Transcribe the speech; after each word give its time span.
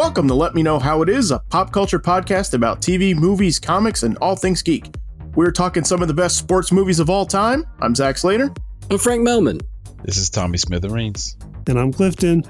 Welcome 0.00 0.28
to 0.28 0.34
Let 0.34 0.54
Me 0.54 0.62
Know 0.62 0.78
How 0.78 1.02
It 1.02 1.10
Is, 1.10 1.30
a 1.30 1.40
pop 1.50 1.72
culture 1.72 1.98
podcast 1.98 2.54
about 2.54 2.80
TV, 2.80 3.14
movies, 3.14 3.60
comics, 3.60 4.02
and 4.02 4.16
all 4.22 4.34
things 4.34 4.62
geek. 4.62 4.94
We're 5.34 5.50
talking 5.50 5.84
some 5.84 6.00
of 6.00 6.08
the 6.08 6.14
best 6.14 6.38
sports 6.38 6.72
movies 6.72 7.00
of 7.00 7.10
all 7.10 7.26
time. 7.26 7.66
I'm 7.80 7.94
Zach 7.94 8.16
Slater. 8.16 8.50
I'm 8.90 8.96
Frank 8.96 9.28
Melman. 9.28 9.60
This 10.02 10.16
is 10.16 10.30
Tommy 10.30 10.56
Smithereens. 10.56 11.36
And 11.66 11.78
I'm 11.78 11.92
Clifton. 11.92 12.44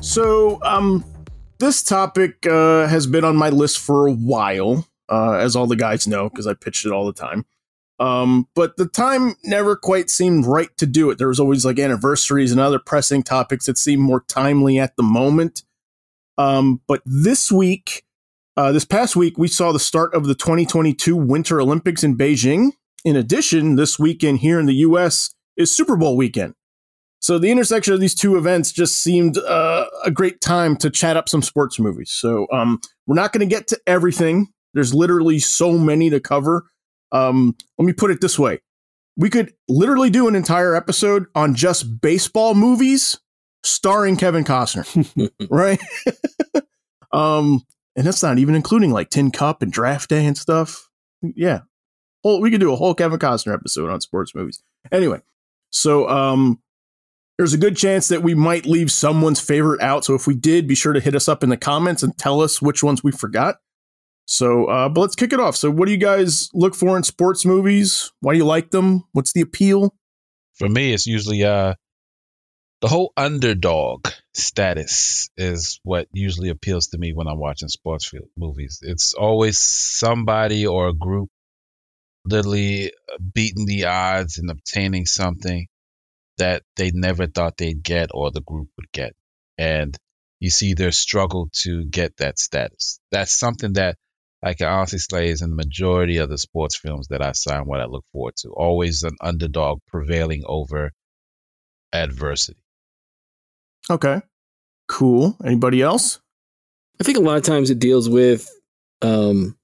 So, 0.00 0.60
um, 0.64 1.04
this 1.60 1.84
topic 1.84 2.44
uh, 2.48 2.88
has 2.88 3.06
been 3.06 3.22
on 3.22 3.36
my 3.36 3.50
list 3.50 3.78
for 3.78 4.08
a 4.08 4.12
while, 4.12 4.88
uh, 5.08 5.34
as 5.34 5.54
all 5.54 5.68
the 5.68 5.76
guys 5.76 6.08
know, 6.08 6.28
because 6.28 6.48
I 6.48 6.54
pitched 6.54 6.84
it 6.84 6.90
all 6.90 7.06
the 7.06 7.12
time. 7.12 7.46
Um, 8.00 8.48
but 8.56 8.76
the 8.76 8.86
time 8.86 9.36
never 9.44 9.76
quite 9.76 10.10
seemed 10.10 10.46
right 10.46 10.76
to 10.78 10.86
do 10.86 11.10
it. 11.10 11.18
There 11.18 11.28
was 11.28 11.38
always 11.38 11.64
like 11.64 11.78
anniversaries 11.78 12.50
and 12.50 12.60
other 12.60 12.80
pressing 12.80 13.22
topics 13.22 13.66
that 13.66 13.78
seemed 13.78 14.02
more 14.02 14.24
timely 14.26 14.80
at 14.80 14.96
the 14.96 15.04
moment. 15.04 15.62
Um, 16.38 16.80
but 16.86 17.02
this 17.04 17.50
week, 17.52 18.04
uh, 18.56 18.72
this 18.72 18.84
past 18.84 19.16
week, 19.16 19.38
we 19.38 19.48
saw 19.48 19.72
the 19.72 19.78
start 19.78 20.14
of 20.14 20.26
the 20.26 20.34
2022 20.34 21.16
Winter 21.16 21.60
Olympics 21.60 22.02
in 22.02 22.16
Beijing. 22.16 22.72
In 23.04 23.16
addition, 23.16 23.76
this 23.76 23.98
weekend 23.98 24.38
here 24.38 24.60
in 24.60 24.66
the 24.66 24.74
US 24.74 25.34
is 25.56 25.74
Super 25.74 25.96
Bowl 25.96 26.16
weekend. 26.16 26.54
So 27.20 27.38
the 27.38 27.50
intersection 27.50 27.92
of 27.92 28.00
these 28.00 28.14
two 28.14 28.36
events 28.36 28.72
just 28.72 28.96
seemed 28.96 29.36
uh, 29.36 29.86
a 30.04 30.10
great 30.10 30.40
time 30.40 30.76
to 30.76 30.88
chat 30.88 31.16
up 31.16 31.28
some 31.28 31.42
sports 31.42 31.78
movies. 31.78 32.10
So 32.10 32.46
um, 32.50 32.80
we're 33.06 33.14
not 33.14 33.32
going 33.32 33.46
to 33.46 33.54
get 33.54 33.68
to 33.68 33.80
everything. 33.86 34.48
There's 34.72 34.94
literally 34.94 35.38
so 35.38 35.72
many 35.72 36.08
to 36.10 36.20
cover. 36.20 36.64
Um, 37.12 37.56
let 37.78 37.84
me 37.84 37.92
put 37.92 38.10
it 38.10 38.20
this 38.20 38.38
way: 38.38 38.60
we 39.16 39.28
could 39.28 39.52
literally 39.68 40.10
do 40.10 40.28
an 40.28 40.34
entire 40.34 40.74
episode 40.74 41.26
on 41.34 41.54
just 41.54 42.00
baseball 42.00 42.54
movies 42.54 43.18
starring 43.62 44.16
Kevin 44.16 44.44
Costner, 44.44 45.30
right? 45.50 45.80
um, 47.12 47.62
and 47.96 48.06
that's 48.06 48.22
not 48.22 48.38
even 48.38 48.54
including 48.54 48.90
like 48.90 49.10
Tin 49.10 49.30
Cup 49.30 49.62
and 49.62 49.72
Draft 49.72 50.10
Day 50.10 50.26
and 50.26 50.36
stuff. 50.36 50.88
Yeah, 51.22 51.60
whole 52.22 52.40
we 52.40 52.50
could 52.50 52.60
do 52.60 52.72
a 52.72 52.76
whole 52.76 52.94
Kevin 52.94 53.18
Costner 53.18 53.54
episode 53.54 53.90
on 53.90 54.00
sports 54.00 54.34
movies. 54.34 54.62
Anyway, 54.90 55.20
so 55.70 56.08
um, 56.08 56.60
there's 57.38 57.54
a 57.54 57.58
good 57.58 57.76
chance 57.76 58.08
that 58.08 58.22
we 58.22 58.34
might 58.34 58.66
leave 58.66 58.90
someone's 58.90 59.40
favorite 59.40 59.80
out. 59.80 60.04
So 60.04 60.14
if 60.14 60.26
we 60.26 60.34
did, 60.34 60.66
be 60.66 60.74
sure 60.74 60.92
to 60.92 61.00
hit 61.00 61.14
us 61.14 61.28
up 61.28 61.42
in 61.42 61.50
the 61.50 61.56
comments 61.56 62.02
and 62.02 62.16
tell 62.16 62.40
us 62.40 62.60
which 62.60 62.82
ones 62.82 63.02
we 63.02 63.12
forgot. 63.12 63.56
So, 64.26 64.66
uh, 64.66 64.88
but 64.88 65.00
let's 65.00 65.16
kick 65.16 65.32
it 65.32 65.40
off. 65.40 65.56
So, 65.56 65.70
what 65.70 65.86
do 65.86 65.92
you 65.92 65.98
guys 65.98 66.50
look 66.54 66.76
for 66.76 66.96
in 66.96 67.02
sports 67.02 67.44
movies? 67.44 68.12
Why 68.20 68.34
do 68.34 68.38
you 68.38 68.44
like 68.44 68.70
them? 68.70 69.04
What's 69.10 69.32
the 69.32 69.40
appeal? 69.40 69.94
For 70.54 70.68
me, 70.68 70.92
it's 70.92 71.06
usually 71.06 71.42
uh, 71.42 71.74
the 72.80 72.88
whole 72.88 73.12
underdog 73.16 74.08
status 74.34 75.30
is 75.36 75.80
what 75.82 76.08
usually 76.12 76.48
appeals 76.48 76.88
to 76.88 76.98
me 76.98 77.12
when 77.12 77.26
I'm 77.28 77.38
watching 77.38 77.68
sports 77.68 78.10
movies. 78.36 78.80
It's 78.82 79.12
always 79.14 79.58
somebody 79.58 80.66
or 80.66 80.88
a 80.88 80.94
group 80.94 81.30
literally 82.24 82.88
uh, 82.88 83.18
beating 83.34 83.66
the 83.66 83.86
odds 83.86 84.38
and 84.38 84.50
obtaining 84.50 85.06
something 85.06 85.66
that 86.38 86.62
they 86.76 86.90
never 86.92 87.26
thought 87.26 87.56
they'd 87.56 87.82
get 87.82 88.10
or 88.12 88.30
the 88.30 88.40
group 88.42 88.68
would 88.76 88.90
get. 88.92 89.14
And 89.58 89.96
you 90.38 90.50
see 90.50 90.74
their 90.74 90.92
struggle 90.92 91.50
to 91.52 91.84
get 91.84 92.16
that 92.18 92.38
status. 92.38 92.98
That's 93.10 93.32
something 93.32 93.74
that 93.74 93.96
I 94.42 94.54
can 94.54 94.68
honestly 94.68 95.00
say 95.00 95.28
is 95.28 95.42
in 95.42 95.50
the 95.50 95.56
majority 95.56 96.16
of 96.16 96.30
the 96.30 96.38
sports 96.38 96.76
films 96.76 97.08
that 97.08 97.22
I 97.22 97.32
sign 97.32 97.66
what 97.66 97.80
I 97.80 97.84
look 97.84 98.06
forward 98.12 98.36
to. 98.38 98.50
Always 98.50 99.02
an 99.02 99.16
underdog 99.20 99.80
prevailing 99.86 100.44
over 100.46 100.92
adversity. 101.92 102.59
Okay. 103.90 104.22
Cool. 104.88 105.36
Anybody 105.44 105.82
else? 105.82 106.20
I 107.00 107.04
think 107.04 107.18
a 107.18 107.22
lot 107.22 107.36
of 107.36 107.42
times 107.42 107.70
it 107.70 107.78
deals 107.78 108.08
with, 108.08 108.48
um, 109.02 109.56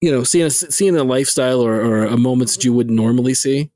you 0.00 0.10
know, 0.10 0.22
seeing 0.22 0.46
a, 0.46 0.50
seeing 0.50 0.96
a 0.96 1.04
lifestyle 1.04 1.60
or, 1.60 1.74
or 1.74 2.04
a 2.04 2.16
moments 2.16 2.56
that 2.56 2.64
you 2.64 2.72
wouldn't 2.72 2.96
normally 2.96 3.34
see. 3.34 3.70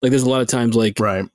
Like 0.00 0.10
there's 0.10 0.22
a 0.24 0.30
lot 0.30 0.42
of 0.42 0.48
times 0.48 0.74
like, 0.74 0.98
right. 1.00 1.28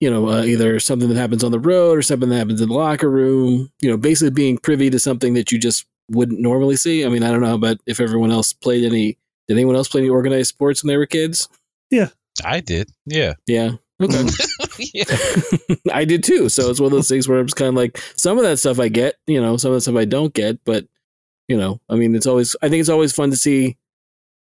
You 0.00 0.10
know, 0.10 0.28
uh, 0.30 0.44
either 0.44 0.80
something 0.80 1.10
that 1.10 1.18
happens 1.18 1.44
on 1.44 1.52
the 1.52 1.58
road 1.58 1.98
or 1.98 2.02
something 2.02 2.30
that 2.30 2.36
happens 2.36 2.62
in 2.62 2.68
the 2.68 2.74
locker 2.74 3.10
room. 3.10 3.70
You 3.82 3.90
know, 3.90 3.98
basically 3.98 4.30
being 4.30 4.56
privy 4.56 4.88
to 4.88 4.98
something 4.98 5.34
that 5.34 5.52
you 5.52 5.58
just 5.58 5.84
wouldn't 6.10 6.40
normally 6.40 6.76
see. 6.76 7.04
I 7.04 7.10
mean, 7.10 7.22
I 7.22 7.30
don't 7.30 7.42
know, 7.42 7.58
but 7.58 7.78
if 7.86 8.00
everyone 8.00 8.30
else 8.30 8.54
played 8.54 8.84
any, 8.84 9.18
did 9.46 9.58
anyone 9.58 9.76
else 9.76 9.88
play 9.88 10.00
any 10.00 10.08
organized 10.08 10.48
sports 10.48 10.82
when 10.82 10.88
they 10.88 10.96
were 10.96 11.04
kids? 11.04 11.50
Yeah, 11.90 12.08
I 12.42 12.60
did. 12.60 12.90
Yeah, 13.04 13.34
yeah. 13.46 13.72
Okay. 14.00 14.24
yeah. 14.92 15.04
I 15.92 16.04
did 16.04 16.24
too. 16.24 16.48
So 16.48 16.70
it's 16.70 16.80
one 16.80 16.86
of 16.86 16.92
those 16.92 17.08
things 17.08 17.28
where 17.28 17.38
I'm 17.38 17.46
just 17.46 17.56
kind 17.56 17.68
of 17.68 17.74
like, 17.74 17.98
some 18.16 18.38
of 18.38 18.44
that 18.44 18.58
stuff 18.58 18.78
I 18.78 18.88
get, 18.88 19.16
you 19.26 19.40
know, 19.40 19.56
some 19.56 19.70
of 19.70 19.76
the 19.76 19.80
stuff 19.80 19.96
I 19.96 20.04
don't 20.04 20.34
get, 20.34 20.64
but 20.64 20.86
you 21.48 21.56
know, 21.56 21.80
I 21.88 21.96
mean, 21.96 22.14
it's 22.14 22.26
always, 22.26 22.54
I 22.62 22.68
think 22.68 22.80
it's 22.80 22.88
always 22.88 23.12
fun 23.12 23.30
to 23.30 23.36
see, 23.36 23.76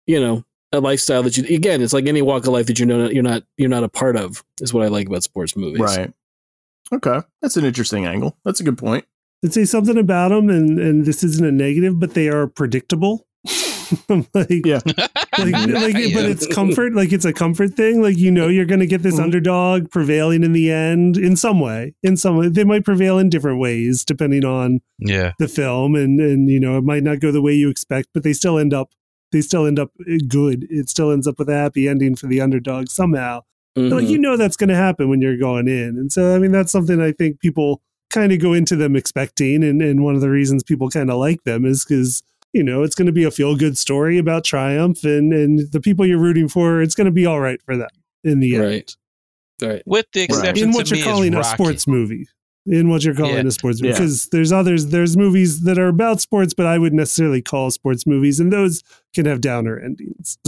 you 0.06 0.20
know, 0.20 0.44
a 0.72 0.80
lifestyle 0.80 1.22
that 1.22 1.36
you, 1.36 1.54
again, 1.54 1.82
it's 1.82 1.92
like 1.92 2.06
any 2.06 2.22
walk 2.22 2.46
of 2.46 2.52
life 2.52 2.66
that 2.66 2.78
you 2.78 2.86
know, 2.86 3.08
you're 3.08 3.22
not, 3.22 3.44
you're 3.56 3.68
not 3.68 3.84
a 3.84 3.88
part 3.88 4.16
of 4.16 4.42
is 4.60 4.72
what 4.72 4.84
I 4.84 4.88
like 4.88 5.06
about 5.06 5.22
sports 5.22 5.56
movies. 5.56 5.80
Right. 5.80 6.12
Okay. 6.92 7.20
That's 7.42 7.56
an 7.56 7.64
interesting 7.64 8.06
angle. 8.06 8.36
That's 8.44 8.60
a 8.60 8.64
good 8.64 8.78
point. 8.78 9.04
I'd 9.44 9.52
say 9.52 9.66
something 9.66 9.98
about 9.98 10.30
them, 10.30 10.48
and 10.48 10.78
and 10.78 11.04
this 11.04 11.22
isn't 11.22 11.46
a 11.46 11.52
negative, 11.52 12.00
but 12.00 12.14
they 12.14 12.28
are 12.28 12.46
predictable. 12.46 13.26
like, 14.34 14.64
yeah, 14.64 14.80
like, 14.84 14.96
like 15.38 15.96
yeah. 15.96 16.14
but 16.14 16.24
it's 16.24 16.46
comfort. 16.46 16.94
Like 16.94 17.12
it's 17.12 17.24
a 17.24 17.32
comfort 17.32 17.74
thing. 17.74 18.02
Like 18.02 18.16
you 18.16 18.30
know, 18.30 18.48
you're 18.48 18.64
going 18.64 18.80
to 18.80 18.86
get 18.86 19.02
this 19.02 19.14
mm-hmm. 19.14 19.24
underdog 19.24 19.90
prevailing 19.90 20.42
in 20.42 20.52
the 20.52 20.70
end 20.70 21.16
in 21.16 21.36
some 21.36 21.60
way. 21.60 21.94
In 22.02 22.16
some 22.16 22.36
way, 22.36 22.48
they 22.48 22.64
might 22.64 22.84
prevail 22.84 23.18
in 23.18 23.28
different 23.28 23.58
ways 23.58 24.04
depending 24.04 24.44
on 24.44 24.80
yeah 24.98 25.32
the 25.38 25.48
film, 25.48 25.94
and 25.94 26.20
and 26.20 26.48
you 26.48 26.60
know, 26.60 26.78
it 26.78 26.84
might 26.84 27.02
not 27.02 27.20
go 27.20 27.30
the 27.32 27.42
way 27.42 27.52
you 27.52 27.68
expect, 27.68 28.08
but 28.14 28.22
they 28.22 28.32
still 28.32 28.58
end 28.58 28.72
up 28.74 28.90
they 29.32 29.40
still 29.40 29.66
end 29.66 29.78
up 29.78 29.90
eh, 30.08 30.18
good. 30.26 30.66
It 30.70 30.88
still 30.88 31.10
ends 31.10 31.26
up 31.26 31.38
with 31.38 31.48
a 31.48 31.54
happy 31.54 31.88
ending 31.88 32.16
for 32.16 32.26
the 32.26 32.40
underdog 32.40 32.88
somehow. 32.88 33.42
Mm-hmm. 33.76 33.94
Like 33.94 34.08
you 34.08 34.18
know 34.18 34.36
that's 34.36 34.56
going 34.56 34.68
to 34.68 34.76
happen 34.76 35.08
when 35.08 35.20
you're 35.20 35.38
going 35.38 35.68
in, 35.68 35.96
and 35.98 36.12
so 36.12 36.34
I 36.34 36.38
mean 36.38 36.52
that's 36.52 36.72
something 36.72 37.00
I 37.00 37.12
think 37.12 37.40
people 37.40 37.82
kind 38.14 38.32
of 38.32 38.38
go 38.38 38.52
into 38.52 38.76
them 38.76 38.94
expecting. 38.94 39.64
And, 39.64 39.82
and 39.82 40.04
one 40.04 40.14
of 40.14 40.20
the 40.20 40.30
reasons 40.30 40.62
people 40.62 40.88
kind 40.88 41.10
of 41.10 41.18
like 41.18 41.42
them 41.42 41.64
is 41.64 41.84
because, 41.84 42.22
you 42.54 42.62
know, 42.62 42.82
it's 42.82 42.94
going 42.94 43.06
to 43.06 43.12
be 43.12 43.24
a 43.24 43.30
feel 43.30 43.56
good 43.56 43.76
story 43.76 44.16
about 44.16 44.44
triumph 44.44 45.04
and, 45.04 45.32
and 45.32 45.70
the 45.72 45.80
people 45.80 46.06
you're 46.06 46.16
rooting 46.16 46.48
for, 46.48 46.80
it's 46.80 46.94
going 46.94 47.04
to 47.04 47.10
be 47.10 47.26
all 47.26 47.40
right 47.40 47.60
for 47.62 47.76
them 47.76 47.90
in 48.22 48.40
the 48.40 48.56
end. 48.56 48.96
Right. 49.60 49.82
With 49.84 50.06
the 50.12 50.22
exception 50.22 50.68
in 50.68 50.72
what 50.72 50.90
you're 50.90 51.04
calling 51.04 51.34
a 51.34 51.44
sports 51.44 51.86
movie. 51.86 52.28
In 52.66 52.88
what 52.88 53.04
you're 53.04 53.14
calling 53.14 53.34
yeah. 53.34 53.46
a 53.46 53.50
sports 53.50 53.82
movie. 53.82 53.92
Because 53.92 54.24
yeah. 54.24 54.28
there's 54.32 54.50
others, 54.50 54.86
there's 54.86 55.18
movies 55.18 55.64
that 55.64 55.78
are 55.78 55.88
about 55.88 56.22
sports, 56.22 56.54
but 56.54 56.64
I 56.64 56.78
wouldn't 56.78 56.98
necessarily 56.98 57.42
call 57.42 57.70
sports 57.70 58.06
movies, 58.06 58.40
and 58.40 58.50
those 58.50 58.82
can 59.14 59.26
have 59.26 59.42
downer 59.42 59.78
endings. 59.78 60.38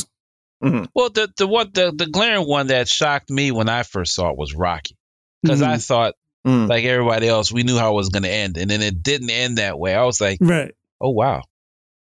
Mm-hmm. 0.64 0.84
Well, 0.94 1.10
the 1.10 1.30
the 1.36 1.46
one 1.46 1.70
the, 1.74 1.92
the 1.94 2.06
glaring 2.06 2.48
one 2.48 2.68
that 2.68 2.88
shocked 2.88 3.28
me 3.28 3.50
when 3.50 3.68
I 3.68 3.82
first 3.82 4.14
saw 4.14 4.30
it 4.30 4.38
was 4.38 4.54
Rocky, 4.54 4.96
because 5.42 5.60
mm-hmm. 5.60 5.72
I 5.72 5.76
thought 5.76 6.14
mm. 6.46 6.66
like 6.66 6.86
everybody 6.86 7.28
else, 7.28 7.52
we 7.52 7.64
knew 7.64 7.76
how 7.76 7.92
it 7.92 7.96
was 7.96 8.08
going 8.08 8.22
to 8.22 8.32
end, 8.32 8.56
and 8.56 8.70
then 8.70 8.80
it 8.80 9.02
didn't 9.02 9.28
end 9.28 9.58
that 9.58 9.78
way. 9.78 9.94
I 9.94 10.04
was 10.04 10.18
like, 10.18 10.38
right, 10.40 10.74
oh 10.98 11.10
wow, 11.10 11.42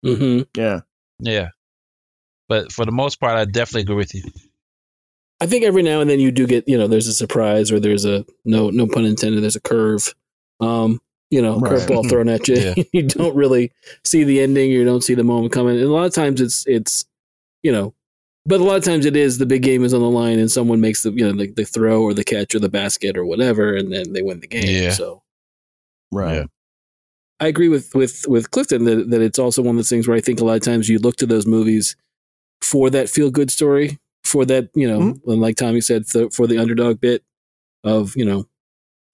mm-hmm. 0.05 0.43
yeah, 0.61 0.81
yeah. 1.21 1.49
But 2.49 2.73
for 2.73 2.85
the 2.85 2.93
most 2.93 3.21
part, 3.21 3.37
I 3.37 3.45
definitely 3.45 3.83
agree 3.83 3.97
with 3.97 4.15
you. 4.15 4.23
I 5.41 5.47
think 5.47 5.65
every 5.65 5.83
now 5.83 6.01
and 6.01 6.09
then 6.09 6.21
you 6.21 6.31
do 6.31 6.47
get, 6.47 6.69
you 6.69 6.79
know, 6.79 6.87
there's 6.87 7.09
a 7.09 7.13
surprise 7.13 7.73
or 7.73 7.81
there's 7.81 8.05
a 8.05 8.25
no, 8.45 8.71
no 8.71 8.87
pun 8.87 9.05
intended. 9.05 9.43
There's 9.43 9.57
a 9.57 9.61
curve, 9.61 10.15
um, 10.61 11.01
you 11.31 11.43
know, 11.43 11.59
right. 11.59 11.73
curveball 11.73 12.09
thrown 12.09 12.29
at 12.29 12.47
you. 12.47 12.57
Yeah. 12.57 12.85
you 12.93 13.03
don't 13.03 13.35
really 13.35 13.73
see 14.05 14.23
the 14.23 14.41
ending. 14.41 14.71
You 14.71 14.85
don't 14.85 15.03
see 15.03 15.15
the 15.15 15.25
moment 15.25 15.53
coming. 15.53 15.79
And 15.79 15.87
a 15.87 15.93
lot 15.93 16.07
of 16.07 16.15
times 16.15 16.41
it's, 16.41 16.65
it's, 16.69 17.07
you 17.63 17.73
know, 17.73 17.95
but 18.45 18.61
a 18.61 18.65
lot 18.65 18.77
of 18.77 18.85
times 18.85 19.07
it 19.07 19.17
is 19.17 19.39
the 19.39 19.47
big 19.47 19.63
game 19.63 19.85
is 19.85 19.95
on 19.95 20.01
the 20.01 20.11
line 20.11 20.39
and 20.39 20.51
someone 20.51 20.81
makes 20.81 21.03
the 21.03 21.13
you 21.13 21.25
know 21.25 21.33
the, 21.33 21.51
the 21.53 21.65
throw 21.65 22.03
or 22.03 22.13
the 22.13 22.25
catch 22.25 22.55
or 22.55 22.59
the 22.59 22.69
basket 22.69 23.17
or 23.17 23.25
whatever 23.25 23.77
and 23.77 23.93
then 23.93 24.13
they 24.13 24.23
win 24.23 24.41
the 24.41 24.47
game. 24.47 24.65
Yeah. 24.67 24.91
So 24.91 25.23
right. 26.11 26.35
Yeah. 26.35 26.45
I 27.43 27.49
agree 27.49 27.69
with 27.69 27.93
with 27.95 28.25
with 28.29 28.53
Clifton 28.53 28.85
that 28.85 29.11
that 29.11 29.21
it's 29.21 29.39
also 29.39 29.63
one 29.63 29.75
of 29.75 29.77
those 29.77 29.91
things 29.91 30.07
where 30.07 30.17
I 30.17 30.21
think 30.21 30.41
a 30.41 30.45
lot 30.45 30.55
of 30.55 30.63
times 30.63 30.89
you 30.89 30.99
look 31.01 31.17
to 31.17 31.27
those 31.27 31.45
movies 31.45 31.97
for 32.61 32.89
that 32.91 33.09
feel 33.09 33.31
good 33.31 33.51
story, 33.51 33.99
for 34.23 34.45
that 34.45 34.69
you 34.75 34.89
know, 34.89 35.01
mm-hmm. 35.01 35.31
like 35.41 35.57
Tommy 35.57 35.81
said, 35.81 36.07
th- 36.07 36.33
for 36.33 36.47
the 36.47 36.59
underdog 36.59 37.01
bit 37.01 37.25
of 37.83 38.17
you 38.17 38.25
know, 38.25 38.47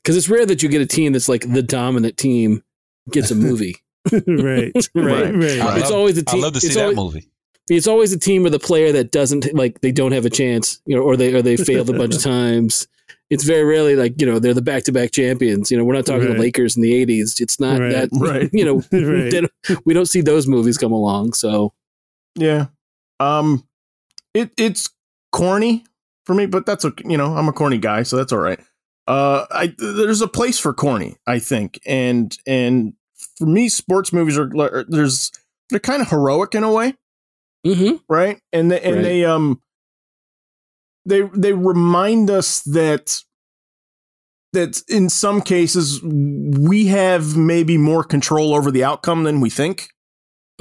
because 0.03 0.15
it's 0.15 0.29
rare 0.29 0.45
that 0.45 0.63
you 0.63 0.69
get 0.69 0.83
a 0.83 0.87
team 0.87 1.13
that's 1.13 1.29
like 1.29 1.51
the 1.51 1.63
dominant 1.63 2.19
team 2.19 2.63
gets 3.11 3.31
a 3.31 3.35
movie. 3.35 3.77
right. 4.13 4.27
right, 4.27 4.75
right, 4.95 5.35
right. 5.35 5.79
It's 5.79 5.91
always 5.91 6.19
a 6.19 6.25
team. 6.25 6.41
I 6.41 6.45
love 6.45 6.55
to 6.55 6.61
see 6.61 6.75
that 6.75 6.83
always, 6.83 6.97
movie 6.97 7.31
it's 7.71 7.87
always 7.87 8.13
a 8.13 8.19
team 8.19 8.45
or 8.47 8.51
the 8.51 8.59
player 8.59 8.93
that 8.93 9.11
doesn't 9.11 9.53
like 9.55 9.81
they 9.81 9.93
don't 9.93 10.13
have 10.13 10.25
a 10.27 10.31
chance, 10.31 10.81
you 10.87 10.97
know, 10.97 11.03
or 11.03 11.17
they 11.17 11.35
or 11.35 11.43
they 11.43 11.57
failed 11.71 11.91
a 11.91 11.95
bunch 11.95 12.15
of 12.15 12.23
times. 12.23 12.89
It's 13.31 13.45
very 13.45 13.65
rarely 13.65 13.95
like 13.95 14.21
you 14.21 14.27
know 14.27 14.39
they're 14.39 14.55
the 14.55 14.63
back 14.63 14.85
to 14.85 14.93
back 14.93 15.11
champions. 15.13 15.71
You 15.71 15.77
know, 15.77 15.85
we're 15.85 15.95
not 15.95 16.07
talking 16.07 16.29
right. 16.29 16.35
the 16.37 16.41
Lakers 16.41 16.77
in 16.77 16.83
the 16.83 17.05
'80s. 17.07 17.41
It's 17.41 17.61
not 17.61 17.79
right. 17.81 17.93
that 17.93 18.09
right. 18.19 18.49
You 18.53 18.65
know, 18.65 18.77
right. 18.93 19.31
don't, 19.31 19.87
we 19.87 19.95
don't 19.95 20.07
see 20.07 20.21
those 20.21 20.47
movies 20.47 20.79
come 20.79 20.93
along. 20.93 21.35
So 21.35 21.73
yeah, 22.35 22.67
um, 23.21 23.67
it 24.35 24.51
it's 24.57 24.91
corny 25.33 25.85
for 26.25 26.35
me, 26.35 26.47
but 26.47 26.65
that's 26.65 26.85
okay. 26.85 27.05
You 27.07 27.19
know, 27.19 27.37
I'm 27.37 27.49
a 27.49 27.53
corny 27.53 27.79
guy, 27.79 28.03
so 28.03 28.17
that's 28.17 28.33
all 28.33 28.39
right. 28.39 28.61
Uh, 29.07 29.47
I 29.51 29.75
there's 29.79 30.21
a 30.21 30.29
place 30.29 30.59
for 30.59 30.73
corny, 30.73 31.17
I 31.27 31.39
think, 31.39 31.81
and 31.87 32.37
and 32.47 32.95
for 33.37 33.47
me, 33.47 33.69
sports 33.69 34.13
movies 34.13 34.39
are 34.39 34.85
there's 34.89 35.33
they're 35.71 35.81
kind 35.81 36.03
of 36.03 36.09
heroic 36.09 36.55
in 36.55 36.63
a 36.63 36.73
way, 36.73 36.95
mm-hmm. 37.67 37.97
right? 38.09 38.41
And 38.53 38.71
they, 38.71 38.81
and 38.81 38.97
Right. 38.97 39.03
they 39.03 39.25
um 39.25 39.61
they 41.09 41.23
they 41.35 41.53
remind 41.53 42.31
us 42.31 42.61
that 42.63 43.23
that 44.53 44.83
in 44.89 45.09
some 45.09 45.41
cases 45.43 46.01
we 46.03 46.87
have 46.87 47.37
maybe 47.37 47.77
more 47.77 48.03
control 48.03 48.55
over 48.55 48.71
the 48.71 48.85
outcome 48.85 49.25
than 49.25 49.41
we 49.41 49.51
think 49.51 49.91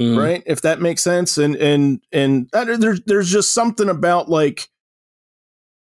Mhm. 0.00 0.16
right? 0.16 0.42
If 0.46 0.60
that 0.62 0.80
makes 0.80 1.02
sense. 1.02 1.38
And 1.38 1.56
and 1.56 2.00
and 2.12 2.48
there's 2.52 3.00
there's 3.06 3.30
just 3.30 3.52
something 3.52 3.88
about 3.88 4.28
like 4.28 4.68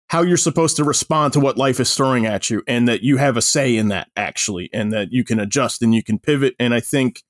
how 0.09 0.23
you're 0.23 0.37
supposed 0.37 0.77
to 0.77 0.85
respond 0.85 1.33
to 1.35 1.41
what 1.41 1.59
life 1.59 1.81
is 1.81 1.95
throwing 1.95 2.25
at 2.27 2.49
you 2.49 2.63
and 2.69 2.87
that 2.89 3.03
you 3.03 3.17
have 3.19 3.37
a 3.37 3.43
say 3.43 3.77
in 3.77 3.89
that 3.89 4.09
actually 4.17 4.71
and 4.73 4.93
that 4.93 5.13
you 5.13 5.25
can 5.25 5.39
adjust 5.41 5.83
and 5.83 5.95
you 5.95 6.03
can 6.03 6.19
pivot. 6.19 6.55
And 6.59 6.73
i 6.73 6.81
think 6.81 7.23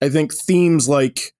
i 0.00 0.08
think 0.08 0.32
themes 0.32 0.88
like 0.88 1.32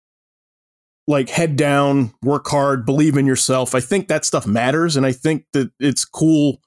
like 1.07 1.29
head 1.29 1.57
down 1.57 2.13
work 2.23 2.47
hard 2.49 2.87
believe 2.87 3.17
in 3.17 3.27
yourself 3.27 3.75
i 3.75 3.81
think 3.81 4.09
that 4.09 4.25
stuff 4.25 4.47
matters 4.47 4.97
and 4.97 5.05
i 5.05 5.13
think 5.13 5.45
that 5.53 5.71
it's 5.79 6.05
cool 6.05 6.61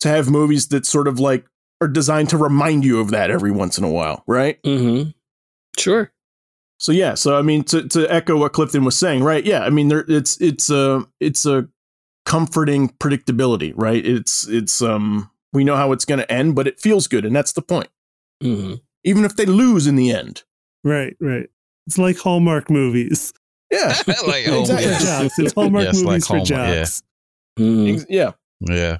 to 0.00 0.08
have 0.08 0.30
movies 0.30 0.68
that 0.68 0.86
sort 0.86 1.08
of 1.08 1.18
like 1.20 1.44
are 1.80 1.88
designed 1.88 2.28
to 2.30 2.36
remind 2.36 2.84
you 2.84 3.00
of 3.00 3.10
that 3.10 3.30
every 3.30 3.50
once 3.50 3.78
in 3.78 3.84
a 3.84 3.90
while 3.90 4.22
right 4.26 4.62
Mm-hmm. 4.62 5.10
Sure. 5.78 6.10
so 6.78 6.90
yeah, 6.90 7.14
so 7.14 7.36
I 7.38 7.42
mean 7.42 7.62
to 7.64 7.86
to 7.88 8.06
echo 8.12 8.36
what 8.36 8.52
Clifton 8.52 8.84
was 8.84 8.96
saying, 8.98 9.22
right? 9.22 9.44
Yeah, 9.44 9.60
I 9.60 9.70
mean 9.70 9.88
there 9.88 10.04
it's 10.08 10.40
it's 10.40 10.70
a 10.70 11.04
it's 11.20 11.46
a 11.46 11.68
comforting 12.24 12.88
predictability, 12.88 13.72
right? 13.76 14.04
It's 14.04 14.48
it's 14.48 14.82
um 14.82 15.30
we 15.52 15.62
know 15.64 15.76
how 15.76 15.92
it's 15.92 16.04
going 16.04 16.18
to 16.18 16.30
end, 16.32 16.54
but 16.56 16.66
it 16.66 16.80
feels 16.80 17.06
good 17.06 17.24
and 17.24 17.34
that's 17.36 17.52
the 17.52 17.62
point. 17.62 17.88
Mm-hmm. 18.42 18.74
Even 19.04 19.24
if 19.24 19.36
they 19.36 19.46
lose 19.46 19.86
in 19.86 19.94
the 19.96 20.10
end. 20.10 20.42
Right, 20.82 21.16
right. 21.20 21.48
It's 21.88 21.98
like 21.98 22.18
Hallmark 22.18 22.70
movies. 22.70 23.32
Yeah. 23.72 23.88
like 24.26 24.46
Exactly. 24.46 24.46
For 24.46 24.52
Hallmark. 24.52 25.00
jocks. 25.02 25.38
It's 25.38 25.52
Hallmark 25.54 25.84
Yes, 25.84 25.96
like 26.02 26.06
movies 26.06 26.26
for 26.26 26.36
Hallmark, 26.36 26.48
yeah. 26.48 26.84
Mm-hmm. 27.58 28.04
Yeah. 28.10 28.32
Yeah. 28.60 28.96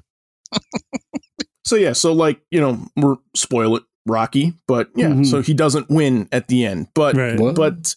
So 1.64 1.76
yeah, 1.76 1.92
so 1.92 2.12
like, 2.14 2.40
you 2.50 2.60
know, 2.60 2.78
we're 2.96 3.16
spoil 3.36 3.76
it 3.76 3.82
Rocky, 4.06 4.54
but 4.66 4.88
yeah, 4.96 5.08
Mhm. 5.08 5.26
so 5.26 5.42
he 5.42 5.52
doesn't 5.52 5.90
win 5.90 6.28
at 6.32 6.48
the 6.48 6.64
end. 6.64 6.88
But 6.94 7.14
Right. 7.14 7.38
But 7.54 7.94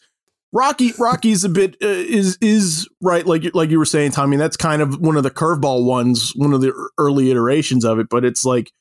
Rocky 0.52 0.92
Rocky's 1.00 1.46
a 1.46 1.50
bit 1.50 1.78
uh, 1.82 1.88
is 1.88 2.38
is 2.42 2.86
right 3.02 3.26
like 3.26 3.44
you- 3.46 3.52
like 3.54 3.70
you 3.70 3.80
were 3.80 3.86
saying 3.86 4.12
Tommy 4.12 4.36
that's 4.36 4.58
kind 4.58 4.82
of 4.82 5.00
one 5.00 5.16
of 5.16 5.24
the 5.24 5.32
curveball 5.32 5.86
ones 5.86 6.34
one 6.36 6.52
of 6.52 6.60
the 6.60 6.74
early 6.98 7.32
iterations 7.32 7.86
of 7.86 7.98
it 8.00 8.08
but 8.10 8.26
it's 8.26 8.44
like 8.44 8.74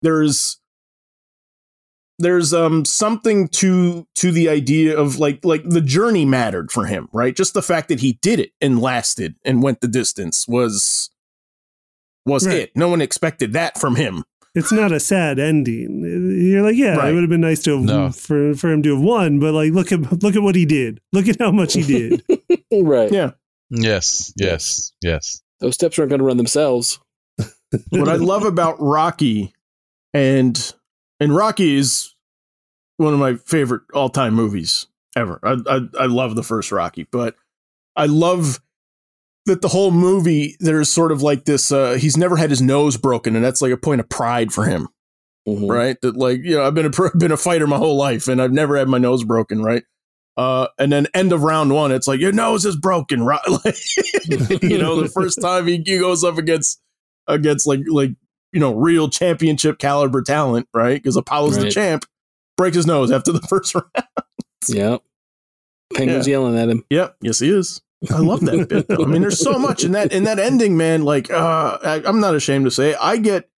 there's 0.00 0.58
there's 2.20 2.54
um 2.54 2.84
something 2.84 3.48
to 3.48 4.06
to 4.14 4.30
the 4.30 4.48
idea 4.48 4.96
of 4.96 5.18
like 5.18 5.44
like 5.44 5.62
the 5.64 5.80
journey 5.80 6.24
mattered 6.24 6.70
for 6.70 6.84
him 6.86 7.08
right 7.12 7.34
just 7.34 7.54
the 7.54 7.62
fact 7.62 7.88
that 7.88 8.00
he 8.00 8.12
did 8.22 8.38
it 8.38 8.52
and 8.60 8.80
lasted 8.80 9.34
and 9.44 9.62
went 9.62 9.80
the 9.80 9.88
distance 9.88 10.46
was 10.46 11.10
was 12.26 12.46
Right. 12.46 12.56
it 12.58 12.76
no 12.76 12.88
one 12.88 13.00
expected 13.00 13.52
that 13.54 13.78
from 13.78 13.96
him 13.96 14.22
It's 14.54 14.72
not 14.72 14.90
a 14.92 14.98
sad 14.98 15.38
ending. 15.38 16.02
You're 16.04 16.62
like, 16.62 16.74
yeah, 16.76 16.96
Right. 16.96 17.10
it 17.10 17.14
would 17.14 17.22
have 17.22 17.30
been 17.30 17.40
nice 17.40 17.62
to 17.62 17.76
have 17.76 17.84
No. 17.84 18.10
for 18.10 18.52
for 18.54 18.68
him 18.70 18.82
to 18.82 18.94
have 18.96 19.02
won, 19.02 19.38
but 19.38 19.54
like, 19.54 19.72
look 19.72 19.92
at 19.92 20.22
look 20.22 20.34
at 20.36 20.42
what 20.42 20.56
he 20.56 20.66
did. 20.66 21.00
Look 21.12 21.28
at 21.28 21.38
how 21.40 21.52
much 21.52 21.74
he 21.74 21.82
did. 21.82 22.22
Right. 22.72 23.10
yeah 23.12 23.30
Yes. 23.70 24.32
Yes. 24.36 24.92
Yes. 25.02 25.40
Those 25.60 25.74
steps 25.74 25.98
aren't 25.98 26.10
going 26.10 26.18
to 26.18 26.24
run 26.24 26.36
themselves. 26.36 26.98
what 27.90 28.08
I 28.08 28.16
love 28.16 28.44
about 28.44 28.76
Rocky 28.80 29.52
and 30.12 30.56
and 31.20 31.34
Rocky 31.34 31.76
is 31.76 32.14
one 32.96 33.12
of 33.14 33.20
my 33.20 33.36
favorite 33.36 33.82
all 33.94 34.08
time 34.08 34.34
movies 34.34 34.86
ever. 35.16 35.38
I, 35.42 35.56
I 35.68 35.80
I 36.00 36.06
love 36.06 36.34
the 36.36 36.42
first 36.42 36.72
Rocky, 36.72 37.06
but 37.10 37.34
I 37.96 38.06
love 38.06 38.60
that 39.46 39.62
the 39.62 39.68
whole 39.68 39.90
movie 39.90 40.56
there's 40.60 40.88
sort 40.88 41.12
of 41.12 41.22
like 41.22 41.44
this. 41.44 41.70
Uh, 41.72 41.92
he's 41.94 42.16
never 42.16 42.36
had 42.36 42.50
his 42.50 42.62
nose 42.62 42.96
broken, 42.96 43.36
and 43.36 43.44
that's 43.44 43.62
like 43.62 43.72
a 43.72 43.76
point 43.76 44.00
of 44.00 44.08
pride 44.08 44.52
for 44.52 44.64
him, 44.64 44.88
Mhm. 45.48 45.68
right? 45.70 45.96
That 46.02 46.16
like 46.16 46.40
you 46.42 46.56
know 46.56 46.64
I've 46.66 46.74
been 46.74 46.86
a 46.86 47.10
been 47.18 47.32
a 47.32 47.36
fighter 47.36 47.66
my 47.66 47.78
whole 47.78 47.96
life, 47.96 48.28
and 48.28 48.40
I've 48.40 48.52
never 48.52 48.76
had 48.76 48.88
my 48.88 48.98
nose 48.98 49.24
broken, 49.24 49.62
right? 49.62 49.82
Uh, 50.36 50.68
and 50.78 50.90
then 50.92 51.06
end 51.12 51.32
of 51.32 51.42
round 51.42 51.72
one, 51.74 51.92
it's 51.92 52.06
like 52.06 52.20
your 52.20 52.32
nose 52.32 52.64
is 52.64 52.76
broken, 52.76 53.22
right? 53.24 53.40
Like, 53.64 53.74
you 54.62 54.78
know, 54.78 55.00
the 55.00 55.10
first 55.12 55.40
time 55.40 55.66
he, 55.66 55.82
he 55.84 55.98
goes 55.98 56.22
up 56.24 56.38
against 56.38 56.80
against 57.26 57.66
like 57.66 57.80
like 57.88 58.10
you 58.52 58.60
know 58.60 58.74
real 58.74 59.08
championship 59.08 59.78
caliber 59.78 60.22
talent, 60.22 60.68
right? 60.74 61.00
Because 61.02 61.16
Apollo's 61.16 61.58
the 61.58 61.70
champ, 61.70 62.04
breaks 62.56 62.76
his 62.76 62.86
nose 62.86 63.10
after 63.10 63.32
the 63.32 63.40
first 63.48 63.74
round. 63.74 64.08
Yep. 64.68 65.02
Penguin's 65.94 66.28
yelling 66.28 66.58
at 66.58 66.68
him. 66.68 66.84
Yep, 66.90 67.16
yes 67.20 67.38
he 67.40 67.50
is. 67.50 67.80
I 68.10 68.18
love 68.18 68.40
that 68.40 68.68
bit 68.68 68.88
though. 68.88 69.02
I 69.02 69.06
mean, 69.06 69.22
there's 69.22 69.40
so 69.40 69.58
much 69.58 69.84
in 69.84 69.92
that 69.92 70.12
in 70.12 70.24
that 70.24 70.38
ending, 70.38 70.76
man. 70.76 71.02
Like, 71.02 71.30
uh, 71.30 71.78
I, 71.82 72.02
I'm 72.06 72.20
not 72.20 72.34
ashamed 72.34 72.64
to 72.64 72.70
say, 72.70 72.90
it. 72.90 72.96
I 73.00 73.18
get, 73.18 73.50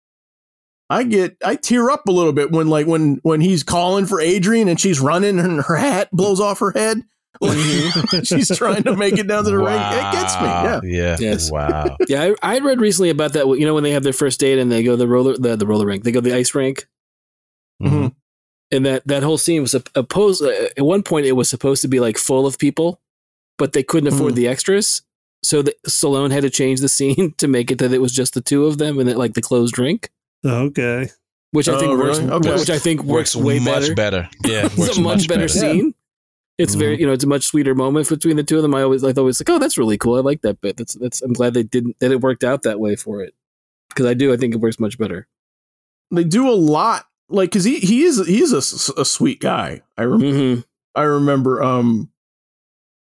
I 0.90 1.04
get, 1.04 1.36
I 1.44 1.54
tear 1.56 1.90
up 1.90 2.08
a 2.08 2.12
little 2.12 2.32
bit 2.32 2.50
when 2.50 2.68
like 2.68 2.86
when 2.86 3.20
when 3.22 3.40
he's 3.40 3.62
calling 3.62 4.06
for 4.06 4.20
Adrian 4.20 4.68
and 4.68 4.80
she's 4.80 5.00
running 5.00 5.38
and 5.38 5.62
her 5.62 5.76
hat 5.76 6.08
blows 6.12 6.40
off 6.40 6.58
her 6.58 6.72
head. 6.72 7.02
Like, 7.40 7.56
she's 8.24 8.56
trying 8.56 8.82
to 8.84 8.96
make 8.96 9.14
it 9.18 9.26
down 9.26 9.44
to 9.44 9.50
the 9.50 9.58
ring. 9.58 9.74
It 9.74 10.12
gets 10.12 10.36
me. 10.36 10.46
Yeah. 10.46 10.80
Yeah. 10.84 11.16
Yes. 11.18 11.50
Wow. 11.50 11.96
Yeah, 12.08 12.32
I, 12.42 12.56
I 12.56 12.58
read 12.60 12.80
recently 12.80 13.10
about 13.10 13.32
that. 13.32 13.46
You 13.46 13.66
know, 13.66 13.74
when 13.74 13.82
they 13.84 13.92
have 13.92 14.02
their 14.02 14.12
first 14.12 14.38
date 14.40 14.58
and 14.58 14.70
they 14.70 14.82
go 14.82 14.96
the 14.96 15.08
roller, 15.08 15.36
the, 15.36 15.56
the 15.56 15.66
roller 15.66 15.86
rink, 15.86 16.04
they 16.04 16.12
go 16.12 16.20
the 16.20 16.34
ice 16.34 16.54
rink, 16.54 16.86
Mhm. 17.82 18.14
and 18.70 18.86
that 18.86 19.06
that 19.06 19.22
whole 19.22 19.38
scene 19.38 19.62
was 19.62 19.74
opposed. 19.94 20.42
Uh, 20.42 20.50
at 20.76 20.84
one 20.84 21.02
point, 21.02 21.26
it 21.26 21.32
was 21.32 21.48
supposed 21.48 21.82
to 21.82 21.88
be 21.88 22.00
like 22.00 22.18
full 22.18 22.46
of 22.46 22.58
people, 22.58 23.00
but 23.58 23.72
they 23.72 23.82
couldn't 23.82 24.12
afford 24.12 24.32
Mhm. 24.34 24.36
the 24.36 24.48
extras, 24.48 25.02
so 25.42 25.62
the, 25.62 25.74
Stallone 25.88 26.30
had 26.30 26.42
to 26.42 26.50
change 26.50 26.80
the 26.80 26.88
scene 26.88 27.34
to 27.38 27.48
make 27.48 27.70
it 27.70 27.78
that 27.78 27.92
it 27.92 28.00
was 28.00 28.12
just 28.12 28.34
the 28.34 28.40
two 28.40 28.66
of 28.66 28.78
them 28.78 28.98
and 28.98 29.08
it, 29.08 29.16
like 29.16 29.34
the 29.34 29.42
closed 29.42 29.78
rink, 29.78 30.10
okay. 30.44 31.08
which 31.52 31.68
I 31.68 31.74
Oh, 31.74 31.80
think 31.80 31.98
works. 31.98 32.18
really? 32.18 32.30
Okay. 32.32 32.54
Which 32.54 32.70
I 32.70 32.78
think 32.78 33.02
works, 33.04 33.34
way 33.34 33.58
much 33.58 33.94
better. 33.94 33.94
better. 33.94 34.28
Yeah. 34.44 34.68
It's 34.76 34.98
a 34.98 35.00
much, 35.00 35.26
better, 35.28 35.48
scene. 35.48 35.94
It's 36.58 36.74
very, 36.74 37.00
you 37.00 37.06
know, 37.06 37.12
it's 37.12 37.24
a 37.24 37.28
much 37.28 37.44
sweeter 37.44 37.74
moment 37.74 38.08
between 38.08 38.36
the 38.36 38.44
two 38.44 38.56
of 38.56 38.62
them. 38.62 38.74
I 38.74 38.82
always 38.82 39.02
like, 39.02 39.16
always 39.18 39.40
like, 39.40 39.48
oh, 39.50 39.58
that's 39.58 39.78
really 39.78 39.98
cool. 39.98 40.16
I 40.16 40.20
like 40.20 40.42
that 40.42 40.60
bit. 40.60 40.76
That's 40.76 40.94
that's. 40.94 41.22
I'm 41.22 41.32
glad 41.32 41.54
they 41.54 41.62
didn't 41.64 41.98
that 42.00 42.12
it 42.12 42.20
worked 42.20 42.44
out 42.44 42.62
that 42.62 42.78
way 42.78 42.94
for 42.94 43.20
it 43.22 43.34
because 43.88 44.06
I 44.06 44.14
do. 44.14 44.32
I 44.32 44.36
think 44.36 44.54
it 44.54 44.58
works 44.60 44.78
much 44.78 44.98
better. 44.98 45.26
They 46.10 46.24
do 46.24 46.48
a 46.48 46.52
lot, 46.52 47.06
like 47.28 47.50
because 47.50 47.64
he 47.64 47.78
he 47.80 48.02
is 48.04 48.24
he's 48.26 48.52
a 48.52 49.04
sweet 49.04 49.40
guy. 49.40 49.80
I 49.96 50.02
rem- 50.04 50.20
Mm-hmm. 50.20 50.60
I 50.94 51.02
remember 51.04 51.62
um 51.62 52.10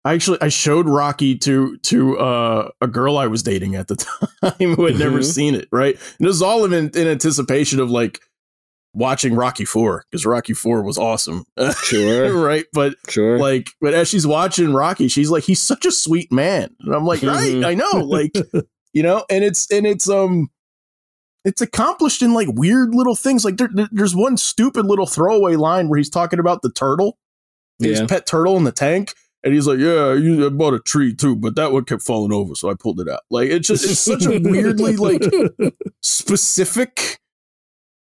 I 0.04 0.14
actually 0.14 0.38
I 0.40 0.48
showed 0.48 0.88
Rocky 0.88 1.36
to 1.38 1.76
to 1.78 2.18
uh, 2.18 2.70
a 2.80 2.86
girl 2.86 3.18
I 3.18 3.26
was 3.26 3.42
dating 3.42 3.74
at 3.74 3.88
the 3.88 3.96
time 4.42 4.74
who 4.76 4.86
had 4.86 4.98
never 4.98 5.18
Mhm. 5.18 5.24
seen 5.24 5.54
it, 5.56 5.68
right? 5.72 5.94
And 6.18 6.26
it 6.26 6.28
was 6.28 6.42
all 6.42 6.64
in, 6.64 6.72
in 6.72 7.08
anticipation 7.08 7.80
of 7.80 7.90
like 7.90 8.20
watching 8.94 9.34
Rocky 9.34 9.64
4 9.64 10.04
because 10.10 10.26
Rocky 10.26 10.52
4 10.52 10.82
was 10.82 10.98
awesome. 10.98 11.44
Sure, 11.82 12.32
right? 12.44 12.66
But 12.72 12.94
sure. 13.08 13.38
like 13.38 13.70
but 13.80 13.94
as 13.94 14.08
she's 14.08 14.26
watching 14.26 14.72
Rocky, 14.74 15.08
she's 15.08 15.30
like 15.30 15.44
he's 15.44 15.62
such 15.62 15.86
a 15.86 15.92
sweet 15.92 16.30
man. 16.32 16.74
And 16.80 16.94
I'm 16.94 17.04
like, 17.04 17.22
"Right, 17.22 17.54
Mhm. 17.54 17.66
I 17.66 17.74
know." 17.74 17.92
Like, 18.06 18.32
you 18.92 19.02
know, 19.02 19.24
and 19.30 19.42
it's 19.44 19.70
and 19.70 19.86
it's 19.86 20.08
um 20.08 20.48
it's 21.44 21.60
accomplished 21.60 22.22
in 22.22 22.34
like 22.34 22.48
weird 22.52 22.94
little 22.94 23.16
things. 23.16 23.44
Like 23.44 23.56
there, 23.56 23.70
there- 23.72 23.88
there's 23.90 24.14
one 24.14 24.36
stupid 24.36 24.86
little 24.86 25.06
throwaway 25.06 25.56
line 25.56 25.88
where 25.88 25.96
he's 25.98 26.10
talking 26.10 26.38
about 26.38 26.62
the 26.62 26.70
turtle 26.70 27.18
his 27.78 27.98
yeah. 28.00 28.06
pet 28.06 28.26
turtle 28.26 28.56
in 28.56 28.64
the 28.64 28.70
tank. 28.72 29.14
And 29.44 29.52
he's 29.52 29.66
like, 29.66 29.78
"Yeah, 29.80 30.12
you 30.12 30.46
I 30.46 30.50
bought 30.50 30.74
a 30.74 30.78
tree 30.78 31.12
too, 31.16 31.34
but 31.34 31.56
that 31.56 31.72
one 31.72 31.84
kept 31.84 32.02
falling 32.02 32.32
over, 32.32 32.54
so 32.54 32.70
I 32.70 32.74
pulled 32.74 33.00
it 33.00 33.08
out." 33.08 33.22
Like 33.28 33.48
it's 33.50 33.66
just 33.66 33.84
it's 33.84 33.98
such 33.98 34.24
a 34.24 34.38
weirdly 34.44 34.94
like 34.96 35.20
specific 36.00 37.18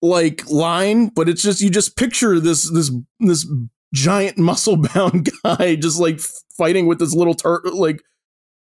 like 0.03 0.47
line, 0.51 1.07
but 1.07 1.27
it's 1.29 1.41
just 1.41 1.61
you 1.61 1.69
just 1.71 1.95
picture 1.97 2.39
this 2.39 2.69
this 2.71 2.91
this 3.21 3.47
giant 3.93 4.37
muscle 4.37 4.75
bound 4.77 5.29
guy 5.43 5.75
just 5.75 5.99
like 5.99 6.19
fighting 6.57 6.85
with 6.87 6.99
this 6.99 7.15
little 7.15 7.33
turtle 7.33 7.79
like 7.79 8.03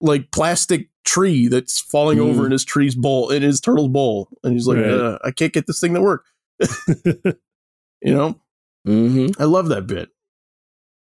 like 0.02 0.32
plastic 0.32 0.90
tree 1.04 1.48
that's 1.48 1.80
falling 1.80 2.18
Mm. 2.20 2.30
over 2.30 2.46
in 2.46 2.52
his 2.52 2.64
tree's 2.66 2.96
bowl 2.96 3.30
in 3.30 3.44
his 3.44 3.60
turtle's 3.62 3.90
bowl, 3.90 4.30
and 4.44 4.54
he's 4.54 4.66
like, 4.68 4.78
Right. 4.78 4.88
uh, 4.90 5.20
"I 5.24 5.32
can't 5.32 5.54
get 5.54 5.68
this 5.68 5.80
thing 5.80 5.94
to 5.94 6.02
work." 6.02 6.24
you 7.06 8.14
know, 8.14 8.40
Mm-hmm. 8.88 9.42
I 9.42 9.46
love 9.46 9.68
that 9.70 9.88
bit. 9.88 10.10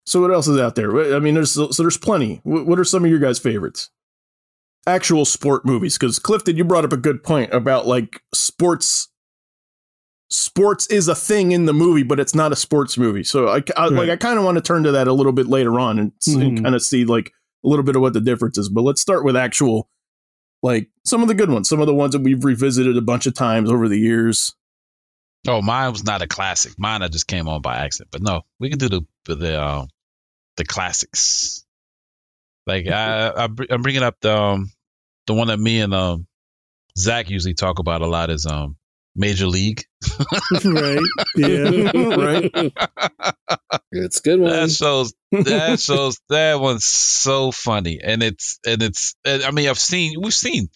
So 0.04 0.20
what 0.20 0.30
else 0.32 0.46
is 0.48 0.58
out 0.60 0.74
there? 0.74 1.14
I 1.14 1.18
mean, 1.18 1.34
there's 1.34 1.50
so 1.52 1.66
there's 1.68 1.96
plenty. 1.96 2.40
What 2.44 2.78
are 2.78 2.84
some 2.84 3.04
of 3.04 3.10
your 3.10 3.20
guys' 3.20 3.38
favorites? 3.38 3.90
Actual 4.86 5.24
sport 5.24 5.64
movies, 5.64 5.96
because 5.98 6.18
Clifton, 6.18 6.56
you 6.56 6.64
brought 6.64 6.84
up 6.84 6.92
a 6.92 6.96
good 6.98 7.22
point 7.22 7.52
about 7.54 7.86
like 7.86 8.22
sports. 8.34 9.08
Sports 10.32 10.86
is 10.88 11.08
a 11.08 11.14
thing 11.14 11.50
in 11.52 11.66
the 11.66 11.72
movie, 11.72 12.04
but 12.04 12.20
it's 12.20 12.34
not 12.36 12.52
a 12.52 12.56
sports 12.56 12.96
movie. 12.96 13.24
So 13.24 13.48
I, 13.48 13.62
I 13.76 13.88
like 13.88 14.08
I 14.10 14.16
kind 14.16 14.38
of 14.38 14.44
want 14.44 14.56
to 14.56 14.62
turn 14.62 14.84
to 14.84 14.92
that 14.92 15.08
a 15.08 15.12
little 15.12 15.32
bit 15.32 15.48
later 15.48 15.80
on 15.80 15.98
and, 15.98 16.12
s- 16.22 16.34
and 16.34 16.62
kind 16.62 16.74
of 16.76 16.82
see 16.82 17.04
like 17.04 17.32
a 17.64 17.68
little 17.68 17.84
bit 17.84 17.96
of 17.96 18.02
what 18.02 18.12
the 18.12 18.20
difference 18.20 18.56
is. 18.56 18.68
But 18.68 18.82
let's 18.82 19.00
start 19.00 19.24
with 19.24 19.36
actual, 19.36 19.88
like 20.62 20.88
some 21.04 21.22
of 21.22 21.28
the 21.28 21.34
good 21.34 21.50
ones, 21.50 21.68
some 21.68 21.80
of 21.80 21.86
the 21.88 21.94
ones 21.94 22.12
that 22.12 22.22
we've 22.22 22.44
revisited 22.44 22.96
a 22.96 23.00
bunch 23.00 23.26
of 23.26 23.34
times 23.34 23.70
over 23.72 23.88
the 23.88 23.98
years. 23.98 24.54
Oh, 25.48 25.62
mine 25.62 25.90
was 25.90 26.04
not 26.04 26.22
a 26.22 26.28
classic. 26.28 26.74
Mine 26.78 27.02
I 27.02 27.08
just 27.08 27.26
came 27.26 27.48
on 27.48 27.60
by 27.60 27.78
accident. 27.78 28.10
But 28.12 28.22
no, 28.22 28.42
we 28.60 28.70
can 28.70 28.78
do 28.78 28.88
the 28.88 29.00
the 29.34 29.60
um, 29.60 29.88
the 30.58 30.64
classics. 30.64 31.64
Like 32.66 32.86
I, 32.86 33.28
I 33.46 33.48
I'm 33.70 33.82
bringing 33.82 34.02
up 34.04 34.16
the 34.20 34.36
um, 34.36 34.70
the 35.26 35.34
one 35.34 35.48
that 35.48 35.58
me 35.58 35.80
and 35.80 35.92
um 35.92 36.26
Zach 36.96 37.30
usually 37.30 37.54
talk 37.54 37.78
about 37.80 38.02
a 38.02 38.06
lot 38.06 38.30
is 38.30 38.46
um 38.46 38.76
Major 39.20 39.46
League. 39.46 39.84
right. 40.64 40.98
Yeah. 41.36 41.92
right. 41.94 42.72
It's 43.92 44.18
a 44.18 44.22
good 44.22 44.40
one. 44.40 44.50
That 44.50 44.70
shows 44.70 45.12
that 45.30 45.78
shows 45.78 46.18
that 46.30 46.58
one's 46.58 46.84
so 46.84 47.52
funny, 47.52 48.00
and 48.02 48.22
it's 48.22 48.58
and 48.66 48.82
it's. 48.82 49.14
And 49.24 49.42
I 49.44 49.50
mean, 49.50 49.68
I've 49.68 49.78
seen 49.78 50.20
we've 50.20 50.34
seen 50.34 50.68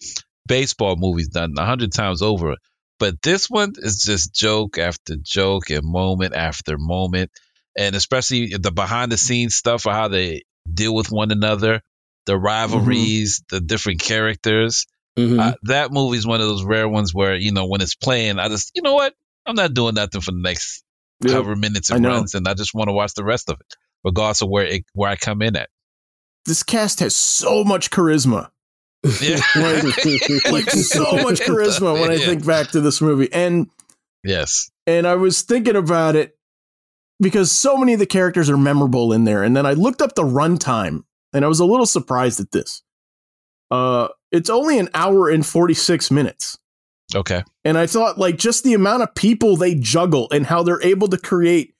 baseball 0.47 0.95
movies 0.95 1.29
done 1.29 1.55
a 1.57 1.65
hundred 1.65 1.91
times 1.91 2.21
over, 2.21 2.55
but 2.99 3.21
this 3.21 3.49
one 3.49 3.73
is 3.77 4.03
just 4.03 4.33
joke 4.33 4.77
after 4.77 5.15
joke 5.17 5.71
and 5.71 5.83
moment 5.83 6.35
after 6.35 6.77
moment, 6.77 7.31
and 7.75 7.95
especially 7.95 8.53
the 8.57 8.71
behind 8.71 9.11
the 9.11 9.17
scenes 9.17 9.55
stuff 9.55 9.87
of 9.87 9.93
how 9.93 10.07
they 10.07 10.43
deal 10.71 10.93
with 10.93 11.11
one 11.11 11.31
another, 11.31 11.81
the 12.25 12.37
rivalries, 12.37 13.39
mm-hmm. 13.39 13.55
the 13.55 13.61
different 13.61 14.01
characters. 14.01 14.85
Mm-hmm. 15.17 15.39
Uh, 15.39 15.53
that 15.63 15.91
movie 15.91 16.17
is 16.17 16.27
one 16.27 16.41
of 16.41 16.47
those 16.47 16.63
rare 16.63 16.89
ones 16.89 17.13
where 17.13 17.35
you 17.35 17.51
know 17.51 17.67
when 17.67 17.81
it's 17.81 17.95
playing, 17.95 18.39
I 18.39 18.49
just 18.49 18.71
you 18.75 18.81
know 18.81 18.95
what 18.95 19.13
I'm 19.45 19.55
not 19.55 19.73
doing 19.73 19.95
nothing 19.95 20.21
for 20.21 20.31
the 20.31 20.41
next 20.41 20.83
yep. 21.21 21.33
however 21.33 21.55
minutes 21.55 21.89
it 21.89 21.99
runs, 22.01 22.35
and 22.35 22.47
I 22.47 22.53
just 22.53 22.73
want 22.73 22.89
to 22.89 22.93
watch 22.93 23.13
the 23.13 23.23
rest 23.23 23.49
of 23.49 23.57
it, 23.59 23.75
regardless 24.03 24.41
of 24.41 24.49
where 24.49 24.65
it 24.65 24.85
where 24.93 25.09
I 25.09 25.15
come 25.15 25.41
in 25.41 25.55
at. 25.55 25.69
This 26.45 26.63
cast 26.63 26.99
has 26.99 27.15
so 27.15 27.63
much 27.63 27.89
charisma. 27.91 28.49
Yeah. 29.21 29.39
like, 29.55 29.83
like 30.51 30.69
so 30.71 31.03
much 31.23 31.39
charisma 31.41 31.99
when 31.99 32.11
I 32.11 32.15
yeah. 32.15 32.25
think 32.25 32.45
back 32.45 32.69
to 32.69 32.81
this 32.81 33.01
movie. 33.01 33.31
And 33.31 33.69
yes. 34.23 34.69
And 34.87 35.07
I 35.07 35.15
was 35.15 35.41
thinking 35.41 35.75
about 35.75 36.15
it 36.15 36.37
because 37.19 37.51
so 37.51 37.77
many 37.77 37.93
of 37.93 37.99
the 37.99 38.05
characters 38.05 38.49
are 38.49 38.57
memorable 38.57 39.13
in 39.13 39.23
there. 39.23 39.43
And 39.43 39.55
then 39.55 39.65
I 39.65 39.73
looked 39.73 40.01
up 40.01 40.15
the 40.15 40.23
runtime 40.23 41.03
and 41.33 41.45
I 41.45 41.47
was 41.47 41.59
a 41.59 41.65
little 41.65 41.85
surprised 41.85 42.39
at 42.39 42.51
this. 42.51 42.81
Uh 43.71 44.09
it's 44.35 44.49
only 44.49 44.79
an 44.79 44.89
hour 44.93 45.29
and 45.29 45.45
46 45.45 46.11
minutes. 46.11 46.57
Okay. 47.13 47.43
And 47.63 47.77
I 47.77 47.87
thought 47.87 48.17
like 48.17 48.37
just 48.37 48.63
the 48.63 48.73
amount 48.73 49.03
of 49.03 49.13
people 49.15 49.55
they 49.55 49.75
juggle 49.75 50.27
and 50.31 50.45
how 50.45 50.63
they're 50.63 50.81
able 50.81 51.07
to 51.09 51.17
create 51.17 51.75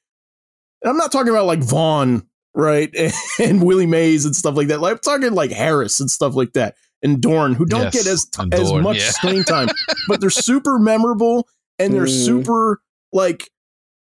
I'm 0.83 0.97
not 0.97 1.11
talking 1.11 1.31
about 1.31 1.47
like 1.47 1.63
Vaughn, 1.63 2.27
right? 2.53 2.93
And, 2.95 3.13
and 3.39 3.63
Willie 3.63 3.87
Mays 3.87 4.25
and 4.25 4.35
stuff 4.35 4.55
like 4.55 4.67
that. 4.67 4.81
Like, 4.81 4.93
I'm 4.93 4.99
talking 4.99 5.33
like 5.33 5.51
Harris 5.51 5.99
and 5.99 6.11
stuff 6.11 6.35
like 6.35 6.53
that 6.53 6.75
and 7.01 7.21
Dorn, 7.21 7.53
who 7.53 7.65
don't 7.65 7.93
yes, 7.93 7.93
get 7.93 8.07
as 8.07 8.29
as 8.51 8.73
much 8.73 8.97
yeah. 8.97 9.09
screen 9.11 9.43
time, 9.43 9.67
but 10.07 10.21
they're 10.21 10.29
super 10.29 10.79
memorable 10.79 11.47
and 11.77 11.93
they're 11.93 12.05
mm. 12.05 12.25
super 12.25 12.81
like 13.11 13.49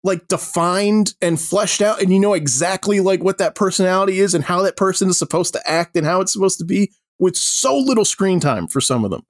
like 0.02 0.28
defined 0.28 1.14
and 1.20 1.38
fleshed 1.38 1.82
out 1.82 2.00
and 2.00 2.12
you 2.12 2.18
know 2.18 2.32
exactly 2.32 3.00
like 3.00 3.22
what 3.22 3.38
that 3.38 3.54
personality 3.54 4.18
is 4.18 4.34
and 4.34 4.42
how 4.42 4.62
that 4.62 4.76
person 4.76 5.10
is 5.10 5.18
supposed 5.18 5.52
to 5.52 5.70
act 5.70 5.94
and 5.94 6.06
how 6.06 6.22
it's 6.22 6.32
supposed 6.32 6.58
to 6.58 6.64
be 6.64 6.90
with 7.20 7.36
so 7.36 7.76
little 7.76 8.04
screen 8.04 8.40
time 8.40 8.66
for 8.66 8.80
some 8.80 9.04
of 9.04 9.12
them. 9.12 9.24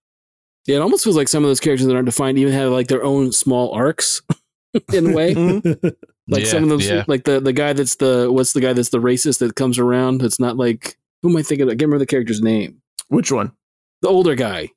Yeah, 0.66 0.76
it 0.76 0.80
almost 0.80 1.04
feels 1.04 1.16
like 1.16 1.28
some 1.28 1.44
of 1.44 1.50
those 1.50 1.60
characters 1.60 1.86
that 1.86 1.94
aren't 1.94 2.06
defined 2.06 2.38
even 2.38 2.54
have 2.54 2.70
like 2.70 2.88
their 2.88 3.02
own 3.02 3.32
small 3.32 3.72
arcs 3.72 4.22
in 4.92 5.10
a 5.10 5.14
way. 5.14 5.34
Mm-hmm. 5.34 5.88
like 6.28 6.44
yeah, 6.44 6.48
some 6.48 6.62
of 6.62 6.68
those 6.68 6.88
yeah. 6.88 7.04
like 7.08 7.24
the 7.24 7.40
the 7.40 7.52
guy 7.52 7.72
that's 7.72 7.96
the 7.96 8.30
what's 8.30 8.52
the 8.52 8.60
guy 8.60 8.72
that's 8.72 8.90
the 8.90 9.00
racist 9.00 9.40
that 9.40 9.56
comes 9.56 9.78
around 9.78 10.20
that's 10.20 10.38
not 10.38 10.56
like 10.56 10.96
who 11.22 11.30
am 11.30 11.36
I 11.36 11.42
thinking 11.42 11.64
of? 11.64 11.68
I 11.68 11.72
can't 11.72 11.82
remember 11.82 11.98
the 11.98 12.06
character's 12.06 12.40
name. 12.40 12.80
Which 13.08 13.32
one? 13.32 13.52
The 14.02 14.08
older 14.08 14.34
guy. 14.34 14.70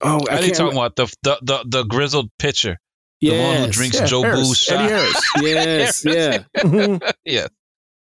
Oh, 0.00 0.20
I, 0.30 0.36
I 0.36 0.38
ain't 0.38 0.54
talking 0.54 0.78
about 0.78 0.96
the, 0.96 1.12
the 1.22 1.38
the 1.42 1.64
the 1.66 1.84
grizzled 1.84 2.30
pitcher. 2.38 2.78
Yes. 3.20 3.34
The 3.34 3.42
one 3.42 3.66
who 3.66 3.72
drinks 3.72 4.00
yeah, 4.00 4.06
Joe 4.06 4.22
Harris. 4.22 4.48
Boo's 4.48 4.58
shot. 4.58 4.88
yes, 5.42 6.04
yeah. 6.06 6.98
yeah. 7.24 7.46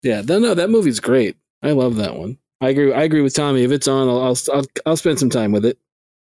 Yeah, 0.03 0.23
no, 0.23 0.39
no, 0.39 0.55
that 0.55 0.71
movie's 0.71 1.01
great. 1.01 1.37
I 1.61 1.73
love 1.73 1.97
that 1.97 2.17
one. 2.17 2.39
I 2.61 2.71
agree. 2.71 2.93
I 2.93 3.03
agree 3.03 3.21
with 3.21 3.35
Tommy. 3.35 3.63
If 3.63 3.71
it's 3.71 3.89
on, 3.89 4.09
I'll 4.09 4.21
I'll 4.21 4.37
I'll, 4.53 4.65
I'll 4.87 4.97
spend 4.97 5.19
some 5.19 5.31
time 5.31 5.53
with 5.53 5.65
it. 5.65 5.79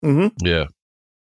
Mm-hmm. 0.04 0.46
Yeah. 0.46 0.66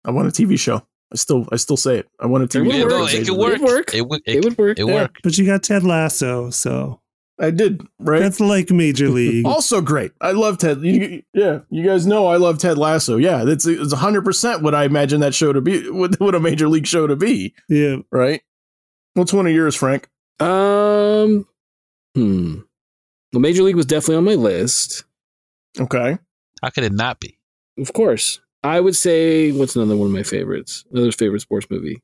I 0.05 0.11
want 0.11 0.29
a 0.29 0.31
TV 0.31 0.59
show. 0.59 0.87
I 1.13 1.17
still 1.17 1.47
I 1.53 1.57
still 1.57 1.77
say 1.77 1.99
it. 1.99 2.09
I 2.21 2.27
want 2.27 2.45
a 2.45 2.47
TV 2.47 2.71
show. 2.71 3.07
It 3.07 3.27
could 3.27 3.37
work. 3.37 3.57
It, 3.57 3.63
work. 3.63 3.95
It, 3.95 4.09
would, 4.09 4.23
it, 4.27 4.37
it 4.37 4.45
would 4.45 4.59
work. 4.59 4.79
It 4.79 4.87
yeah. 4.87 4.95
work. 4.95 5.17
But 5.23 5.37
you 5.39 5.47
got 5.47 5.63
Ted 5.63 5.85
Lasso, 5.85 6.51
so 6.51 7.01
I 7.39 7.51
did, 7.51 7.87
right? 7.99 8.21
That's 8.21 8.41
like 8.41 8.71
Major 8.71 9.09
League. 9.09 9.47
also 9.47 9.81
great. 9.81 10.13
I 10.21 10.33
love 10.33 10.59
Ted. 10.59 10.81
You, 10.81 11.23
yeah, 11.35 11.61
you 11.71 11.85
guys 11.85 12.07
know 12.07 12.27
I 12.27 12.37
love 12.37 12.59
Ted 12.59 12.79
Lasso. 12.79 13.19
Yeah, 13.19 13.45
it's 13.47 13.67
it's 13.67 13.93
hundred 13.93 14.25
percent 14.25 14.63
what 14.63 14.75
I 14.75 14.85
imagine 14.85 15.21
that 15.21 15.35
show 15.35 15.53
to 15.53 15.61
be. 15.61 15.89
What, 15.91 16.19
what 16.19 16.35
a 16.35 16.41
Major 16.41 16.69
League 16.69 16.87
show 16.87 17.07
to 17.07 17.17
be. 17.17 17.55
Yeah. 17.69 17.97
Right. 18.11 18.43
What's 19.15 19.33
one 19.33 19.47
of 19.47 19.53
yours, 19.53 19.75
Frank? 19.75 20.09
Um. 20.41 21.47
Hmm. 22.15 22.61
Well, 23.33 23.41
Major 23.41 23.63
League 23.63 23.77
was 23.77 23.87
definitely 23.87 24.17
on 24.17 24.25
my 24.25 24.35
list. 24.35 25.05
Okay. 25.79 26.19
How 26.63 26.71
could 26.71 26.85
it 26.85 26.93
not 26.93 27.21
be? 27.21 27.39
Of 27.79 27.93
course. 27.93 28.41
I 28.65 28.81
would 28.81 28.97
say 28.97 29.53
what's 29.53 29.77
another 29.77 29.97
one 29.97 30.07
of 30.07 30.13
my 30.13 30.23
favorites? 30.23 30.85
Another 30.91 31.13
favorite 31.13 31.41
sports 31.41 31.67
movie. 31.71 32.03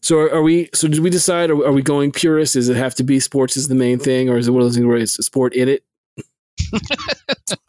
So 0.00 0.18
are, 0.18 0.32
are, 0.34 0.42
we? 0.42 0.70
So 0.74 0.88
did 0.88 1.00
we 1.00 1.10
decide? 1.10 1.50
Are, 1.50 1.66
are, 1.66 1.72
we 1.72 1.82
going 1.82 2.12
purist? 2.12 2.54
Does 2.54 2.68
it 2.68 2.76
have 2.76 2.94
to 2.96 3.02
be 3.02 3.20
sports 3.20 3.56
is 3.56 3.68
the 3.68 3.74
main 3.74 3.98
thing, 3.98 4.28
or 4.28 4.38
is 4.38 4.46
it 4.46 4.52
one 4.52 4.62
of 4.62 4.66
those 4.66 4.76
things 4.76 4.86
where 4.86 4.96
it's 4.96 5.14
sport 5.14 5.54
in 5.54 5.68
it? 5.68 5.84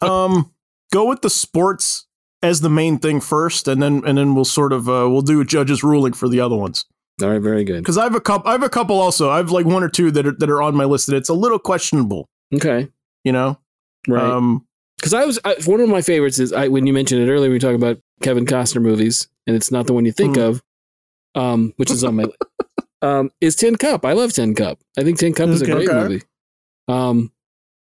um, 0.00 0.52
go 0.92 1.08
with 1.08 1.22
the 1.22 1.30
sports 1.30 2.06
as 2.42 2.60
the 2.60 2.70
main 2.70 2.98
thing 2.98 3.20
first, 3.20 3.66
and 3.66 3.82
then 3.82 4.02
and 4.06 4.16
then 4.16 4.34
we'll 4.34 4.44
sort 4.44 4.72
of 4.72 4.88
uh, 4.88 5.10
we'll 5.10 5.22
do 5.22 5.40
a 5.40 5.44
judge's 5.44 5.82
ruling 5.82 6.12
for 6.12 6.28
the 6.28 6.40
other 6.40 6.56
ones. 6.56 6.84
All 7.20 7.28
right, 7.28 7.42
very 7.42 7.64
good. 7.64 7.82
Because 7.82 7.98
I 7.98 8.04
have 8.04 8.14
a 8.14 8.20
couple. 8.20 8.48
I 8.48 8.52
have 8.52 8.62
a 8.62 8.70
couple 8.70 8.98
also. 8.98 9.30
I 9.30 9.38
have 9.38 9.50
like 9.50 9.66
one 9.66 9.82
or 9.82 9.88
two 9.88 10.10
that 10.12 10.26
are 10.26 10.32
that 10.32 10.48
are 10.48 10.62
on 10.62 10.76
my 10.76 10.84
list 10.84 11.08
that 11.08 11.16
it's 11.16 11.28
a 11.28 11.34
little 11.34 11.58
questionable. 11.58 12.28
Okay, 12.54 12.88
you 13.24 13.32
know, 13.32 13.58
right? 14.08 14.22
Um, 14.22 14.66
because 14.96 15.14
I 15.14 15.24
was 15.24 15.38
I, 15.44 15.56
one 15.64 15.80
of 15.80 15.88
my 15.88 16.02
favorites 16.02 16.38
is 16.38 16.52
I 16.52 16.68
when 16.68 16.86
you 16.86 16.92
mentioned 16.92 17.22
it 17.22 17.32
earlier. 17.32 17.50
We 17.50 17.58
talk 17.58 17.74
about 17.74 17.98
Kevin 18.22 18.46
Costner 18.46 18.82
movies, 18.82 19.28
and 19.46 19.56
it's 19.56 19.70
not 19.70 19.86
the 19.86 19.92
one 19.92 20.04
you 20.04 20.12
think 20.12 20.36
mm. 20.36 20.48
of 20.48 20.62
um, 21.34 21.72
which 21.76 21.90
is 21.90 22.04
on 22.04 22.16
my 22.16 22.24
um, 23.02 23.30
is 23.40 23.56
Tin 23.56 23.76
Cup. 23.76 24.04
I 24.04 24.12
love 24.12 24.32
Tin 24.32 24.54
Cup. 24.54 24.78
I 24.98 25.02
think 25.02 25.18
Tin 25.18 25.34
Cup 25.34 25.48
is 25.48 25.62
okay, 25.62 25.72
a 25.72 25.74
great 25.74 25.88
okay. 25.88 25.98
movie. 25.98 26.22
Um, 26.88 27.32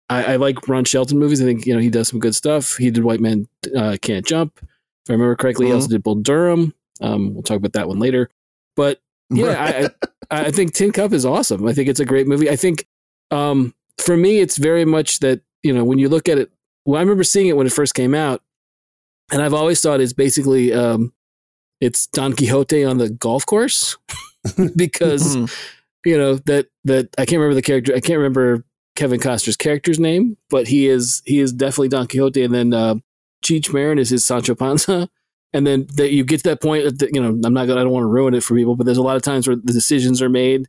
I, 0.09 0.33
I, 0.33 0.35
like 0.35 0.67
Ron 0.67 0.85
Shelton 0.85 1.19
movies. 1.19 1.41
I 1.41 1.45
think 1.45 1.65
you 1.65 1.73
know 1.73 1.79
he 1.79 1.89
does 1.89 2.07
some 2.07 2.19
good 2.19 2.35
stuff. 2.35 2.77
He 2.77 2.91
did 2.91 3.03
White 3.03 3.19
Man 3.19 3.47
uh, 3.75 3.97
Can't 4.01 4.25
Jump. 4.25 4.59
If 4.61 5.09
I 5.09 5.13
remember 5.13 5.35
correctly, 5.35 5.65
mm-hmm. 5.65 5.73
he 5.73 5.75
also 5.75 5.89
did 5.89 6.03
Bull 6.03 6.15
Durham. 6.15 6.73
Um, 7.01 7.33
we'll 7.33 7.43
talk 7.43 7.57
about 7.57 7.73
that 7.73 7.87
one 7.87 7.99
later. 7.99 8.29
But 8.75 8.99
yeah, 9.29 9.89
I, 10.31 10.47
I 10.47 10.51
think 10.51 10.73
Tin 10.73 10.91
Cup 10.91 11.13
is 11.13 11.25
awesome. 11.25 11.67
I 11.67 11.73
think 11.73 11.89
it's 11.89 11.99
a 11.99 12.05
great 12.05 12.27
movie. 12.27 12.49
I 12.49 12.55
think 12.55 12.87
um, 13.31 13.73
for 13.99 14.17
me, 14.17 14.39
it's 14.39 14.57
very 14.57 14.85
much 14.85 15.19
that 15.19 15.41
you 15.63 15.73
know 15.73 15.83
when 15.83 15.99
you 15.99 16.09
look 16.09 16.29
at 16.29 16.37
it. 16.37 16.51
Well, 16.85 16.97
I 16.97 17.01
remember 17.01 17.23
seeing 17.23 17.47
it 17.47 17.57
when 17.57 17.67
it 17.67 17.73
first 17.73 17.95
came 17.95 18.13
out, 18.13 18.41
and 19.31 19.41
I've 19.41 19.53
always 19.53 19.81
thought 19.81 20.01
it's 20.01 20.13
basically 20.13 20.73
um, 20.73 21.13
it's 21.81 22.07
Don 22.07 22.33
Quixote 22.33 22.83
on 22.83 22.97
the 22.97 23.09
golf 23.09 23.45
course 23.45 23.97
because 24.75 25.35
mm-hmm. 25.35 26.09
you 26.09 26.17
know 26.17 26.35
that 26.45 26.67
that 26.83 27.09
I 27.17 27.25
can't 27.25 27.39
remember 27.39 27.55
the 27.55 27.61
character. 27.61 27.93
I 27.95 27.99
can't 27.99 28.17
remember 28.17 28.63
Kevin 28.95 29.19
Costner's 29.19 29.57
character's 29.57 29.99
name, 29.99 30.37
but 30.49 30.67
he 30.67 30.87
is 30.87 31.21
he 31.25 31.39
is 31.39 31.51
definitely 31.51 31.89
Don 31.89 32.07
Quixote, 32.07 32.43
and 32.43 32.53
then 32.53 32.73
uh, 32.73 32.95
Cheech 33.43 33.73
Marin 33.73 33.99
is 33.99 34.09
his 34.09 34.25
Sancho 34.25 34.55
Panza. 34.55 35.09
And 35.53 35.65
then 35.65 35.87
that 35.95 36.11
you 36.11 36.25
get 36.25 36.39
to 36.39 36.49
that 36.49 36.61
point 36.61 36.99
that 36.99 37.15
you 37.15 37.21
know 37.21 37.29
I'm 37.29 37.53
not 37.53 37.65
gonna 37.65 37.79
I 37.79 37.83
don't 37.85 37.93
want 37.93 38.03
to 38.03 38.09
ruin 38.09 38.33
it 38.33 38.43
for 38.43 38.55
people, 38.57 38.75
but 38.75 38.85
there's 38.85 38.97
a 38.97 39.01
lot 39.01 39.15
of 39.15 39.21
times 39.21 39.47
where 39.47 39.55
the 39.55 39.71
decisions 39.71 40.21
are 40.21 40.27
made 40.27 40.67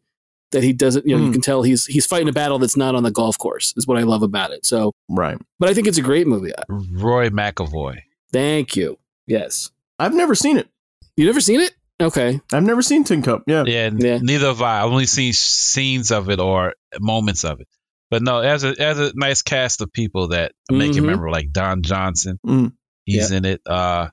that 0.52 0.62
he 0.62 0.72
doesn't 0.72 1.06
you 1.06 1.14
know 1.14 1.18
mm. 1.18 1.22
you 1.22 1.26
hmm. 1.28 1.32
can 1.32 1.42
tell 1.42 1.62
he's 1.62 1.86
he's 1.86 2.06
fighting 2.06 2.28
a 2.28 2.32
battle 2.32 2.58
that's 2.58 2.76
not 2.76 2.94
on 2.94 3.02
the 3.02 3.10
golf 3.10 3.36
course 3.38 3.74
is 3.76 3.86
what 3.86 3.98
I 3.98 4.02
love 4.02 4.22
about 4.22 4.52
it. 4.52 4.64
So 4.64 4.92
right, 5.08 5.38
but 5.58 5.68
I 5.68 5.74
think 5.74 5.86
it's 5.86 5.98
a 5.98 6.02
great 6.02 6.26
movie. 6.26 6.52
Roy 6.68 7.30
McAvoy. 7.30 8.00
Thank 8.32 8.76
you. 8.76 8.98
Yes, 9.26 9.70
I've 9.98 10.14
never 10.14 10.34
seen 10.34 10.56
it. 10.56 10.68
You 11.16 11.24
never 11.26 11.40
seen 11.40 11.60
it? 11.60 11.74
Okay. 12.00 12.40
I've 12.52 12.62
never 12.62 12.82
seen 12.82 13.04
Tin 13.04 13.22
Cup. 13.22 13.44
Yeah. 13.46 13.64
Yeah. 13.66 13.90
yeah. 13.96 14.18
Neither 14.20 14.48
have 14.48 14.60
I. 14.60 14.82
I've 14.82 14.90
only 14.90 15.06
seen 15.06 15.32
scenes 15.32 16.10
of 16.10 16.28
it 16.28 16.40
or 16.40 16.74
moments 17.00 17.44
of 17.44 17.60
it. 17.60 17.68
But 18.10 18.22
no, 18.22 18.40
as 18.40 18.62
a 18.62 18.74
as 18.80 18.98
a 18.98 19.12
nice 19.14 19.42
cast 19.42 19.80
of 19.80 19.92
people 19.92 20.28
that 20.28 20.52
mm-hmm. 20.70 20.78
make 20.78 20.94
it 20.94 21.00
remember 21.00 21.30
like 21.30 21.50
Don 21.50 21.82
Johnson, 21.82 22.38
mm. 22.46 22.72
he's 23.04 23.32
in 23.32 23.44
it. 23.44 23.62
Uh, 23.66 24.08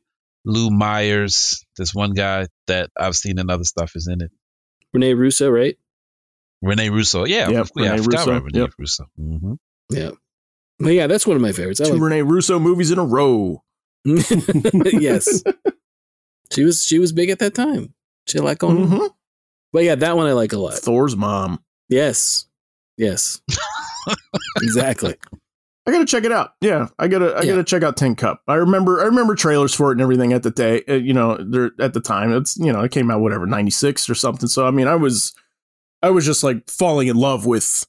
Lou 0.46 0.72
Myers, 0.72 1.63
this 1.78 1.94
one 1.94 2.13
guy 2.13 2.48
that 2.68 2.90
I've 2.98 3.16
seen 3.16 3.38
in 3.38 3.50
other 3.50 3.63
stuff 3.63 3.92
is 3.96 4.08
in 4.08 4.22
it. 4.22 4.32
Rene 4.94 5.13
Russo, 5.13 5.50
right? 5.50 5.78
Rene 6.63 6.89
Russo, 6.89 7.25
yeah, 7.25 7.50
yep, 7.50 7.67
yeah, 7.75 7.91
Rene 7.91 8.01
Russo. 8.05 8.39
Rene 8.39 8.60
yep. 8.60 8.70
Russo. 8.77 9.05
Mm-hmm. 9.20 9.53
Yeah, 9.89 10.12
but 10.79 10.89
yeah, 10.93 11.08
that's 11.08 11.27
one 11.27 11.36
of 11.36 11.41
my 11.41 11.51
favorites. 11.51 11.82
I 11.82 11.86
Two 11.86 11.93
like 11.93 12.01
Rene 12.01 12.22
Russo 12.24 12.58
movies 12.60 12.89
in 12.89 12.98
a 12.98 13.05
row. 13.05 13.63
yes, 14.05 15.43
She 16.53 16.63
was 16.63 16.86
she 16.86 17.00
was 17.00 17.12
big 17.12 17.29
at 17.29 17.39
that 17.39 17.55
time. 17.55 17.93
She 18.27 18.39
like 18.39 18.62
a 18.62 18.67
lot 18.67 18.75
going 18.75 18.88
mm-hmm. 18.88 19.08
But 19.72 19.84
yeah, 19.84 19.96
that 19.96 20.15
one 20.15 20.27
I 20.27 20.34
like 20.34 20.53
a 20.53 20.58
lot. 20.58 20.75
Thor's 20.75 21.15
mom. 21.15 21.63
Yes. 21.89 22.46
Yes. 22.98 23.41
exactly. 24.62 25.15
I 25.86 25.91
gotta 25.91 26.05
check 26.05 26.24
it 26.24 26.32
out. 26.32 26.51
Yeah, 26.62 26.88
I 27.00 27.08
gotta 27.08 27.34
I 27.34 27.41
Yeah. 27.41 27.51
gotta 27.53 27.63
check 27.63 27.84
out 27.84 27.98
Tin 27.98 28.15
Cup. 28.15 28.41
I 28.48 28.55
remember 28.55 29.01
I 29.01 29.05
remember 29.05 29.36
trailers 29.36 29.74
for 29.74 29.89
it 29.89 29.93
and 29.93 30.01
everything 30.01 30.32
at 30.32 30.43
the 30.43 30.51
day. 30.51 30.84
uh, 30.88 30.93
You 30.93 31.13
know, 31.13 31.38
there 31.38 31.72
at 31.79 31.93
the 31.93 32.00
time. 32.00 32.32
It's 32.32 32.55
you 32.58 32.72
know 32.72 32.82
it 32.82 32.91
came 32.91 33.10
out 33.10 33.22
whatever 33.22 33.46
ninety 33.48 33.72
six 33.72 34.08
or 34.10 34.15
something. 34.15 34.48
So 34.48 34.65
I 34.67 34.72
mean, 34.72 34.88
I 34.88 34.96
was 34.96 35.34
I 36.03 36.12
was 36.12 36.25
just 36.25 36.43
like 36.43 36.69
falling 36.69 37.07
in 37.07 37.15
love 37.15 37.45
with 37.48 37.88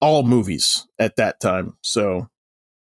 all 0.00 0.22
movies 0.24 0.86
at 0.98 1.16
that 1.16 1.40
time. 1.40 1.76
So, 1.82 2.28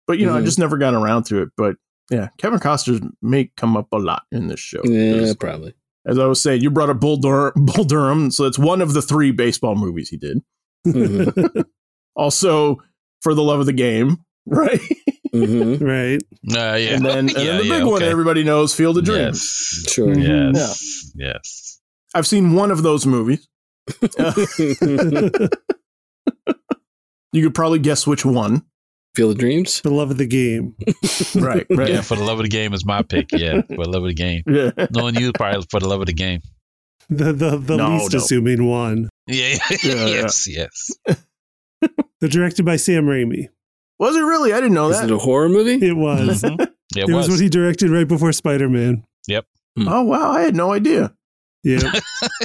but 0.06 0.18
you 0.18 0.24
know, 0.26 0.34
I 0.36 0.40
Mhm. 0.40 0.44
just 0.46 0.58
never 0.58 0.78
got 0.78 0.94
around 0.94 1.24
to 1.26 1.42
it. 1.42 1.48
But 1.56 1.76
yeah, 2.10 2.28
Kevin 2.38 2.60
Costner 2.60 3.10
may 3.20 3.50
come 3.56 3.76
up 3.76 3.88
a 3.92 3.98
lot 3.98 4.22
in 4.32 4.46
this 4.46 4.60
show. 4.60 4.80
Yeah, 4.84 5.18
'Cause, 5.18 5.34
probably. 5.36 5.74
As 6.06 6.18
I 6.20 6.26
was 6.26 6.40
saying, 6.40 6.62
you 6.62 6.70
brought 6.70 6.88
up 6.90 7.00
Bull, 7.00 7.16
Dur- 7.16 7.52
Bull 7.56 7.82
Durham, 7.84 8.30
so 8.30 8.44
it's 8.44 8.58
one 8.60 8.80
of 8.80 8.92
the 8.94 9.02
three 9.02 9.32
baseball 9.32 9.74
movies 9.74 10.08
he 10.08 10.16
did. 10.16 10.38
Mhm. 10.86 11.64
Also, 12.14 12.78
for 13.22 13.34
the 13.34 13.42
love 13.42 13.60
of 13.60 13.66
the 13.66 13.72
game, 13.74 14.18
right? 14.46 14.80
hmm 15.32 15.74
right. 15.84 16.22
Uh, 16.50 16.76
yeah. 16.76 16.94
And 16.94 17.04
then, 17.04 17.18
and 17.18 17.30
yeah, 17.30 17.44
then 17.44 17.56
the 17.58 17.64
yeah, 17.66 17.78
big 17.80 17.86
one 17.86 18.02
everybody 18.02 18.42
knows, 18.44 18.74
Field 18.74 18.96
of 18.96 19.04
Dreams. 19.04 19.80
Yes. 19.82 19.92
Sure. 19.92 20.18
Yes. 20.18 21.12
Yes. 21.14 21.80
I've 22.14 22.26
seen 22.26 22.54
one 22.54 22.70
of 22.70 22.82
those 22.82 23.04
movies. 23.04 23.46
You 27.33 27.43
could 27.43 27.55
probably 27.55 27.78
guess 27.78 28.07
which 28.07 28.25
one. 28.25 28.64
Field 29.14 29.33
of 29.33 29.38
Dreams. 29.38 29.81
the 29.81 29.90
love 29.90 30.11
of 30.11 30.19
the 30.19 30.26
game. 30.26 30.75
Right, 31.35 31.66
right. 31.71 31.88
Yeah, 31.90 32.00
for 32.02 32.16
the 32.16 32.25
love 32.25 32.38
of 32.38 32.45
the 32.45 32.49
game 32.50 32.73
is 32.73 32.85
my 32.85 33.02
pick. 33.02 33.31
Yeah, 33.33 33.62
for 33.62 33.85
the 33.85 33.90
love 33.90 34.02
of 34.02 34.09
the 34.09 34.14
game. 34.14 34.43
Yeah. 34.49 34.71
Knowing 34.90 35.16
you 35.16 35.33
probably 35.33 35.66
for 35.71 35.81
the 35.81 35.88
love 35.88 36.00
of 36.00 36.07
the 36.07 36.12
game. 36.14 36.40
The 37.11 37.33
the, 37.33 37.57
the 37.59 37.76
No, 37.76 37.90
least 37.97 38.12
no. 38.12 38.19
assuming 38.19 38.66
one. 38.66 39.09
Yeah. 39.26 39.57
Yeah, 39.83 40.07
yes. 40.07 40.49
Yes. 40.49 40.90
They're 42.21 42.28
directed 42.31 42.64
by 42.64 42.76
Sam 42.76 43.05
Raimi. 43.07 43.49
Was 43.99 44.16
it 44.16 44.21
really? 44.21 44.52
I 44.52 44.57
didn't 44.61 44.75
know 44.75 44.88
Is 44.90 44.99
that. 45.00 45.09
it 45.11 45.14
a 45.14 45.19
horror 45.19 45.49
movie? 45.49 45.85
It 45.87 45.97
was. 45.97 46.43
Mhm. 46.43 46.61
It 46.61 46.71
it 46.97 47.07
was 47.14 47.28
was. 47.28 47.37
what 47.37 47.40
he 47.40 47.49
directed 47.49 47.90
right 47.90 48.09
before 48.09 48.33
Spider 48.33 48.69
Man. 48.69 49.05
Yep. 49.28 49.47
Oh, 49.78 50.02
wow. 50.02 50.31
I 50.33 50.40
had 50.43 50.55
no 50.57 50.73
idea. 50.73 51.14
Yeah. 51.66 51.80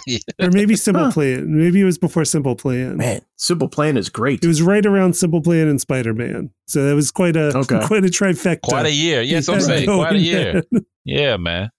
Yeah. 0.07 0.17
Or 0.41 0.49
maybe 0.51 0.75
Simple 0.75 1.05
Huh. 1.05 1.11
Plan. 1.11 1.55
Maybe 1.55 1.79
it 1.81 1.83
was 1.85 1.97
before 1.99 2.25
Simple 2.25 2.55
Plan. 2.55 2.97
Man, 2.97 3.21
Simple 3.37 3.67
Plan 3.69 3.95
is 3.97 4.09
great. 4.09 4.43
It 4.43 4.47
was 4.47 4.61
right 4.61 4.83
around 4.85 5.15
Simple 5.15 5.41
Plan 5.41 5.67
and 5.67 5.79
Spider 5.79 6.13
Man. 6.13 6.49
So 6.67 6.83
that 6.85 6.95
was 6.95 7.11
quite 7.11 7.35
a 7.35 7.55
Okay. 7.57 7.79
quite 7.85 8.03
a 8.03 8.07
trifecta. 8.07 8.61
Quite 8.63 8.87
a 8.87 8.91
year. 8.91 9.21
Yes, 9.21 9.47
I'm 9.47 9.55
Yeah, 9.55 9.65
saying 9.65 9.85
quite 9.95 10.13
a 10.13 10.19
year. 10.19 10.63
in. 10.71 10.85
Yeah, 11.05 11.37
man. 11.37 11.69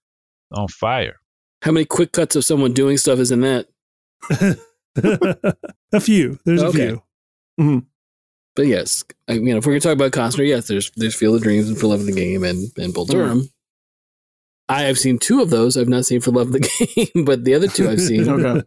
On 0.51 0.67
fire. 0.69 1.19
How 1.63 1.71
many 1.71 1.85
quick 1.85 2.13
cuts 2.13 2.35
of 2.37 2.45
someone 2.45 2.71
doing 2.73 2.97
stuff 2.97 3.19
is 3.19 3.31
in 3.31 3.41
that? 3.41 3.67
a 5.93 5.99
few. 5.99 6.39
There's 6.45 6.61
a 6.61 6.67
Okay. 6.67 6.87
few. 6.87 7.03
Mm-hmm. 7.59 7.79
But 8.55 8.67
yes, 8.67 9.03
I 9.27 9.39
mean, 9.39 9.57
if 9.57 9.65
we're 9.65 9.73
gonna 9.73 9.79
talk 9.79 9.93
about 9.93 10.11
Costner, 10.11 10.47
yes, 10.47 10.67
there's 10.67 10.91
there's 10.95 11.15
Field 11.15 11.35
of 11.35 11.41
Dreams 11.41 11.67
and 11.69 11.77
For 11.77 11.87
Love 11.87 12.01
of 12.01 12.05
the 12.05 12.11
Game 12.13 12.43
and 12.43 12.71
and 12.77 12.93
Bull 12.93 13.05
mm. 13.05 13.11
Durham. 13.11 13.49
I 14.69 14.83
have 14.83 14.97
seen 14.97 15.19
two 15.19 15.41
of 15.41 15.49
those. 15.49 15.75
I've 15.77 15.89
not 15.89 16.05
seen 16.05 16.21
For 16.21 16.31
Love 16.31 16.47
of 16.47 16.53
the 16.53 16.59
Game, 17.13 17.25
but 17.25 17.43
the 17.43 17.53
other 17.55 17.67
two 17.67 17.89
I've 17.89 18.01
seen. 18.09 18.27
Okay. 18.27 18.61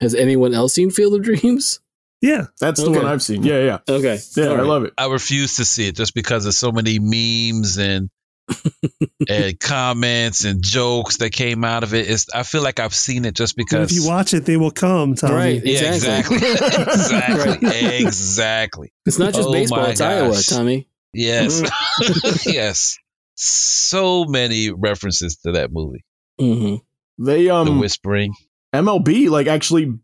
Has 0.00 0.14
anyone 0.14 0.52
else 0.54 0.74
seen 0.74 0.90
Field 0.90 1.14
of 1.14 1.22
Dreams? 1.22 1.80
Yeah. 2.20 2.46
That's 2.60 2.82
the 2.82 2.90
one 2.90 3.06
I've 3.06 3.22
seen. 3.22 3.42
Yeah, 3.42 3.60
yeah. 3.60 3.78
Okay, 3.88 4.18
Yeah, 4.36 4.46
All 4.48 4.56
I 4.58 4.62
love 4.62 4.84
it. 4.84 4.92
I 4.98 5.06
refuse 5.08 5.56
to 5.56 5.64
see 5.64 5.86
it 5.88 5.94
just 5.96 6.14
because 6.14 6.44
there's 6.44 6.58
so 6.58 6.72
many 6.72 6.98
memes 6.98 7.76
and 7.78 8.10
and 9.28 9.58
comments 9.58 10.44
and 10.44 10.62
jokes 10.62 11.18
that 11.18 11.30
came 11.30 11.64
out 11.64 11.82
of 11.82 11.94
it. 11.94 12.10
It's, 12.10 12.26
I 12.34 12.42
feel 12.42 12.62
like 12.62 12.80
I've 12.80 12.94
seen 12.94 13.24
it 13.24 13.34
just 13.34 13.56
And 13.56 13.66
because. 13.66 13.90
if 13.90 13.96
you 13.96 14.06
watch 14.08 14.34
it, 14.34 14.44
they 14.44 14.56
will 14.56 14.70
come, 14.70 15.14
Tommy. 15.14 15.34
Right. 15.34 15.62
yeah, 15.64 15.94
Exactly. 15.94 16.36
exactly, 16.36 16.92
exactly, 16.92 17.96
exactly. 18.04 18.92
It's 19.06 19.18
not 19.18 19.32
just 19.34 19.48
Oh 19.48 19.52
baseball; 19.52 19.80
my 19.82 19.90
it's 19.90 20.00
Iowa. 20.00 20.36
Tommy. 20.46 20.88
Yes, 21.14 21.62
mm. 21.62 22.52
yes. 22.52 22.98
So 23.36 24.24
many 24.24 24.70
references 24.70 25.36
to 25.38 25.52
that 25.52 25.72
movie. 25.72 26.04
hmm 26.38 26.76
They 27.18 27.44
the 27.44 27.50
um 27.54 27.78
whispering. 27.80 28.34
MLB 28.74 29.28
like 29.28 29.46
actually 29.46 29.98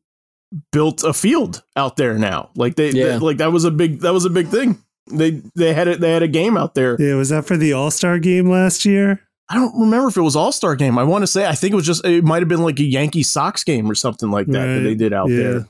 built 0.73 1.05
a 1.05 1.13
field 1.13 1.63
out 1.77 1.97
there 1.97 2.15
now. 2.19 2.51
Like 2.57 2.75
they, 2.77 2.91
Yeah. 2.91 3.05
they- 3.11 3.19
like 3.19 3.37
that 3.39 3.53
was 3.53 3.65
a 3.65 3.71
big 3.71 4.01
that 4.01 4.13
was 4.13 4.25
a 4.25 4.31
big 4.31 4.49
thing. 4.49 4.83
They 5.13 5.43
they 5.57 5.73
had 5.73 5.89
it 5.89 6.01
they 6.01 6.13
had 6.13 6.23
a 6.23 6.29
game 6.29 6.57
out 6.57 6.75
there. 6.75 6.97
Yeah, 7.01 7.15
was 7.15 7.31
that 7.31 7.47
for 7.47 7.57
the 7.57 7.73
All 7.73 7.91
Star 7.91 8.19
game 8.19 8.49
last 8.49 8.85
year? 8.85 9.21
I 9.49 9.57
don't 9.57 9.81
remember 9.81 10.09
if 10.09 10.17
it 10.17 10.21
was 10.23 10.37
All 10.37 10.53
Star 10.53 10.77
game. 10.77 10.99
I 10.99 11.03
want 11.05 11.23
to 11.23 11.27
say 11.27 11.47
I 11.47 11.55
think 11.57 11.73
it 11.73 11.77
was 11.77 11.87
just 11.87 12.05
it 12.05 12.23
might 12.25 12.43
have 12.43 12.49
been 12.49 12.63
like 12.63 12.79
a 12.79 12.85
Yankee 12.85 13.25
Sox 13.25 13.65
game 13.65 13.91
or 13.91 13.95
something 13.97 14.31
like 14.31 14.47
that 14.49 14.67
that 14.67 14.81
they 14.81 14.95
did 14.95 15.13
out 15.13 15.29
Yeah. 15.31 15.37
there 15.37 15.69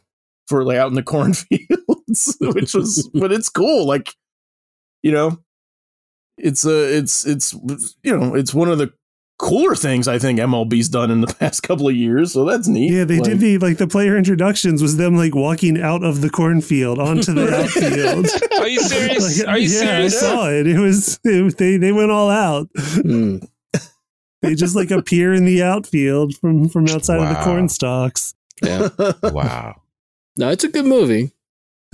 for 0.49 0.65
like 0.65 0.77
out 0.79 0.89
in 0.89 0.95
the 0.95 1.03
cornfields, 1.15 2.37
which 2.41 2.75
was 2.75 3.09
but 3.15 3.33
it's 3.33 3.49
cool. 3.49 3.87
Like 3.87 4.15
you 5.03 5.13
know, 5.13 5.39
it's 6.43 6.65
a 6.65 6.97
it's 6.97 7.27
it's 7.27 7.53
you 8.03 8.17
know 8.19 8.35
it's 8.35 8.53
one 8.55 8.69
of 8.69 8.79
the 8.79 8.93
cooler 9.39 9.75
things 9.75 10.07
I 10.07 10.19
think 10.19 10.39
MLB's 10.39 10.89
done 10.91 11.11
in 11.11 11.23
the 11.23 11.27
past 11.41 11.63
couple 11.63 11.89
of 11.89 11.95
years. 11.97 12.33
So 12.33 12.45
that's 12.45 12.69
neat. 12.69 12.93
Yeah, 12.93 13.05
they 13.05 13.19
Like- 13.19 13.31
did 13.31 13.41
the 13.41 13.59
like 13.59 13.79
the 13.79 13.87
player 13.87 14.17
introductions 14.17 14.83
was 14.83 14.97
them 14.97 15.17
like 15.17 15.35
walking 15.35 15.81
out 15.81 16.05
of 16.05 16.21
the 16.21 16.29
cornfield 16.31 16.99
onto 16.99 17.33
the 17.33 17.55
outfield. 17.59 18.27
Are 18.61 18.69
you 18.69 18.81
serious? 18.81 19.39
Like, 19.41 19.49
Are 19.49 19.59
you 19.59 19.69
yeah, 19.69 19.81
serious? 19.81 20.17
I 20.23 20.27
saw 20.27 20.51
it. 20.51 20.67
It 20.67 20.79
was 20.79 21.19
it, 21.25 21.57
they 21.57 21.77
they 21.79 21.93
went 21.93 22.11
all 22.11 22.31
out. 22.31 22.69
Mm. 22.77 23.47
They 24.43 24.55
just 24.55 24.75
like 24.75 24.91
appear 24.91 25.35
in 25.35 25.45
the 25.45 25.63
outfield 25.63 26.35
from 26.35 26.71
from 26.71 26.87
outside 26.89 27.19
of 27.21 27.29
the 27.29 27.35
Wow. 27.35 27.45
corn 27.45 27.69
stalks. 27.69 28.35
Yeah. 28.63 28.89
Wow. 29.23 29.83
No, 30.39 30.49
it's 30.49 30.65
a 30.65 30.69
good 30.69 30.87
movie. 30.87 31.33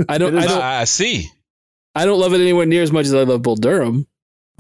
I 0.09 0.19
don't. 0.19 0.37
I 0.39 0.47
don't. 0.47 0.63
I, 0.63 0.81
I 0.83 0.85
see. 0.85 1.29
I 1.97 2.05
don't 2.05 2.21
love 2.21 2.35
it 2.35 2.41
anywhere 2.41 2.65
near 2.67 2.85
as 2.85 2.93
much 2.93 3.07
as 3.07 3.15
I 3.15 3.25
love 3.25 3.43
Bull 3.43 3.57
Durham. 3.57 4.07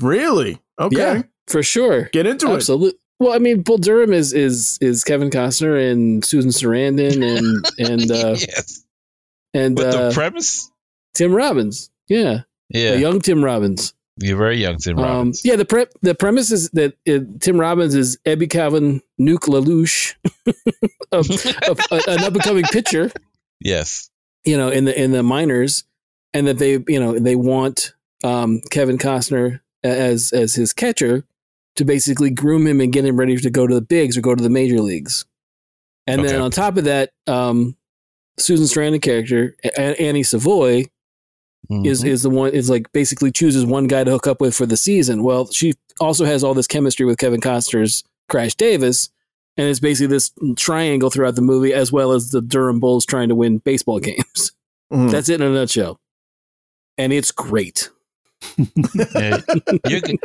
Really 0.00 0.60
okay. 0.78 0.96
Yeah. 0.96 1.22
For 1.48 1.62
sure. 1.62 2.04
Get 2.12 2.26
into 2.26 2.50
it. 2.50 2.54
Absolutely. 2.56 2.98
Well, 3.18 3.32
I 3.32 3.38
mean, 3.38 3.62
Bull 3.62 3.78
Durham 3.78 4.12
is 4.12 4.32
is 4.32 4.78
is 4.80 5.04
Kevin 5.04 5.30
Costner 5.30 5.90
and 5.90 6.24
Susan 6.24 6.50
Sarandon 6.50 7.22
and 7.22 7.66
and 7.90 8.10
uh, 8.10 8.36
yes. 8.38 8.84
and 9.54 9.76
But 9.76 9.94
uh, 9.94 10.08
the 10.08 10.14
premise? 10.14 10.70
Tim 11.14 11.32
Robbins. 11.32 11.90
Yeah, 12.08 12.42
Yeah. 12.68 12.92
the 12.92 13.00
young 13.00 13.20
Tim 13.20 13.42
Robbins. 13.44 13.94
You're 14.18 14.36
very 14.38 14.56
young, 14.58 14.76
Tim 14.78 14.98
Um, 14.98 15.04
Robbins. 15.04 15.42
yeah, 15.44 15.56
the 15.56 15.64
pre- 15.66 15.86
the 16.02 16.14
premise 16.14 16.50
is 16.50 16.70
that 16.70 16.94
uh, 17.08 17.18
Tim 17.40 17.58
Robbins 17.60 17.94
is 17.94 18.18
Ebby 18.26 18.48
Calvin 18.50 19.02
Nuke 19.20 19.46
LaLoosh, 19.48 20.14
a, 21.12 21.16
a, 21.94 22.10
an 22.10 22.24
up 22.24 22.32
and 22.34 22.42
coming 22.42 22.64
pitcher. 22.64 23.10
yes. 23.60 24.10
you 24.44 24.56
know, 24.56 24.68
in 24.70 24.84
the 24.86 25.00
in 25.02 25.12
the 25.12 25.22
minors, 25.22 25.84
and 26.34 26.46
that 26.46 26.58
they 26.58 26.72
you 26.88 27.00
know 27.00 27.18
they 27.18 27.36
want 27.36 27.94
um, 28.24 28.60
Kevin 28.70 28.96
Costner 28.98 29.60
as 29.86 30.32
as 30.32 30.54
his 30.54 30.72
catcher 30.72 31.24
to 31.76 31.84
basically 31.84 32.30
groom 32.30 32.66
him 32.66 32.80
and 32.80 32.92
get 32.92 33.04
him 33.04 33.16
ready 33.18 33.36
to 33.36 33.50
go 33.50 33.66
to 33.66 33.74
the 33.74 33.80
bigs 33.82 34.16
or 34.16 34.20
go 34.22 34.34
to 34.34 34.42
the 34.42 34.48
major 34.50 34.80
leagues. 34.80 35.24
And 36.06 36.24
then 36.24 36.40
on 36.40 36.50
top 36.50 36.76
of 36.76 36.84
that, 36.84 37.10
um, 37.26 37.76
Susan 38.38 38.66
Sarandon 38.66 39.02
character 39.02 39.56
Annie 39.76 40.22
Savoy 40.22 40.84
is 41.70 42.02
Mhm. 42.02 42.06
is 42.08 42.22
the 42.22 42.30
one 42.30 42.52
is 42.52 42.70
like 42.70 42.90
basically 42.92 43.30
chooses 43.32 43.64
one 43.66 43.88
guy 43.88 44.04
to 44.04 44.10
hook 44.12 44.26
up 44.26 44.40
with 44.40 44.54
for 44.54 44.66
the 44.66 44.76
season. 44.76 45.22
Well, 45.24 45.50
she 45.50 45.74
also 46.00 46.24
has 46.24 46.44
all 46.44 46.54
this 46.54 46.66
chemistry 46.68 47.04
with 47.04 47.18
Kevin 47.18 47.40
Costner's 47.40 48.04
Crash 48.28 48.54
Davis, 48.54 49.08
and 49.56 49.66
it's 49.68 49.80
basically 49.80 50.06
this 50.14 50.30
triangle 50.56 51.10
throughout 51.10 51.34
the 51.34 51.42
movie, 51.42 51.74
as 51.74 51.90
well 51.90 52.12
as 52.12 52.30
the 52.30 52.40
Durham 52.40 52.78
Bulls 52.78 53.04
trying 53.04 53.28
to 53.30 53.34
win 53.34 53.58
baseball 53.58 53.98
games. 54.00 54.52
Mhm. 54.92 55.10
That's 55.10 55.28
it 55.28 55.40
in 55.40 55.46
a 55.46 55.50
nutshell. 55.52 55.98
And 56.96 57.12
it's 57.12 57.32
great. 57.32 57.90
Yeah. 59.14 59.40
You 59.86 60.00
g- 60.00 60.18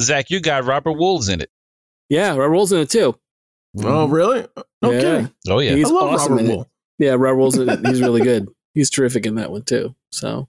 Zach, 0.00 0.30
you 0.30 0.40
got 0.40 0.64
Robert 0.64 0.94
Wuhl's 0.96 1.28
in 1.28 1.40
it. 1.40 1.50
Yeah, 2.08 2.30
Robert 2.36 2.54
Wuhl's 2.54 2.72
in 2.72 2.80
it 2.80 2.90
too. 2.90 3.14
Oh, 3.82 4.06
really? 4.08 4.46
Okay. 4.82 5.20
Yeah. 5.22 5.26
Oh 5.48 5.58
yeah. 5.58 5.74
He's 5.74 5.88
I 5.90 5.94
love 5.94 6.10
awesome 6.10 6.32
Robert 6.36 6.44
in. 6.44 6.50
Wuhl. 6.58 6.66
Yeah, 6.98 7.12
Robert 7.12 7.36
Wuhl's 7.38 7.56
in 7.58 7.68
it. 7.68 7.86
He's 7.86 8.00
really 8.00 8.20
good. 8.30 8.48
He's 8.74 8.90
terrific 8.90 9.26
in 9.26 9.34
that 9.36 9.50
one 9.50 9.62
too. 9.62 9.94
So, 10.10 10.48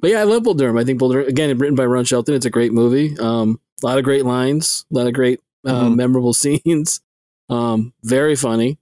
but 0.00 0.10
yeah, 0.10 0.20
I 0.20 0.24
love 0.24 0.42
Bull 0.44 0.54
Durham. 0.54 0.76
I 0.78 0.84
think 0.84 0.98
Bull 0.98 1.10
Durham, 1.12 1.28
again, 1.28 1.56
written 1.58 1.74
by 1.76 1.84
Ron 1.86 2.04
Shelton. 2.04 2.34
It's 2.34 2.46
a 2.46 2.50
great 2.50 2.72
movie. 2.72 3.16
Um, 3.18 3.60
a 3.82 3.86
lot 3.86 3.98
of 3.98 4.04
great 4.04 4.24
lines, 4.24 4.86
a 4.92 4.94
lot 4.96 5.06
of 5.06 5.12
great, 5.14 5.40
uh, 5.66 5.84
Mhm. 5.84 5.96
memorable 5.96 6.32
scenes. 6.34 7.00
Um, 7.48 7.92
very 8.02 8.36
funny. 8.36 8.78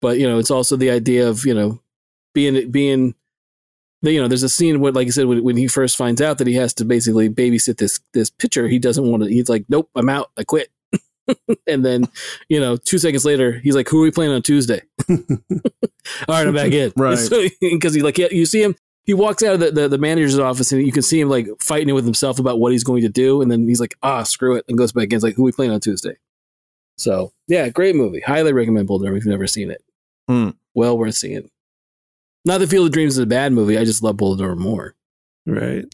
But, 0.00 0.18
you 0.18 0.28
know, 0.28 0.38
it's 0.38 0.50
also 0.50 0.76
the 0.76 0.90
idea 0.90 1.28
of, 1.28 1.46
you 1.46 1.54
know, 1.54 1.80
being, 2.34 2.70
being, 2.70 3.14
you 4.02 4.20
know, 4.20 4.28
there's 4.28 4.42
a 4.42 4.48
scene 4.48 4.80
where, 4.80 4.92
like 4.92 5.06
I 5.06 5.10
said, 5.10 5.26
when, 5.26 5.42
when 5.44 5.56
he 5.56 5.68
first 5.68 5.96
finds 5.96 6.20
out 6.20 6.38
that 6.38 6.46
he 6.46 6.54
has 6.54 6.74
to 6.74 6.84
basically 6.84 7.28
babysit 7.28 7.78
this, 7.78 8.00
this 8.12 8.30
pitcher, 8.30 8.68
he 8.68 8.78
doesn't 8.78 9.08
want 9.08 9.22
to, 9.22 9.28
he's 9.28 9.48
like, 9.48 9.64
nope, 9.68 9.88
I'm 9.94 10.08
out. 10.08 10.30
I 10.36 10.44
quit. 10.44 10.70
and 11.66 11.84
then, 11.84 12.08
you 12.48 12.60
know, 12.60 12.76
two 12.76 12.98
seconds 12.98 13.24
later, 13.24 13.52
he's 13.52 13.76
like, 13.76 13.88
who 13.88 14.00
are 14.00 14.02
we 14.02 14.10
playing 14.10 14.32
on 14.32 14.42
Tuesday? 14.42 14.82
All 15.08 15.16
right, 16.28 16.46
I'm 16.46 16.54
back 16.54 16.72
in. 16.72 16.92
Right. 16.96 17.18
Because 17.60 17.94
he 17.94 18.02
like 18.02 18.18
yeah, 18.18 18.28
you 18.30 18.46
see 18.46 18.62
him. 18.62 18.74
He 19.04 19.14
walks 19.14 19.42
out 19.42 19.54
of 19.54 19.60
the, 19.60 19.70
the, 19.72 19.88
the 19.88 19.98
manager's 19.98 20.38
office 20.38 20.70
and 20.70 20.86
you 20.86 20.92
can 20.92 21.02
see 21.02 21.20
him 21.20 21.28
like 21.28 21.48
fighting 21.60 21.92
with 21.92 22.04
himself 22.04 22.38
about 22.38 22.60
what 22.60 22.70
he's 22.72 22.84
going 22.84 23.02
to 23.02 23.08
do, 23.08 23.40
and 23.40 23.50
then 23.50 23.66
he's 23.66 23.80
like, 23.80 23.96
ah, 24.02 24.22
screw 24.22 24.56
it, 24.56 24.64
and 24.68 24.78
goes 24.78 24.92
back 24.92 25.04
in. 25.04 25.14
It's 25.14 25.24
like, 25.24 25.34
who 25.34 25.42
are 25.42 25.46
we 25.46 25.52
playing 25.52 25.72
on 25.72 25.80
Tuesday? 25.80 26.16
So 26.96 27.32
yeah, 27.48 27.68
great 27.68 27.96
movie. 27.96 28.20
Highly 28.20 28.52
recommend 28.52 28.86
Bull 28.86 28.98
Durham 28.98 29.16
if 29.16 29.24
you've 29.24 29.30
never 29.30 29.46
seen 29.46 29.70
it. 29.70 29.82
Hmm. 30.28 30.50
Well 30.74 30.96
worth 30.98 31.14
seeing. 31.14 31.50
Not 32.44 32.58
that 32.60 32.68
Field 32.68 32.86
of 32.86 32.92
Dreams 32.92 33.12
is 33.14 33.18
a 33.18 33.26
bad 33.26 33.52
movie. 33.52 33.78
I 33.78 33.84
just 33.84 34.02
love 34.02 34.16
Bull 34.16 34.34
Durham 34.36 34.60
more. 34.60 34.94
Right. 35.46 35.84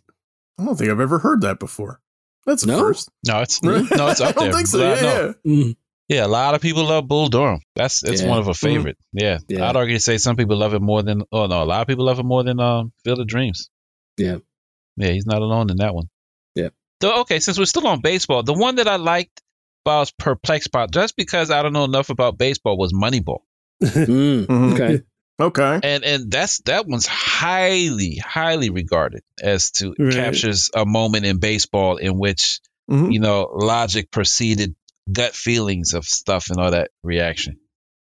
I 0.58 0.64
don't 0.64 0.76
think 0.76 0.90
I've 0.90 1.00
ever 1.00 1.18
heard 1.18 1.42
that 1.42 1.58
before. 1.60 2.00
That's 2.46 2.64
No? 2.64 2.78
first. 2.78 3.10
No, 3.26 3.40
it's 3.40 3.62
no, 3.62 3.76
it's 3.76 4.20
up 4.20 4.28
I 4.28 4.32
don't 4.32 4.44
there. 4.44 4.52
think 4.52 4.66
so. 4.66 4.78
But 4.78 4.86
I 4.86 4.94
Yeah, 4.96 5.02
know. 5.02 5.34
yeah. 5.44 5.52
Mm. 5.64 5.76
Yeah, 6.08 6.24
a 6.24 6.28
lot 6.28 6.54
of 6.54 6.62
people 6.62 6.84
love 6.86 7.06
Bull 7.06 7.28
Durham. 7.28 7.60
That's 7.76 8.02
it's 8.02 8.22
Yeah. 8.22 8.28
one 8.30 8.38
of 8.38 8.48
a 8.48 8.54
favorite. 8.54 8.96
Yeah. 9.12 9.38
Yeah. 9.46 9.68
I'd 9.68 9.76
argue 9.76 9.96
to 9.96 10.00
say 10.00 10.16
some 10.16 10.36
people 10.36 10.56
love 10.56 10.72
it 10.72 10.80
more 10.80 11.02
than. 11.02 11.22
Oh 11.30 11.46
no, 11.46 11.62
a 11.62 11.66
lot 11.66 11.82
of 11.82 11.86
people 11.86 12.06
love 12.06 12.18
it 12.18 12.24
more 12.24 12.42
than 12.42 12.58
um 12.60 12.92
Field 13.04 13.20
of 13.20 13.26
Dreams. 13.26 13.68
Yeah. 14.16 14.38
Yeah, 14.96 15.10
he's 15.10 15.26
not 15.26 15.42
alone 15.42 15.70
in 15.70 15.76
that 15.76 15.94
one. 15.94 16.08
Yeah. 16.54 16.70
So 17.02 17.20
okay, 17.20 17.40
since 17.40 17.58
we're 17.58 17.66
still 17.66 17.86
on 17.86 18.00
baseball, 18.00 18.42
the 18.42 18.54
one 18.54 18.76
that 18.76 18.88
I 18.88 18.96
liked, 18.96 19.42
but 19.84 19.96
I 19.96 20.00
was 20.00 20.10
perplexed 20.10 20.68
about, 20.68 20.90
just 20.92 21.14
because 21.14 21.50
I 21.50 21.62
don't 21.62 21.74
know 21.74 21.84
enough 21.84 22.08
about 22.08 22.38
baseball, 22.38 22.78
was 22.78 22.92
Moneyball, 22.94 23.40
Mm. 23.82 24.46
Mhm. 24.46 24.72
Okay. 24.72 25.02
Okay. 25.40 25.80
and 25.82 26.04
and 26.04 26.30
that's 26.30 26.58
that 26.62 26.86
one's 26.86 27.06
highly 27.06 28.16
highly 28.16 28.70
regarded 28.70 29.22
as 29.42 29.70
to 29.72 29.94
Right. 29.98 30.12
captures 30.12 30.70
a 30.74 30.84
moment 30.84 31.24
in 31.26 31.38
baseball 31.38 31.96
in 31.96 32.18
which 32.18 32.60
Mhm. 32.90 33.12
you 33.12 33.20
know, 33.20 33.48
logic 33.52 34.10
preceded 34.10 34.74
gut 35.12 35.34
feelings 35.34 35.94
of 35.94 36.04
stuff 36.04 36.48
and 36.50 36.58
all 36.58 36.70
that 36.72 36.90
reaction. 37.02 37.58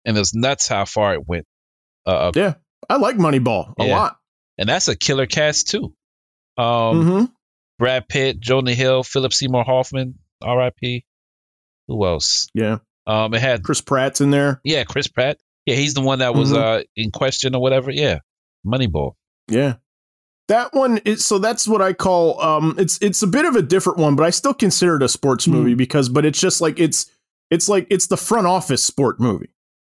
And 0.06 0.18
it's 0.18 0.34
nuts 0.34 0.68
how 0.68 0.86
far 0.86 1.14
it 1.14 1.28
went. 1.28 1.46
Uh, 2.06 2.32
Yeah. 2.36 2.56
I 2.90 2.96
like 2.98 3.18
Moneyball 3.18 3.74
a 3.80 3.86
Yeah. 3.86 3.98
lot. 3.98 4.18
and 4.58 4.68
that's 4.70 4.88
a 4.88 4.96
killer 4.96 5.26
cast 5.26 5.70
too. 5.70 5.94
Um, 6.58 7.04
hmm 7.06 7.26
Brad 7.80 8.08
Pitt, 8.08 8.40
Jonah 8.40 8.74
Hill, 8.76 9.04
Philip 9.04 9.34
Seymour 9.34 9.64
Hoffman, 9.64 10.20
R.I.P. 10.42 11.04
Who 11.88 12.06
else? 12.06 12.48
Yeah. 12.54 12.78
Um, 13.08 13.34
it 13.34 13.42
had 13.42 13.64
Chris 13.64 13.82
Pratt's 13.82 14.22
in 14.22 14.30
there. 14.32 14.62
yeah, 14.64 14.84
Chris 14.84 15.08
Pratt. 15.08 15.38
Yeah, 15.66 15.76
he's 15.76 15.94
the 15.94 16.02
one 16.02 16.20
that 16.20 16.34
was 16.36 16.52
Mhm. 16.52 16.58
uh 16.58 16.84
in 16.96 17.12
question 17.12 17.56
or 17.56 17.62
whatever. 17.62 17.92
Yeah, 17.92 18.20
Moneyball. 18.66 19.14
Yeah. 19.48 19.76
That 20.48 20.74
one 20.74 20.98
is 21.06 21.24
so 21.26 21.38
that's 21.38 21.68
what 21.68 21.82
I 21.82 21.94
call 21.94 22.42
um 22.42 22.76
it's 22.78 22.98
it's 23.02 23.22
a 23.24 23.28
bit 23.28 23.46
of 23.46 23.56
a 23.56 23.62
different 23.62 24.00
one, 24.00 24.16
but 24.16 24.26
I 24.26 24.32
still 24.32 24.54
consider 24.54 24.96
it 24.98 25.04
a 25.04 25.08
sports 25.08 25.46
Hmm. 25.46 25.52
movie 25.52 25.74
because 25.76 26.10
but 26.10 26.26
it's 26.26 26.40
just 26.40 26.62
like 26.62 26.80
it's 26.80 27.06
it's 27.50 27.70
like 27.70 27.88
it's 27.90 28.08
the 28.08 28.18
front 28.18 28.48
office 28.48 28.84
sport 28.84 29.20
movie. 29.20 29.50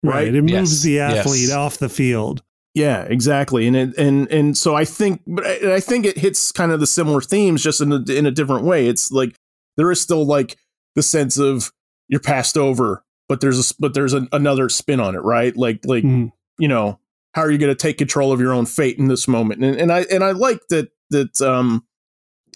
Right. 0.02 0.14
Right? 0.26 0.34
It 0.34 0.42
moves 0.42 0.52
Yes. 0.52 0.82
the 0.82 0.90
Yes. 0.92 1.26
athlete 1.26 1.50
off 1.50 1.78
the 1.78 1.88
field. 1.88 2.42
Yeah, 2.74 3.02
exactly. 3.02 3.66
And 3.68 3.76
it, 3.76 3.96
and 3.96 4.30
and 4.30 4.56
so 4.58 4.74
I 4.74 4.84
think 4.84 5.22
but 5.26 5.46
I, 5.46 5.76
I 5.76 5.80
think 5.80 6.04
it 6.06 6.18
hits 6.18 6.50
kind 6.52 6.72
of 6.72 6.80
the 6.80 6.86
similar 6.86 7.20
themes 7.20 7.62
just 7.62 7.80
in 7.80 7.92
a 7.92 8.02
in 8.12 8.26
a 8.26 8.30
different 8.32 8.64
way. 8.64 8.86
It's 8.88 9.10
like 9.12 9.34
there 9.76 9.90
is 9.90 10.00
still 10.00 10.26
like 10.26 10.56
the 10.94 11.02
sense 11.02 11.38
of 11.38 11.72
you're 12.08 12.20
passed 12.20 12.56
over, 12.58 13.02
but 13.28 13.40
there's 13.40 13.70
a 13.70 13.74
but 13.78 13.94
there's 13.94 14.12
an, 14.12 14.28
another 14.32 14.68
spin 14.68 15.00
on 15.00 15.14
it, 15.14 15.22
right? 15.22 15.56
Like 15.56 15.80
like 15.86 16.04
Mhm. 16.04 16.32
you 16.58 16.68
know 16.68 16.98
how 17.32 17.42
are 17.42 17.50
you 17.50 17.58
going 17.58 17.70
to 17.74 17.74
take 17.74 17.98
control 17.98 18.30
of 18.32 18.40
your 18.40 18.52
own 18.52 18.64
fate 18.66 18.96
in 18.98 19.08
this 19.08 19.26
moment 19.26 19.64
and, 19.64 19.74
and 19.74 19.90
i 19.92 20.02
and 20.08 20.22
i 20.22 20.30
like 20.30 20.60
that 20.68 20.90
that 21.10 21.40
um 21.42 21.84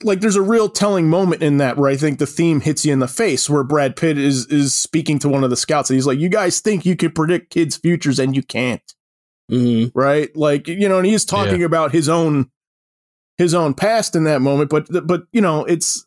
like 0.04 0.20
there's 0.20 0.36
a 0.36 0.40
real 0.42 0.68
telling 0.68 1.10
moment 1.10 1.42
in 1.42 1.56
that 1.58 1.76
where 1.76 1.90
i 1.90 1.96
think 1.96 2.20
the 2.20 2.26
theme 2.26 2.60
hits 2.60 2.86
you 2.86 2.92
in 2.92 3.00
the 3.00 3.08
face 3.08 3.50
where 3.50 3.64
brad 3.64 3.96
pitt 3.96 4.16
is 4.16 4.46
is 4.46 4.72
speaking 4.72 5.18
to 5.18 5.28
one 5.28 5.42
of 5.42 5.50
the 5.50 5.56
scouts 5.56 5.90
and 5.90 5.96
he's 5.96 6.06
like 6.06 6.20
you 6.20 6.28
guys 6.28 6.60
think 6.60 6.86
you 6.86 6.94
can 6.94 7.10
predict 7.10 7.50
kids 7.50 7.76
futures 7.76 8.20
and 8.20 8.36
you 8.36 8.42
can't 8.44 8.94
Mhm. 9.50 9.90
right 9.96 10.28
like 10.36 10.68
you 10.68 10.88
know 10.88 10.98
and 10.98 11.06
he's 11.06 11.24
talking 11.24 11.64
about 11.64 11.90
his 11.90 12.08
own 12.08 12.48
his 13.36 13.54
own 13.54 13.74
past 13.74 14.14
in 14.14 14.22
that 14.24 14.40
moment 14.42 14.70
but 14.70 14.86
but 15.08 15.24
you 15.32 15.40
know 15.40 15.64
it's 15.64 16.04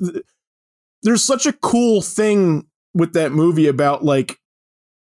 there's 1.03 1.23
such 1.23 1.45
a 1.45 1.51
cool 1.53 2.01
thing 2.01 2.67
with 2.93 3.11
that 3.13 3.31
movie 3.33 3.67
about 3.67 4.05
like 4.05 4.37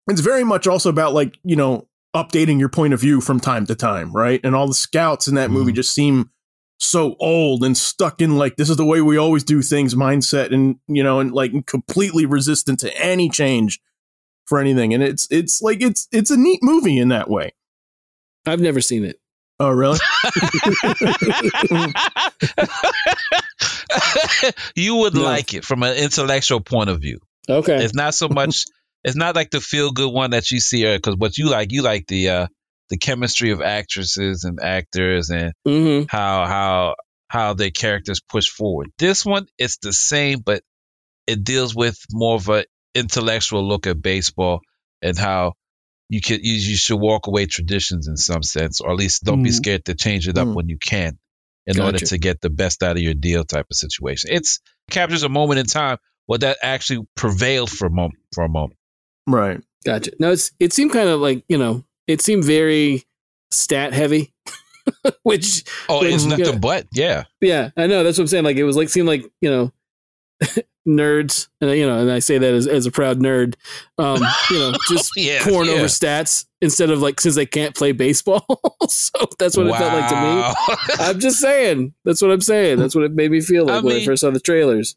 it's 0.09 0.21
very 0.21 0.43
much 0.43 0.67
also 0.67 0.89
about 0.89 1.13
like 1.13 1.37
you 1.43 1.55
know 1.55 1.87
updating 2.15 2.59
your 2.59 2.69
point 2.69 2.93
of 2.93 2.99
view 2.99 3.21
from 3.21 3.39
time 3.39 3.65
to 3.65 3.75
time 3.75 4.11
right 4.11 4.41
and 4.43 4.55
all 4.55 4.67
the 4.67 4.73
scouts 4.73 5.27
in 5.27 5.35
that 5.35 5.49
movie 5.49 5.71
mm-hmm. 5.71 5.77
just 5.77 5.93
seem 5.93 6.29
so 6.79 7.15
old 7.19 7.63
and 7.63 7.77
stuck 7.77 8.21
in 8.21 8.37
like 8.37 8.55
this 8.57 8.69
is 8.69 8.77
the 8.77 8.85
way 8.85 9.01
we 9.01 9.17
always 9.17 9.43
do 9.43 9.61
things 9.61 9.95
mindset 9.95 10.51
and 10.51 10.75
you 10.87 11.03
know 11.03 11.19
and 11.19 11.31
like 11.31 11.51
completely 11.67 12.25
resistant 12.25 12.79
to 12.79 12.95
any 12.99 13.29
change 13.29 13.79
for 14.45 14.59
anything 14.59 14.93
and 14.93 15.03
it's 15.03 15.27
it's 15.31 15.61
like 15.61 15.81
it's 15.81 16.07
it's 16.11 16.31
a 16.31 16.37
neat 16.37 16.59
movie 16.61 16.97
in 16.97 17.09
that 17.09 17.29
way 17.29 17.53
I've 18.45 18.59
never 18.59 18.81
seen 18.81 19.05
it. 19.05 19.17
oh 19.59 19.69
really 19.69 19.99
you 24.75 24.95
would 24.95 25.13
No. 25.13 25.21
like 25.21 25.53
it 25.53 25.63
from 25.63 25.83
an 25.83 25.95
intellectual 25.97 26.61
point 26.61 26.89
of 26.89 27.01
view. 27.01 27.19
Okay. 27.49 27.83
It's 27.83 27.93
not 27.93 28.13
so 28.13 28.29
much. 28.29 28.65
It's 29.03 29.15
not 29.15 29.35
like 29.35 29.49
the 29.51 29.61
feel 29.61 29.91
good 29.91 30.13
one 30.13 30.31
that 30.31 30.51
you 30.51 30.59
see, 30.59 30.83
because 30.85 31.15
what 31.17 31.37
you 31.37 31.49
like, 31.49 31.71
you 31.71 31.81
like 31.81 32.07
the 32.07 32.29
uh, 32.29 32.47
the 32.89 32.97
chemistry 32.97 33.51
of 33.51 33.61
actresses 33.61 34.43
and 34.43 34.59
actors 34.61 35.29
and 35.29 35.53
hmm 35.65 36.03
how 36.07 36.45
how 36.45 36.95
how 37.27 37.53
their 37.53 37.71
characters 37.71 38.19
push 38.21 38.49
forward. 38.49 38.89
This 38.97 39.25
one, 39.25 39.47
it's 39.57 39.77
the 39.77 39.93
same, 39.93 40.39
but 40.39 40.61
it 41.27 41.43
deals 41.43 41.73
with 41.75 41.97
more 42.11 42.35
of 42.35 42.49
a 42.49 42.65
intellectual 42.93 43.65
look 43.67 43.87
at 43.87 44.01
baseball 44.01 44.59
and 45.01 45.17
how 45.17 45.53
you 46.09 46.19
could 46.21 46.45
you, 46.45 46.53
you 46.53 46.75
should 46.75 46.99
walk 46.99 47.27
away 47.27 47.45
traditions 47.45 48.07
in 48.07 48.17
some 48.17 48.43
sense, 48.43 48.81
or 48.81 48.91
at 48.91 48.97
least 48.97 49.23
don't 49.23 49.41
be 49.41 49.49
Mm. 49.49 49.53
scared 49.55 49.85
to 49.85 49.95
change 49.95 50.27
it 50.27 50.37
up 50.37 50.47
Mm. 50.49 50.55
when 50.55 50.69
you 50.69 50.77
can, 50.77 51.17
in 51.65 51.79
order 51.79 51.99
to 51.99 52.17
get 52.17 52.41
the 52.41 52.49
best 52.49 52.83
out 52.83 52.97
of 52.97 53.01
your 53.01 53.13
deal 53.13 53.45
type 53.45 53.67
of 53.71 53.77
situation. 53.77 54.29
It's 54.33 54.59
captures 54.89 55.23
a 55.23 55.29
moment 55.29 55.59
in 55.59 55.65
time 55.65 55.97
where 56.25 56.39
that 56.39 56.57
actually 56.61 57.05
prevailed 57.15 57.71
for 57.71 57.85
a 57.87 57.89
moment. 57.91 58.19
For 58.33 58.43
a 58.43 58.49
moment, 58.49 58.77
right 59.27 59.61
Gotcha. 59.83 60.11
No, 60.19 60.31
it's 60.31 60.51
it 60.59 60.73
seemed 60.73 60.91
kind 60.93 61.09
of 61.09 61.19
like 61.21 61.43
you 61.49 61.57
know 61.57 61.83
it 62.07 62.21
seemed 62.21 62.43
very 62.43 63.03
stat 63.49 63.93
heavy, 63.93 64.31
which 65.23 65.63
oh, 65.89 66.03
it's 66.03 66.23
not 66.25 66.37
the 66.37 66.51
yeah. 66.51 66.57
but 66.57 66.87
yeah. 66.93 67.23
yeah, 67.41 67.69
I 67.75 67.87
know 67.87 68.03
that's 68.03 68.17
what 68.17 68.23
I'm 68.23 68.27
saying. 68.27 68.43
Like 68.43 68.57
it 68.57 68.63
was 68.63 68.77
like 68.77 68.89
seemed 68.89 69.07
like 69.07 69.23
you 69.41 69.49
know 69.49 69.71
nerds, 70.87 71.47
and 71.61 71.71
you 71.71 71.87
know, 71.87 71.97
and 71.99 72.11
I 72.11 72.19
say 72.19 72.37
that 72.37 72.53
as, 72.53 72.67
as 72.67 72.85
a 72.85 72.91
proud 72.91 73.17
nerd. 73.19 73.55
Um, 73.97 74.21
you 74.51 74.59
know, 74.59 74.73
just 74.89 75.11
Yeah, 75.15 75.43
pouring 75.43 75.69
yeah. 75.69 75.77
over 75.77 75.85
stats 75.85 76.45
instead 76.61 76.91
of 76.91 77.01
like 77.01 77.19
since 77.19 77.33
they 77.33 77.47
can't 77.47 77.75
play 77.75 77.91
baseball. 77.91 78.45
so 78.87 79.11
that's 79.39 79.57
what 79.57 79.65
it 79.65 79.75
felt 79.75 79.93
like 79.93 80.09
to 80.09 80.15
me. 80.15 81.05
I'm 81.05 81.19
just 81.19 81.39
saying. 81.39 81.95
That's 82.05 82.21
what 82.21 82.29
I'm 82.29 82.41
saying. 82.41 82.77
That's 82.77 82.93
what 82.93 83.03
it 83.03 83.13
made 83.13 83.31
me 83.31 83.41
feel 83.41 83.65
like 83.65 83.77
I 83.77 83.79
when 83.79 83.95
I 83.95 83.97
mean- 83.97 84.05
first 84.05 84.21
saw 84.21 84.29
the 84.29 84.39
trailers. 84.39 84.95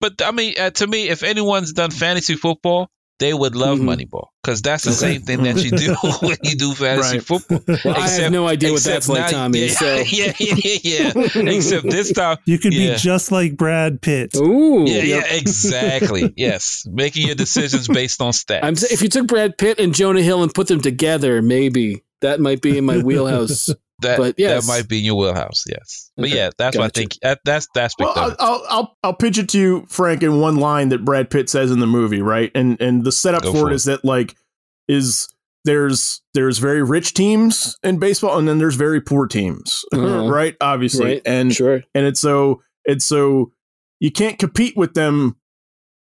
But 0.00 0.20
I 0.22 0.32
mean, 0.32 0.54
uh, 0.58 0.70
to 0.70 0.86
me, 0.86 1.08
if 1.08 1.22
anyone's 1.22 1.72
done 1.72 1.90
fantasy 1.90 2.34
football, 2.34 2.90
they 3.20 3.32
would 3.32 3.54
love 3.54 3.78
Mhm. 3.78 3.84
Moneyball 4.08 4.26
because 4.42 4.60
that's 4.62 4.84
the 4.84 4.90
Okay. 4.90 5.14
same 5.14 5.22
thing 5.22 5.42
that 5.44 5.62
you 5.62 5.70
do 5.70 5.94
when 6.26 6.36
you 6.42 6.56
do 6.56 6.74
fantasy 6.74 7.16
Right. 7.18 7.22
football. 7.24 7.62
Well, 7.84 7.94
I 7.96 8.08
have 8.10 8.32
no 8.32 8.46
idea 8.48 8.72
what 8.72 8.82
that's 8.82 9.08
like, 9.08 9.30
Tommy. 9.30 9.66
Yeah, 9.66 9.74
So, 9.74 9.96
yeah, 10.08 10.32
yeah, 10.38 10.54
yeah, 10.64 11.12
yeah. 11.14 11.52
Except 11.52 11.88
this 11.88 12.12
time, 12.12 12.38
You 12.46 12.58
could 12.58 12.74
Yeah. 12.74 12.94
be 12.94 12.98
just 12.98 13.30
like 13.32 13.56
Brad 13.56 14.00
Pitt. 14.02 14.34
ooh, 14.36 14.84
yeah, 14.86 15.02
yep. 15.02 15.24
yeah, 15.30 15.36
exactly. 15.36 16.32
Yes, 16.36 16.86
making 16.90 17.26
your 17.26 17.36
decisions 17.36 17.86
based 17.88 18.20
on 18.20 18.32
stats. 18.32 18.60
I'm 18.62 18.74
if 18.74 19.00
you 19.02 19.08
took 19.08 19.26
Brad 19.28 19.56
Pitt 19.58 19.78
and 19.78 19.94
Jonah 19.94 20.22
Hill 20.22 20.42
and 20.42 20.52
put 20.52 20.66
them 20.66 20.80
together, 20.80 21.40
maybe 21.42 22.02
that 22.20 22.40
might 22.40 22.60
be 22.62 22.76
in 22.78 22.84
my 22.84 22.98
wheelhouse. 22.98 23.70
That 24.00 24.18
but 24.18 24.34
yes. 24.38 24.66
that 24.66 24.72
might 24.72 24.88
be 24.88 24.98
in 24.98 25.04
your 25.04 25.16
wheelhouse. 25.16 25.64
Yes, 25.68 26.10
but 26.16 26.26
Okay, 26.26 26.36
yeah, 26.36 26.50
that's 26.58 26.76
what 26.76 26.84
I 26.86 26.88
think. 26.88 27.16
That, 27.22 27.40
that's 27.44 27.68
that's 27.74 27.94
big. 27.94 28.06
Well, 28.06 28.14
I'll, 28.16 28.36
I'll 28.38 28.64
I'll 28.68 28.96
I'll 29.04 29.14
pitch 29.14 29.38
it 29.38 29.48
to 29.50 29.58
you, 29.58 29.86
Frank, 29.88 30.22
in 30.22 30.40
one 30.40 30.56
line 30.56 30.88
that 30.90 31.04
Brad 31.04 31.30
Pitt 31.30 31.48
says 31.48 31.70
in 31.70 31.78
the 31.80 31.86
movie, 31.86 32.22
right? 32.22 32.50
And 32.54 32.80
and 32.80 33.04
the 33.04 33.12
setup 33.12 33.44
for 33.44 33.52
for 33.52 33.68
it 33.68 33.72
it. 33.72 33.76
is 33.76 33.84
that 33.84 34.04
like 34.04 34.34
is 34.88 35.28
there's 35.64 36.20
there's 36.34 36.58
very 36.58 36.82
rich 36.82 37.14
teams 37.14 37.76
in 37.82 37.98
baseball, 37.98 38.38
and 38.38 38.46
then 38.48 38.58
there's 38.58 38.76
very 38.76 39.00
poor 39.00 39.26
teams, 39.26 39.84
Uh-huh. 39.92 40.28
right? 40.30 40.56
Obviously, 40.60 41.14
right? 41.14 41.22
and 41.24 41.54
sure. 41.54 41.82
and 41.94 42.06
it's 42.06 42.20
so 42.20 42.62
it's 42.84 43.04
so 43.04 43.52
you 44.00 44.10
can't 44.10 44.38
compete 44.38 44.76
with 44.76 44.94
them 44.94 45.36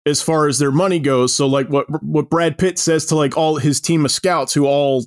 as 0.06 0.22
far 0.22 0.48
as 0.48 0.58
their 0.58 0.72
money 0.72 0.98
goes. 0.98 1.34
So 1.34 1.46
like 1.46 1.68
what 1.68 1.86
what 2.02 2.30
Brad 2.30 2.56
Pitt 2.56 2.78
says 2.78 3.04
to 3.06 3.16
like 3.16 3.36
all 3.36 3.56
his 3.56 3.80
team 3.80 4.04
of 4.04 4.10
scouts 4.10 4.54
who 4.54 4.66
all 4.66 5.06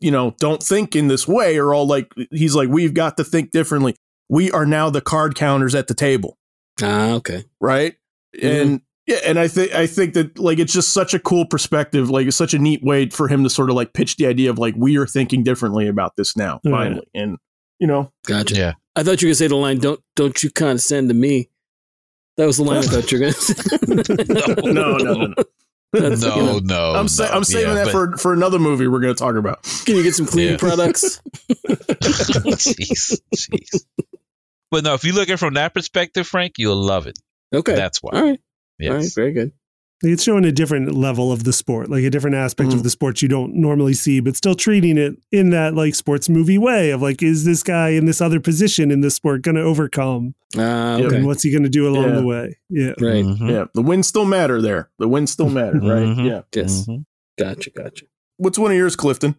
you 0.00 0.10
know 0.10 0.34
don't 0.38 0.62
think 0.62 0.96
in 0.96 1.08
this 1.08 1.26
way 1.28 1.56
are 1.58 1.72
all 1.74 1.86
like 1.86 2.12
he's 2.30 2.54
like 2.54 2.68
we've 2.68 2.94
got 2.94 3.16
to 3.18 3.24
think 3.24 3.50
differently. 3.50 3.94
We 4.28 4.50
are 4.52 4.64
now 4.66 4.90
the 4.90 5.00
card 5.00 5.34
counters 5.34 5.74
at 5.74 5.88
the 5.88 5.94
table 5.94 6.38
Ah, 6.82 7.12
okay. 7.14 7.44
right? 7.60 7.96
And 8.42 8.80
yeah, 9.06 9.18
and 9.26 9.38
I 9.38 9.48
think 9.48 9.72
I 9.74 9.86
think 9.88 10.14
that 10.14 10.38
like 10.38 10.58
it's 10.60 10.72
just 10.72 10.92
such 10.92 11.14
a 11.14 11.18
cool 11.18 11.44
perspective, 11.44 12.10
like 12.10 12.26
it's 12.28 12.36
such 12.36 12.54
a 12.54 12.58
neat 12.58 12.82
way 12.82 13.08
for 13.08 13.26
him 13.28 13.42
to 13.42 13.50
sort 13.50 13.68
of 13.70 13.76
like 13.76 13.92
pitch 13.92 14.16
the 14.16 14.26
idea 14.26 14.50
of 14.50 14.58
like 14.58 14.74
we 14.76 14.96
are 14.96 15.06
thinking 15.06 15.42
differently 15.42 15.88
about 15.88 16.14
this 16.16 16.36
now, 16.36 16.60
Right. 16.64 16.70
finally. 16.88 17.08
And 17.14 17.38
you 17.80 17.86
know, 17.86 18.12
Gotcha. 18.26 18.54
Yeah. 18.54 18.72
I 18.94 19.02
thought 19.02 19.20
you 19.22 19.26
were 19.26 19.30
gonna 19.30 19.34
say 19.36 19.46
the 19.48 19.56
line, 19.56 19.78
"Don't 19.78 20.00
don't 20.16 20.40
you 20.42 20.50
condescend 20.50 21.08
to 21.08 21.14
me." 21.14 21.48
That 22.36 22.46
was 22.46 22.56
the 22.58 22.62
line 22.64 22.78
I 22.78 22.82
thought 22.82 23.10
you 23.10 23.18
were 23.18 23.24
gonna 23.26 23.32
say. 23.32 23.54
no, 24.72 24.96
no, 24.96 24.96
no, 24.98 25.26
no. 25.26 25.34
That's, 25.92 26.22
you 26.22 26.28
no, 26.28 26.36
know, 26.36 26.58
no. 26.58 26.92
I'm 26.94 27.08
sa- 27.08 27.24
no. 27.24 27.30
I'm 27.32 27.44
saving 27.44 27.68
Yeah, 27.68 27.74
that 27.74 27.84
but- 27.86 27.92
for 27.92 28.16
for 28.16 28.32
another 28.32 28.58
movie 28.60 28.86
we're 28.86 29.00
going 29.00 29.14
to 29.14 29.18
talk 29.18 29.34
about. 29.34 29.62
Can 29.86 29.96
you 29.96 30.02
get 30.04 30.14
some 30.14 30.26
cleaning 30.26 30.52
Yeah. 30.52 30.58
products? 30.58 31.20
jeez, 31.58 33.20
jeez. 33.34 33.84
But 34.70 34.84
no, 34.84 34.94
if 34.94 35.02
you 35.04 35.12
look 35.12 35.28
at 35.28 35.34
it 35.34 35.36
from 35.38 35.54
that 35.54 35.74
perspective, 35.74 36.26
Frank, 36.28 36.54
you'll 36.58 36.76
love 36.80 37.06
it. 37.08 37.18
Okay. 37.52 37.74
That's 37.74 38.00
why. 38.02 38.10
All 38.14 38.22
right. 38.22 38.40
Yes. 38.78 38.90
All 38.92 38.96
right. 38.98 39.12
Very 39.16 39.32
good. 39.32 39.52
It's 40.02 40.22
showing 40.22 40.46
a 40.46 40.52
different 40.52 40.94
level 40.94 41.30
of 41.30 41.44
the 41.44 41.52
sport, 41.52 41.90
like 41.90 42.04
a 42.04 42.10
different 42.10 42.34
aspect 42.36 42.70
Mhm. 42.70 42.74
of 42.76 42.82
the 42.84 42.90
sport 42.90 43.20
you 43.20 43.28
don't 43.28 43.54
normally 43.54 43.92
see, 43.92 44.20
but 44.20 44.34
still 44.34 44.54
treating 44.54 44.96
it 44.96 45.16
in 45.30 45.50
that 45.50 45.74
like 45.74 45.94
sports 45.94 46.28
movie 46.30 46.56
way 46.56 46.90
of 46.90 47.02
like, 47.02 47.22
is 47.22 47.44
this 47.44 47.62
guy 47.62 47.90
in 47.90 48.06
this 48.06 48.20
other 48.22 48.40
position 48.40 48.90
in 48.90 49.02
this 49.02 49.14
sport 49.14 49.42
going 49.42 49.56
to 49.56 49.62
overcome? 49.62 50.34
Ah, 50.56 50.94
okay. 50.96 51.16
And 51.16 51.26
what's 51.26 51.42
he 51.42 51.50
going 51.50 51.64
to 51.64 51.68
do 51.68 51.86
along 51.86 52.08
Yeah. 52.10 52.16
the 52.16 52.26
way? 52.26 52.56
Yeah. 52.70 52.92
Right. 52.98 53.24
Mhm. 53.24 53.50
Yeah, 53.50 53.64
the 53.74 53.82
wins 53.82 54.06
still 54.06 54.24
matter 54.24 54.62
there. 54.62 54.88
The 54.98 55.06
wins 55.08 55.30
still 55.32 55.50
matter, 55.50 55.78
right? 55.78 56.06
Mhm. 56.06 56.26
Yeah. 56.26 56.40
Yes. 56.54 56.86
Mhm. 56.88 57.04
Gotcha. 57.38 57.70
Gotcha. 57.70 58.06
What's 58.38 58.58
one 58.58 58.70
of 58.70 58.76
yours, 58.78 58.96
Clifton? 58.96 59.34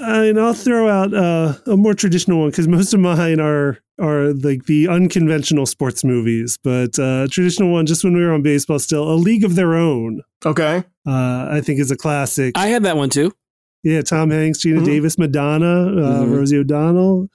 Uh, 0.00 0.22
and 0.28 0.38
I'll 0.40 0.54
throw 0.54 0.88
out 0.88 1.12
uh, 1.12 1.54
a 1.66 1.76
more 1.76 1.94
traditional 1.94 2.38
one 2.40 2.50
because 2.50 2.68
most 2.68 2.94
of 2.94 3.00
mine 3.00 3.40
are 3.40 3.78
are 4.00 4.32
like 4.32 4.66
the 4.66 4.86
unconventional 4.86 5.66
sports 5.66 6.04
movies, 6.04 6.56
but 6.62 6.96
uh, 7.00 7.26
traditional 7.30 7.72
one 7.72 7.84
just 7.84 8.04
when 8.04 8.14
we 8.16 8.22
were 8.24 8.32
on 8.32 8.42
baseball 8.42 8.78
still, 8.78 9.10
A 9.12 9.14
League 9.16 9.42
of 9.42 9.56
Their 9.56 9.74
Own. 9.74 10.22
Okay. 10.46 10.84
Uh, 11.04 11.48
I 11.50 11.60
think 11.64 11.80
is 11.80 11.90
a 11.90 11.96
classic. 11.96 12.56
I 12.56 12.68
had 12.68 12.84
that 12.84 12.96
one 12.96 13.10
too. 13.10 13.32
yeah, 13.82 14.02
Tom 14.02 14.30
Hanks, 14.30 14.58
Geena 14.60 14.80
Mhm. 14.80 14.84
Davis, 14.84 15.18
Madonna, 15.18 15.86
uh, 15.86 16.24
Mhm. 16.24 16.36
Rosie 16.36 16.58
O'Donnell. 16.58 17.28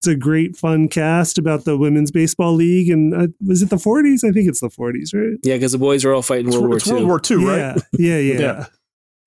It's 0.00 0.06
a 0.08 0.14
great, 0.16 0.56
fun 0.56 0.88
cast 0.88 1.36
about 1.38 1.64
the 1.64 1.76
women's 1.76 2.10
baseball 2.10 2.54
league, 2.54 2.90
and 2.90 3.14
uh, 3.14 3.26
was 3.46 3.60
it 3.62 3.68
the 3.70 3.76
40s? 3.76 4.24
I 4.24 4.32
think 4.32 4.48
it's 4.48 4.60
the 4.60 4.70
40s, 4.70 5.12
right? 5.12 5.36
Yeah, 5.44 5.56
because 5.56 5.72
the 5.72 5.78
boys 5.78 6.04
are 6.04 6.12
all 6.14 6.22
fighting 6.22 6.46
It's, 6.48 6.56
World 6.56 6.68
War 6.68 6.76
it's 6.78 6.86
II. 6.88 6.92
World 6.94 7.06
War 7.06 7.20
II, 7.30 7.36
right? 7.44 7.82
Yeah, 7.98 8.16
yeah, 8.16 8.18
yeah. 8.18 8.40
Yeah. 8.40 8.66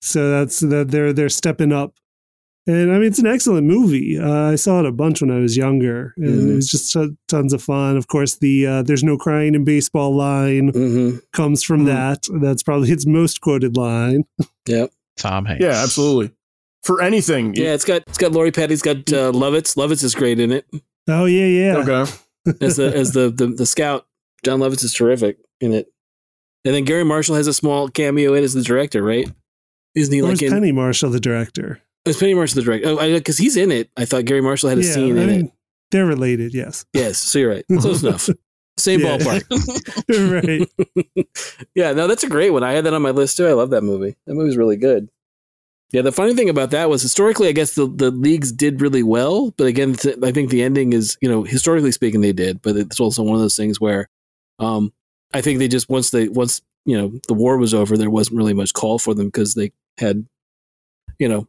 So 0.02 0.30
that's 0.30 0.60
that 0.60 0.90
they're 0.90 1.12
they're 1.14 1.28
stepping 1.30 1.72
up, 1.72 1.94
and 2.66 2.90
I 2.92 2.94
mean 2.98 3.04
it's 3.04 3.18
an 3.18 3.26
excellent 3.26 3.66
movie. 3.66 4.18
Uh, 4.18 4.50
I 4.52 4.54
saw 4.56 4.80
it 4.80 4.86
a 4.86 4.92
bunch 4.92 5.20
when 5.20 5.30
I 5.30 5.38
was 5.38 5.56
younger, 5.56 6.14
and 6.16 6.26
Mhm. 6.26 6.52
it 6.52 6.54
was 6.56 6.68
just 6.68 6.94
uh, 6.96 7.08
tons 7.28 7.52
of 7.52 7.62
fun. 7.62 7.96
Of 7.96 8.08
course, 8.08 8.36
the 8.36 8.66
uh, 8.66 8.82
"There's 8.82 9.04
no 9.04 9.16
crying 9.16 9.54
in 9.54 9.64
baseball" 9.64 10.14
line 10.16 10.72
Mm-hmm. 10.72 11.18
comes 11.32 11.62
from 11.62 11.82
Mhm. 11.82 11.86
that. 11.86 12.40
That's 12.42 12.62
probably 12.62 12.90
its 12.90 13.06
most 13.06 13.40
quoted 13.40 13.76
line. 13.76 14.24
Yep. 14.66 14.92
Tom 15.16 15.44
Hanks. 15.44 15.62
Yeah, 15.62 15.82
absolutely. 15.82 16.30
For 16.82 17.00
anything. 17.02 17.54
Yeah, 17.54 17.74
it's 17.74 17.84
got 17.84 18.02
it's 18.08 18.18
got 18.18 18.32
Lori 18.32 18.50
Petty's 18.50 18.82
got 18.82 18.96
uh, 19.12 19.30
Lovitz. 19.32 19.76
Lovitz 19.76 20.02
is 20.04 20.14
great 20.14 20.38
in 20.40 20.52
it 20.52 20.66
Oh 21.08 21.24
yeah, 21.26 21.46
yeah. 21.46 21.76
Okay. 21.78 22.12
as 22.60 22.76
the 22.76 22.94
as 22.94 23.12
the, 23.12 23.30
the 23.30 23.46
the 23.46 23.66
scout. 23.66 24.06
Jon 24.44 24.60
Lovitz 24.60 24.84
is 24.84 24.92
terrific 24.92 25.38
in 25.60 25.72
it. 25.72 25.88
And 26.66 26.74
then 26.74 26.84
Garry 26.84 27.04
Marshall 27.04 27.34
has 27.36 27.46
a 27.46 27.52
small 27.54 27.88
cameo 27.88 28.32
in 28.34 28.42
as 28.44 28.54
the 28.54 28.62
director, 28.62 29.02
right? 29.02 29.30
Isn't 29.94 30.12
he 30.14 30.20
Or 30.22 30.24
like 30.28 30.34
is 30.34 30.42
in? 30.42 30.50
Penny 30.52 30.72
Marshall 30.72 31.10
the 31.10 31.20
director? 31.20 31.80
It's 32.06 32.18
Penny 32.18 32.34
Marshall 32.34 32.56
the 32.56 32.62
director. 32.62 32.88
Oh, 32.88 32.96
because 33.18 33.38
he's 33.38 33.56
in 33.56 33.72
it. 33.72 33.90
I 33.96 34.04
thought 34.04 34.24
Garry 34.26 34.40
Marshall 34.42 34.68
had 34.68 34.78
a 34.78 34.82
yeah, 34.84 34.92
scene 34.92 35.18
I 35.18 35.22
in 35.22 35.26
mean 35.28 35.44
it. 35.46 35.52
they're 35.90 36.06
related. 36.06 36.52
Yes, 36.54 36.84
Yes, 36.92 37.18
so 37.18 37.38
you're 37.38 37.50
right. 37.50 37.64
Close 37.80 38.02
enough. 38.02 38.28
Same 38.76 39.00
Yeah. 39.00 39.16
ballpark. 39.18 39.44
right. 41.06 41.14
yeah, 41.74 41.92
no, 41.92 42.06
that's 42.06 42.24
a 42.24 42.28
great 42.28 42.50
one. 42.50 42.62
I 42.62 42.72
had 42.72 42.84
that 42.84 42.94
on 42.94 43.02
my 43.02 43.10
list 43.10 43.36
too. 43.36 43.46
I 43.46 43.52
love 43.52 43.70
that 43.70 43.82
movie. 43.82 44.16
That 44.26 44.34
movie's 44.34 44.56
really 44.56 44.76
good. 44.76 45.08
Yeah, 45.92 46.02
the 46.02 46.10
funny 46.12 46.34
thing 46.34 46.48
about 46.48 46.72
that 46.72 46.90
was 46.90 47.02
historically, 47.02 47.46
I 47.48 47.52
guess 47.52 47.74
the, 47.76 47.86
the 47.86 48.10
leagues 48.10 48.50
did 48.50 48.80
really 48.80 49.04
well, 49.04 49.52
but 49.56 49.66
again, 49.68 49.94
th- 49.94 50.16
I 50.24 50.32
think 50.32 50.50
the 50.50 50.62
ending 50.62 50.92
is, 50.92 51.16
you 51.20 51.28
know, 51.28 51.44
historically 51.44 51.92
speaking, 51.92 52.20
they 52.20 52.32
did, 52.32 52.60
but 52.62 52.76
it's 52.76 52.98
also 52.98 53.22
one 53.22 53.36
of 53.36 53.40
those 53.40 53.54
things 53.56 53.80
where, 53.80 54.08
um, 54.58 54.92
I 55.32 55.40
think 55.40 55.58
they 55.60 55.68
just 55.68 55.88
once 55.88 56.10
they 56.10 56.28
once 56.28 56.62
you 56.84 56.96
know 57.00 57.12
the 57.28 57.34
war 57.34 57.56
was 57.58 57.74
over, 57.74 57.96
there 57.96 58.10
wasn't 58.10 58.36
really 58.38 58.54
much 58.54 58.72
call 58.72 58.98
for 58.98 59.14
them 59.14 59.26
because 59.26 59.54
they 59.54 59.72
had, 59.98 60.26
you 61.18 61.28
know, 61.28 61.46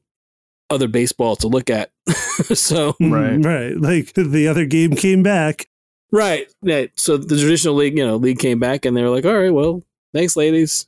other 0.69 0.88
baseball 0.88 1.36
to 1.38 1.47
look 1.47 1.69
at. 1.69 1.91
so 2.54 2.95
Right. 2.99 3.38
right. 3.38 3.75
Like 3.78 4.13
the 4.13 4.47
other 4.47 4.65
game 4.65 4.91
came 4.91 5.23
back. 5.23 5.67
right, 6.12 6.51
yeah. 6.62 6.86
So 6.95 7.17
the 7.17 7.38
traditional 7.38 7.75
league, 7.75 7.97
you 7.97 8.06
know, 8.06 8.15
league 8.17 8.39
came 8.39 8.60
back 8.60 8.86
and 8.86 8.95
they 8.95 9.04
were 9.04 9.10
like, 9.10 9.25
all 9.25 9.38
right, 9.38 9.54
well, 9.54 9.84
thanks, 10.13 10.36
ladies. 10.36 10.88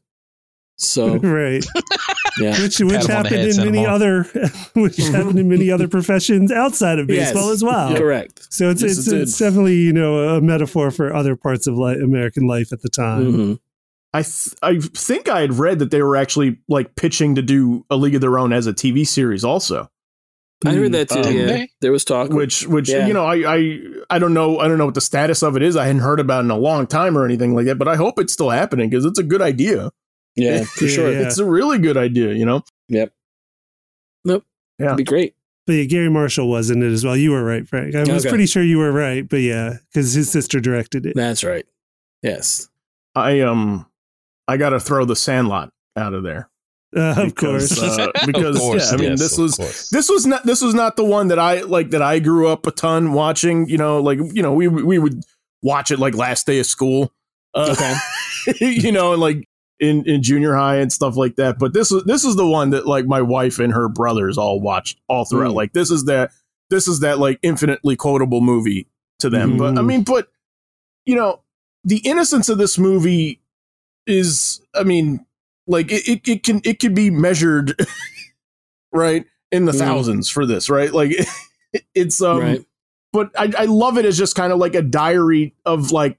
So 0.77 1.17
right. 1.17 1.65
yeah. 2.39 2.61
which 2.61 2.79
which 2.79 2.91
Pat 2.93 3.09
'em 3.09 3.15
on 3.17 3.23
the 3.23 3.29
happened 3.29 3.35
head, 3.35 3.65
in 3.65 3.71
many 3.73 3.85
other 3.85 4.23
which 4.75 4.97
happened 4.97 5.39
in 5.39 5.49
many 5.49 5.71
other 5.71 5.87
professions 5.87 6.51
outside 6.51 6.99
of 6.99 7.09
Yes. 7.09 7.31
baseball 7.33 7.49
as 7.49 7.63
well. 7.63 7.95
Correct. 7.97 8.47
So 8.53 8.69
it's 8.69 8.83
Yes, 8.83 8.99
it's, 8.99 9.07
it 9.07 9.21
it's 9.21 9.37
definitely 9.39 9.77
you 9.77 9.93
know 9.93 10.35
a 10.37 10.41
metaphor 10.41 10.91
for 10.91 11.13
other 11.13 11.35
parts 11.35 11.65
of 11.67 11.77
li- 11.77 11.99
American 12.01 12.45
life 12.47 12.71
at 12.71 12.81
the 12.81 12.89
time. 12.89 13.31
hmm 13.33 13.53
I 14.13 14.22
th- 14.24 14.56
I 14.63 14.80
think 14.80 15.30
I 15.30 15.41
had 15.41 15.54
read 15.54 15.80
that 15.80 15.91
they 15.91 16.02
were 16.02 16.15
actually 16.15 16.60
like 16.67 16.96
pitching 16.96 17.36
to 17.36 17.41
do 17.41 17.86
a 17.89 17.96
League 17.98 18.15
of 18.15 18.22
Their 18.22 18.39
Own 18.39 18.54
as 18.54 18.65
a 18.67 18.74
TV 18.74 19.06
series 19.06 19.43
also. 19.43 19.89
I 20.65 20.74
heard 20.74 20.91
that 20.93 21.10
too. 21.10 21.20
Um, 21.20 21.32
yeah, 21.36 21.65
there 21.82 21.91
was 21.91 22.04
talk. 22.04 22.30
Which 22.32 22.65
which 22.67 22.89
Yeah. 22.89 23.06
you 23.06 23.13
know, 23.13 23.26
I, 23.26 23.56
I 23.58 23.80
I 24.10 24.17
don't 24.17 24.34
know 24.34 24.60
I 24.60 24.67
don't 24.67 24.80
know 24.80 24.86
what 24.86 24.96
the 24.96 25.02
status 25.02 25.43
of 25.43 25.56
it 25.56 25.62
is. 25.62 25.76
I 25.76 25.86
hadn't 25.86 26.02
heard 26.02 26.20
about 26.20 26.39
it 26.39 26.46
in 26.46 26.52
a 26.52 26.58
long 26.58 26.88
time 26.88 27.15
or 27.17 27.26
anything 27.26 27.54
like 27.54 27.65
that, 27.65 27.78
but 27.78 27.88
I 27.88 27.96
hope 27.96 28.17
it's 28.17 28.34
still 28.34 28.50
happening 28.50 28.89
because 28.89 29.06
it's 29.06 29.20
a 29.20 29.24
good 29.24 29.41
idea. 29.41 29.91
yeah, 30.36 30.63
for 30.63 30.86
Yeah, 30.86 30.89
sure. 30.91 31.12
yeah. 31.12 31.20
It's 31.28 31.38
a 31.38 31.46
really 31.46 31.78
good 31.78 31.98
idea, 31.98 32.34
you 32.34 32.46
know? 32.46 32.63
Yep. 32.89 33.13
Nope. 34.26 34.46
Yeah. 34.80 34.86
It'd 34.88 34.98
be 34.98 35.04
great. 35.04 35.36
But 35.67 35.74
yeah, 35.74 35.84
Garry 35.84 36.10
Marshall 36.10 36.50
was 36.50 36.70
in 36.72 36.82
it 36.82 36.91
as 36.91 37.04
well. 37.04 37.15
You 37.17 37.32
were 37.32 37.43
right, 37.43 37.67
Frank. 37.67 37.93
I 37.93 38.00
was 38.12 38.26
Okay. 38.26 38.30
pretty 38.30 38.46
sure 38.48 38.63
you 38.63 38.78
were 38.78 38.91
right, 38.91 39.28
but 39.28 39.41
yeah, 39.41 39.78
because 39.93 40.13
his 40.13 40.32
sister 40.32 40.60
directed 40.60 41.06
it. 41.06 41.13
That's 41.15 41.43
right. 41.43 41.65
Yes. 42.24 42.70
I 43.13 43.41
um 43.41 43.86
I 44.47 44.57
gotta 44.57 44.79
throw 44.79 45.05
the 45.05 45.15
Sandlot 45.15 45.69
out 45.95 46.13
of 46.13 46.23
there. 46.23 46.49
Uh, 46.95 47.15
of 47.17 47.25
Because, 47.36 47.77
course. 47.77 47.99
uh, 47.99 48.12
because 48.25 48.55
Of 48.55 48.62
course, 48.62 48.89
yeah, 48.91 48.95
I 48.97 48.99
mean 48.99 49.10
yes, 49.12 49.19
this 49.19 49.38
was 49.38 49.55
course. 49.55 49.89
this 49.89 50.10
was 50.10 50.25
not 50.25 50.45
this 50.45 50.62
was 50.62 50.73
not 50.73 50.95
the 50.95 51.03
one 51.03 51.27
that 51.27 51.39
I 51.39 51.62
like 51.62 51.89
that 51.91 52.01
I 52.01 52.19
grew 52.19 52.47
up 52.47 52.65
a 52.65 52.71
ton 52.71 53.12
watching. 53.13 53.67
You 53.67 53.77
know, 53.77 53.99
like 54.01 54.19
you 54.33 54.41
know 54.41 54.53
we 54.53 54.67
we 54.67 54.97
would 54.97 55.21
watch 55.62 55.91
it 55.91 55.99
like 55.99 56.15
last 56.15 56.45
day 56.47 56.60
of 56.60 56.65
school. 56.65 57.12
Uh, 57.53 57.75
Okay. 57.77 58.55
you 58.65 58.91
know, 58.91 59.12
and 59.13 59.21
like 59.21 59.47
in 59.79 60.05
in 60.05 60.23
junior 60.23 60.55
high 60.55 60.77
and 60.77 60.91
stuff 60.93 61.17
like 61.17 61.36
that. 61.36 61.60
But 61.60 61.73
this 61.73 61.91
is 61.91 62.03
this 62.05 62.23
is 62.23 62.38
the 62.38 62.47
one 62.47 62.69
that 62.69 62.88
like 62.88 63.05
my 63.05 63.21
wife 63.21 63.60
and 63.60 63.73
her 63.73 63.89
brothers 63.89 64.38
all 64.38 64.62
watched 64.62 64.99
all 65.10 65.25
throughout. 65.25 65.51
Mm. 65.51 65.55
Like 65.55 65.73
this 65.73 65.91
is 65.91 66.05
that 66.05 66.31
this 66.69 66.88
is 66.88 67.01
that 67.01 67.19
like 67.19 67.38
infinitely 67.43 67.97
quotable 67.97 68.39
movie 68.41 68.88
to 69.19 69.29
them. 69.29 69.57
But 69.57 69.77
I 69.77 69.81
Mm. 69.81 69.86
mean, 69.88 70.03
but 70.03 70.29
you 71.05 71.15
know, 71.15 71.41
the 71.83 71.97
innocence 71.97 72.47
of 72.47 72.57
this 72.57 72.77
movie 72.77 73.41
is, 74.08 74.62
I 74.74 74.84
mean, 74.84 75.26
like 75.67 75.91
it 75.91 76.08
it, 76.08 76.28
it 76.28 76.43
can 76.43 76.62
it 76.63 76.80
can 76.80 76.93
be 76.93 77.10
measured 77.10 77.76
right 78.93 79.26
in 79.52 79.65
the 79.65 79.72
Mm. 79.72 79.80
thousands 79.80 80.30
for 80.30 80.46
this, 80.46 80.70
right? 80.70 80.91
Like 80.93 81.13
it's 81.96 82.22
um 82.22 82.39
right. 82.39 82.65
but 83.13 83.32
I, 83.38 83.52
I 83.58 83.65
love 83.65 83.98
it 83.98 84.06
as 84.06 84.17
just 84.17 84.36
kind 84.36 84.52
of 84.54 84.60
like 84.60 84.76
a 84.76 84.82
diary 84.82 85.54
of 85.65 85.91
like 85.91 86.17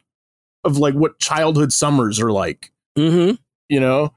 of 0.65 0.77
like 0.79 0.95
what 0.95 1.19
childhood 1.19 1.73
summers 1.73 2.21
are 2.21 2.31
like 2.33 2.71
Mm-hmm. 2.99 3.37
you 3.69 3.79
know 3.81 4.13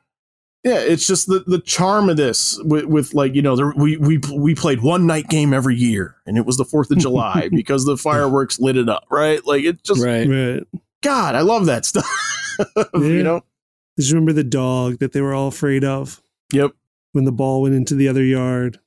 yeah 0.64 0.80
it's 0.80 1.06
just 1.08 1.28
the 1.28 1.44
the 1.48 1.60
charm 1.60 2.10
of 2.10 2.18
this 2.18 2.60
with, 2.64 2.86
with 2.86 3.14
like 3.14 3.36
you 3.36 3.42
know 3.44 3.56
there, 3.56 3.74
we 3.78 3.96
we 3.98 4.20
we 4.36 4.56
played 4.56 4.82
one 4.82 5.06
night 5.06 5.28
game 5.30 5.54
every 5.54 5.76
year 5.76 6.16
and 6.26 6.36
it 6.38 6.46
was 6.48 6.58
the 6.58 6.66
fourth 6.66 6.90
of 6.92 6.98
july 6.98 7.48
because 7.54 7.86
the 7.86 7.96
fireworks 7.96 8.60
lit 8.60 8.76
it 8.78 8.90
up 8.90 9.06
right 9.12 9.46
like 9.46 9.64
it 9.64 9.84
just 9.84 10.04
Right. 10.04 10.28
right. 10.28 10.64
god 11.04 11.36
i 11.36 11.42
love 11.42 11.68
that 11.68 11.86
stuff 11.86 12.06
Yeah. 12.60 13.00
you 13.02 13.24
know 13.24 13.42
Just 14.02 14.14
remember 14.14 14.34
the 14.34 14.44
dog 14.44 15.00
that 15.00 15.12
they 15.14 15.22
were 15.22 15.34
all 15.34 15.48
afraid 15.48 15.84
of 15.84 16.22
yep 16.52 16.72
when 17.14 17.26
the 17.26 17.32
ball 17.32 17.62
went 17.62 17.76
into 17.76 17.96
the 17.96 18.08
other 18.08 18.24
yard. 18.24 18.80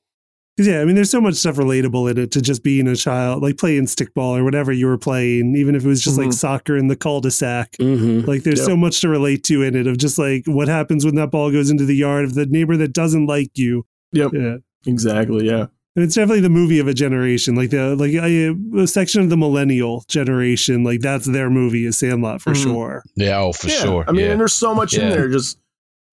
Because 0.57 0.69
yeah, 0.71 0.79
I 0.81 0.85
mean, 0.85 0.95
there's 0.95 1.09
so 1.11 1.19
much 1.19 1.35
stuff 1.35 1.57
relatable 1.57 2.09
in 2.09 2.17
it 2.17 2.31
to 2.31 2.41
just 2.41 2.63
being 2.63 2.87
a 2.87 2.95
child, 2.95 3.43
like 3.43 3.57
playing 3.57 3.87
stickball 3.87 4.39
or 4.39 4.43
whatever 4.45 4.71
you 4.71 4.87
were 4.87 4.97
playing, 4.97 5.53
even 5.57 5.75
if 5.75 5.83
it 5.83 5.87
was 5.87 6.01
just 6.01 6.17
like 6.17 6.29
Mhm. 6.29 6.33
soccer 6.33 6.77
in 6.77 6.87
the 6.87 6.95
cul-de-sac. 6.95 7.73
Mm-hmm. 7.73 8.25
Like 8.25 8.43
there's 8.43 8.59
Yep. 8.59 8.65
so 8.67 8.77
much 8.77 9.01
to 9.01 9.09
relate 9.09 9.43
to 9.45 9.61
in 9.63 9.75
it 9.75 9.85
of 9.85 9.97
just 9.97 10.17
like 10.17 10.43
what 10.47 10.69
happens 10.69 11.03
when 11.03 11.15
that 11.15 11.29
ball 11.29 11.51
goes 11.51 11.69
into 11.69 11.83
the 11.85 11.95
yard 11.95 12.23
of 12.23 12.35
the 12.35 12.45
neighbor 12.45 12.77
that 12.77 12.93
doesn't 12.93 13.25
like 13.25 13.51
you. 13.57 13.85
Yep. 14.13 14.31
Yeah. 14.33 14.57
exactly 14.87 15.45
yeah 15.47 15.65
And 15.95 16.03
it's 16.03 16.15
definitely 16.15 16.41
the 16.41 16.49
movie 16.49 16.79
of 16.79 16.87
a 16.87 16.93
generation, 16.93 17.55
like 17.55 17.69
the 17.69 17.95
like 17.95 18.11
a, 18.13 18.55
a 18.81 18.87
section 18.87 19.21
of 19.21 19.29
the 19.29 19.37
millennial 19.37 20.03
generation. 20.09 20.83
Like 20.83 20.99
that's 20.99 21.25
their 21.25 21.49
movie 21.49 21.85
is 21.85 21.97
Sandlot 21.97 22.41
for 22.41 22.51
Mhm. 22.51 22.63
sure. 22.63 23.03
Yeah, 23.15 23.39
oh, 23.39 23.53
for 23.53 23.67
yeah. 23.69 23.75
sure. 23.81 24.05
i 24.07 24.11
mean 24.11 24.25
yeah. 24.25 24.31
and 24.31 24.39
there's 24.39 24.53
so 24.53 24.75
much 24.75 24.93
in 24.97 25.09
there 25.09 25.29
just 25.29 25.57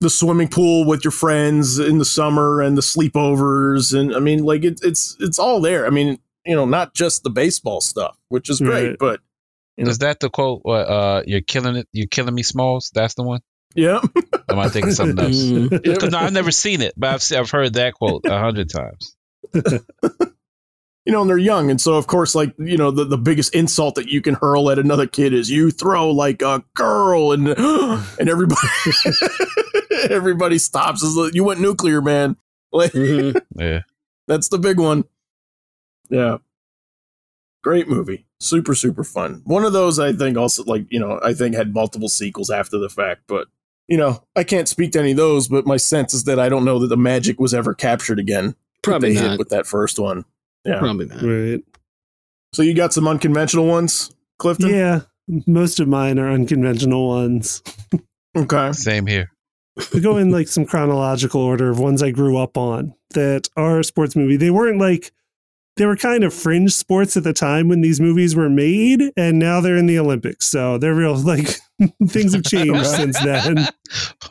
the 0.00 0.10
swimming 0.10 0.48
pool 0.48 0.84
with 0.86 1.04
your 1.04 1.10
friends 1.12 1.78
in 1.78 1.98
the 1.98 2.04
summer 2.04 2.60
and 2.60 2.76
the 2.76 2.82
sleepovers 2.82 3.96
and 3.98 4.14
i 4.14 4.18
mean 4.18 4.42
like 4.42 4.64
it, 4.64 4.80
it's 4.82 5.16
it's 5.20 5.38
all 5.38 5.60
there 5.60 5.86
i 5.86 5.90
mean 5.90 6.18
you 6.44 6.56
know 6.56 6.64
not 6.64 6.92
just 6.92 7.22
the 7.22 7.30
baseball 7.30 7.80
stuff 7.80 8.16
which 8.28 8.50
is 8.50 8.60
great 8.60 8.88
Right. 8.88 8.96
but 8.98 9.20
you 9.76 9.84
know. 9.84 9.90
Is 9.90 9.98
that 9.98 10.20
the 10.20 10.28
quote? 10.28 10.60
What, 10.64 10.86
uh, 10.86 11.22
you're 11.26 11.40
killing 11.40 11.76
it. 11.76 11.88
You're 11.92 12.06
killing 12.06 12.34
me, 12.34 12.42
Smalls. 12.42 12.90
That's 12.94 13.14
the 13.14 13.22
one. 13.22 13.40
yeah 13.74 14.00
Am 14.50 14.58
I 14.58 14.68
thinking 14.68 14.92
something 14.92 15.18
else? 15.18 15.34
Mm-hmm. 15.36 15.76
Yeah. 15.90 15.94
'Cause 15.98 16.10
no, 16.10 16.18
I've 16.18 16.32
never 16.34 16.50
seen 16.50 16.82
it, 16.82 16.92
but 16.96 17.08
I've 17.14 17.22
se- 17.22 17.38
I've 17.38 17.50
heard 17.50 17.72
that 17.74 17.94
quote 17.94 18.22
a 18.26 18.38
hundred 18.38 18.68
times. 18.70 19.16
you 21.04 21.12
know, 21.12 21.22
and 21.22 21.30
they're 21.30 21.38
young, 21.38 21.70
and 21.70 21.80
so 21.80 21.94
of 21.94 22.06
course, 22.06 22.34
like 22.34 22.54
you 22.58 22.76
know, 22.76 22.90
the, 22.90 23.04
the 23.04 23.18
biggest 23.18 23.54
insult 23.54 23.94
that 23.96 24.08
you 24.08 24.20
can 24.22 24.34
hurl 24.34 24.70
at 24.70 24.78
another 24.78 25.06
kid 25.06 25.32
is 25.32 25.50
you 25.50 25.70
throw 25.70 26.10
like 26.10 26.42
a 26.42 26.62
girl, 26.74 27.32
and 27.32 27.48
and 28.18 28.28
everybody 28.28 28.60
everybody 30.10 30.58
stops. 30.58 31.02
You 31.32 31.44
went 31.44 31.60
nuclear, 31.60 32.00
man. 32.00 32.36
Like 32.74 32.92
Mm-hmm. 32.92 33.60
Yeah. 33.60 33.80
that's 34.26 34.48
the 34.48 34.58
big 34.58 34.80
one. 34.80 35.04
Yeah, 36.08 36.38
great 37.62 37.86
movie, 37.86 38.24
super 38.40 38.74
super 38.74 39.04
fun. 39.04 39.42
One 39.44 39.66
of 39.66 39.74
those 39.74 39.98
I 39.98 40.14
think 40.14 40.38
also 40.38 40.64
like 40.64 40.86
you 40.90 40.98
know 40.98 41.20
I 41.22 41.34
think 41.34 41.54
had 41.54 41.74
multiple 41.74 42.08
sequels 42.08 42.48
after 42.48 42.78
the 42.78 42.88
fact, 42.88 43.24
but 43.26 43.48
you 43.88 43.98
know, 43.98 44.24
I 44.34 44.42
can't 44.44 44.68
speak 44.68 44.92
to 44.92 45.00
any 45.00 45.10
of 45.10 45.18
those, 45.18 45.48
but 45.48 45.66
my 45.66 45.76
sense 45.76 46.14
is 46.14 46.24
that 46.24 46.38
I 46.38 46.48
don't 46.48 46.64
know 46.64 46.78
that 46.78 46.86
the 46.86 46.96
magic 46.96 47.38
was 47.38 47.52
ever 47.52 47.74
captured 47.74 48.18
again. 48.18 48.54
Probably 48.82 49.14
they 49.14 49.20
hit 49.20 49.28
not. 49.28 49.38
with 49.38 49.48
that 49.50 49.66
first 49.66 49.98
one. 49.98 50.24
Yeah. 50.64 50.78
Probably 50.78 51.06
not. 51.06 51.22
Right. 51.22 51.62
So 52.52 52.62
you 52.62 52.74
got 52.74 52.92
some 52.92 53.08
unconventional 53.08 53.66
ones, 53.66 54.14
Clifton? 54.38 54.70
Yeah. 54.70 55.00
Most 55.46 55.80
of 55.80 55.88
mine 55.88 56.18
are 56.18 56.30
unconventional 56.30 57.08
ones. 57.08 57.62
Okay. 58.36 58.72
Same 58.72 59.06
here. 59.06 59.30
we 59.92 60.00
go 60.00 60.16
in 60.16 60.30
like 60.30 60.48
some 60.48 60.66
chronological 60.66 61.40
order 61.40 61.70
of 61.70 61.78
ones 61.78 62.02
I 62.02 62.10
grew 62.10 62.36
up 62.36 62.56
on 62.56 62.94
that 63.10 63.48
are 63.56 63.82
sports 63.82 64.16
movie. 64.16 64.36
They 64.36 64.50
weren't 64.50 64.78
like 64.78 65.12
they 65.76 65.86
were 65.86 65.96
kind 65.96 66.22
of 66.24 66.34
fringe 66.34 66.72
sports 66.72 67.16
at 67.16 67.24
the 67.24 67.32
time 67.32 67.68
when 67.68 67.80
these 67.80 68.00
movies 68.00 68.36
were 68.36 68.50
made, 68.50 69.00
and 69.16 69.38
now 69.38 69.60
they're 69.60 69.76
in 69.76 69.86
the 69.86 69.98
Olympics. 69.98 70.46
So 70.48 70.76
they're 70.78 70.94
real 70.94 71.14
like 71.16 71.48
things 72.08 72.34
have 72.34 72.44
changed 72.44 72.86
since 72.86 73.18
then. 73.22 73.66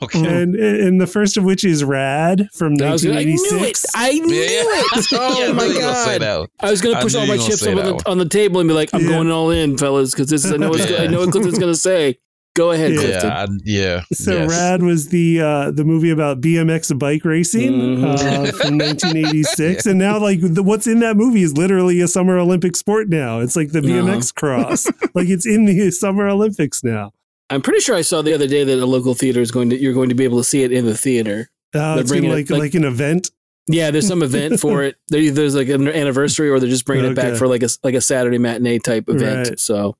Okay. 0.01 0.19
And 0.19 0.55
and 0.55 1.01
the 1.01 1.07
first 1.07 1.37
of 1.37 1.43
which 1.43 1.63
is 1.65 1.83
Rad 1.83 2.47
from 2.53 2.75
I 2.81 2.91
was 2.91 3.03
gonna- 3.03 3.19
I 3.19 3.23
knew 3.25 3.33
it. 3.33 3.53
1986. 3.53 3.85
I 3.95 4.11
knew 4.13 4.35
Yeah, 4.35 4.47
it. 4.49 5.05
Oh 5.13 5.39
Yeah, 5.39 5.51
my 5.51 5.63
knew 5.67 5.69
you 5.73 5.75
were 5.75 5.81
gonna 5.81 5.95
say 6.05 6.19
god! 6.19 6.47
I 6.59 6.71
was 6.71 6.81
gonna 6.81 7.01
push 7.01 7.15
all 7.15 7.25
my 7.27 7.37
chips 7.37 7.65
on 7.67 7.75
the, 7.75 8.03
on 8.05 8.17
the 8.17 8.27
table 8.29 8.59
and 8.59 8.67
be 8.69 8.73
like, 8.73 8.89
"I'm 8.93 9.01
Yeah. 9.01 9.09
going 9.09 9.31
all 9.31 9.49
in, 9.51 9.77
fellas," 9.77 10.11
because 10.11 10.27
this 10.29 10.45
is 10.45 10.53
I 10.53 10.57
know 10.57 10.69
what's 10.69 10.89
Yeah. 10.89 11.01
I 11.03 11.07
know 11.07 11.19
what 11.21 11.31
Clifton's 11.31 11.59
gonna 11.59 11.75
say. 11.75 12.17
Go 12.53 12.71
ahead, 12.71 12.91
Yeah. 12.91 12.99
Clifton. 12.99 13.29
Yeah, 13.29 13.35
I, 13.35 13.47
yeah. 13.63 14.03
So 14.13 14.33
yes. 14.39 14.49
Rad 14.49 14.83
was 14.83 15.07
the 15.09 15.39
uh, 15.41 15.71
the 15.71 15.85
movie 15.85 16.09
about 16.09 16.41
BMX 16.41 16.97
bike 16.99 17.23
racing 17.23 17.71
Mhm. 17.71 18.03
uh, 18.03 18.51
from 18.51 18.77
1986, 18.77 19.85
and 19.85 19.97
now 19.99 20.19
like 20.19 20.39
the, 20.41 20.61
what's 20.61 20.85
in 20.87 20.99
that 20.99 21.15
movie 21.15 21.43
is 21.43 21.55
literally 21.57 22.01
a 22.01 22.07
Summer 22.07 22.37
Olympic 22.37 22.75
sport 22.75 23.07
now. 23.09 23.39
It's 23.39 23.55
like 23.55 23.71
the 23.71 23.79
BMX 23.79 24.33
cross, 24.35 24.85
like 25.13 25.29
it's 25.29 25.45
in 25.45 25.65
the 25.65 25.91
Summer 25.91 26.27
Olympics 26.27 26.83
now. 26.83 27.11
I'm 27.49 27.61
pretty 27.61 27.79
sure 27.79 27.95
I 27.95 28.01
saw 28.01 28.21
the 28.21 28.33
other 28.33 28.47
day 28.47 28.63
that 28.63 28.79
a 28.79 28.85
local 28.85 29.13
theater 29.13 29.41
is 29.41 29.51
going 29.51 29.69
to 29.69 29.77
you're 29.81 29.93
going 29.93 30.09
to 30.09 30.15
be 30.15 30.23
able 30.23 30.37
to 30.37 30.43
see 30.43 30.63
it 30.63 30.71
in 30.71 30.85
the 30.85 30.95
theater. 30.97 31.49
Uh, 31.73 31.95
They're 31.95 32.01
it's 32.01 32.11
been 32.11 32.21
bringing 32.23 32.31
it, 32.31 32.35
like, 32.35 32.49
like- 32.49 32.59
like 32.59 32.73
an 32.75 32.83
event. 32.83 33.31
Yeah, 33.67 33.91
there's 33.91 34.07
some 34.07 34.23
event 34.23 34.59
for 34.59 34.83
it. 34.83 34.95
There, 35.07 35.31
there's 35.31 35.55
like 35.55 35.69
an 35.69 35.87
anniversary, 35.87 36.49
or 36.49 36.59
they're 36.59 36.67
just 36.67 36.83
bringing 36.85 37.11
it 37.11 37.15
back 37.15 37.35
for 37.37 37.47
like 37.47 37.63
a 37.63 37.69
like 37.83 37.93
a 37.93 38.01
Saturday 38.01 38.37
matinee 38.39 38.79
type 38.79 39.05
event. 39.07 39.49
Right. 39.49 39.59
So 39.59 39.95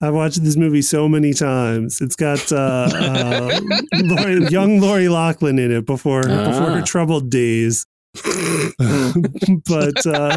I've 0.00 0.14
watched 0.14 0.42
this 0.42 0.56
movie 0.56 0.82
so 0.82 1.08
many 1.08 1.32
times. 1.32 2.00
It's 2.00 2.16
got 2.16 2.52
uh, 2.52 2.88
uh, 2.92 3.60
Lori, 3.94 4.46
young 4.48 4.80
Lori 4.80 5.08
Loughlin 5.08 5.58
in 5.58 5.70
it 5.72 5.86
before 5.86 6.22
before 6.22 6.70
her 6.70 6.80
Ah. 6.80 6.84
troubled 6.84 7.30
days. 7.30 7.86
but 9.66 10.06
uh, 10.06 10.36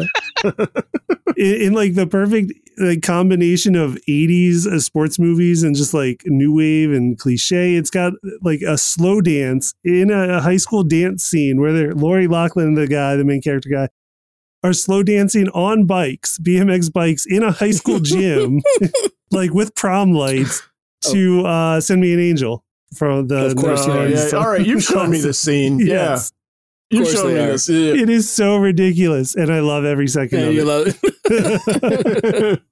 in, 1.36 1.54
in 1.62 1.72
like 1.74 1.94
the 1.94 2.08
perfect 2.10 2.52
like 2.78 3.02
combination 3.02 3.76
of 3.76 3.96
80s 4.08 4.66
uh, 4.66 4.80
sports 4.80 5.18
movies 5.18 5.62
and 5.62 5.76
just 5.76 5.94
like 5.94 6.22
new 6.26 6.52
wave 6.54 6.90
and 6.90 7.18
cliche 7.18 7.76
it's 7.76 7.90
got 7.90 8.14
like 8.42 8.60
a 8.62 8.76
slow 8.76 9.20
dance 9.20 9.74
in 9.84 10.10
a, 10.10 10.40
high 10.40 10.56
school 10.56 10.82
dance 10.82 11.24
scene 11.24 11.60
where 11.60 11.72
they're 11.72 11.94
Lori 11.94 12.24
and 12.24 12.76
the 12.76 12.88
guy 12.88 13.14
the 13.16 13.24
main 13.24 13.40
character 13.40 13.68
guy 13.68 13.88
are 14.64 14.72
slow 14.72 15.02
dancing 15.02 15.48
on 15.50 15.84
bikes 15.84 16.38
BMX 16.38 16.92
bikes 16.92 17.24
in 17.26 17.42
a 17.42 17.52
high 17.52 17.70
school 17.70 18.00
gym 18.00 18.60
like 19.30 19.52
with 19.54 19.74
prom 19.74 20.12
lights 20.12 20.62
to 21.10 21.44
uh 21.46 21.80
send 21.80 22.00
me 22.00 22.12
an 22.12 22.20
angel 22.20 22.64
from 22.96 23.28
the 23.28 23.46
Of 23.46 23.56
course 23.56 23.86
Oh, 23.86 23.92
they 23.92 23.98
are. 23.98 24.08
yeah. 24.08 24.36
All 24.38 24.48
right, 24.50 24.66
you've 24.66 24.82
shown 24.82 25.10
me 25.10 25.20
the 25.20 25.32
scene. 25.44 25.78
Yes. 25.78 26.32
Yeah. 26.90 26.98
You've 27.00 27.08
shown 27.08 27.34
me 27.34 27.40
are. 27.40 27.46
this. 27.48 27.68
Yeah. 27.68 27.92
It 28.02 28.08
is 28.08 28.30
so 28.30 28.56
ridiculous, 28.56 29.36
and 29.36 29.52
I 29.52 29.60
love 29.60 29.84
every 29.84 30.08
second 30.08 30.38
and 30.38 30.48
of 30.48 30.54
you 30.54 30.62
it. 30.62 30.64
love 30.64 30.98
it. 31.26 32.62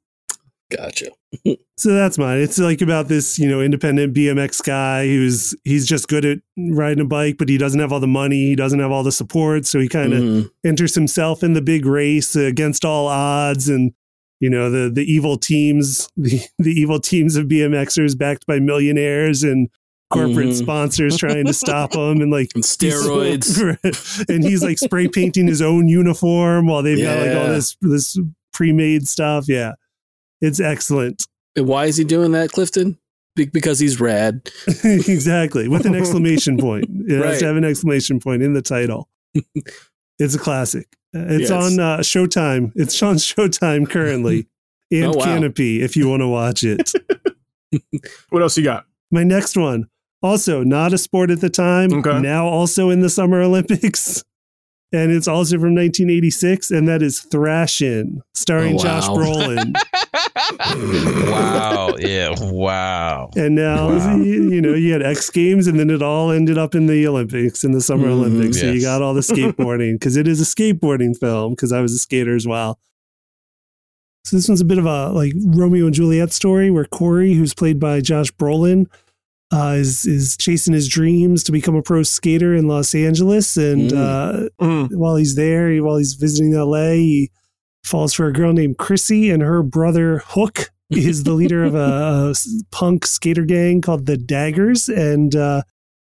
gotcha. 0.77 1.07
so 1.77 1.93
that's 1.95 2.19
mine. 2.19 2.39
It's 2.41 2.59
like 2.59 2.81
about 2.81 3.09
this, 3.09 3.39
you 3.39 3.49
know, 3.49 3.61
independent 3.61 4.15
BMX 4.15 4.63
guy 4.65 5.07
who's 5.07 5.55
he's 5.65 5.87
just 5.87 6.09
good 6.09 6.25
at 6.25 6.39
riding 6.57 7.01
a 7.01 7.07
bike, 7.07 7.37
but 7.39 7.49
he 7.49 7.59
doesn't 7.59 7.81
have 7.81 7.93
all 7.93 8.01
the 8.01 8.07
money, 8.07 8.47
he 8.47 8.55
doesn't 8.57 8.79
have 8.81 8.91
all 8.91 9.03
the 9.03 9.13
support, 9.13 9.67
so 9.67 9.79
he 9.79 9.89
kind 9.89 10.13
of 10.13 10.23
Mhm. 10.23 10.51
enters 10.65 10.95
himself 10.95 11.43
in 11.43 11.53
the 11.55 11.63
big 11.63 11.87
race 11.87 12.35
against 12.37 12.85
all 12.85 13.07
odds, 13.09 13.69
and 13.69 13.93
you 14.41 14.51
know 14.51 14.71
the 14.71 14.91
the 14.91 15.05
evil 15.11 15.37
teams, 15.37 16.09
the 16.17 16.41
the 16.59 16.73
evil 16.73 17.01
teams 17.01 17.37
of 17.37 17.47
BMXers 17.49 18.17
backed 18.17 18.47
by 18.47 18.59
millionaires 18.59 19.43
and 19.43 19.69
corporate 20.09 20.49
Mhm. 20.51 20.55
sponsors 20.55 21.17
trying 21.17 21.47
to 21.47 21.53
stop 21.53 21.95
him, 21.97 22.21
and 22.21 22.31
like 22.31 22.51
And 22.55 22.63
steroids. 22.63 23.59
and 24.29 24.45
he's 24.45 24.63
like 24.63 24.79
spray 24.79 25.09
painting 25.09 25.47
his 25.49 25.61
own 25.63 25.89
uniform 25.89 26.67
while 26.67 26.83
they've 26.83 27.03
got 27.03 27.19
like 27.27 27.37
all 27.37 27.49
this 27.49 27.77
this 27.81 28.19
pre-made 28.53 29.07
stuff. 29.09 29.47
Yeah, 29.49 29.73
it's 30.47 30.61
excellent. 30.61 31.27
And 31.57 31.67
why 31.67 31.87
is 31.87 31.97
he 31.97 32.05
doing 32.05 32.33
that, 32.33 32.51
Clifton? 32.53 32.99
Be- 33.35 33.47
because 33.47 33.79
he's 33.79 34.01
rad. 34.01 34.51
exactly 34.85 35.69
with 35.69 35.85
an 35.87 35.95
exclamation 35.95 36.57
point. 36.67 36.85
It 37.09 37.25
has 37.25 37.39
to 37.41 37.47
have 37.47 37.57
an 37.57 37.65
exclamation 37.65 38.21
point 38.21 38.43
in 38.43 38.55
the 38.55 38.63
title. 38.63 39.09
it's 40.19 40.35
a 40.35 40.39
classic. 40.39 40.87
It's 41.13 41.49
Yes. 41.49 41.51
on 41.51 41.81
uh, 41.81 41.99
Showtime. 41.99 42.73
It's 42.77 43.03
on 43.03 43.17
Showtime 43.17 43.89
currently, 43.89 44.47
and 44.91 45.07
Oh, 45.07 45.13
wow. 45.19 45.25
Kanopy 45.27 45.81
if 45.81 45.97
you 45.97 46.09
want 46.09 46.21
to 46.21 46.29
watch 46.29 46.63
it. 46.65 46.93
What 48.31 48.43
else 48.43 48.57
you 48.57 48.65
got? 48.65 48.87
My 49.11 49.23
next 49.25 49.57
one, 49.57 49.89
also 50.23 50.63
not 50.63 50.93
a 50.93 50.99
sport 50.99 51.31
at 51.31 51.41
the 51.41 51.51
time, 51.51 51.93
Okay. 51.93 52.21
now 52.21 52.47
also 52.47 52.91
in 52.91 53.01
the 53.01 53.11
Summer 53.11 53.41
Olympics. 53.43 54.23
And 54.93 55.11
it's 55.11 55.27
also 55.29 55.57
from 55.57 55.75
1986, 55.75 56.71
and 56.71 56.87
that 56.89 57.03
is 57.03 57.21
Thrashin', 57.31 58.21
starring 58.35 58.77
Oh, 58.77 58.83
Josh. 58.83 59.07
Brolin. 59.09 59.75
Wow. 60.37 61.95
Yeah. 61.99 62.35
Wow. 62.41 63.31
And 63.37 63.55
now, 63.55 63.89
Wow. 63.89 64.17
you, 64.17 64.51
you 64.51 64.61
know, 64.61 64.75
you 64.75 64.93
had 64.93 65.03
X 65.03 65.31
Games, 65.31 65.67
and 65.67 65.79
then 65.79 65.91
it 65.91 66.03
all 66.03 66.31
ended 66.31 66.59
up 66.59 66.75
in 66.75 66.87
the 66.87 67.07
Olympics, 67.07 67.65
in 67.65 67.73
the 67.73 67.81
Summer 67.81 68.09
Mhm. 68.09 68.13
Olympics. 68.13 68.61
So 68.61 68.71
you 68.71 68.81
got 68.81 69.03
all 69.03 69.15
the 69.15 69.21
skateboarding 69.23 69.95
because 69.95 70.17
it 70.17 70.29
is 70.29 70.41
a 70.41 70.45
skateboarding 70.45 71.17
film. 71.17 71.53
Because 71.53 71.73
I 71.73 71.81
was 71.81 71.93
a 71.93 71.99
skater 71.99 72.35
as 72.35 72.47
well. 72.47 72.79
So 74.25 74.37
this 74.37 74.49
one's 74.49 74.61
a 74.61 74.65
bit 74.65 74.79
of 74.79 74.87
a 74.87 75.11
like 75.11 75.33
Romeo 75.47 75.87
and 75.87 75.95
Juliet 75.95 76.33
story 76.33 76.71
where 76.71 76.85
Corey, 76.85 77.35
who's 77.35 77.55
played 77.55 77.79
by 77.79 78.01
Josh 78.01 78.33
Brolin, 78.33 78.87
uh, 79.53 79.77
is 79.79 80.05
is 80.05 80.37
chasing 80.37 80.75
his 80.75 80.89
dreams 80.89 81.45
to 81.45 81.53
become 81.53 81.77
a 81.77 81.83
pro 81.83 82.03
skater 82.03 82.53
in 82.55 82.67
Los 82.67 82.93
Angeles, 82.95 83.57
and 83.57 83.93
Mm. 83.93 83.97
uh, 83.97 84.49
Mm. 84.61 84.89
while 84.97 85.15
he's 85.15 85.37
there, 85.37 85.77
while 85.79 85.97
he's 85.99 86.15
visiting 86.15 86.55
LA, 86.57 86.95
he 86.97 87.31
falls 87.87 88.13
for 88.13 88.27
a 88.27 88.33
girl 88.33 88.53
named 88.53 88.79
Chrissy, 88.79 89.31
and 89.31 89.43
her 89.43 89.63
brother 89.63 90.19
Hook 90.27 90.71
is 90.91 91.25
the 91.25 91.33
leader 91.33 91.65
of 91.65 91.75
a 91.75 92.35
punk 92.71 93.07
skater 93.07 93.45
gang 93.45 93.81
called 93.81 94.07
the 94.07 94.17
Daggers, 94.17 94.89
and 94.89 95.35
uh, 95.35 95.63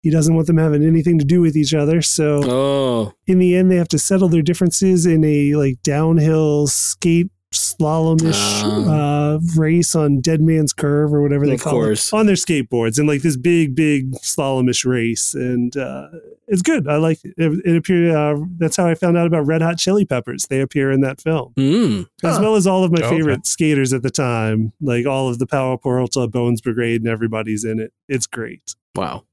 he 0.02 0.10
doesn't 0.10 0.34
want 0.34 0.46
them 0.46 0.58
having 0.58 0.84
anything 0.84 1.18
to 1.18 1.24
do 1.24 1.40
with 1.40 1.56
each 1.56 1.74
other. 1.74 2.02
So 2.02 2.40
Oh, 2.44 3.12
in 3.26 3.38
the 3.38 3.54
end, 3.56 3.70
they 3.70 3.76
have 3.76 3.88
to 3.88 3.98
settle 3.98 4.28
their 4.28 4.42
differences 4.42 5.06
in 5.06 5.24
a 5.24 5.54
like 5.54 5.82
downhill 5.82 6.66
skate 6.66 7.30
slalomish 7.52 8.32
Ah. 8.34 9.34
uh, 9.34 9.38
race 9.56 9.94
on 9.94 10.20
Dead 10.20 10.40
Man's 10.40 10.72
Curve 10.72 11.12
or 11.14 11.22
whatever 11.22 11.46
they 11.46 11.56
call 11.56 11.72
course. 11.72 12.12
it 12.12 12.16
on 12.16 12.26
their 12.26 12.34
skateboards 12.36 12.98
and 12.98 13.06
like 13.08 13.22
this 13.22 13.36
big, 13.36 13.74
big 13.74 14.12
slalomish 14.16 14.84
race, 14.84 15.34
and 15.34 15.76
uh, 15.76 16.08
it's 16.48 16.62
good. 16.62 16.86
I 16.88 16.96
like 16.96 17.24
it. 17.24 17.34
It, 17.38 17.60
it 17.64 17.76
appeared. 17.76 18.14
Uh, 18.14 18.44
that's 18.58 18.76
how 18.76 18.86
I 18.86 18.94
found 18.94 19.16
out 19.16 19.26
about 19.26 19.46
Red 19.46 19.62
Hot 19.62 19.78
Chili 19.78 20.04
Peppers. 20.04 20.46
They 20.48 20.60
appear 20.60 20.90
in 20.90 21.00
that 21.02 21.20
film, 21.20 21.52
mm. 21.56 22.06
as 22.22 22.36
Huh. 22.36 22.42
well 22.42 22.56
as 22.56 22.66
all 22.66 22.84
of 22.84 22.92
my 22.92 23.00
Okay. 23.00 23.16
favorite 23.16 23.46
skaters 23.46 23.92
at 23.92 24.02
the 24.02 24.10
time, 24.10 24.72
like 24.80 25.06
all 25.06 25.28
of 25.28 25.38
the 25.38 25.46
Powell 25.46 25.78
Peralta, 25.78 26.26
Bones 26.28 26.60
Brigade, 26.60 27.00
and 27.02 27.08
everybody's 27.08 27.64
in 27.64 27.78
it. 27.80 27.92
It's 28.08 28.26
great. 28.26 28.74
wow, 28.94 29.24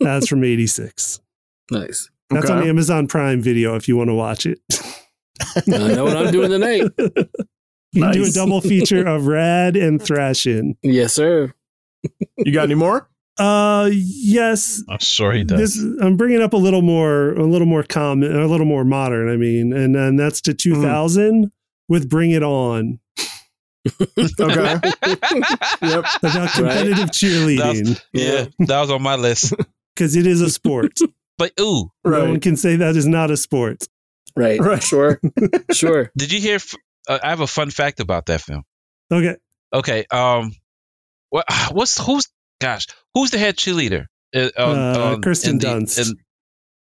That's 0.00 0.28
from 0.28 0.44
'86. 0.44 1.20
nice. 1.70 2.10
That's 2.30 2.50
on 2.50 2.62
Amazon 2.68 3.06
Prime 3.06 3.40
Video 3.40 3.74
if 3.74 3.88
you 3.88 3.96
want 3.96 4.08
to 4.10 4.14
watch 4.14 4.44
it. 4.44 4.60
I 5.56 5.94
know 5.94 6.04
what 6.04 6.16
I'm 6.16 6.32
doing 6.32 6.50
tonight. 6.50 6.82
You 7.92 8.02
can 8.02 8.12
do 8.12 8.24
a 8.24 8.30
double 8.30 8.60
feature 8.60 9.06
of 9.06 9.26
Rad 9.26 9.76
and 9.76 10.00
Thrashing. 10.00 10.76
Yes, 10.82 11.14
sir. 11.14 11.54
You 12.36 12.52
got 12.52 12.64
any 12.64 12.74
more? 12.74 13.08
Uh, 13.38 13.88
yes. 13.92 14.82
I'm 14.88 14.98
sure 14.98 15.32
he 15.32 15.44
does. 15.44 15.58
This 15.58 16.02
I'm 16.02 16.16
bringing 16.16 16.42
up 16.42 16.52
a 16.52 16.56
little 16.56 16.82
more, 16.82 17.32
a 17.32 17.44
little 17.44 17.66
more 17.66 17.82
common, 17.82 18.34
a 18.34 18.46
little 18.46 18.66
more 18.66 18.84
modern. 18.84 19.30
I 19.30 19.36
mean, 19.36 19.72
and 19.72 19.96
and 19.96 20.18
that's 20.18 20.40
to 20.42 20.54
2000 20.54 21.50
with 21.88 22.08
Bring 22.08 22.32
It 22.32 22.42
On 22.42 22.98
Okay. 24.18 24.80
yep. 25.82 26.04
about 26.22 26.52
competitive 26.52 27.10
cheerleading 27.10 28.00
yeah, 28.12 28.46
that 28.58 28.80
was 28.80 28.90
on 28.90 29.02
my 29.02 29.16
list. 29.16 29.54
because 29.94 30.16
it 30.16 30.26
is 30.26 30.40
a 30.40 30.50
sport. 30.50 30.98
But 31.36 31.52
ooh, 31.60 31.90
No 32.04 32.24
one 32.26 32.40
can 32.40 32.56
say 32.56 32.76
that 32.76 32.96
is 32.96 33.06
not 33.06 33.30
a 33.30 33.36
sport. 33.36 33.84
Right. 34.38 34.60
Right. 34.60 34.82
Sure. 34.82 35.20
Sure. 35.72 36.10
did 36.16 36.32
you 36.32 36.40
hear? 36.40 36.56
f- 36.56 36.74
Uh, 37.08 37.18
I 37.22 37.30
have 37.30 37.40
a 37.40 37.46
fun 37.46 37.70
fact 37.70 38.00
about 38.00 38.26
that 38.26 38.40
film. 38.40 38.62
Okay. 39.10 39.36
Okay. 39.72 40.04
Um, 40.10 40.52
what? 41.30 41.44
What's 41.72 41.98
who's? 41.98 42.28
Gosh, 42.60 42.86
who's 43.14 43.30
the 43.30 43.38
head 43.38 43.56
cheerleader? 43.56 44.06
Uh, 44.34 44.50
on, 44.58 44.76
Uh, 44.78 44.98
on- 45.14 45.22
Kirsten 45.22 45.50
in 45.52 45.58
the- 45.58 45.66
Dunst. 45.68 45.98
in- 45.98 46.16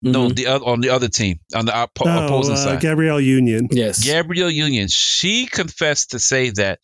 no, 0.01 0.27
Mhm. 0.29 0.35
the 0.35 0.45
oth- 0.47 0.63
on 0.71 0.81
the 0.81 0.89
other 0.89 1.07
team, 1.09 1.39
on 1.55 1.65
the 1.65 1.71
oppo- 1.71 2.05
Oh, 2.05 2.25
opposing 2.25 2.53
uh, 2.53 2.63
side. 2.63 2.81
Gabrielle 2.81 3.19
Union. 3.21 3.67
Yes. 3.71 4.03
Gabrielle 4.03 4.51
Union, 4.51 4.87
she 4.89 5.47
confessed 5.47 6.11
to 6.11 6.19
say 6.19 6.51
that 6.51 6.79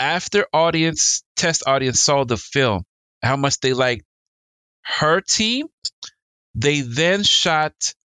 after 0.00 0.46
audience 0.52 1.22
test 1.36 1.62
audience 1.66 2.00
saw 2.02 2.24
the 2.24 2.36
film, 2.36 2.82
how 3.22 3.36
much 3.36 3.60
they 3.60 3.72
liked 3.72 4.04
her 4.82 5.20
team, 5.20 5.66
they 6.54 6.80
then 6.80 7.22
shot 7.22 7.74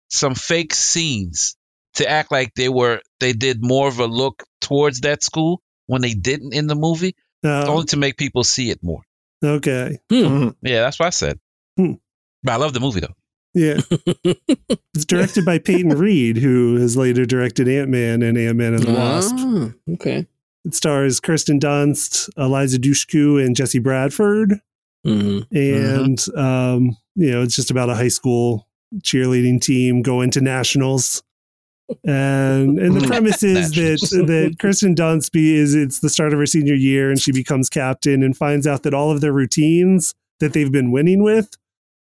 some 0.09 0.35
fake 0.35 0.73
scenes 0.73 1.55
to 1.95 2.09
act 2.09 2.31
like 2.31 2.53
they 2.55 2.69
were 2.69 3.01
they 3.19 3.33
did 3.33 3.57
more 3.63 3.87
of 3.87 3.99
a 3.99 4.05
look 4.05 4.43
towards 4.61 5.01
that 5.01 5.23
school 5.23 5.61
when 5.87 6.01
they 6.01 6.13
didn't 6.13 6.53
in 6.53 6.67
the 6.67 6.75
movie, 6.75 7.15
Oh, 7.43 7.67
only 7.67 7.85
to 7.87 7.97
make 7.97 8.17
people 8.17 8.43
see 8.43 8.69
it 8.71 8.79
more. 8.83 9.01
okay. 9.43 9.97
Mhm. 10.11 10.55
Yeah, 10.61 10.81
that's 10.81 10.99
what 10.99 11.05
I 11.07 11.11
said. 11.11 11.39
Hmm. 11.77 11.93
But 12.43 12.53
I 12.53 12.55
love 12.57 12.73
the 12.73 12.79
movie 12.79 13.01
though. 13.01 13.15
Yeah. 13.53 13.79
it's 14.93 15.05
directed 15.05 15.45
by 15.45 15.59
Peyton 15.59 15.89
Reed, 15.97 16.37
who 16.37 16.75
has 16.75 16.97
later 16.97 17.25
directed 17.25 17.67
Ant 17.69 17.89
Man 17.89 18.21
and 18.21 18.37
Ant 18.37 18.57
Man 18.57 18.73
and 18.73 18.83
the 18.83 18.91
Wasp. 18.93 19.35
Ah, 19.37 19.71
okay. 19.93 20.27
It 20.65 20.73
stars 20.75 21.19
Kirsten 21.19 21.59
Dunst, 21.59 22.27
Eliza 22.37 22.79
Dushku, 22.79 23.43
and 23.45 23.55
Jesse 23.55 23.79
Bradford. 23.79 24.59
hmm 25.05 25.39
And, 25.51 26.19
um, 26.35 26.97
you 27.15 27.31
know, 27.31 27.43
it's 27.43 27.55
just 27.55 27.71
about 27.71 27.89
a 27.89 27.95
high 27.95 28.07
school 28.09 28.67
cheerleading 29.01 29.61
team 29.61 30.01
going 30.01 30.31
to 30.31 30.41
nationals. 30.41 31.21
And 32.03 32.79
and 32.79 32.95
the 32.99 33.07
premise 33.07 33.43
is 33.43 33.71
that 33.71 33.81
Nationals. 34.01 34.27
that 34.27 34.55
Kirsten 34.59 34.95
Dunst 34.95 35.31
be 35.31 35.55
is 35.55 35.75
it's 35.75 35.99
the 35.99 36.09
start 36.09 36.33
of 36.33 36.39
her 36.39 36.45
senior 36.45 36.73
year 36.73 37.09
and 37.09 37.19
she 37.19 37.31
becomes 37.31 37.69
captain 37.69 38.23
and 38.23 38.35
finds 38.35 38.65
out 38.65 38.83
that 38.83 38.93
all 38.93 39.11
of 39.11 39.21
their 39.21 39.33
routines 39.33 40.13
that 40.39 40.53
they've 40.53 40.71
been 40.71 40.91
winning 40.91 41.21
with 41.23 41.51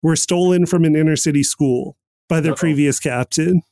were 0.03 0.17
stolen 0.17 0.67
from 0.67 0.85
an 0.85 0.95
inner 0.97 1.17
city 1.17 1.43
school 1.43 1.97
by 2.29 2.41
their 2.41 2.53
Uh-oh. 2.53 2.57
previous 2.57 3.01
captain. 3.01 3.63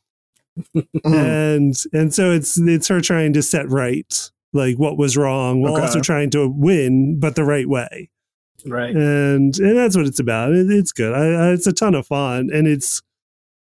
Mm. 0.74 0.84
and 1.04 1.74
and 1.92 2.12
so 2.14 2.32
it's 2.32 2.58
it's 2.58 2.88
her 2.88 3.00
trying 3.00 3.32
to 3.34 3.40
set 3.42 3.68
right 3.70 4.30
like 4.52 4.76
what 4.78 4.98
was 4.98 5.16
wrong 5.16 5.62
while 5.62 5.74
Okay. 5.74 5.82
also 5.82 6.00
trying 6.00 6.28
to 6.30 6.48
win 6.48 7.18
but 7.20 7.36
the 7.36 7.44
right 7.44 7.68
way 7.68 8.10
Right. 8.66 8.94
and 8.94 9.56
and 9.58 9.76
that's 9.78 9.96
what 9.96 10.06
it's 10.06 10.18
about 10.18 10.52
it, 10.52 10.68
it's 10.70 10.92
good 10.92 11.14
I, 11.14 11.50
I, 11.50 11.52
it's 11.52 11.68
a 11.68 11.72
ton 11.72 11.94
of 11.94 12.06
fun 12.06 12.50
and 12.52 12.66
it's 12.66 13.00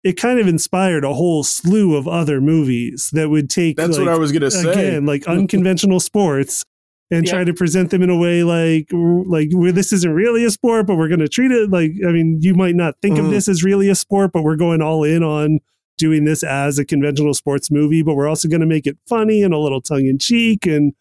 it 0.03 0.14
kind 0.14 0.38
of 0.40 0.48
inspired 0.48 1.05
a 1.05 1.12
whole 1.14 1.42
slew 1.44 1.94
of 1.96 2.09
other 2.09 2.40
movies 2.40 3.11
that 3.12 3.28
would 3.28 3.51
take 3.51 3.76
That's 3.76 3.98
like, 3.98 4.07
what 4.07 4.14
I 4.14 4.18
was 4.18 4.32
gonna 4.32 4.51
say. 4.51 4.70
again 4.70 5.07
like 5.07 5.26
unconventional 5.28 6.01
sports 6.01 6.64
and 7.11 7.26
Yeah. 7.26 7.32
try 7.32 7.44
to 7.44 7.53
present 7.53 7.90
them 7.90 8.03
in 8.03 8.09
a 8.11 8.16
way 8.16 8.42
like 8.44 8.88
like 8.92 9.48
where 9.53 9.72
this 9.72 9.92
isn't 9.92 10.12
really 10.12 10.44
a 10.44 10.51
sport 10.51 10.86
but 10.86 10.96
we're 10.96 11.09
going 11.09 11.20
to 11.20 11.28
treat 11.28 11.51
it 11.51 11.70
like 11.70 11.92
i 12.07 12.12
mean 12.12 12.38
you 12.40 12.55
might 12.55 12.76
not 12.76 12.94
think 13.03 13.16
Mhm. 13.16 13.24
of 13.26 13.30
this 13.30 13.48
as 13.48 13.62
really 13.64 13.88
a 13.88 13.94
sport 13.94 14.30
but 14.32 14.42
we're 14.42 14.57
going 14.57 14.80
all 14.80 15.03
in 15.05 15.22
on 15.22 15.59
doing 15.98 16.24
this 16.24 16.42
as 16.42 16.78
a 16.78 16.84
conventional 16.84 17.34
sports 17.34 17.70
movie 17.70 18.03
but 18.03 18.14
we're 18.14 18.28
also 18.28 18.48
going 18.48 18.61
to 18.62 18.66
make 18.66 18.86
it 18.86 18.96
funny 19.09 19.42
and 19.42 19.53
a 19.53 19.59
little 19.59 19.82
tongue-in-cheek 19.82 20.64
and 20.66 20.94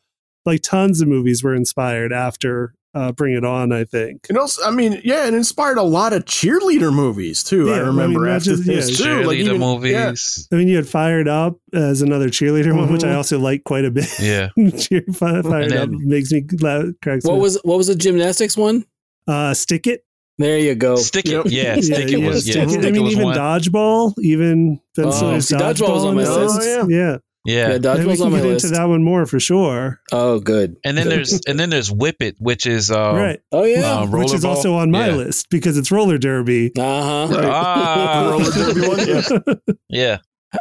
like 0.45 0.61
tons 0.61 0.99
of 0.99 1.07
movies 1.07 1.41
were 1.43 1.53
inspired 1.55 2.11
after 2.11 2.73
uh, 2.95 3.11
bring 3.11 3.35
it 3.35 3.45
on 3.45 3.71
i 3.71 3.83
think 3.83 4.25
And 4.29 4.37
also, 4.37 4.63
I 4.63 4.71
mean, 4.71 4.99
yeah, 5.03 5.27
it 5.27 5.33
inspired 5.35 5.77
a 5.77 5.83
lot 5.83 6.11
of 6.13 6.25
cheerleader 6.25 6.91
movies 6.93 7.43
too. 7.43 7.67
Yeah, 7.67 7.73
I 7.73 7.77
I 7.77 7.79
remember 7.81 8.19
mean, 8.19 8.29
not 8.29 8.35
after 8.37 8.51
just- 8.51 8.65
this 8.65 8.99
yeah, 8.99 9.05
too. 9.05 9.23
Like 9.23 9.37
Cheerleader 9.37 9.45
even, 9.45 9.59
movies. 9.59 9.91
Yeah, 9.91 10.55
I 10.55 10.59
mean, 10.59 10.67
you 10.67 10.75
had 10.75 10.87
Fired 10.87 11.27
Up 11.27 11.57
as 11.73 12.01
another 12.01 12.29
cheerleader 12.29 12.75
one, 12.75 12.91
which 12.91 13.03
I 13.03 13.09
Mhm. 13.09 13.17
also 13.17 13.37
like 13.39 13.63
quite 13.63 13.85
a 13.85 13.91
bit. 13.91 14.09
Yeah. 14.19 14.49
Cheer, 14.77 15.03
Fi- 15.13 15.41
Fired 15.43 15.71
And 15.71 15.73
Up 15.73 15.89
makes 15.91 16.31
me 16.31 16.43
laugh. 16.59 16.85
cracks 17.03 17.25
What 17.25 17.35
me 17.35 17.41
was 17.41 17.59
what 17.63 17.77
was 17.77 17.87
the 17.87 17.95
gymnastics 17.95 18.57
one? 18.57 18.85
uh, 19.27 19.53
Stick 19.53 19.85
It? 19.87 20.03
There 20.39 20.57
you 20.57 20.73
go. 20.73 20.95
Stick 20.95 21.25
it. 21.25 21.31
Yep. 21.33 21.45
Yeah, 21.47 21.75
stick 21.81 22.09
it 22.09 22.17
was 22.25 22.47
yeah. 22.47 22.53
Stick 22.53 22.63
It. 22.63 22.69
Stick 22.71 22.83
I 22.85 22.87
it 22.87 22.93
mean, 22.93 23.03
was 23.03 23.13
even 23.13 23.25
one. 23.25 23.35
Dodgeball, 23.37 24.13
even 24.23 24.79
Ben 24.95 25.05
Oh, 25.05 25.11
Stiller's 25.11 25.47
see, 25.47 25.55
Dodgeball 25.55 25.93
was 25.93 26.05
on 26.05 26.15
my 26.15 26.23
in 26.23 26.29
list. 26.33 26.59
Oh, 26.61 26.87
yeah. 26.89 26.97
Yeah, 26.97 27.17
Yeah. 27.45 27.71
And 27.71 27.83
we 27.83 27.89
Dodgeball's 27.89 28.17
can 28.17 28.25
on 28.27 28.31
my 28.33 28.39
get 28.39 28.47
list. 28.47 28.65
into 28.65 28.77
that 28.77 28.85
one 28.85 29.03
more 29.03 29.25
for 29.25 29.39
sure. 29.39 30.01
Oh, 30.11 30.39
good. 30.39 30.75
And 30.83 30.97
then 30.97 31.07
there's 31.09 31.39
and 31.47 31.59
then 31.59 31.69
there's 31.69 31.91
Whip 31.91 32.17
It, 32.21 32.35
which 32.39 32.65
is 32.65 32.91
um, 32.91 33.15
right. 33.15 33.39
Oh 33.51 33.63
yeah. 33.63 33.91
Um, 33.99 34.11
Which 34.11 34.33
is 34.33 34.43
Rollerball? 34.43 34.47
also 34.49 34.73
on 34.75 34.91
my 34.91 35.07
Yeah. 35.09 35.15
list 35.15 35.49
because 35.49 35.77
it's 35.77 35.91
roller 35.91 36.17
derby. 36.17 36.71
Uh 36.77 37.27
huh. 37.27 37.35
Right. 37.35 37.45
Ah, 37.45 38.29
Roller 38.31 38.51
derby 38.51 38.87
one, 38.87 39.07
yeah. 39.07 39.73
yeah. 39.89 40.17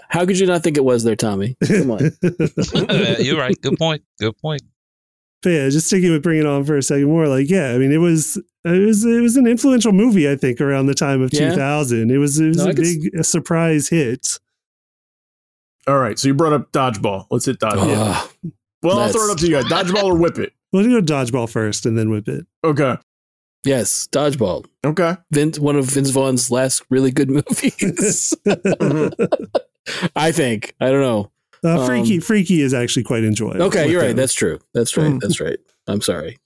How 0.08 0.24
could 0.26 0.38
you 0.38 0.46
not 0.46 0.62
think 0.62 0.76
it 0.76 0.84
was 0.84 1.02
there, 1.02 1.16
Tommy? 1.16 1.56
Come 1.66 1.90
on. 1.90 2.10
You're 3.18 3.38
right. 3.38 3.58
Good 3.60 3.78
point. 3.78 4.02
Good 4.20 4.36
point. 4.38 4.62
But 5.42 5.50
yeah, 5.50 5.68
just 5.68 5.86
sticking 5.86 6.10
with 6.12 6.22
bringing 6.22 6.42
it 6.44 6.48
on 6.48 6.64
for 6.64 6.76
a 6.76 6.82
second 6.82 7.06
more. 7.06 7.26
Like, 7.28 7.48
yeah, 7.48 7.70
I 7.72 7.78
mean, 7.78 7.92
it 7.92 7.98
was 7.98 8.36
it 8.64 8.70
was 8.86 9.04
it 9.04 9.20
was 9.20 9.36
an 9.36 9.46
influential 9.46 9.92
movie. 9.92 10.28
I 10.30 10.36
think 10.36 10.60
around 10.60 10.86
the 10.86 10.94
time 10.94 11.22
of 11.22 11.32
Yeah. 11.32 11.50
2000, 11.50 12.10
it 12.10 12.18
was 12.18 12.38
it 12.40 12.48
was 12.48 12.56
No, 12.58 12.66
I 12.66 12.70
a 12.70 12.74
could 12.74 12.82
big 12.84 13.24
surprise 13.24 13.88
hit. 13.88 14.38
All 15.88 15.98
right, 15.98 16.18
so 16.18 16.28
you 16.28 16.34
brought 16.34 16.52
up 16.52 16.70
dodgeball. 16.72 17.26
Let's 17.30 17.46
hit 17.46 17.58
dodgeball. 17.58 17.96
Ugh. 17.96 18.30
well, 18.82 18.98
I'll 19.00 19.08
throw 19.08 19.24
it 19.28 19.30
up 19.32 19.38
to 19.38 19.46
you 19.46 19.52
guys. 19.52 19.64
Dodgeball 19.64 20.04
or 20.04 20.16
whip 20.18 20.38
it. 20.38 20.52
Let's 20.72 20.86
go 20.86 21.00
dodgeball 21.00 21.48
first 21.48 21.86
and 21.86 21.96
then 21.98 22.10
whip 22.10 22.28
it. 22.28 22.46
Okay. 22.62 22.96
yes, 23.64 24.06
dodgeball. 24.12 24.66
Okay. 24.84 25.16
Vince, 25.30 25.58
one 25.58 25.76
of 25.76 25.86
Vince 25.86 26.10
Vaughn's 26.10 26.50
last 26.50 26.82
really 26.90 27.10
good 27.10 27.30
movies. 27.48 28.34
I 30.14 30.30
think. 30.32 30.74
I 30.80 30.90
don't 30.90 31.00
know. 31.00 31.30
Uh, 31.64 31.80
Um, 31.80 31.86
Freaky, 31.86 32.20
Freaky 32.20 32.60
is 32.60 32.74
actually 32.74 33.02
quite 33.04 33.24
enjoyable. 33.24 33.62
Okay, 33.64 33.90
you're 33.90 34.00
right. 34.00 34.08
them. 34.08 34.16
That's 34.16 34.34
true. 34.34 34.58
That's 34.74 34.96
right. 34.96 35.18
That's 35.20 35.40
right. 35.40 35.58
I'm 35.86 36.00
sorry. 36.02 36.38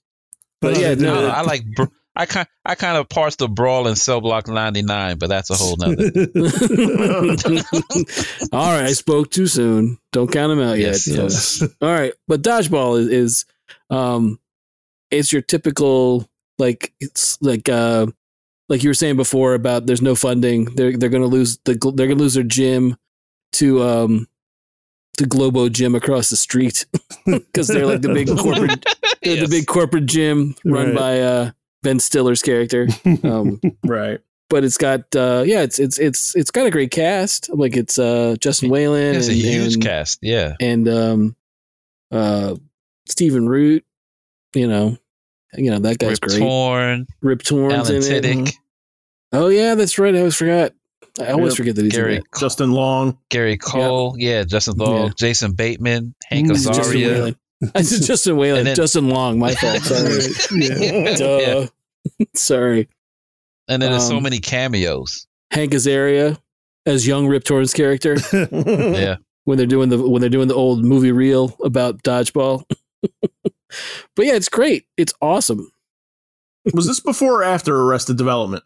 But 0.61 0.75
But 0.75 0.81
yeah, 0.81 0.87
other 0.91 1.05
no, 1.05 1.27
I, 1.27 1.39
I 1.39 1.41
like. 1.41 1.65
br- 1.75 1.83
I 2.15 2.27
kind. 2.27 2.47
I 2.63 2.75
kind 2.75 2.95
of 2.97 3.09
parse 3.09 3.37
the 3.37 3.47
brawl 3.47 3.87
in 3.87 3.95
Cell 3.95 4.21
Block 4.21 4.47
99, 4.47 5.17
but 5.17 5.29
that's 5.29 5.49
a 5.49 5.55
whole 5.55 5.77
nother. 5.77 5.95
All 8.51 8.71
right, 8.71 8.85
I 8.85 8.93
spoke 8.93 9.31
too 9.31 9.47
soon. 9.47 9.97
Don't 10.11 10.31
count 10.31 10.49
them 10.49 10.61
out 10.61 10.77
Yes, 10.77 11.07
yet. 11.07 11.17
yes. 11.17 11.61
All 11.81 11.89
right, 11.89 12.13
but 12.27 12.41
dodgeball 12.41 12.99
is, 12.99 13.07
is 13.07 13.45
um, 13.89 14.39
it's 15.11 15.31
your 15.33 15.41
typical 15.41 16.27
like 16.59 16.93
it's 16.99 17.41
like 17.41 17.67
uh, 17.69 18.07
like 18.69 18.83
you 18.83 18.89
were 18.89 18.93
saying 18.93 19.17
before 19.17 19.53
about 19.55 19.85
there's 19.85 20.01
no 20.01 20.15
funding. 20.15 20.65
They're 20.75 20.95
they're 20.97 21.09
gonna 21.09 21.25
lose 21.25 21.57
the 21.65 21.73
they're 21.95 22.07
gonna 22.07 22.19
lose 22.19 22.35
their 22.35 22.43
gym 22.43 22.97
to 23.53 23.81
um 23.83 24.27
to 25.17 25.25
Globo 25.25 25.69
Gym 25.69 25.95
across 25.95 26.29
the 26.29 26.37
street 26.37 26.85
because 27.25 27.67
they're 27.67 27.85
like 27.85 28.01
the 28.01 28.13
big 28.13 28.27
corporate 28.29 28.85
they're 29.23 29.35
Yes. 29.35 29.49
the 29.49 29.57
big 29.57 29.67
corporate 29.67 30.05
gym 30.05 30.55
run 30.65 30.87
Right. 30.87 30.95
by 30.95 31.21
uh 31.21 31.51
Ben 31.83 31.99
Stiller's 31.99 32.41
character. 32.41 32.87
Um, 33.23 33.61
Right. 33.85 34.19
but 34.49 34.63
it's 34.63 34.77
got 34.77 35.15
uh 35.15 35.43
yeah 35.45 35.61
it's 35.61 35.77
it's 35.79 35.99
it's 35.99 36.35
it's 36.35 36.51
got 36.51 36.65
a 36.65 36.71
great 36.71 36.91
cast 36.91 37.49
like 37.53 37.75
it's 37.77 37.97
uh 37.99 38.35
justin 38.39 38.69
whalin 38.69 39.13
It's 39.15 39.27
a 39.27 39.31
and, 39.31 39.39
huge 39.41 39.73
and, 39.75 39.83
cast. 39.83 40.19
Yeah. 40.21 40.53
and 40.59 40.87
um 40.89 41.35
uh 42.11 42.55
stephen 43.07 43.47
root 43.49 43.83
you 44.55 44.67
know 44.67 44.97
you 45.55 45.71
know 45.71 45.79
that 45.79 45.97
guy's 45.99 46.11
Rip 46.11 46.21
great 46.21 46.39
Torn, 46.39 47.07
rip 47.21 47.41
torn's 47.43 47.89
Alan 47.89 48.03
in 48.25 48.45
it 48.47 48.55
oh 49.31 49.47
yeah 49.49 49.75
that's 49.75 49.97
right 49.99 50.13
i 50.15 50.19
always 50.19 50.35
forgot 50.35 50.71
i 51.19 51.31
always 51.31 51.53
Yep. 51.53 51.57
forget 51.57 51.75
that 51.75 51.83
he's 51.85 51.93
Gary 51.95 52.15
in 52.17 52.21
it. 52.21 52.27
Justin 52.39 52.71
Long. 52.71 53.17
Gary 53.29 53.57
Cole, 53.57 54.15
yeah, 54.17 54.43
Justin 54.43 54.77
Long, 54.77 55.05
Yeah. 55.07 55.09
Jason 55.17 55.51
Bateman, 55.53 56.15
Hank 56.25 56.47
Justin 56.47 56.73
Azaria. 56.73 57.35
Whalin. 57.67 57.71
I 57.75 57.81
said 57.81 58.03
Justin 58.03 58.35
Whalin, 58.35 58.59
And 58.59 58.67
then- 58.67 58.75
Justin 58.75 59.09
Long. 59.09 59.39
My 59.39 59.53
fault. 59.55 59.81
Sorry. 59.83 60.23
yeah. 60.51 61.15
Duh. 61.15 61.67
Sorry. 62.35 62.87
And 63.67 63.81
then 63.81 63.91
there's 63.91 64.07
so 64.07 64.17
Um, 64.17 64.23
many 64.23 64.39
cameos. 64.39 65.27
Hank 65.51 65.71
Azaria 65.73 66.37
as 66.85 67.07
young 67.07 67.27
Rip 67.27 67.43
Torn's 67.43 67.73
character 67.73 68.17
Yeah. 68.51 69.17
when 69.45 69.57
they're 69.57 69.67
doing 69.67 69.89
the 69.89 69.97
when 70.07 70.19
they're 70.19 70.29
doing 70.29 70.47
the 70.49 70.55
old 70.55 70.83
movie 70.83 71.11
reel 71.11 71.55
about 71.63 72.01
dodgeball. 72.03 72.63
but 73.01 74.25
yeah, 74.25 74.33
it's 74.35 74.49
great. 74.49 74.85
It's 74.97 75.13
awesome. 75.21 75.71
Was 76.73 76.87
this 76.87 76.99
before 76.99 77.41
or 77.41 77.43
after 77.43 77.75
Arrested 77.79 78.17
Development? 78.17 78.63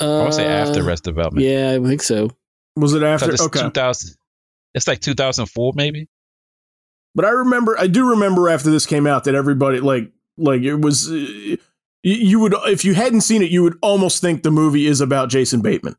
I 0.00 0.22
would 0.24 0.34
say 0.34 0.46
after 0.46 0.82
Arrested 0.82 1.10
Development. 1.10 1.44
Yeah, 1.46 1.78
I 1.80 1.86
think 1.86 2.02
so. 2.02 2.30
Was 2.76 2.94
it 2.94 3.02
after? 3.02 3.32
It's 3.32 3.42
Okay. 3.42 3.60
2000. 3.60 4.16
It's 4.74 4.86
like 4.88 5.00
2004, 5.00 5.72
maybe. 5.74 6.08
But 7.14 7.24
I 7.24 7.30
remember, 7.30 7.76
I 7.78 7.86
do 7.86 8.10
remember 8.10 8.48
after 8.48 8.70
this 8.70 8.86
came 8.86 9.06
out 9.06 9.24
that 9.24 9.34
everybody 9.34 9.80
like, 9.80 10.10
like 10.38 10.62
it 10.62 10.76
was. 10.76 11.10
Uh, 11.10 11.14
you, 11.14 11.56
you 12.02 12.40
would, 12.40 12.54
if 12.66 12.84
you 12.84 12.94
hadn't 12.94 13.20
seen 13.22 13.42
it, 13.42 13.50
you 13.50 13.62
would 13.62 13.76
almost 13.82 14.20
think 14.20 14.42
the 14.42 14.50
movie 14.50 14.86
is 14.86 15.00
about 15.00 15.28
Jason 15.28 15.60
Bateman. 15.60 15.96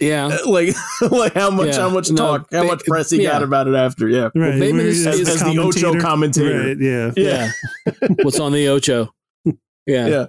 Yeah. 0.00 0.26
Uh, 0.26 0.50
Like, 0.50 0.74
like 1.10 1.34
how 1.34 1.50
much, 1.50 1.68
Yeah. 1.68 1.80
how 1.80 1.88
much 1.90 2.10
No, 2.10 2.16
talk, 2.16 2.48
how 2.52 2.62
Ba- 2.62 2.66
much 2.68 2.84
press 2.84 3.10
he 3.10 3.22
got 3.22 3.42
about 3.42 3.68
it 3.68 3.74
after. 3.74 4.08
Yeah, 4.08 4.30
Right. 4.34 4.58
Bateman 4.58 4.76
where 4.78 4.86
is- 4.86 5.04
he's 5.04 5.20
is- 5.20 5.28
as 5.28 5.40
the 5.42 5.58
Ocho 5.58 5.98
commentator. 6.00 6.68
Right, 6.68 6.78
yeah. 6.78 7.12
Yeah, 7.16 7.50
Yeah. 7.86 8.08
What's 8.22 8.40
on 8.40 8.52
the 8.52 8.68
Ocho? 8.68 9.14
Yeah. 9.86 10.06
yeah. 10.06 10.26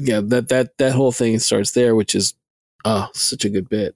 yeah 0.00 0.20
that 0.22 0.48
that 0.48 0.78
that 0.78 0.92
whole 0.92 1.12
thing 1.12 1.38
starts 1.40 1.72
there 1.72 1.94
which 1.94 2.14
is 2.14 2.34
oh 2.84 3.08
such 3.12 3.44
a 3.44 3.50
good 3.50 3.68
bit 3.68 3.94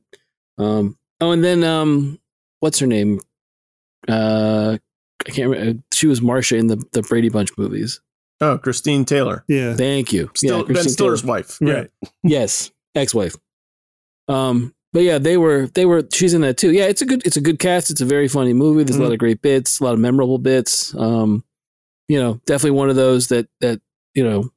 um 0.58 0.98
oh 1.20 1.30
and 1.30 1.42
then 1.44 1.62
um 1.64 2.18
what's 2.60 2.80
her 2.80 2.86
name 2.88 3.20
uh 4.08 4.76
i 5.26 5.30
can't 5.30 5.48
remember 5.50 5.82
she 5.92 6.06
was 6.06 6.20
marsha 6.20 6.58
in 6.58 6.66
the 6.66 6.76
the 6.92 7.02
brady 7.02 7.28
bunch 7.28 7.50
movies 7.58 8.00
Oh, 8.38 8.58
Christine 8.58 9.06
Taylor, 9.06 9.44
Yeah. 9.48 9.74
thank 9.76 10.12
you 10.12 10.30
still 10.36 10.58
yeah, 10.68 10.74
Ben 10.74 10.88
Stiller's 10.90 11.22
Taylor. 11.22 11.32
wife. 11.36 11.56
Yeah. 11.58 11.72
Right. 11.72 11.90
yes 12.22 12.70
ex-wife 12.94 13.34
um 14.28 14.74
but 14.92 15.02
yeah 15.04 15.16
they 15.18 15.36
were 15.38 15.68
they 15.68 15.86
were 15.86 16.02
she's 16.12 16.34
in 16.34 16.42
that 16.42 16.58
too 16.58 16.70
yeah 16.72 16.84
it's 16.84 17.00
a 17.00 17.06
good 17.06 17.24
it's 17.26 17.36
a 17.38 17.40
good 17.40 17.58
cast 17.58 17.90
it's 17.90 18.00
a 18.02 18.04
very 18.06 18.28
funny 18.28 18.52
movie 18.52 18.82
there's 18.84 18.98
a 18.98 19.02
lot 19.02 19.12
of 19.12 19.18
great 19.18 19.40
bits 19.40 19.80
a 19.80 19.84
lot 19.84 19.94
of 19.94 20.00
memorable 20.00 20.36
bits 20.38 20.94
um 20.96 21.44
you 22.08 22.18
know 22.20 22.34
definitely 22.44 22.72
one 22.72 22.90
of 22.90 22.96
those 22.96 23.28
that 23.28 23.48
that 23.60 23.80
you 24.14 24.22
know 24.24 24.50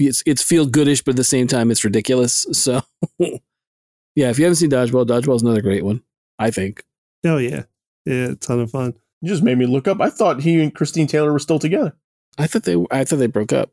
it's 0.00 0.22
it's 0.26 0.42
feel 0.42 0.66
goodish, 0.66 1.02
but 1.02 1.12
at 1.12 1.16
the 1.16 1.24
same 1.24 1.46
time 1.46 1.70
it's 1.70 1.82
ridiculous. 1.84 2.44
So 2.52 2.82
yeah, 3.18 4.28
if 4.30 4.38
you 4.38 4.44
haven't 4.44 4.56
seen 4.56 4.70
Dodgeball, 4.70 5.06
Dodgeball 5.06 5.36
is 5.36 5.42
another 5.42 5.62
great 5.62 5.84
one. 5.84 6.02
I 6.38 6.50
think. 6.50 6.84
Oh 7.24 7.38
yeah, 7.38 7.62
yeah, 8.04 8.32
a 8.32 8.34
ton 8.34 8.60
of 8.60 8.70
fun. 8.70 8.92
You 9.26 9.32
just 9.32 9.42
made 9.42 9.58
me 9.58 9.66
look 9.66 9.88
up. 9.88 10.00
I 10.00 10.08
thought 10.08 10.42
he 10.42 10.62
and 10.62 10.72
Christine 10.72 11.08
Taylor 11.08 11.32
were 11.32 11.40
still 11.40 11.58
together. 11.58 11.96
I 12.38 12.46
thought 12.46 12.62
they 12.62 12.76
I 12.92 13.04
thought 13.04 13.16
they 13.16 13.26
broke 13.26 13.52
up. 13.52 13.70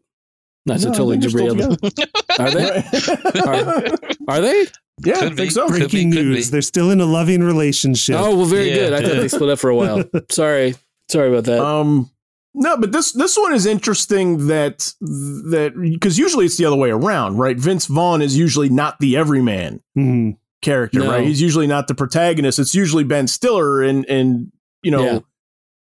Not 0.66 0.80
to 0.80 0.86
totally 0.88 1.18
derail. 1.18 1.78
Are 2.40 2.50
they? 2.52 2.84
are, 3.46 3.92
are 4.30 4.42
they? 4.42 4.66
Yeah, 5.04 5.16
could 5.20 5.24
I 5.34 5.36
think 5.36 5.38
be. 5.38 5.50
so. 5.50 5.68
Breaking 5.68 6.10
be, 6.10 6.16
news: 6.16 6.50
They're 6.50 6.62
still 6.64 6.90
in 6.90 7.02
a 7.02 7.06
loving 7.06 7.44
relationship. 7.44 8.16
Oh 8.18 8.36
well, 8.36 8.46
very 8.46 8.70
Yeah, 8.70 8.76
good. 8.76 8.94
I 8.94 9.02
thought 9.02 9.16
they 9.22 9.28
split 9.28 9.50
up 9.50 9.60
for 9.60 9.70
a 9.70 9.76
while. 9.76 10.04
Sorry, 10.32 10.74
sorry 11.10 11.30
about 11.30 11.44
that. 11.46 11.60
Um, 11.64 12.10
no, 12.56 12.78
but 12.78 12.92
this 12.92 13.12
this 13.12 13.38
one 13.38 13.54
is 13.54 13.66
interesting 13.66 14.48
that 14.48 14.94
that 15.02 15.74
because 15.80 16.18
usually 16.18 16.46
it's 16.46 16.58
the 16.58 16.66
other 16.66 16.76
way 16.78 16.90
around, 16.92 17.38
right? 17.38 17.58
Vince 17.58 17.86
Vaughn 17.88 18.22
is 18.22 18.38
usually 18.38 18.70
not 18.70 19.00
the 19.00 19.18
everyman 19.18 19.82
Mhm. 19.98 20.38
character, 20.62 21.00
No. 21.00 21.10
right? 21.12 21.28
He's 21.28 21.42
usually 21.42 21.68
not 21.68 21.88
the 21.88 21.96
protagonist. 21.96 22.58
It's 22.60 22.74
usually 22.74 23.04
Ben 23.04 23.28
Stiller, 23.28 23.82
and 23.84 24.06
and 24.08 24.52
you 24.84 24.92
know, 24.92 25.04
Yeah. 25.04 25.20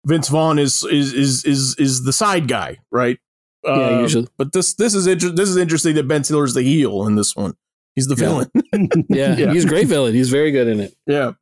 Vince 0.06 0.28
Vaughn 0.28 0.58
is 0.58 0.82
is 0.84 1.12
is 1.12 1.44
is 1.44 1.74
is 1.78 2.04
the 2.04 2.12
side 2.12 2.48
guy, 2.48 2.78
right? 2.90 3.18
Yeah, 3.64 3.70
Uh, 3.72 4.00
usually. 4.00 4.28
But 4.38 4.52
this 4.52 4.74
this 4.74 4.94
is 4.94 5.06
inter- 5.06 5.30
this 5.30 5.48
is 5.48 5.56
interesting 5.56 5.94
that 5.96 6.08
Ben 6.08 6.24
Stiller's 6.24 6.54
the 6.54 6.62
heel 6.62 7.06
in 7.06 7.16
this 7.16 7.36
one. 7.36 7.54
He's 7.94 8.06
the 8.06 8.14
Yeah. 8.16 8.28
villain. 8.28 8.50
yeah, 9.10 9.36
yeah. 9.36 9.52
he's 9.52 9.64
a 9.64 9.68
great 9.68 9.86
villain. 9.88 10.14
He's 10.14 10.30
very 10.30 10.50
good 10.52 10.68
in 10.68 10.80
it. 10.80 10.94
yeah. 11.06 11.32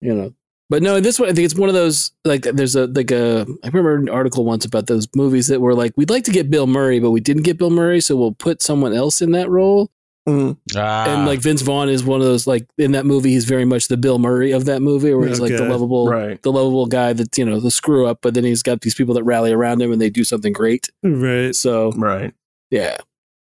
you 0.00 0.14
know. 0.14 0.32
But 0.70 0.82
no, 0.84 1.00
this 1.00 1.18
one 1.18 1.28
I 1.28 1.32
think 1.32 1.44
it's 1.44 1.56
one 1.56 1.68
of 1.68 1.74
those 1.74 2.12
like 2.24 2.42
there's 2.44 2.76
a 2.76 2.86
like 2.86 3.10
a 3.10 3.44
I 3.64 3.66
remember 3.66 3.96
an 3.96 4.08
article 4.08 4.44
once 4.44 4.64
about 4.64 4.86
those 4.86 5.08
movies 5.16 5.48
that 5.48 5.60
were 5.60 5.74
like 5.74 5.92
we'd 5.96 6.10
like 6.10 6.22
to 6.24 6.30
get 6.30 6.48
Bill 6.48 6.68
Murray, 6.68 7.00
but 7.00 7.10
we 7.10 7.20
didn't 7.20 7.42
get 7.42 7.58
Bill 7.58 7.70
Murray, 7.70 8.00
so 8.00 8.16
we'll 8.16 8.32
put 8.32 8.62
someone 8.62 8.92
else 8.94 9.20
in 9.20 9.32
that 9.32 9.50
role. 9.50 9.90
Mhm. 10.28 10.58
Ah, 10.76 11.06
And 11.16 11.26
like 11.26 11.40
Vince 11.40 11.62
Vaughn 11.62 11.88
is 11.88 12.04
one 12.04 12.20
of 12.20 12.26
those 12.26 12.46
like 12.46 12.66
in 12.78 12.92
that 12.92 13.06
movie, 13.06 13.30
he's 13.30 13.46
very 13.46 13.64
much 13.64 13.88
the 13.88 13.96
Bill 13.96 14.18
Murray 14.18 14.52
of 14.52 14.66
that 14.66 14.82
movie, 14.82 15.14
where 15.14 15.26
he's 15.26 15.40
like 15.40 15.50
the 15.56 15.64
lovable, 15.64 16.08
Right. 16.08 16.40
the 16.42 16.52
lovable 16.52 16.86
guy 16.86 17.12
that's 17.14 17.38
you 17.38 17.44
know 17.44 17.58
the 17.58 17.70
screw 17.70 18.06
up, 18.06 18.18
but 18.22 18.34
then 18.34 18.44
he's 18.44 18.62
got 18.62 18.82
these 18.82 18.94
people 18.94 19.14
that 19.14 19.24
rally 19.24 19.52
around 19.52 19.80
him 19.80 19.92
and 19.92 20.00
they 20.00 20.10
do 20.10 20.22
something 20.24 20.52
great. 20.52 20.88
right. 21.02 21.54
So 21.56 21.92
Right. 21.92 22.34
yeah, 22.70 22.98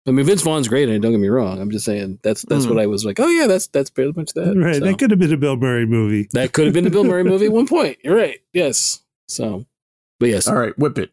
I 0.07 0.13
mean 0.13 0.25
Vince 0.25 0.43
Vaughn's 0.43 0.69
great 0.69 0.89
and. 0.89 1.03
Don't 1.03 1.11
get 1.13 1.21
me 1.21 1.29
wrong. 1.29 1.61
I'm 1.61 1.71
just 1.71 1.85
saying 1.85 2.21
that's 2.23 2.43
that's 2.49 2.65
Mm. 2.67 2.71
what 2.71 2.79
I 2.79 2.87
was 2.87 3.05
like. 3.05 3.19
Oh 3.19 3.29
yeah, 3.29 3.49
that's 3.49 3.67
that's 3.67 3.91
pretty 3.91 4.13
much 4.17 4.33
that. 4.35 4.55
Right. 4.57 4.77
So. 4.77 4.81
That 4.85 4.99
could 4.99 5.11
have 5.11 5.19
been 5.19 5.33
a 5.33 5.37
Bill 5.37 5.57
Murray 5.57 5.85
movie. 5.85 6.29
That 6.33 6.53
could 6.53 6.67
have 6.67 6.75
been 6.75 6.85
the 6.85 6.91
Bill 6.91 7.05
Murray 7.05 7.25
movie 7.25 7.47
at 7.47 7.53
one 7.53 7.67
point. 7.67 7.99
You're 8.05 8.17
right. 8.17 8.39
Yes. 8.53 9.03
So, 9.29 9.67
but 10.21 10.29
yes. 10.29 10.47
All 10.47 10.55
right. 10.57 10.79
Whip 10.79 10.97
it. 10.99 11.11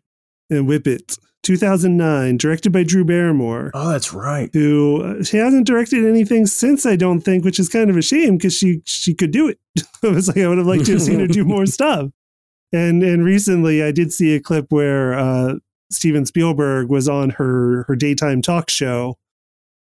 And 0.52 0.68
Whip 0.68 0.86
It, 0.88 1.18
2009, 1.46 2.38
directed 2.38 2.72
by 2.72 2.84
Drew 2.84 3.06
Barrymore. 3.06 3.72
Oh, 3.74 3.90
that's 3.90 4.14
right. 4.14 4.50
who 4.54 5.02
uh, 5.04 5.24
she 5.24 5.38
hasn't 5.38 5.68
directed 5.68 6.06
anything 6.06 6.46
since 6.46 6.86
I 6.86 6.96
don't 6.96 7.22
think, 7.22 7.46
which 7.46 7.60
is 7.60 7.70
kind 7.70 7.90
of 7.90 7.98
a 7.98 8.02
shame 8.02 8.38
because 8.38 8.56
she 8.56 8.82
she 8.86 9.14
could 9.14 9.32
do 9.32 9.48
it. 9.48 9.60
I 10.04 10.08
was 10.08 10.28
like 10.28 10.38
I 10.38 10.48
would 10.48 10.58
have 10.58 10.68
liked 10.68 10.86
to 10.86 10.94
have 10.94 11.02
seen 11.02 11.20
her 11.20 11.28
do 11.28 11.46
more 11.46 11.66
stuff. 11.66 12.10
And 12.74 13.04
and 13.04 13.24
recently 13.24 13.84
I 13.84 13.92
did 13.92 14.12
see 14.12 14.36
a 14.36 14.42
clip 14.42 14.66
where 14.70 15.14
uh, 15.14 15.56
Steven 15.92 16.26
Spielberg 16.26 16.90
was 16.90 17.08
on 17.08 17.32
her 17.32 17.86
her 17.88 17.96
daytime 17.96 18.42
talk 18.42 18.70
show. 18.70 19.18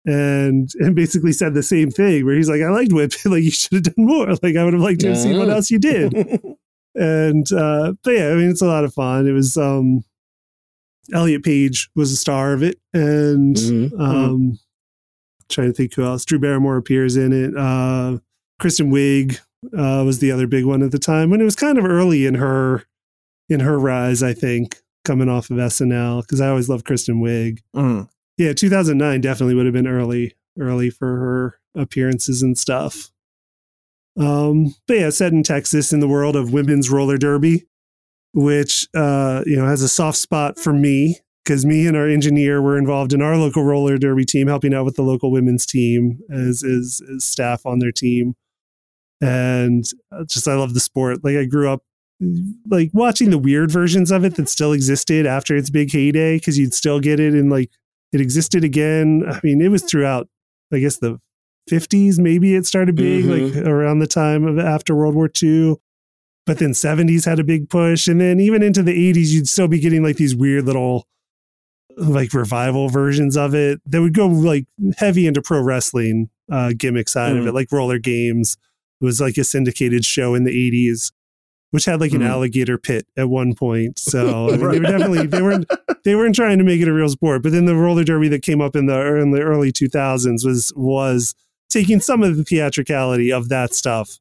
And 0.05 0.69
and 0.79 0.95
basically 0.95 1.33
said 1.33 1.53
the 1.53 1.63
same 1.63 1.91
thing 1.91 2.25
where 2.25 2.35
he's 2.35 2.47
like, 2.47 2.61
I 2.61 2.69
liked 2.69 2.93
Whip, 2.93 3.11
like 3.25 3.43
you 3.43 3.51
should 3.51 3.73
have 3.73 3.95
done 3.95 4.05
more. 4.05 4.27
Like 4.41 4.55
I 4.55 4.63
would 4.63 4.73
have 4.73 4.81
liked 4.81 5.01
to 5.01 5.09
have 5.09 5.17
seen 5.17 5.37
what 5.37 5.49
else 5.49 5.69
you 5.69 5.79
did 5.79 6.13
and 6.97 7.51
uh 7.53 7.93
but 8.03 8.11
yeah 8.11 8.29
i 8.29 8.33
mean 8.33 8.49
it's 8.49 8.61
a 8.61 8.65
lot 8.67 8.83
of 8.83 8.93
fun 8.93 9.27
it 9.27 9.31
was 9.31 9.55
um 9.55 10.03
elliot 11.13 11.43
page 11.43 11.89
was 11.95 12.11
a 12.11 12.17
star 12.17 12.53
of 12.53 12.61
it 12.63 12.79
and 12.93 13.55
Mhm. 13.55 13.99
um 13.99 14.59
trying 15.49 15.67
to 15.67 15.73
think 15.73 15.93
who 15.93 16.03
else. 16.03 16.25
Drew 16.25 16.39
barrymore 16.39 16.75
appears 16.77 17.15
in 17.15 17.31
it. 17.31 17.55
Uh 17.57 18.17
kristen 18.59 18.91
wiig 18.91 19.39
uh 19.77 20.03
was 20.05 20.19
the 20.19 20.31
other 20.31 20.47
big 20.47 20.65
one 20.65 20.81
at 20.83 20.91
the 20.91 20.99
time 20.99 21.29
when 21.29 21.39
it 21.41 21.45
was 21.45 21.55
kind 21.55 21.77
of 21.77 21.85
early 21.85 22.25
in 22.25 22.35
her 22.35 22.83
in 23.49 23.59
her 23.61 23.79
rise 23.79 24.21
i 24.21 24.33
think 24.33 24.77
coming 25.05 25.29
off 25.29 25.49
of 25.49 25.57
snl 25.57 26.21
because 26.21 26.41
i 26.41 26.49
always 26.49 26.67
loved 26.69 26.85
kristen 26.85 27.21
wiig. 27.21 27.59
Mm. 27.75 28.09
yeah 28.37 28.51
2009 28.53 29.21
definitely 29.21 29.55
would 29.55 29.65
have 29.65 29.73
been 29.73 29.87
early 29.87 30.33
early 30.59 30.89
for 30.89 31.07
her 31.07 31.55
appearances 31.75 32.41
and 32.41 32.57
stuff. 32.57 33.09
Um 34.17 34.73
but 34.87 34.97
yeah 34.97 35.09
set 35.11 35.31
in 35.33 35.43
texas 35.43 35.93
in 35.93 35.99
the 35.99 36.07
world 36.07 36.35
of 36.35 36.51
women's 36.51 36.89
roller 36.89 37.17
derby 37.17 37.65
which 38.39 38.87
uh 38.95 39.41
you 39.47 39.55
know 39.57 39.65
has 39.65 39.81
a 39.81 39.89
soft 39.89 40.17
spot 40.17 40.59
for 40.59 40.71
me 40.71 41.17
because 41.43 41.65
me 41.65 41.87
and 41.87 41.97
our 41.97 42.07
engineer 42.07 42.61
were 42.61 42.77
involved 42.77 43.11
in 43.11 43.21
our 43.21 43.35
local 43.35 43.63
roller 43.63 43.97
derby 43.97 44.23
team 44.25 44.45
helping 44.47 44.73
out 44.75 44.85
with 44.85 44.95
the 44.95 45.01
local 45.01 45.31
women's 45.31 45.65
team 45.65 46.19
as 46.31 46.63
as, 46.63 47.01
as 47.15 47.25
staff 47.25 47.65
on 47.65 47.79
their 47.79 47.91
team 47.91 48.35
and 49.21 49.85
uh, 50.11 50.23
just 50.25 50.47
i 50.47 50.53
love 50.53 50.73
the 50.75 50.79
sport 50.79 51.23
like 51.23 51.35
i 51.35 51.45
grew 51.45 51.67
up 51.69 51.81
like 52.69 52.91
watching 52.93 53.29
the 53.31 53.37
weird 53.39 53.71
versions 53.71 54.11
of 54.11 54.23
it 54.23 54.35
that 54.35 54.49
still 54.49 54.71
existed 54.73 55.25
after 55.25 55.55
its 55.55 55.69
big 55.71 55.91
heyday 55.91 56.37
because 56.37 56.57
you'd 56.59 56.73
still 56.73 56.99
get 56.99 57.19
it 57.19 57.33
in 57.35 57.49
like 57.49 57.69
it 58.13 58.21
existed 58.21 58.63
again. 58.63 59.23
I 59.29 59.37
mean, 59.43 59.59
it 59.61 59.67
was 59.67 59.83
throughout, 59.83 60.29
I 60.73 60.79
guess, 60.79 60.97
the 60.97 61.19
50s, 61.69 62.17
maybe 62.17 62.55
it 62.55 62.65
started 62.65 62.95
big, 62.95 63.25
Mhm. 63.25 63.55
like 63.55 63.65
around 63.67 63.99
the 63.99 64.07
time 64.07 64.45
of 64.45 64.57
after 64.57 64.95
World 64.95 65.13
War 65.13 65.29
II. 65.43 65.75
But 66.47 66.57
then 66.59 66.71
70s 66.71 67.25
had 67.25 67.39
a 67.39 67.43
big 67.43 67.69
push. 67.69 68.07
And 68.07 68.19
then 68.19 68.39
even 68.39 68.63
into 68.63 68.81
the 68.81 68.93
80s, 69.13 69.27
you'd 69.27 69.47
still 69.47 69.67
be 69.67 69.79
getting 69.79 70.01
like 70.01 70.15
these 70.17 70.35
weird 70.35 70.65
little 70.65 71.05
like 71.97 72.33
revival 72.33 72.89
versions 72.89 73.35
of 73.35 73.53
it 73.55 73.81
that 73.85 74.01
would 74.01 74.13
go 74.13 74.27
like 74.27 74.65
heavy 74.97 75.25
into 75.27 75.41
pro 75.41 75.61
wrestling 75.61 76.29
uh, 76.51 76.71
gimmick 76.77 77.09
side 77.09 77.35
of 77.35 77.43
Mhm. 77.43 77.47
it, 77.49 77.53
like 77.53 77.71
roller 77.71 77.99
games. 77.99 78.55
It 79.01 79.05
was 79.05 79.19
like 79.19 79.37
a 79.37 79.43
syndicated 79.43 80.05
show 80.05 80.33
in 80.35 80.43
the 80.45 80.51
80s, 80.51 81.11
which 81.71 81.85
had 81.85 81.99
like 81.99 82.13
an 82.13 82.21
Mhm. 82.21 82.29
alligator 82.29 82.77
pit 82.77 83.05
at 83.17 83.29
one 83.29 83.53
point. 83.55 83.99
So 83.99 84.47
I 84.47 84.51
mean, 84.57 84.59
they 84.59 84.67
were 84.67 84.79
definitely 84.79 85.27
they 85.27 85.41
weren't 85.41 85.65
they 86.05 86.15
weren't 86.15 86.35
trying 86.35 86.59
to 86.59 86.63
make 86.63 86.79
it 86.81 86.87
a 86.87 86.93
real 86.93 87.09
sport. 87.09 87.43
But 87.43 87.51
then 87.51 87.65
the 87.65 87.75
roller 87.75 88.03
derby 88.05 88.29
that 88.29 88.41
came 88.43 88.61
up 88.61 88.75
in 88.75 88.85
the 88.85 89.17
in 89.17 89.31
the 89.31 89.41
early 89.41 89.71
2000s 89.73 90.45
was 90.45 90.71
was 90.75 91.35
taking 91.69 91.99
some 91.99 92.23
of 92.23 92.37
the 92.37 92.43
theatricality 92.45 93.31
of 93.33 93.49
that 93.49 93.73
stuff, 93.73 94.17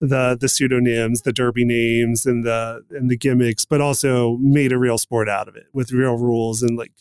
the 0.00 0.36
the 0.40 0.48
pseudonyms, 0.48 1.22
the 1.22 1.32
derby 1.32 1.64
names, 1.64 2.26
and 2.26 2.44
the 2.44 2.82
and 2.90 3.10
the 3.10 3.16
gimmicks, 3.16 3.64
but 3.64 3.80
also 3.80 4.38
made 4.40 4.72
a 4.72 4.78
real 4.78 4.98
sport 4.98 5.28
out 5.28 5.48
of 5.48 5.56
it 5.56 5.66
with 5.72 5.92
real 5.92 6.16
rules 6.16 6.62
and 6.62 6.76
like. 6.76 6.92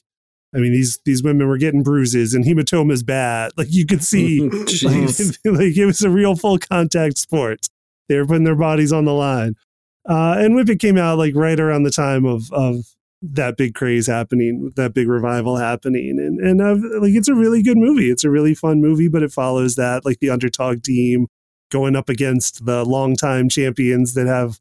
I 0.52 0.58
mean, 0.58 0.72
these 0.72 1.00
these 1.06 1.22
women 1.22 1.48
were 1.48 1.60
getting 1.60 1.84
bruises 1.84 2.34
and 2.34 2.44
hematomas 2.44 3.06
bad. 3.06 3.52
Like 3.58 3.68
you 3.70 3.86
could 3.86 4.04
see, 4.04 4.40
like, 4.50 5.20
like 5.46 5.78
it 5.78 5.86
was 5.86 6.02
a 6.02 6.10
real 6.10 6.36
full 6.36 6.58
contact 6.58 7.20
sport. 7.20 7.68
They 8.08 8.18
were 8.18 8.26
putting 8.26 8.46
their 8.46 8.56
bodies 8.56 8.92
on 8.92 9.06
the 9.06 9.14
line. 9.14 9.54
Uh, 10.10 10.38
and 10.40 10.56
Whip 10.56 10.68
It 10.68 10.80
came 10.80 10.98
out 10.98 11.20
like 11.20 11.36
right 11.36 11.60
around 11.60 11.84
the 11.84 11.92
time 11.92 12.26
of 12.26 12.52
of 12.52 12.86
that 13.22 13.58
big 13.58 13.76
craze 13.76 14.08
happening, 14.08 14.72
that 14.76 14.96
big 14.96 15.08
revival 15.08 15.58
happening, 15.58 16.18
and 16.18 16.40
and 16.40 16.62
uh, 16.62 17.00
like 17.00 17.14
it's 17.14 17.28
a 17.28 17.36
really 17.36 17.62
good 17.62 17.78
movie. 17.78 18.10
It's 18.10 18.24
a 18.24 18.32
really 18.32 18.56
fun 18.56 18.82
movie, 18.82 19.08
but 19.08 19.22
it 19.22 19.32
follows 19.32 19.76
that 19.76 20.04
like 20.04 20.18
the 20.20 20.32
underdog 20.32 20.82
team 20.82 21.28
going 21.70 21.96
up 21.96 22.10
against 22.10 22.66
the 22.66 22.84
longtime 22.86 23.50
champions 23.50 24.14
that 24.16 24.28
have, 24.28 24.60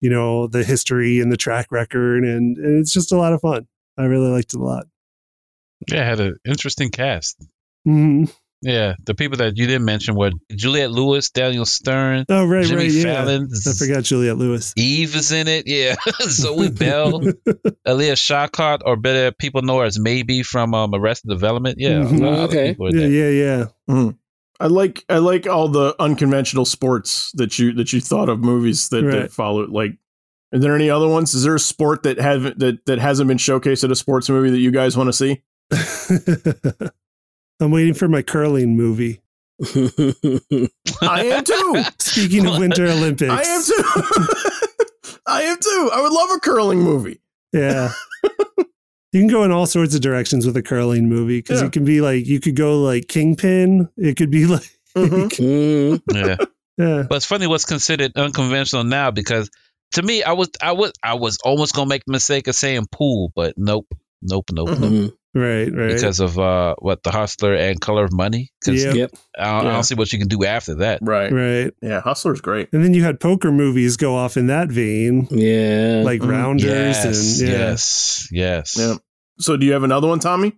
you 0.00 0.10
know, 0.10 0.46
the 0.46 0.64
history 0.64 1.20
and 1.20 1.30
the 1.32 1.36
track 1.36 1.66
record, 1.70 2.24
and, 2.24 2.56
and 2.56 2.80
it's 2.80 2.92
just 2.92 3.12
a 3.12 3.16
lot 3.16 3.32
of 3.32 3.40
fun. 3.40 3.66
I 3.98 4.04
really 4.04 4.28
liked 4.30 4.52
it 4.54 4.60
a 4.60 4.62
lot. 4.62 4.86
yeah, 5.88 6.02
it 6.02 6.06
had 6.06 6.20
an 6.20 6.36
interesting 6.46 6.90
cast. 6.90 7.42
Mhm. 7.86 8.32
Yeah, 8.62 8.94
the 9.04 9.14
people 9.14 9.36
that 9.38 9.58
you 9.58 9.66
didn't 9.66 9.84
mention 9.84 10.16
were 10.16 10.30
Juliette 10.50 10.90
Lewis, 10.90 11.28
Daniel 11.30 11.66
Stern, 11.66 12.24
Oh 12.30 12.46
right, 12.46 12.64
Jimmy 12.64 12.84
right, 12.84 12.90
yeah. 12.92 13.02
Fallon. 13.24 13.48
I 13.66 13.72
forgot 13.74 14.02
Juliette 14.04 14.38
Lewis. 14.38 14.72
Eve 14.76 15.14
is 15.14 15.30
in 15.30 15.46
it. 15.46 15.64
Yeah, 15.66 15.94
Zoe 16.22 16.70
Bell, 16.70 17.20
Alia 17.86 18.14
Shawkat, 18.14 18.80
or 18.84 18.96
better, 18.96 19.30
people 19.30 19.60
know 19.62 19.78
her 19.80 19.84
as 19.84 19.98
Maeby 19.98 20.44
from 20.44 20.72
um, 20.74 20.94
Arrested 20.94 21.28
Development. 21.28 21.76
Yeah, 21.78 22.00
a 22.00 22.04
Mhm. 22.06 22.20
lot 22.20 22.32
of 22.32 22.50
Okay. 22.50 22.70
people 22.70 22.86
in 22.88 22.94
yeah, 22.98 23.06
there. 23.08 23.32
yeah, 23.32 23.66
yeah. 23.88 24.10
I 24.60 24.66
like 24.68 25.04
I 25.08 25.18
like 25.18 25.46
all 25.46 25.68
the 25.68 25.94
unconventional 25.98 26.64
sports 26.64 27.30
that 27.32 27.58
you 27.58 27.72
that 27.74 27.92
you 27.92 28.00
thought 28.00 28.28
of 28.28 28.40
movies 28.40 28.88
that, 28.90 29.04
Right. 29.04 29.12
that 29.22 29.32
follow. 29.32 29.66
Like, 29.66 29.92
are 30.54 30.58
there 30.58 30.74
any 30.74 30.88
other 30.90 31.08
ones? 31.08 31.34
Is 31.34 31.42
there 31.42 31.54
a 31.54 31.60
sport 31.60 32.02
that 32.04 32.18
haven't 32.18 32.58
that 32.60 32.84
that 32.86 32.98
hasn't 32.98 33.28
been 33.28 33.38
showcased 33.38 33.84
at 33.84 33.90
a 33.90 33.96
sports 33.96 34.28
movie 34.28 34.50
that 34.50 34.58
you 34.58 34.70
guys 34.70 34.96
want 34.96 35.08
to 35.08 35.12
see? 35.12 35.42
I'm 37.60 37.70
waiting 37.70 37.94
for 37.94 38.08
my 38.08 38.22
curling 38.22 38.76
movie. 38.76 39.20
I 41.02 41.24
am 41.24 41.44
too. 41.44 41.82
Speaking 41.98 42.46
of 42.46 42.58
Winter 42.58 42.86
Olympics, 42.86 43.30
I 43.32 43.42
am 43.42 43.62
too. 43.62 43.82
I 45.26 45.42
am 45.42 45.56
too. 45.58 45.90
I 45.92 46.00
would 46.02 46.12
love 46.12 46.30
a 46.36 46.40
curling 46.40 46.80
movie. 46.80 47.20
Yeah. 47.52 47.92
You 49.16 49.22
can 49.22 49.28
go 49.28 49.42
in 49.44 49.50
all 49.50 49.66
sorts 49.66 49.94
of 49.94 50.00
directions 50.00 50.46
with 50.46 50.56
a 50.56 50.62
curling 50.62 51.08
movie 51.08 51.38
because 51.38 51.60
Yeah. 51.60 51.66
it 51.66 51.72
can 51.72 51.84
be 51.84 52.00
like 52.00 52.26
you 52.26 52.40
could 52.40 52.56
go 52.56 52.80
like 52.82 53.08
Kingpin. 53.08 53.88
It 53.96 54.16
could 54.16 54.30
be 54.30 54.46
like 54.54 54.68
Mhm. 54.96 55.28
Mhm. 55.30 56.02
Yeah. 56.14 56.36
yeah. 56.78 57.02
But 57.08 57.16
it's 57.16 57.26
funny 57.26 57.46
what's 57.46 57.64
considered 57.64 58.12
unconventional 58.16 58.84
now 58.84 59.10
because 59.10 59.50
to 59.92 60.02
me, 60.02 60.22
I 60.22 60.32
was 60.32 60.50
I 60.62 60.72
was 60.72 60.92
I 61.02 61.14
was 61.14 61.38
almost 61.44 61.74
gonna 61.74 61.88
make 61.88 62.04
the 62.06 62.12
mistake 62.12 62.48
of 62.48 62.54
saying 62.54 62.86
pool, 62.92 63.32
but 63.34 63.54
nope, 63.56 63.86
nope, 64.22 64.46
nope, 64.52 64.68
Mhm. 64.70 64.80
nope. 65.04 65.14
Right, 65.34 65.70
right. 65.70 65.92
because 65.92 66.20
of 66.20 66.38
uh, 66.38 66.76
what 66.78 67.02
the 67.02 67.10
Hustler 67.10 67.52
and 67.54 67.78
Color 67.78 68.04
of 68.04 68.12
Money. 68.12 68.48
'Cause 68.64 68.82
Yep. 68.82 68.94
Yep. 68.94 69.10
I, 69.38 69.44
don't, 69.60 69.66
I 69.70 69.72
don't 69.74 69.82
see 69.84 69.94
what 69.94 70.10
you 70.10 70.18
can 70.18 70.28
do 70.28 70.44
after 70.46 70.76
that. 70.76 71.00
Right. 71.02 71.30
right. 71.30 71.74
Yeah, 71.82 72.00
Hustler's 72.00 72.40
great. 72.40 72.70
And 72.72 72.82
then 72.82 72.94
you 72.94 73.04
had 73.04 73.20
poker 73.20 73.52
movies 73.52 73.98
go 73.98 74.16
off 74.16 74.38
in 74.38 74.46
that 74.46 74.68
vein, 74.70 75.28
Yeah. 75.30 76.00
like 76.06 76.22
Mhm. 76.22 76.30
Rounders 76.30 76.64
Yes, 76.64 77.04
and 77.40 77.50
yeah. 77.50 77.54
yes, 77.58 78.28
yes. 78.32 78.76
Yeah. 78.78 78.94
So, 79.38 79.56
do 79.56 79.66
you 79.66 79.72
have 79.72 79.82
another 79.82 80.08
one, 80.08 80.18
Tommy? 80.18 80.52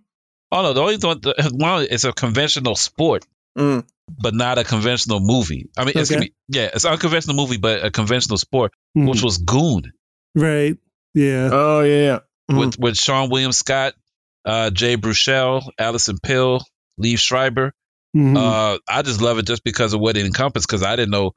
Oh 0.51 0.63
no, 0.63 0.73
the 0.73 0.81
only 0.81 0.97
one, 0.97 1.19
the, 1.21 1.51
one 1.53 1.87
it's 1.89 2.03
a 2.03 2.13
conventional 2.13 2.75
sport, 2.75 3.25
Mm. 3.57 3.83
but 4.21 4.33
not 4.33 4.57
a 4.57 4.63
conventional 4.63 5.19
movie. 5.19 5.69
I 5.77 5.83
mean, 5.85 5.93
it's 5.95 6.09
Okay. 6.11 6.19
gonna 6.19 6.25
be, 6.27 6.33
yeah, 6.57 6.69
it's 6.73 6.85
an 6.85 6.93
unconventional 6.93 7.35
movie, 7.35 7.57
but 7.57 7.83
a 7.85 7.91
conventional 7.91 8.37
sport, 8.37 8.71
Mhm. 8.97 9.09
which 9.09 9.21
was 9.23 9.37
Goon 9.39 9.91
right. 10.35 10.75
Yeah. 11.13 11.49
Oh 11.51 11.81
yeah, 11.81 12.01
yeah. 12.01 12.19
Mhm. 12.51 12.59
with 12.59 12.79
with 12.79 12.95
Seann 12.95 13.29
William 13.29 13.51
Scott, 13.51 13.93
uh, 14.45 14.69
Jay 14.69 14.97
Baruchel, 14.97 15.67
Allison 15.77 16.17
Pill, 16.21 16.61
Liev 17.01 17.17
Schreiber. 17.19 17.73
Mhm. 18.15 18.37
Uh, 18.37 18.79
I 18.87 19.01
just 19.03 19.21
love 19.21 19.37
it 19.39 19.45
just 19.45 19.63
because 19.63 19.93
of 19.93 19.99
what 19.99 20.17
it 20.17 20.25
encompassed. 20.25 20.67
Because 20.67 20.83
I 20.83 20.95
didn't 20.95 21.11
know 21.11 21.33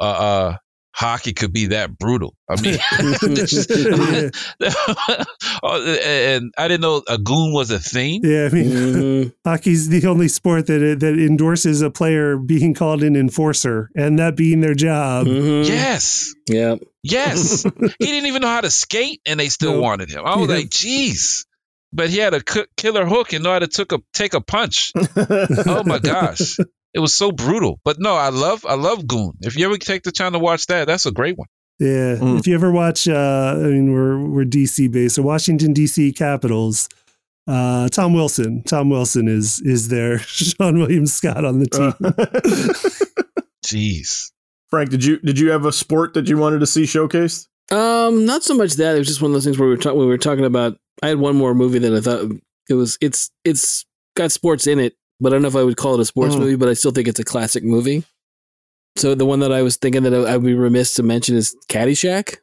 uh, 0.00 0.04
uh, 0.04 0.56
hockey 0.96 1.32
could 1.32 1.52
be 1.52 1.66
that 1.66 1.98
brutal. 1.98 2.36
I 2.48 2.60
mean, 2.60 2.78
Oh, 5.62 5.98
and 6.04 6.52
I 6.58 6.68
didn't 6.68 6.82
know 6.82 7.02
a 7.08 7.18
goon 7.18 7.52
was 7.52 7.70
a 7.70 7.78
thing. 7.78 8.20
yeah, 8.22 8.46
I 8.50 8.54
mean, 8.54 8.70
Mhm. 8.70 9.32
hockey's 9.44 9.88
the 9.88 10.06
only 10.06 10.28
sport 10.28 10.66
that 10.66 10.98
that 11.00 11.14
endorses 11.18 11.82
a 11.82 11.90
player 11.90 12.36
being 12.36 12.74
called 12.74 13.02
an 13.02 13.16
enforcer 13.16 13.88
and 13.96 14.18
that 14.18 14.36
being 14.36 14.60
their 14.60 14.74
job. 14.74 15.26
Mhm. 15.26 15.66
Yes, 15.66 16.34
Yeah. 16.48 16.76
yes. 17.02 17.62
he 17.98 18.06
didn't 18.06 18.26
even 18.26 18.42
know 18.42 18.48
how 18.48 18.60
to 18.60 18.70
skate, 18.70 19.20
and 19.26 19.40
they 19.40 19.48
still 19.48 19.72
Nope. 19.74 19.82
wanted 19.82 20.10
him. 20.10 20.22
I 20.24 20.36
was 20.36 20.48
Yeah. 20.48 20.56
like, 20.56 20.68
jeez. 20.70 21.44
But 21.92 22.10
he 22.10 22.18
had 22.18 22.34
a 22.34 22.42
k- 22.42 22.66
killer 22.76 23.06
hook 23.06 23.32
and 23.32 23.44
know 23.44 23.52
how 23.52 23.60
to 23.60 23.68
took 23.68 23.92
a 23.92 24.00
take 24.12 24.34
a 24.34 24.40
punch. 24.40 24.92
oh 25.16 25.82
my 25.84 25.98
gosh, 26.00 26.56
it 26.94 27.00
was 27.00 27.12
so 27.12 27.32
brutal. 27.32 27.80
But 27.84 27.98
no, 27.98 28.14
I 28.14 28.30
love 28.30 28.64
I 28.66 28.74
love 28.74 29.06
Goon. 29.06 29.32
If 29.40 29.56
you 29.56 29.66
ever 29.66 29.76
take 29.76 30.04
the 30.04 30.12
time 30.12 30.32
to 30.32 30.38
watch 30.38 30.66
that, 30.66 30.86
that's 30.86 31.06
a 31.06 31.12
great 31.12 31.36
one. 31.36 31.48
Yeah. 31.78 32.16
Mm. 32.16 32.38
If 32.38 32.46
you 32.46 32.54
ever 32.54 32.70
watch, 32.70 33.08
uh, 33.08 33.54
I 33.56 33.62
mean, 33.64 33.92
we're 33.92 34.18
we're 34.18 34.44
DC 34.44 34.90
based, 34.90 35.16
so 35.16 35.22
Washington 35.22 35.74
DC 35.74 36.16
Capitals. 36.16 36.88
Uh, 37.46 37.88
Tom 37.90 38.14
Wilson. 38.14 38.62
Tom 38.62 38.88
Wilson 38.88 39.28
is 39.28 39.60
is 39.60 39.88
there. 39.88 40.18
Seann 40.18 40.78
William 40.78 41.06
Scott 41.06 41.44
on 41.44 41.58
the 41.58 41.66
team. 41.66 41.94
Uh, 42.02 43.34
Jeez. 43.66 44.30
Frank, 44.70 44.90
did 44.90 45.04
you 45.04 45.18
did 45.18 45.38
you 45.38 45.50
have 45.50 45.66
a 45.66 45.72
sport 45.72 46.14
that 46.14 46.28
you 46.28 46.38
wanted 46.38 46.60
to 46.60 46.66
see 46.66 46.82
showcased? 46.82 47.48
Um, 47.70 48.24
not 48.24 48.42
so 48.42 48.54
much 48.54 48.74
that. 48.74 48.94
It 48.94 48.98
was 48.98 49.08
just 49.08 49.22
one 49.22 49.30
of 49.30 49.34
those 49.34 49.44
things 49.44 49.58
where 49.58 49.68
we 49.68 49.74
were 49.74 49.80
talking. 49.80 49.98
We 49.98 50.06
were 50.06 50.18
talking 50.18 50.44
about. 50.44 50.76
I 51.02 51.08
had 51.08 51.18
one 51.18 51.36
more 51.36 51.54
movie 51.54 51.80
that 51.80 51.92
I 51.92 52.00
thought 52.00 52.30
it 52.68 52.74
was. 52.74 52.96
It's 53.00 53.30
it's 53.44 53.84
got 54.16 54.32
sports 54.32 54.66
in 54.66 54.78
it, 54.78 54.94
but 55.20 55.32
I 55.32 55.36
don't 55.36 55.42
know 55.42 55.48
if 55.48 55.56
I 55.56 55.62
would 55.64 55.76
call 55.76 55.94
it 55.94 56.00
a 56.00 56.04
sports 56.04 56.34
Mhm. 56.34 56.40
movie. 56.40 56.56
But 56.56 56.68
I 56.68 56.74
still 56.74 56.90
think 56.92 57.08
it's 57.08 57.20
a 57.20 57.24
classic 57.24 57.64
movie. 57.64 58.04
So 58.96 59.14
the 59.14 59.26
one 59.26 59.40
that 59.40 59.52
I 59.52 59.62
was 59.62 59.76
thinking 59.76 60.02
that 60.04 60.14
I, 60.14 60.34
I'd 60.34 60.42
be 60.44 60.54
remiss 60.54 60.94
to 60.94 61.02
mention 61.02 61.36
is 61.36 61.56
Caddyshack. 61.68 62.36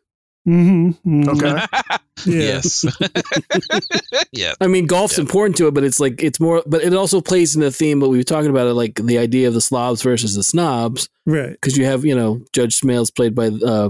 mm-hmm. 0.47 1.29
Okay. 1.29 1.65
Yes. 2.25 2.85
yes. 4.31 4.55
I 4.61 4.67
mean, 4.67 4.85
golf's 4.85 5.17
Yeah. 5.17 5.21
important 5.23 5.57
to 5.57 5.67
it, 5.67 5.73
but 5.73 5.83
it's 5.83 5.99
like 5.99 6.21
it's 6.23 6.39
more. 6.39 6.61
But 6.67 6.83
it 6.83 6.93
also 6.93 7.19
plays 7.21 7.55
in 7.55 7.61
the 7.61 7.71
theme. 7.71 7.99
But 7.99 8.09
we 8.09 8.17
were 8.17 8.23
talking 8.23 8.49
about 8.51 8.67
it, 8.67 8.73
like 8.75 8.95
the 9.03 9.17
idea 9.17 9.47
of 9.47 9.53
the 9.55 9.61
slobs 9.61 10.03
versus 10.03 10.35
the 10.35 10.43
snobs, 10.43 11.09
Right. 11.25 11.51
because 11.51 11.77
you 11.77 11.85
have 11.85 12.05
you 12.05 12.13
know 12.15 12.41
Judge 12.53 12.79
Smails 12.79 13.13
played 13.15 13.33
by 13.33 13.47
uh, 13.47 13.89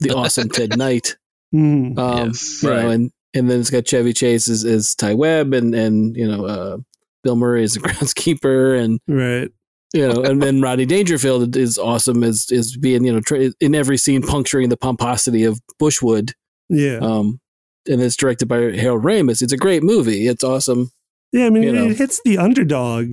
the 0.00 0.14
awesome 0.14 0.48
Ted 0.48 0.76
Knight. 0.78 1.16
Mhm. 1.54 1.98
Um, 1.98 2.28
Yes. 2.28 2.62
you 2.62 2.70
Right. 2.70 2.82
know, 2.82 2.90
and 2.90 3.10
and 3.34 3.50
then 3.50 3.58
it's 3.60 3.70
got 3.70 3.86
Chevy 3.86 4.12
Chase 4.12 4.48
as, 4.48 4.64
as 4.64 4.94
Ty 4.94 5.14
Webb, 5.14 5.52
and 5.54 5.74
and 5.74 6.16
you 6.16 6.28
know 6.28 6.44
uh, 6.44 6.76
Bill 7.22 7.36
Murray 7.36 7.62
as 7.64 7.74
the 7.74 7.80
groundskeeper, 7.86 8.78
and 8.82 9.00
Right. 9.08 9.50
you 9.94 10.08
know, 10.08 10.22
and 10.22 10.42
then 10.42 10.60
Rodney 10.60 10.86
Dangerfield 10.86 11.56
is 11.56 11.78
awesome 11.78 12.22
as 12.24 12.50
is 12.50 12.76
being 12.76 13.04
you 13.04 13.12
know 13.12 13.20
tra- 13.20 13.52
in 13.60 13.74
every 13.74 13.96
scene 13.98 14.22
puncturing 14.22 14.68
the 14.68 14.76
pomposity 14.76 15.44
of 15.44 15.60
Bushwood. 15.80 16.32
Yeah. 16.68 16.98
Um, 16.98 17.40
and 17.88 18.00
it's 18.00 18.16
directed 18.16 18.46
by 18.46 18.56
Harold 18.76 19.02
Ramis. 19.02 19.42
It's 19.42 19.52
a 19.52 19.56
great 19.56 19.82
movie. 19.82 20.26
It's 20.28 20.44
awesome. 20.44 20.90
Yeah. 21.32 21.46
I 21.46 21.50
mean, 21.50 21.62
you 21.64 21.68
it, 21.70 21.72
know. 21.72 21.86
it 21.90 21.96
hits 21.98 22.20
the 22.24 22.38
underdog 22.38 23.06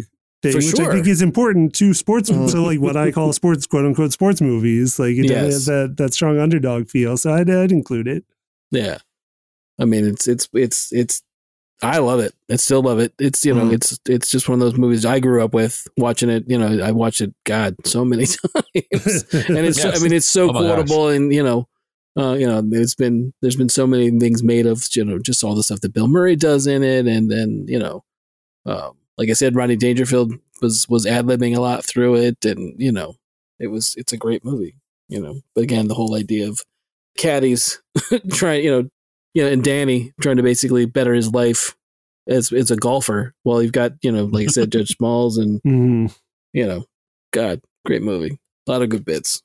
thing, 0.43 0.51
For 0.53 0.57
which 0.59 0.79
I 0.79 0.91
think 0.93 1.07
is 1.07 1.21
important 1.21 1.73
to 1.75 1.93
sports. 1.93 2.29
Mhm. 2.29 2.49
So, 2.49 2.63
like 2.63 2.79
what 2.79 2.95
I 2.95 3.11
call 3.11 3.33
sports, 3.33 3.65
quote 3.65 3.85
unquote, 3.85 4.11
sports 4.13 4.39
movies. 4.41 4.99
Like 4.99 5.15
it 5.17 5.25
Yes. 5.29 5.45
has 5.53 5.65
that 5.65 5.95
that 5.97 6.13
strong 6.13 6.39
underdog 6.39 6.87
feel. 6.89 7.17
So 7.17 7.33
I'd, 7.33 7.49
I'd 7.49 7.71
include 7.71 8.07
it. 8.07 8.23
Yeah, 8.71 8.99
I 9.79 9.85
mean 9.85 10.05
it's 10.07 10.27
it's 10.27 10.47
it's 10.53 10.91
it's. 10.93 11.23
I 11.81 11.99
love 11.99 12.19
it. 12.19 12.33
I 12.51 12.57
still 12.57 12.81
love 12.81 12.99
it. 12.99 13.13
It's 13.19 13.45
you 13.45 13.53
know 13.53 13.65
Mhm. 13.65 13.73
it's 13.73 13.99
it's 14.07 14.29
just 14.29 14.49
one 14.49 14.61
of 14.61 14.65
those 14.67 14.77
movies 14.77 15.05
I 15.05 15.19
grew 15.19 15.43
up 15.43 15.53
with 15.53 15.87
watching 15.97 16.29
it. 16.29 16.43
You 16.47 16.57
know 16.57 16.83
I 16.83 16.91
watched 16.91 17.21
it 17.21 17.33
God 17.45 17.75
so 17.85 18.03
many 18.03 18.25
times. 18.25 19.25
and 19.33 19.57
it's 19.65 19.77
Yes. 19.83 19.99
I 19.99 20.03
mean 20.03 20.13
it's 20.13 20.27
so 20.27 20.49
Oh 20.49 20.53
my 20.53 20.61
gosh. 20.61 20.69
quotable 20.75 21.07
and 21.09 21.33
you 21.33 21.41
know 21.43 21.67
uh, 22.17 22.33
you 22.33 22.45
know 22.47 22.61
it's 22.73 22.95
been 22.95 23.33
there's 23.41 23.55
been 23.55 23.69
so 23.69 23.87
many 23.87 24.09
things 24.19 24.43
made 24.43 24.65
of 24.65 24.85
you 24.93 25.05
know 25.05 25.19
just 25.19 25.43
all 25.43 25.55
the 25.55 25.63
stuff 25.63 25.79
that 25.81 25.93
Bill 25.93 26.07
Murray 26.07 26.35
does 26.35 26.67
in 26.67 26.83
it 26.83 27.07
and 27.07 27.31
then 27.31 27.65
you 27.69 27.79
know 27.79 28.03
um, 28.65 28.97
like 29.17 29.29
I 29.29 29.33
said 29.33 29.55
Rodney 29.55 29.77
Dangerfield 29.77 30.33
was 30.61 30.87
was 30.89 31.05
ad 31.05 31.25
libbing 31.27 31.55
a 31.55 31.61
lot 31.61 31.85
through 31.85 32.15
it 32.15 32.43
and 32.43 32.73
you 32.77 32.91
know 32.91 33.15
it 33.57 33.67
was 33.67 33.95
it's 33.97 34.11
a 34.11 34.17
great 34.17 34.43
movie 34.43 34.75
you 35.07 35.21
know 35.21 35.39
but 35.55 35.63
again 35.63 35.87
the 35.87 35.93
whole 35.95 36.15
idea 36.15 36.49
of 36.49 36.59
caddies 37.17 37.81
trying 38.31 38.65
you 38.65 38.71
know 38.71 38.89
you 39.33 39.43
know 39.43 39.49
and 39.51 39.63
Danny 39.63 40.13
trying 40.21 40.37
to 40.37 40.43
basically 40.43 40.85
better 40.85 41.13
his 41.13 41.31
life 41.31 41.75
as 42.27 42.51
as 42.51 42.71
a 42.71 42.75
golfer 42.75 43.33
while 43.43 43.61
you've 43.63 43.71
got 43.71 43.93
you 44.01 44.11
know 44.11 44.25
like 44.25 44.45
I 44.47 44.51
said 44.51 44.71
Judge 44.73 44.95
Smalls 44.95 45.37
and 45.37 45.61
Mhm. 45.63 46.15
you 46.53 46.65
know, 46.67 46.85
God, 47.33 47.61
great 47.85 48.01
movie. 48.01 48.39
A 48.67 48.71
lot 48.71 48.81
of 48.81 48.89
good 48.89 49.05
bits. 49.05 49.41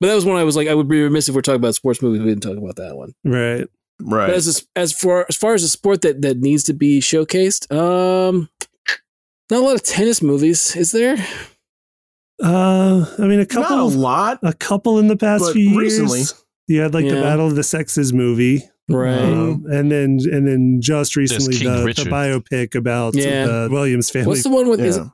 But 0.00 0.06
that 0.08 0.14
was 0.14 0.24
one 0.24 0.36
I 0.36 0.44
was 0.44 0.56
like, 0.56 0.68
I 0.68 0.74
would 0.74 0.88
be 0.88 1.02
remiss 1.02 1.28
if 1.28 1.34
we're 1.34 1.42
talking 1.42 1.56
about 1.60 1.74
sports 1.74 2.00
movies. 2.00 2.20
We 2.22 2.28
didn't 2.28 2.42
talk 2.42 2.56
about 2.56 2.76
that 2.76 2.96
one. 2.96 3.12
Right. 3.24 3.66
Right. 4.02 4.28
But 4.28 4.30
as 4.34 4.62
a, 4.76 4.78
as 4.80 4.92
for 4.98 5.26
as 5.28 5.36
far 5.36 5.52
as 5.52 5.62
a 5.62 5.68
sport 5.68 6.00
that 6.02 6.22
that 6.22 6.38
needs 6.38 6.64
to 6.64 6.72
be 6.72 7.00
showcased, 7.00 7.70
um, 7.70 8.48
not 9.50 9.58
a 9.58 9.64
lot 9.64 9.74
of 9.74 9.82
tennis 9.82 10.22
movies, 10.22 10.74
is 10.74 10.92
there? 10.92 11.16
Uh, 12.42 13.04
I 13.18 13.22
mean, 13.22 13.32
a 13.32 13.36
Not 13.38 13.42
a 13.42 13.46
couple, 13.46 13.88
lot. 13.90 14.38
a 14.42 14.54
couple 14.54 14.98
in 14.98 15.08
the 15.08 15.16
past 15.16 15.44
But 15.44 15.52
few 15.52 15.68
years. 15.70 16.00
recently- 16.00 16.22
you 16.68 16.80
had 16.80 16.94
like 16.94 17.04
the 17.06 17.20
Battle 17.20 17.46
of 17.48 17.56
the 17.56 17.62
Sexes 17.64 18.12
movie, 18.12 18.62
Right. 18.92 19.18
um, 19.18 19.64
and 19.70 19.90
then 19.90 20.18
and 20.30 20.46
then 20.46 20.78
just 20.80 21.16
recently 21.16 21.56
King 21.56 21.68
the, 21.84 21.92
the 21.92 22.10
biopic 22.10 22.74
about 22.74 23.14
Yeah. 23.14 23.46
the 23.46 23.68
Williams 23.70 24.10
family. 24.10 24.28
What's 24.28 24.42
the 24.42 24.50
one 24.50 24.68
with? 24.68 24.80
Is, 24.80 24.96
Yeah. 24.96 25.08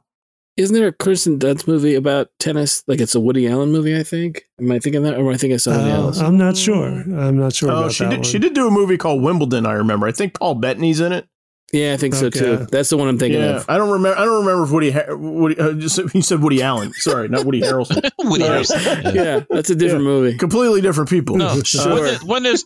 isn't 0.57 0.75
there 0.75 0.89
a 0.89 0.93
Kristen 0.93 1.39
Dunst 1.39 1.67
movie 1.69 1.95
about 1.95 2.29
tennis? 2.39 2.83
Like 2.87 3.01
it's 3.01 3.15
a 3.15 3.21
Woody 3.21 3.47
Allen 3.49 3.73
movie, 3.73 3.97
I 3.99 4.03
think. 4.03 4.43
Am 4.61 4.71
I 4.73 4.79
thinking 4.79 5.03
that, 5.03 5.15
or 5.15 5.21
am 5.21 5.29
I 5.29 5.37
thinking 5.37 5.55
of 5.55 5.63
something 5.63 5.91
Uh, 5.91 5.97
else? 5.97 6.19
I'm 6.21 6.39
not 6.39 6.57
sure. 6.57 6.87
I'm 6.87 7.39
not 7.39 7.55
sure 7.55 7.71
Oh, 7.71 7.79
about 7.81 7.93
she 7.93 8.05
that 8.05 8.11
did. 8.11 8.17
one. 8.21 8.25
She 8.25 8.39
did 8.39 8.55
do 8.55 8.67
a 8.67 8.71
movie 8.71 8.97
called 8.97 9.23
Wimbledon. 9.23 9.67
I 9.67 9.73
remember. 9.73 10.07
I 10.07 10.13
think 10.13 10.35
Paul 10.35 10.55
Bettany's 10.57 11.01
in 11.01 11.13
it. 11.13 11.27
yeah, 11.73 11.93
I 11.95 11.97
think 11.97 12.15
so 12.15 12.31
too. 12.31 12.65
That's 12.71 12.91
the 12.91 12.97
one 12.97 13.09
I'm 13.09 13.19
thinking 13.19 13.41
yeah, 13.41 13.57
of. 13.57 13.67
I 13.69 13.77
don't 13.77 13.91
remember. 13.91 14.17
I 14.19 14.25
don't 14.25 14.47
remember 14.47 14.65
if 14.65 14.71
Woody. 14.71 14.93
Ha- 14.93 15.15
Woody 15.17 15.59
uh, 15.59 15.73
just, 15.73 15.99
he 16.13 16.23
said 16.23 16.41
Woody 16.41 16.63
Allen. 16.63 16.93
Sorry, 16.95 17.29
not 17.29 17.45
Woody 17.45 17.61
Harrelson. 17.61 18.09
Woody 18.21 18.45
Uh, 18.45 18.51
Harrelson. 18.63 19.03
Yeah. 19.15 19.23
Yeah, 19.25 19.41
that's 19.51 19.69
a 19.71 19.75
different 19.75 20.05
movie. 20.05 20.39
Completely 20.39 20.81
different 20.81 21.11
people. 21.11 21.37
No, 21.37 21.61
Sure. 21.65 21.93
When, 21.95 22.05
there- 22.05 22.19
when 22.25 22.43
there's 22.45 22.65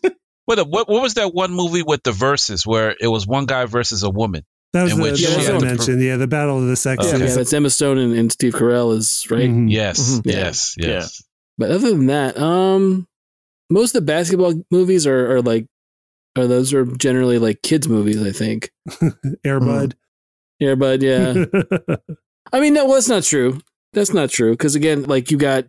what, 0.59 0.69
what 0.69 0.89
what 0.89 1.03
was 1.03 1.15
that 1.15 1.33
one 1.35 1.53
movie 1.53 1.83
with 1.83 2.03
the 2.03 2.13
verses 2.13 2.67
where 2.67 2.95
it 3.01 3.07
was 3.09 3.27
one 3.27 3.47
guy 3.47 3.65
versus 3.67 4.03
a 4.03 4.11
woman? 4.11 4.45
that 4.73 4.85
was 4.85 4.93
in 4.93 4.99
the, 4.99 5.03
which 5.03 5.13
the 5.21 5.27
she 5.27 5.37
one 5.37 5.45
had 5.47 5.55
I 5.55 5.59
to 5.59 5.65
mentioned. 5.65 6.03
Yeah, 6.03 6.17
the 6.17 6.27
Battle 6.29 6.59
of 6.59 6.67
the 6.69 6.77
Sexes. 6.77 7.13
Okay. 7.13 7.25
Yeah, 7.27 7.35
that's 7.35 7.53
Emma 7.53 7.71
Stone 7.71 7.99
and, 7.99 8.15
and 8.15 8.31
Steve 8.31 8.53
Carell 8.55 8.97
is 8.97 9.27
right. 9.31 9.49
Mhm. 9.51 9.71
Yes, 9.71 9.99
Mhm. 10.21 10.27
Yeah. 10.27 10.33
yes, 10.39 10.75
yes. 10.79 11.23
But 11.59 11.71
other 11.73 11.91
than 11.91 12.07
that, 12.07 12.39
um, 12.39 13.07
most 13.69 13.95
of 13.95 14.01
the 14.03 14.07
basketball 14.07 14.55
movies 14.71 15.07
are, 15.07 15.37
are 15.37 15.43
like, 15.43 15.67
are 16.39 16.47
those 16.47 16.73
are 16.73 16.85
generally 16.85 17.39
like 17.39 17.63
kids 17.63 17.89
movies. 17.89 18.23
I 18.25 18.31
think. 18.31 18.71
Airbud. 19.45 19.95
Yeah, 20.61 20.75
but 20.77 21.03
yeah, 21.11 21.47
I 22.53 22.61
mean, 22.61 22.75
no, 22.75 22.85
well, 22.85 22.95
that's 22.95 23.09
not 23.09 23.23
true. 23.25 23.61
That's 23.93 24.13
not 24.13 24.31
true 24.31 24.53
because 24.53 24.75
again, 24.77 25.03
like 25.05 25.31
you 25.31 25.37
got 25.39 25.65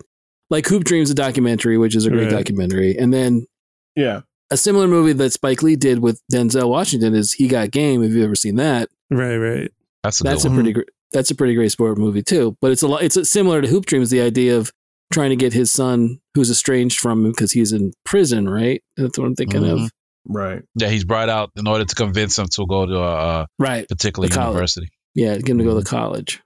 like 0.52 0.68
Hoop 0.68 0.84
Dreams, 0.84 1.10
a 1.10 1.16
documentary, 1.16 1.78
which 1.78 1.96
is 1.96 2.06
a 2.06 2.10
great 2.12 2.26
Right. 2.26 2.32
documentary, 2.38 2.98
and 2.98 3.12
then 3.14 3.48
Yeah. 3.96 4.22
A 4.52 4.58
similar 4.58 4.88
movie 4.88 5.14
that 5.14 5.32
Spike 5.34 5.64
Lee 5.64 5.76
did 5.76 6.00
with 6.00 6.22
Denzel 6.32 6.70
Washington 6.70 7.16
is 7.16 7.32
He 7.32 7.48
Got 7.48 7.72
Game. 7.72 8.04
Have 8.04 8.12
you 8.12 8.24
ever 8.24 8.36
seen 8.36 8.56
that? 8.58 8.90
right, 9.10 9.38
right. 9.38 9.72
That's 10.04 10.22
a 10.22 10.24
that's 10.24 10.46
a 10.46 10.50
one. 10.50 10.56
pretty 10.58 10.74
gr- 10.74 10.92
that's 11.12 11.30
a 11.32 11.36
pretty 11.36 11.54
great 11.56 11.72
sport 11.72 11.98
movie 11.98 12.24
too. 12.24 12.58
But 12.62 12.72
it's 12.72 12.82
a 12.84 12.88
lot. 12.88 13.04
It's 13.04 13.18
a, 13.18 13.26
similar 13.26 13.62
to 13.62 13.68
Hoop 13.68 13.86
Dreams. 13.86 14.10
The 14.10 14.22
idea 14.22 14.58
of 14.58 14.72
trying 15.12 15.30
to 15.32 15.36
get 15.36 15.52
his 15.54 15.70
son, 15.72 16.20
who's 16.36 16.50
estranged 16.50 17.00
from 17.00 17.26
him 17.26 17.32
because 17.32 17.52
he's 17.52 17.72
in 17.74 17.92
prison, 18.06 18.48
right? 18.50 18.82
That's 18.98 19.18
what 19.18 19.26
I'm 19.28 19.36
thinking 19.36 19.62
Mhm. 19.62 19.86
of. 19.86 19.92
Right. 20.28 20.62
Yeah, 20.76 20.90
he's 20.90 21.04
brought 21.04 21.30
out 21.30 21.52
in 21.58 21.68
order 21.68 21.84
to 21.84 21.96
convince 21.96 22.38
him 22.40 22.48
to 22.48 22.66
go 22.68 22.86
to 22.86 22.96
a, 22.98 23.42
a 23.42 23.48
Right. 23.60 23.88
particular 23.90 24.30
The 24.30 24.36
college. 24.36 24.54
university. 24.54 24.88
Yeah, 25.16 25.36
get 25.38 25.50
him 25.50 25.58
to 25.58 25.64
go 25.66 25.72
Mm-hmm. 25.72 25.80
to 25.80 25.86
college. 25.86 26.42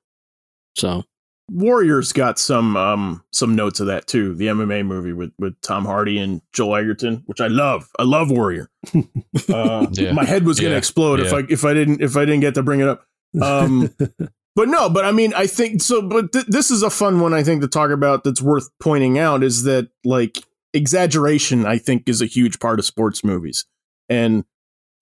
So 0.77 1.03
Warriors 1.49 2.11
got 2.11 2.39
some 2.39 2.75
um 2.75 3.23
some 3.31 3.55
notes 3.55 3.79
of 3.79 3.87
that 3.87 4.07
too. 4.07 4.33
The 4.33 4.47
MMA 4.47 4.85
movie 4.85 5.13
with 5.13 5.31
with 5.37 5.59
Tom 5.61 5.85
Hardy 5.85 6.17
and 6.17 6.41
Joel 6.53 6.77
Edgerton, 6.77 7.23
which 7.27 7.39
I 7.39 7.47
love. 7.47 7.89
I 7.99 8.03
love 8.03 8.31
Warrior. 8.31 8.69
Uh, 9.49 9.85
Yeah. 9.91 10.11
My 10.13 10.25
head 10.25 10.45
was 10.45 10.59
gonna 10.59 10.71
Yeah. 10.71 10.77
explode 10.77 11.19
if 11.19 11.33
I 11.33 11.43
if 11.49 11.63
I 11.65 11.73
didn't 11.73 12.01
if 12.01 12.15
I 12.17 12.25
didn't 12.25 12.41
get 12.41 12.55
to 12.55 12.63
bring 12.63 12.79
it 12.79 12.87
up. 12.87 13.05
Um, 13.41 13.93
but 14.55 14.69
no, 14.69 14.89
but 14.89 15.05
I 15.05 15.11
mean, 15.11 15.33
I 15.35 15.45
think 15.45 15.81
so. 15.81 16.01
But 16.01 16.31
th- 16.33 16.45
this 16.47 16.71
is 16.71 16.81
a 16.83 16.89
fun 16.89 17.19
one, 17.19 17.33
I 17.33 17.43
think, 17.43 17.61
to 17.61 17.67
talk 17.67 17.91
about. 17.91 18.23
That's 18.23 18.41
worth 18.41 18.69
pointing 18.79 19.19
out 19.19 19.43
is 19.43 19.63
that 19.63 19.89
like 20.03 20.39
exaggeration, 20.73 21.65
I 21.65 21.77
think, 21.77 22.07
is 22.07 22.21
a 22.21 22.25
huge 22.25 22.59
part 22.59 22.79
of 22.79 22.85
sports 22.85 23.23
movies, 23.23 23.65
and 24.09 24.45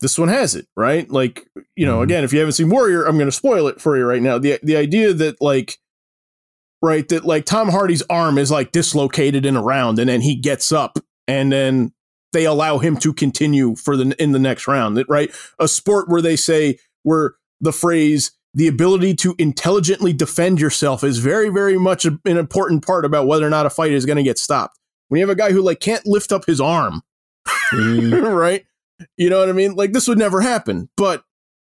this 0.01 0.17
one 0.19 0.29
has 0.29 0.55
it 0.55 0.67
right. 0.75 1.09
Like 1.09 1.47
you 1.75 1.85
know, 1.85 1.99
Mhm. 1.99 2.03
again, 2.03 2.23
if 2.23 2.33
you 2.33 2.39
haven't 2.39 2.53
seen 2.53 2.69
Warrior, 2.69 3.03
I'm 3.05 3.15
going 3.17 3.27
to 3.27 3.31
spoil 3.31 3.67
it 3.67 3.79
for 3.79 3.95
you 3.97 4.03
right 4.05 4.21
now. 4.21 4.37
the 4.39 4.59
The 4.63 4.75
idea 4.75 5.13
that 5.13 5.41
like 5.41 5.77
right 6.83 7.07
that 7.07 7.25
like 7.25 7.45
Tom 7.45 7.69
Hardy's 7.69 8.03
arm 8.09 8.37
is 8.37 8.51
like 8.51 8.71
dislocated 8.71 9.45
in 9.45 9.55
a 9.55 9.63
round, 9.63 9.97
and 9.97 10.07
then 10.09 10.21
he 10.21 10.35
gets 10.35 10.71
up, 10.71 10.99
and 11.27 11.51
then 11.51 11.93
they 12.33 12.45
allow 12.45 12.77
him 12.77 12.97
to 12.97 13.13
continue 13.13 13.75
for 13.75 13.97
the 13.97 14.13
in 14.21 14.33
the 14.33 14.39
next 14.39 14.67
round. 14.67 15.03
Right, 15.09 15.31
a 15.57 15.67
sport 15.67 16.09
where 16.09 16.21
they 16.21 16.35
say 16.35 16.77
where 17.01 17.33
the 17.61 17.71
phrase 17.73 18.31
the 18.55 18.67
ability 18.67 19.15
to 19.15 19.33
intelligently 19.39 20.13
defend 20.13 20.61
yourself 20.61 21.03
is 21.03 21.17
very, 21.17 21.49
very 21.49 21.75
much 21.79 22.05
an 22.05 22.19
important 22.25 22.85
part 22.85 23.03
about 23.03 23.25
whether 23.25 23.47
or 23.47 23.49
not 23.49 23.65
a 23.65 23.69
fight 23.71 23.91
is 23.91 24.05
going 24.05 24.17
to 24.17 24.21
get 24.23 24.37
stopped. 24.37 24.77
When 25.07 25.17
you 25.19 25.25
have 25.27 25.35
a 25.35 25.39
guy 25.39 25.51
who 25.51 25.61
like 25.63 25.79
can't 25.79 26.05
lift 26.05 26.31
up 26.31 26.45
his 26.45 26.61
arm, 26.61 27.01
Mhm. 27.71 28.35
right? 28.35 28.63
You 29.17 29.29
know 29.31 29.39
what 29.39 29.49
I 29.49 29.53
mean? 29.53 29.73
Like 29.73 29.91
this 29.93 30.07
would 30.07 30.19
never 30.19 30.39
happen, 30.39 30.87
but 30.97 31.23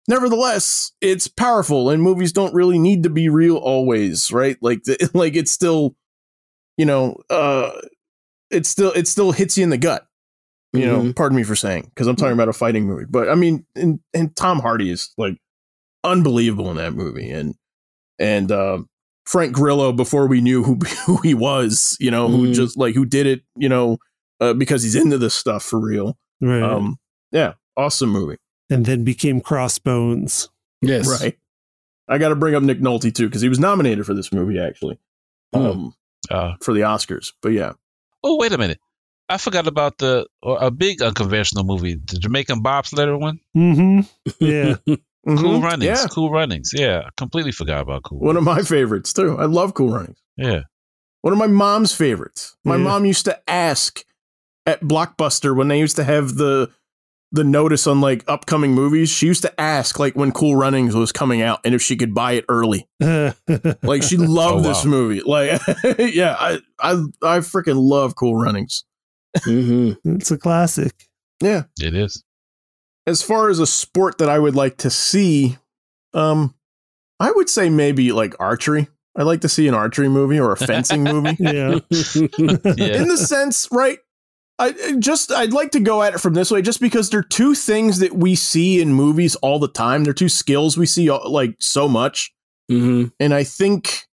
nevertheless, 0.07 0.91
it's 1.01 1.27
powerful, 1.27 1.89
and 1.89 2.01
movies 2.01 2.31
don't 2.31 2.53
really 2.53 2.79
need 2.79 3.03
to 3.03 3.09
be 3.09 3.29
real 3.29 3.57
always, 3.57 4.31
right? 4.31 4.57
Like, 4.61 4.83
the, 4.83 5.09
like 5.13 5.35
it's 5.35 5.51
still, 5.51 5.95
you 6.77 6.85
know, 6.85 7.17
uh, 7.29 7.71
it 8.51 8.65
still 8.65 8.91
it 8.93 9.07
still 9.07 9.31
hits 9.31 9.57
you 9.57 9.63
in 9.63 9.69
the 9.69 9.77
gut. 9.77 10.07
You 10.73 10.85
know, 10.85 11.01
Mhm. 11.03 11.15
pardon 11.15 11.37
me 11.37 11.43
for 11.43 11.55
saying 11.55 11.83
because 11.85 12.05
I'm 12.07 12.17
talking 12.17 12.33
about 12.33 12.49
a 12.49 12.53
fighting 12.53 12.85
movie, 12.85 13.05
but 13.09 13.29
I 13.29 13.35
mean, 13.35 13.65
and 13.75 13.99
and 14.13 14.35
Tom 14.35 14.59
Hardy 14.59 14.89
is 14.89 15.13
like 15.17 15.37
unbelievable 16.03 16.69
in 16.71 16.77
that 16.77 16.93
movie, 16.93 17.29
and 17.31 17.55
and 18.19 18.51
uh, 18.51 18.79
Frank 19.25 19.53
Grillo 19.53 19.93
before 19.93 20.27
we 20.27 20.41
knew 20.41 20.63
who 20.63 20.75
who 21.05 21.17
he 21.21 21.33
was, 21.33 21.95
you 21.99 22.11
know, 22.11 22.27
who 22.27 22.47
Mhm. 22.47 22.53
just 22.53 22.77
like 22.77 22.93
who 22.93 23.05
did 23.05 23.25
it, 23.25 23.43
you 23.55 23.69
know, 23.69 23.97
uh, 24.41 24.53
because 24.53 24.83
he's 24.83 24.95
into 24.95 25.17
this 25.17 25.33
stuff 25.33 25.63
for 25.63 25.79
real. 25.79 26.17
right. 26.41 26.61
Um, 26.61 26.97
yeah, 27.31 27.53
awesome 27.77 28.09
movie. 28.09 28.37
And 28.69 28.85
then 28.85 29.03
became 29.03 29.41
Crossbones. 29.41 30.49
Yes. 30.81 31.21
Right. 31.21 31.37
I 32.07 32.17
got 32.17 32.29
to 32.29 32.35
bring 32.35 32.53
up 32.55 32.63
Nick 32.63 32.79
Nolte 32.79 33.13
too 33.13 33.25
because 33.27 33.41
he 33.41 33.49
was 33.49 33.59
nominated 33.59 34.05
for 34.05 34.13
this 34.13 34.31
movie 34.31 34.59
actually, 34.59 34.99
Hmm. 35.53 35.61
um, 35.61 35.95
Uh, 36.29 36.53
for 36.61 36.73
the 36.73 36.81
Oscars. 36.81 37.33
But 37.41 37.49
yeah, 37.53 37.73
oh, 38.23 38.37
wait 38.37 38.51
a 38.51 38.57
minute. 38.57 38.79
I 39.27 39.37
forgot 39.39 39.65
about 39.67 39.97
the 39.97 40.27
or 40.43 40.57
a 40.61 40.69
big 40.69 41.01
unconventional 41.01 41.63
movie, 41.63 41.95
the 41.95 42.19
Jamaican 42.19 42.61
bobsledder 42.61 43.19
one. 43.19 43.39
Mm-hmm. 43.55 44.01
Yeah. 44.39 44.75
Mhm. 44.87 45.39
Cool 45.39 45.59
Runnings. 45.61 45.83
Yeah, 45.85 46.05
Cool 46.11 46.29
Runnings. 46.29 46.71
Yeah, 46.75 47.01
I 47.07 47.09
completely 47.17 47.51
forgot 47.51 47.81
about 47.81 48.03
Cool. 48.03 48.19
one 48.19 48.37
of 48.37 48.43
my 48.43 48.61
favorites 48.61 49.11
too. 49.13 49.35
I 49.39 49.45
love 49.45 49.73
Cool 49.73 49.89
Runnings. 49.91 50.19
yeah. 50.37 50.61
One 51.21 51.33
of 51.33 51.39
my 51.39 51.47
mom's 51.47 51.91
favorites. 51.91 52.55
My 52.63 52.75
Yeah. 52.75 52.83
mom 52.83 53.05
used 53.05 53.25
to 53.25 53.39
ask 53.49 54.05
at 54.67 54.81
Blockbuster 54.81 55.55
when 55.55 55.69
they 55.69 55.79
used 55.79 55.95
to 55.95 56.03
have 56.03 56.35
the 56.35 56.69
the 57.31 57.43
notice 57.43 57.85
on 57.87 57.99
like 58.01 58.23
upcoming 58.27 58.71
movies. 58.73 59.09
She 59.09 59.25
used 59.27 59.41
to 59.41 59.61
ask 59.61 59.99
like 59.99 60.15
when 60.15 60.31
Cool 60.31 60.55
Runnings 60.55 60.95
was 60.95 61.11
coming 61.11 61.41
out 61.41 61.59
and 61.65 61.75
if 61.75 61.81
she 61.81 61.95
could 61.97 62.13
buy 62.13 62.33
it 62.33 62.45
early. 62.49 62.87
Like 63.83 64.03
she 64.03 64.17
loved 64.17 64.65
Oh, 64.65 64.69
this 64.69 64.85
movie. 64.85 65.21
Like 65.21 65.59
yeah, 65.99 66.35
I 66.39 66.59
I 66.79 66.91
I 67.21 67.37
freaking 67.39 67.77
love 67.77 68.15
Cool 68.15 68.35
Runnings. 68.35 68.83
Mhm. 69.39 69.97
it's 70.05 70.31
a 70.31 70.37
classic. 70.37 71.07
Yeah. 71.41 71.63
It 71.81 71.93
is. 71.95 72.23
As 73.07 73.21
far 73.21 73.49
as 73.49 73.59
a 73.59 73.67
sport 73.67 74.17
that 74.19 74.29
I 74.29 74.39
would 74.39 74.55
like 74.55 74.77
to 74.77 74.89
see, 74.89 75.57
um, 76.13 76.55
I 77.19 77.31
would 77.31 77.49
say 77.49 77.69
maybe 77.69 78.11
like 78.11 78.33
archery. 78.39 78.87
I'd 79.17 79.23
like 79.23 79.41
to 79.41 79.49
see 79.49 79.67
an 79.67 79.73
archery 79.73 80.09
movie 80.09 80.39
or 80.39 80.51
a 80.53 80.57
fencing 80.57 81.03
movie. 81.05 81.35
Yeah. 81.39 81.79
Yeah. 81.89 83.01
in 83.01 83.07
the 83.07 83.17
sense, 83.17 83.67
right? 83.71 83.99
I 84.57 84.95
just 84.99 85.31
I'd 85.31 85.53
like 85.53 85.71
to 85.71 85.79
go 85.79 86.01
at 86.01 86.13
it 86.13 86.19
from 86.19 86.33
this 86.33 86.49
way, 86.51 86.61
just 86.61 86.79
because 86.79 87.09
they're 87.09 87.21
two 87.23 87.55
things 87.55 87.99
that 87.99 88.13
we 88.13 88.35
see 88.35 88.79
in 88.81 88.93
movies 88.93 89.35
all 89.37 89.59
the 89.59 89.67
time. 89.67 90.03
They're 90.03 90.13
two 90.13 90.29
skills 90.29 90.77
we 90.77 90.85
see 90.85 91.09
uh, 91.09 91.19
like 91.27 91.55
so 91.59 91.87
much, 91.89 92.33
Mhm. 92.71 93.11
and 93.19 93.33
I 93.33 93.43
think 93.43 94.05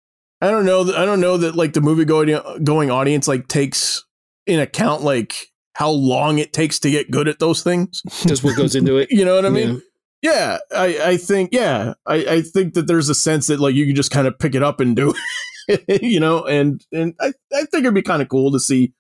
I 0.42 0.50
don't 0.50 0.66
know 0.66 0.84
that 0.84 0.96
I 0.96 1.06
don't 1.06 1.22
know 1.22 1.38
that 1.38 1.56
like 1.56 1.74
the 1.74 1.82
movie 1.82 2.06
going 2.06 2.36
going 2.64 2.90
audience 2.90 3.28
like 3.28 3.48
takes 3.48 4.04
in 4.48 4.60
account 4.60 5.04
like 5.04 5.48
how 5.76 5.90
long 5.92 6.40
it 6.40 6.52
takes 6.54 6.80
to 6.80 6.90
get 6.90 7.12
good 7.12 7.28
at 7.28 7.38
those 7.40 7.62
things. 7.62 8.02
Just 8.26 8.44
what 8.44 8.58
goes 8.58 8.74
into 8.76 8.98
it. 8.98 9.10
You 9.12 9.26
know 9.26 9.36
what 9.36 9.46
I 9.46 9.50
mean? 9.50 9.82
Yeah, 10.24 10.58
I, 10.76 11.00
I 11.04 11.18
think 11.18 11.50
yeah, 11.52 11.94
I, 12.06 12.16
I 12.16 12.42
think 12.42 12.74
that 12.76 12.88
there's 12.88 13.10
a 13.10 13.16
sense 13.16 13.48
that 13.48 13.60
like 13.60 13.74
you 13.76 13.86
can 13.88 13.96
just 13.96 14.12
kind 14.12 14.28
of 14.28 14.38
pick 14.38 14.54
it 14.54 14.62
up 14.64 14.80
and 14.80 14.96
do 14.96 15.14
it, 15.68 16.02
you 16.04 16.20
know, 16.20 16.44
and 16.46 16.84
and 16.92 17.14
I, 17.20 17.28
I 17.54 17.62
think 17.66 17.84
it'd 17.86 17.94
be 17.94 18.02
kind 18.04 18.22
of 18.22 18.30
cool 18.30 18.52
to 18.52 18.60
see 18.60 18.94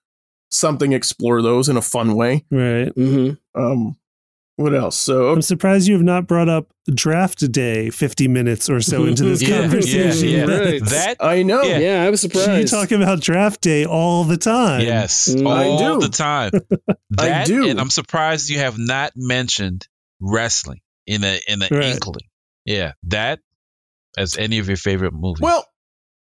something 0.51 0.93
explore 0.93 1.41
those 1.41 1.69
in 1.69 1.77
a 1.77 1.81
fun 1.81 2.15
way. 2.15 2.45
Right. 2.51 2.89
hmm 2.93 3.31
Um, 3.55 3.97
what 4.57 4.75
else? 4.75 4.95
So 4.97 5.29
I'm 5.31 5.41
surprised 5.41 5.87
you 5.87 5.95
have 5.95 6.03
not 6.03 6.27
brought 6.27 6.49
up 6.49 6.71
draft 6.93 7.51
day 7.51 7.89
50 7.89 8.27
minutes 8.27 8.69
or 8.69 8.79
so 8.81 9.05
into 9.05 9.23
this 9.23 9.41
Yeah, 9.47 9.61
conversation. 9.61 10.27
yeah, 10.29 10.45
yeah. 10.45 10.57
Right. 10.59 10.81
That 10.89 11.15
I 11.19 11.41
know. 11.41 11.63
Yeah. 11.63 11.79
Yeah, 11.79 12.03
I 12.03 12.09
was 12.11 12.21
surprised. 12.21 12.61
You 12.61 12.67
talk 12.67 12.91
about 12.91 13.21
draft 13.21 13.61
day 13.61 13.85
all 13.85 14.23
the 14.23 14.37
time. 14.37 14.81
Yes, 14.81 15.27
Mm. 15.33 15.47
I 15.49 15.67
all 15.67 15.99
do. 15.99 16.05
the 16.07 16.11
time. 16.11 16.51
I 17.17 17.43
do, 17.45 17.69
and 17.69 17.79
I'm 17.79 17.89
surprised 17.89 18.49
you 18.49 18.59
have 18.59 18.77
not 18.77 19.13
mentioned 19.15 19.87
wrestling 20.19 20.81
in 21.07 21.23
a 21.23 21.39
in 21.47 21.61
an 21.63 21.69
Right. 21.71 21.85
inkling. 21.95 22.25
Yeah, 22.65 22.91
that 23.07 23.39
as 24.17 24.37
any 24.37 24.59
of 24.59 24.67
your 24.67 24.77
favorite 24.77 25.13
movies. 25.13 25.41
Well, 25.41 25.65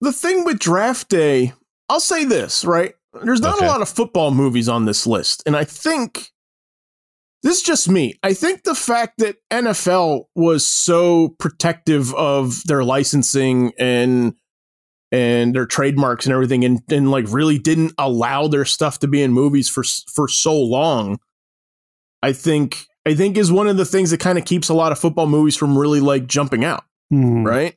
the 0.01 0.13
thing 0.13 0.45
with 0.45 0.59
draft 0.59 1.09
day, 1.11 1.53
I'll 1.91 2.01
say 2.01 2.25
this, 2.25 2.65
right? 2.65 2.95
There's 3.25 3.41
not 3.41 3.57
Okay. 3.57 3.67
a 3.67 3.69
lot 3.69 3.83
of 3.83 3.89
football 3.89 4.31
movies 4.31 4.69
on 4.69 4.85
this 4.85 5.07
list. 5.07 5.43
And 5.47 5.57
I 5.57 5.65
think 5.65 6.31
this 7.43 7.57
is 7.59 7.63
just 7.63 7.89
me. 7.89 8.15
I 8.23 8.35
think 8.35 8.65
the 8.65 8.75
fact 8.75 9.15
that 9.19 9.37
NFL 9.51 10.25
was 10.37 10.67
so 10.67 11.31
protective 11.39 12.15
of 12.15 12.63
their 12.67 12.85
licensing 12.85 13.73
and 13.79 14.35
and 15.13 15.55
their 15.57 15.67
trademarks 15.67 16.25
and 16.27 16.33
everything 16.33 16.65
and, 16.65 16.81
and 16.89 17.11
like 17.11 17.25
really 17.33 17.59
didn't 17.59 17.93
allow 17.99 18.47
their 18.47 18.65
stuff 18.65 19.01
to 19.01 19.09
be 19.09 19.23
in 19.23 19.33
movies 19.33 19.69
for 19.69 19.83
for 19.83 20.29
so 20.29 20.55
long 20.57 21.19
i 22.23 22.33
think 22.33 22.85
i 23.07 23.13
think 23.13 23.37
is 23.37 23.51
one 23.51 23.67
of 23.67 23.77
the 23.77 23.85
things 23.85 24.13
that 24.13 24.21
kind 24.21 24.39
of 24.39 24.45
keeps 24.45 24.69
a 24.69 24.75
lot 24.75 24.93
of 24.93 24.99
football 25.01 25.27
movies 25.27 25.57
from 25.57 25.77
really 25.77 25.99
like 25.99 26.29
jumping 26.29 26.65
out 26.65 26.85
Hmm. 27.11 27.43
right? 27.45 27.75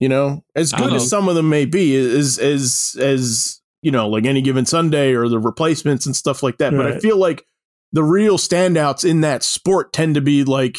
You 0.00 0.08
know, 0.08 0.42
as 0.56 0.72
good 0.72 0.94
as 0.94 1.06
some 1.10 1.28
of 1.28 1.34
them 1.34 1.50
may 1.50 1.66
be, 1.66 1.94
as 1.94 2.38
as 2.38 2.96
as 2.98 3.60
you 3.82 3.90
know, 3.90 4.08
like 4.08 4.24
any 4.24 4.40
given 4.42 4.64
Sunday 4.64 5.12
or 5.12 5.28
the 5.28 5.38
replacements 5.38 6.06
and 6.06 6.16
stuff 6.16 6.42
like 6.42 6.58
that. 6.58 6.72
But 6.74 6.86
I 6.86 6.98
feel 6.98 7.16
like 7.18 7.44
the 7.92 8.02
real 8.02 8.38
standouts 8.38 9.08
in 9.08 9.20
that 9.20 9.42
sport 9.42 9.92
tend 9.92 10.14
to 10.14 10.20
be 10.20 10.44
like, 10.44 10.78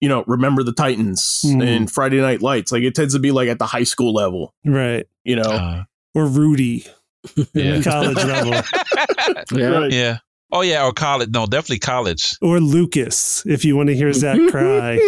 you 0.00 0.08
know, 0.08 0.24
remember 0.26 0.62
the 0.62 0.72
Titans 0.72 1.42
Mhm. 1.44 1.66
and 1.66 1.90
Friday 1.90 2.20
Night 2.20 2.40
Lights. 2.42 2.72
Like 2.72 2.82
it 2.82 2.94
tends 2.94 3.14
to 3.14 3.20
be 3.20 3.30
like 3.32 3.48
at 3.48 3.58
the 3.58 3.66
high 3.66 3.84
school 3.84 4.12
level, 4.14 4.54
Right. 4.64 5.06
you 5.24 5.36
know. 5.36 5.42
Uh, 5.42 5.82
Or 6.14 6.26
Rudy. 6.26 6.86
yeah. 7.54 7.82
College 7.84 8.16
level. 8.16 8.52
Yeah. 9.52 9.66
Right. 9.66 9.92
yeah. 9.92 10.18
Oh 10.52 10.60
yeah, 10.60 10.84
or 10.86 10.92
college. 10.92 11.30
No, 11.30 11.46
definitely 11.46 11.80
college. 11.80 12.36
Or 12.40 12.60
Lucas, 12.60 13.42
if 13.44 13.64
you 13.64 13.76
want 13.76 13.88
to 13.88 13.96
hear 13.96 14.12
Zach 14.12 14.38
cry. 14.50 15.00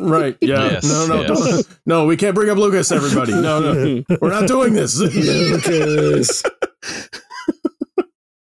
right. 0.00 0.36
Yeah. 0.40 0.70
Yes, 0.72 0.84
no, 0.84 1.06
no, 1.06 1.20
yes. 1.20 1.28
don't- 1.64 1.68
no, 1.86 2.06
we 2.06 2.16
can't 2.16 2.34
bring 2.34 2.50
up 2.50 2.58
Lucas, 2.58 2.90
everybody. 2.90 3.32
No, 3.32 3.60
no. 3.60 4.02
We're 4.20 4.30
not 4.30 4.48
doing 4.48 4.72
this. 4.74 4.98
Lucas. 4.98 6.42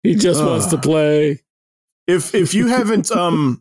He 0.03 0.15
just 0.15 0.43
wants 0.43 0.67
to 0.67 0.77
play. 0.77 1.41
if 2.07 2.33
if 2.33 2.53
you 2.53 2.67
haven't 2.67 3.11
um 3.11 3.59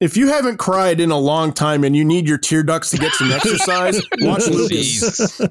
if 0.00 0.16
you 0.16 0.28
haven't 0.28 0.58
cried 0.58 1.00
in 1.00 1.10
a 1.10 1.18
long 1.18 1.52
time 1.52 1.84
and 1.84 1.96
you 1.96 2.04
need 2.04 2.28
your 2.28 2.38
tear 2.38 2.62
ducts 2.62 2.90
to 2.90 2.98
get 2.98 3.12
some 3.12 3.32
exercise, 3.32 4.00
watch 4.20 4.46
Lucas. 4.46 4.68
Jesus. 4.68 5.48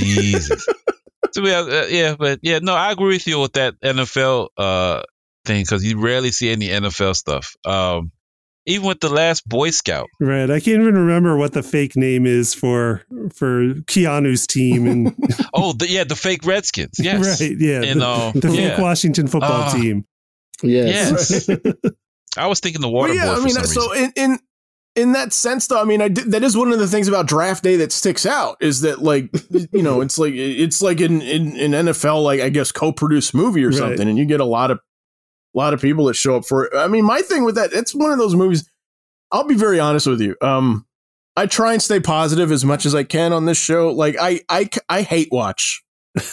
Jesus. 0.00 0.66
So 1.34 1.46
yeah, 1.46 1.60
uh, 1.60 1.86
yeah, 1.88 2.14
but 2.18 2.40
yeah, 2.42 2.58
no, 2.60 2.74
I 2.74 2.92
agree 2.92 3.14
with 3.14 3.26
you 3.26 3.38
with 3.40 3.54
that 3.54 3.80
NFL 3.80 4.48
uh 4.58 5.02
thing 5.46 5.62
because 5.62 5.82
you 5.82 5.98
rarely 5.98 6.30
see 6.30 6.50
any 6.50 6.68
NFL 6.68 7.16
stuff. 7.16 7.56
Um, 7.64 8.12
even 8.66 8.86
with 8.86 9.00
the 9.00 9.08
last 9.08 9.48
Boy 9.48 9.70
Scout. 9.70 10.08
Right. 10.20 10.50
I 10.50 10.60
can't 10.60 10.80
even 10.82 10.94
remember 10.96 11.36
what 11.36 11.52
the 11.52 11.62
fake 11.62 11.96
name 11.96 12.26
is 12.26 12.54
for 12.54 13.02
for 13.34 13.74
Keanu's 13.86 14.46
team 14.46 14.86
and 14.86 15.14
Oh, 15.54 15.72
the, 15.72 15.88
yeah, 15.88 16.04
the 16.04 16.16
fake 16.16 16.44
Redskins. 16.46 16.94
Yes. 16.98 17.40
right, 17.40 17.56
yeah. 17.58 17.82
And 17.82 18.00
the, 18.00 18.06
uh, 18.06 18.32
the 18.34 18.50
fake. 18.50 18.78
Washington 18.78 19.26
football 19.26 19.50
Ah. 19.64 19.72
team. 19.72 20.04
Yes. 20.62 21.48
Yes. 21.48 21.58
I 22.36 22.46
was 22.46 22.60
thinking 22.60 22.80
the 22.80 22.88
water 22.88 23.12
Well, 23.14 23.16
yeah, 23.16 23.26
boy 23.26 23.32
I 23.32 23.36
for 23.36 23.42
mean, 23.42 23.54
some 23.54 23.64
so 23.66 23.92
reason. 23.92 24.12
in, 24.16 24.32
in 24.32 24.38
in 24.94 25.12
that 25.12 25.32
sense, 25.32 25.66
though, 25.68 25.80
I 25.80 25.84
mean, 25.84 26.02
I 26.02 26.08
did, 26.08 26.32
that 26.32 26.42
is 26.42 26.54
one 26.54 26.70
of 26.70 26.78
the 26.78 26.86
things 26.86 27.08
about 27.08 27.26
draft 27.26 27.64
day 27.64 27.76
that 27.76 27.92
sticks 27.92 28.26
out 28.26 28.58
is 28.60 28.82
that, 28.82 29.00
like, 29.00 29.30
you 29.72 29.82
know, 29.82 30.02
it's 30.02 30.18
like 30.18 30.34
it's 30.34 30.82
like 30.82 31.00
in, 31.00 31.22
in, 31.22 31.56
in 31.56 31.70
NFL, 31.70 32.22
like 32.22 32.40
I 32.40 32.50
guess 32.50 32.72
co-produced 32.72 33.32
movie 33.34 33.64
or 33.64 33.68
Right. 33.70 33.78
something, 33.78 34.06
and 34.06 34.18
you 34.18 34.26
get 34.26 34.40
a 34.40 34.44
lot 34.44 34.70
of 34.70 34.80
a 35.54 35.58
lot 35.58 35.74
of 35.74 35.80
people 35.80 36.06
that 36.06 36.14
show 36.14 36.36
up 36.36 36.44
for 36.44 36.64
it. 36.66 36.72
I 36.76 36.88
mean, 36.88 37.04
my 37.04 37.20
thing 37.22 37.44
with 37.44 37.54
that, 37.56 37.72
it's 37.72 37.94
one 37.94 38.10
of 38.10 38.18
those 38.18 38.34
movies. 38.34 38.68
I'll 39.30 39.44
be 39.46 39.54
very 39.54 39.80
honest 39.80 40.06
with 40.06 40.20
you. 40.20 40.36
Um, 40.40 40.86
I 41.36 41.46
try 41.46 41.72
and 41.72 41.80
stay 41.82 42.00
positive 42.00 42.52
as 42.52 42.64
much 42.64 42.84
as 42.86 42.94
I 42.94 43.04
can 43.04 43.32
on 43.32 43.46
this 43.46 43.58
show. 43.58 43.90
Like, 43.90 44.16
I 44.20 44.40
I 44.48 44.68
I 44.88 45.02
hate 45.02 45.28
watch 45.32 45.82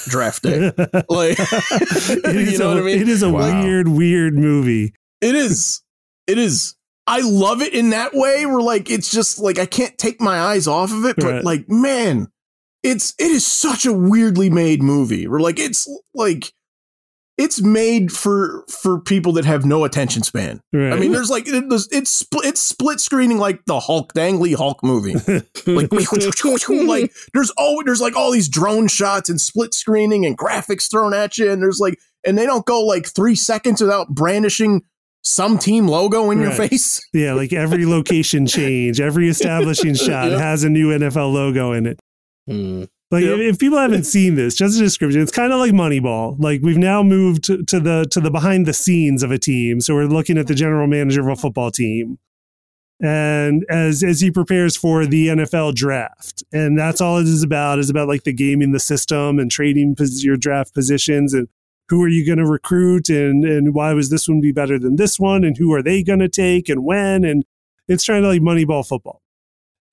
draft 0.07 0.43
day. 0.43 0.71
like, 1.09 1.37
you 2.25 2.57
know 2.57 2.71
a, 2.71 2.75
what 2.75 2.77
I 2.77 2.81
mean? 2.81 3.01
It 3.01 3.07
is 3.09 3.23
a 3.23 3.29
Wow. 3.29 3.63
weird, 3.63 3.87
weird 3.87 4.33
movie. 4.35 4.93
It 5.21 5.35
is. 5.35 5.81
It 6.27 6.37
is. 6.37 6.75
I 7.07 7.21
love 7.21 7.61
it 7.61 7.73
in 7.73 7.89
that 7.89 8.13
way 8.13 8.45
where 8.45 8.61
like 8.61 8.89
it's 8.89 9.09
just 9.11 9.39
like 9.39 9.57
I 9.57 9.65
can't 9.65 9.97
take 9.97 10.21
my 10.21 10.39
eyes 10.39 10.67
off 10.67 10.91
of 10.91 11.05
it, 11.05 11.15
but 11.15 11.25
Right. 11.25 11.43
like 11.43 11.69
man, 11.69 12.27
it's 12.83 13.15
it 13.17 13.31
is 13.31 13.45
such 13.45 13.85
a 13.85 13.93
weirdly 13.93 14.49
made 14.49 14.83
movie. 14.83 15.27
We're 15.27 15.39
like 15.39 15.59
it's 15.59 15.87
like 16.13 16.51
it's 17.39 17.61
made 17.61 18.11
for 18.11 18.63
for 18.67 18.99
people 18.99 19.31
that 19.33 19.45
have 19.45 19.65
no 19.65 19.85
attention 19.85 20.21
span. 20.21 20.61
Right. 20.73 20.93
I 20.93 20.99
mean, 20.99 21.11
there's 21.13 21.29
like 21.29 21.47
it, 21.47 21.69
there's- 21.69 21.87
it's 21.91 22.11
split 22.11 22.45
it's 22.45 22.61
split 22.61 22.99
screening 22.99 23.37
like 23.39 23.63
the 23.65 23.79
Hulk 23.79 24.13
dangly 24.13 24.55
Hulk 24.55 24.83
movie. 24.83 25.15
Like 25.65 25.91
like 25.91 27.11
there's 27.33 27.49
all 27.57 27.81
there's 27.85 28.01
like 28.01 28.15
all 28.15 28.31
these 28.31 28.49
drone 28.49 28.87
shots 28.87 29.29
and 29.29 29.39
split 29.39 29.73
screening 29.73 30.25
and 30.25 30.37
graphics 30.37 30.89
thrown 30.89 31.13
at 31.13 31.37
you, 31.37 31.51
and 31.51 31.61
there's 31.61 31.79
like 31.79 31.97
and 32.25 32.37
they 32.37 32.45
don't 32.45 32.65
go 32.65 32.81
like 32.85 33.07
three 33.07 33.35
seconds 33.35 33.81
without 33.81 34.09
brandishing 34.09 34.81
some 35.23 35.57
team 35.59 35.87
logo 35.87 36.31
in 36.31 36.39
your 36.41 36.51
face. 36.51 37.05
yeah, 37.13 37.33
like 37.33 37.53
every 37.53 37.85
location 37.85 38.47
change, 38.47 38.99
every 38.99 39.29
establishing 39.29 39.93
shot 39.95 40.31
Yep. 40.31 40.39
has 40.39 40.63
a 40.63 40.69
new 40.69 40.89
NFL 40.89 41.31
logo 41.33 41.71
in 41.73 41.85
it. 41.85 41.99
Hmm. 42.47 42.85
Like 43.11 43.23
Yep. 43.23 43.39
if, 43.39 43.59
people 43.59 43.77
haven't 43.79 44.03
seen 44.15 44.35
this, 44.35 44.55
just 44.55 44.77
a 44.77 44.83
description, 44.83 45.21
it's 45.21 45.31
kind 45.31 45.51
of 45.51 45.59
like 45.59 45.71
Moneyball. 45.71 46.35
Like 46.39 46.61
we've 46.61 46.77
now 46.77 47.01
moved 47.03 47.43
to, 47.45 47.63
to 47.63 47.79
the 47.79 48.05
to 48.11 48.19
the 48.19 48.29
behind 48.31 48.65
the 48.65 48.73
scenes 48.73 49.23
of 49.23 49.31
a 49.31 49.37
team. 49.39 49.81
So 49.81 49.95
we're 49.95 50.05
looking 50.05 50.37
at 50.37 50.47
the 50.47 50.55
general 50.55 50.87
manager 50.87 51.21
of 51.21 51.27
a 51.27 51.35
football 51.35 51.71
team. 51.71 52.19
And 53.01 53.65
as 53.69 54.03
as 54.03 54.19
he 54.21 54.29
prepares 54.29 54.75
for 54.75 55.05
the 55.05 55.27
NFL 55.29 55.73
draft. 55.75 56.43
And 56.51 56.77
that's 56.77 56.99
all 57.01 57.17
it 57.17 57.27
is 57.27 57.43
about, 57.43 57.79
is 57.79 57.89
about 57.89 58.07
like 58.09 58.23
the 58.23 58.33
gaming 58.33 58.73
the 58.73 58.79
system 58.79 59.39
and 59.39 59.49
trading 59.49 59.95
pos- 59.95 60.23
your 60.23 60.35
draft 60.37 60.73
positions 60.73 61.33
and 61.33 61.47
who 61.87 62.03
are 62.03 62.09
you 62.09 62.25
going 62.25 62.37
to 62.37 62.45
recruit 62.45 63.09
and 63.09 63.43
and 63.45 63.73
why 63.73 63.93
was 63.93 64.09
this 64.09 64.27
one 64.27 64.41
be 64.41 64.51
better 64.51 64.77
than 64.77 64.97
this 64.97 65.17
one 65.19 65.43
and 65.43 65.57
who 65.57 65.73
are 65.73 65.81
they 65.81 66.03
going 66.03 66.19
to 66.19 66.29
take 66.29 66.69
and 66.69 66.83
when 66.83 67.23
and 67.23 67.43
it's 67.87 68.03
trying 68.03 68.21
to 68.21 68.27
like 68.27 68.41
Moneyball 68.41 68.85
football. 68.87 69.21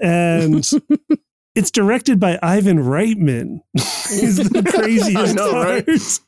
And 0.00 0.68
it's 1.56 1.70
directed 1.72 2.20
by 2.20 2.38
Ivan 2.42 2.78
Reitman. 2.78 3.60
is 3.74 4.36
the 4.36 4.62
craziest 4.62 5.34
know, 5.34 5.50
part. 5.50 5.86
right? 5.88 6.20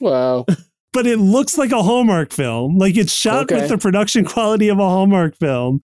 Wow. 0.00 0.44
But 0.92 1.06
it 1.06 1.18
looks 1.18 1.58
like 1.58 1.72
a 1.72 1.82
Hallmark 1.82 2.32
film. 2.32 2.78
Like 2.78 2.96
it's 2.96 3.12
shot 3.12 3.44
Okay. 3.44 3.56
with 3.62 3.68
the 3.68 3.78
production 3.78 4.24
quality 4.24 4.68
of 4.68 4.78
a 4.78 4.82
Hallmark 4.88 5.36
film, 5.36 5.82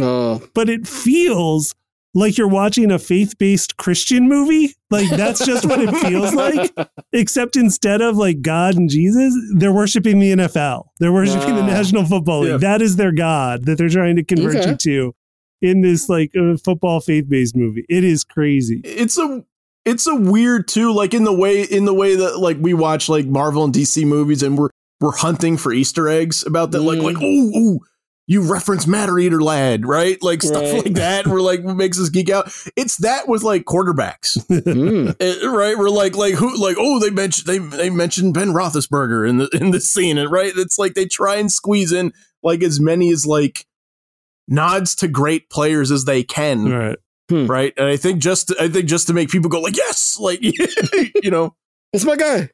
Oh, 0.00 0.42
but 0.54 0.68
it 0.68 0.86
feels 0.86 1.74
like 2.12 2.36
you're 2.36 2.48
watching 2.48 2.90
a 2.90 2.98
faith-based 2.98 3.76
Christian 3.76 4.28
movie. 4.28 4.74
Like 4.90 5.08
that's 5.10 5.44
just 5.46 5.64
what 5.64 5.80
it 5.80 5.94
feels 5.96 6.34
like. 6.34 6.74
Except 7.12 7.56
instead 7.56 8.00
of 8.02 8.16
like 8.16 8.42
God 8.42 8.74
and 8.76 8.90
Jesus, 8.90 9.34
they're 9.54 9.72
worshiping 9.72 10.18
the 10.18 10.32
NFL. 10.32 10.86
They're 10.98 11.12
worshiping 11.12 11.54
the 11.54 11.62
National 11.62 12.04
Football 12.04 12.40
League. 12.40 12.50
Yeah. 12.52 12.56
That 12.58 12.82
is 12.82 12.96
their 12.96 13.12
God 13.12 13.64
that 13.66 13.78
they're 13.78 13.88
trying 13.88 14.16
to 14.16 14.24
convert 14.24 14.56
Okay. 14.56 14.70
you 14.70 14.76
to 14.76 15.14
in 15.62 15.80
this 15.82 16.08
like 16.08 16.30
uh, 16.36 16.56
football 16.56 17.00
faith-based 17.00 17.54
movie. 17.56 17.84
It 17.88 18.04
is 18.04 18.24
crazy. 18.24 18.80
It's 18.84 19.18
a 19.18 19.44
it's 19.84 20.06
a 20.06 20.14
weird 20.14 20.68
too, 20.68 20.92
like 20.92 21.14
in 21.14 21.24
the 21.24 21.32
way 21.32 21.62
in 21.62 21.84
the 21.84 21.94
way 21.94 22.14
that 22.16 22.38
like 22.38 22.58
we 22.60 22.74
watch 22.74 23.08
like 23.08 23.26
Marvel 23.26 23.64
and 23.64 23.72
DC 23.74 24.04
movies 24.06 24.42
and 24.42 24.56
we're 24.58 24.70
we're 25.00 25.12
hunting 25.16 25.56
for 25.56 25.72
Easter 25.72 26.08
eggs 26.08 26.44
about 26.46 26.70
that, 26.72 26.82
like 26.82 26.98
Mm. 26.98 27.02
like 27.02 27.16
oh 27.20 27.50
oh 27.54 27.78
you 28.26 28.42
reference 28.42 28.86
Matter 28.86 29.18
Eater 29.18 29.42
Lad, 29.42 29.84
right? 29.84 30.16
Like 30.22 30.40
stuff 30.42 30.62
Right. 30.62 30.84
like 30.84 30.94
that. 30.94 31.26
We're 31.26 31.40
like 31.40 31.64
what 31.64 31.74
makes 31.76 31.98
us 31.98 32.10
geek 32.10 32.30
out. 32.30 32.52
It's 32.76 32.98
that 32.98 33.26
with 33.26 33.42
like 33.42 33.64
quarterbacks. 33.64 34.36
Eh, 35.20 35.46
right? 35.48 35.76
We're 35.76 35.90
like, 35.90 36.14
like 36.16 36.34
who, 36.34 36.54
like, 36.56 36.76
oh, 36.78 37.00
they 37.00 37.10
mentioned 37.10 37.46
they 37.48 37.58
they 37.58 37.90
mentioned 37.90 38.34
Ben 38.34 38.50
Roethlisberger 38.50 39.28
in 39.28 39.38
the 39.38 39.48
in 39.60 39.72
the 39.72 39.80
scene, 39.80 40.16
and 40.16 40.30
right, 40.30 40.52
it's 40.54 40.78
like 40.78 40.94
they 40.94 41.06
try 41.06 41.36
and 41.36 41.50
squeeze 41.50 41.90
in 41.92 42.12
like 42.42 42.62
as 42.62 42.78
many 42.78 43.10
as 43.10 43.26
like 43.26 43.66
nods 44.50 44.94
to 44.96 45.08
great 45.08 45.48
players 45.48 45.90
as 45.90 46.04
they 46.04 46.22
can, 46.22 46.70
All 46.72 46.78
right. 46.78 46.98
right? 47.30 47.72
And 47.78 47.86
I 47.86 47.96
think 47.96 48.20
just 48.20 48.52
I 48.60 48.68
think 48.68 48.86
just 48.86 49.06
to 49.06 49.12
make 49.14 49.30
people 49.30 49.48
go 49.48 49.60
like, 49.60 49.76
yes, 49.76 50.18
like 50.20 50.40
you 51.22 51.30
know, 51.30 51.54
It's 51.94 52.04
my 52.04 52.16
guy. 52.16 52.50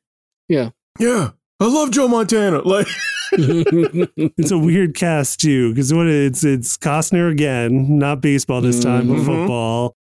yeah, 0.48 0.70
Yeah. 1.00 1.30
I 1.58 1.64
love 1.66 1.90
Joe 1.90 2.06
Montana, 2.06 2.60
like 2.60 2.86
It's 3.32 4.50
a 4.50 4.58
weird 4.58 4.94
cast 4.94 5.40
too, 5.40 5.70
because 5.72 5.92
what 5.92 6.06
it's 6.06 6.44
it's 6.44 6.76
Costner 6.76 7.30
again, 7.32 7.98
not 7.98 8.20
baseball 8.20 8.60
this 8.60 8.82
time, 8.82 9.08
but 9.08 9.16
Mhm. 9.16 9.24
football. 9.26 9.96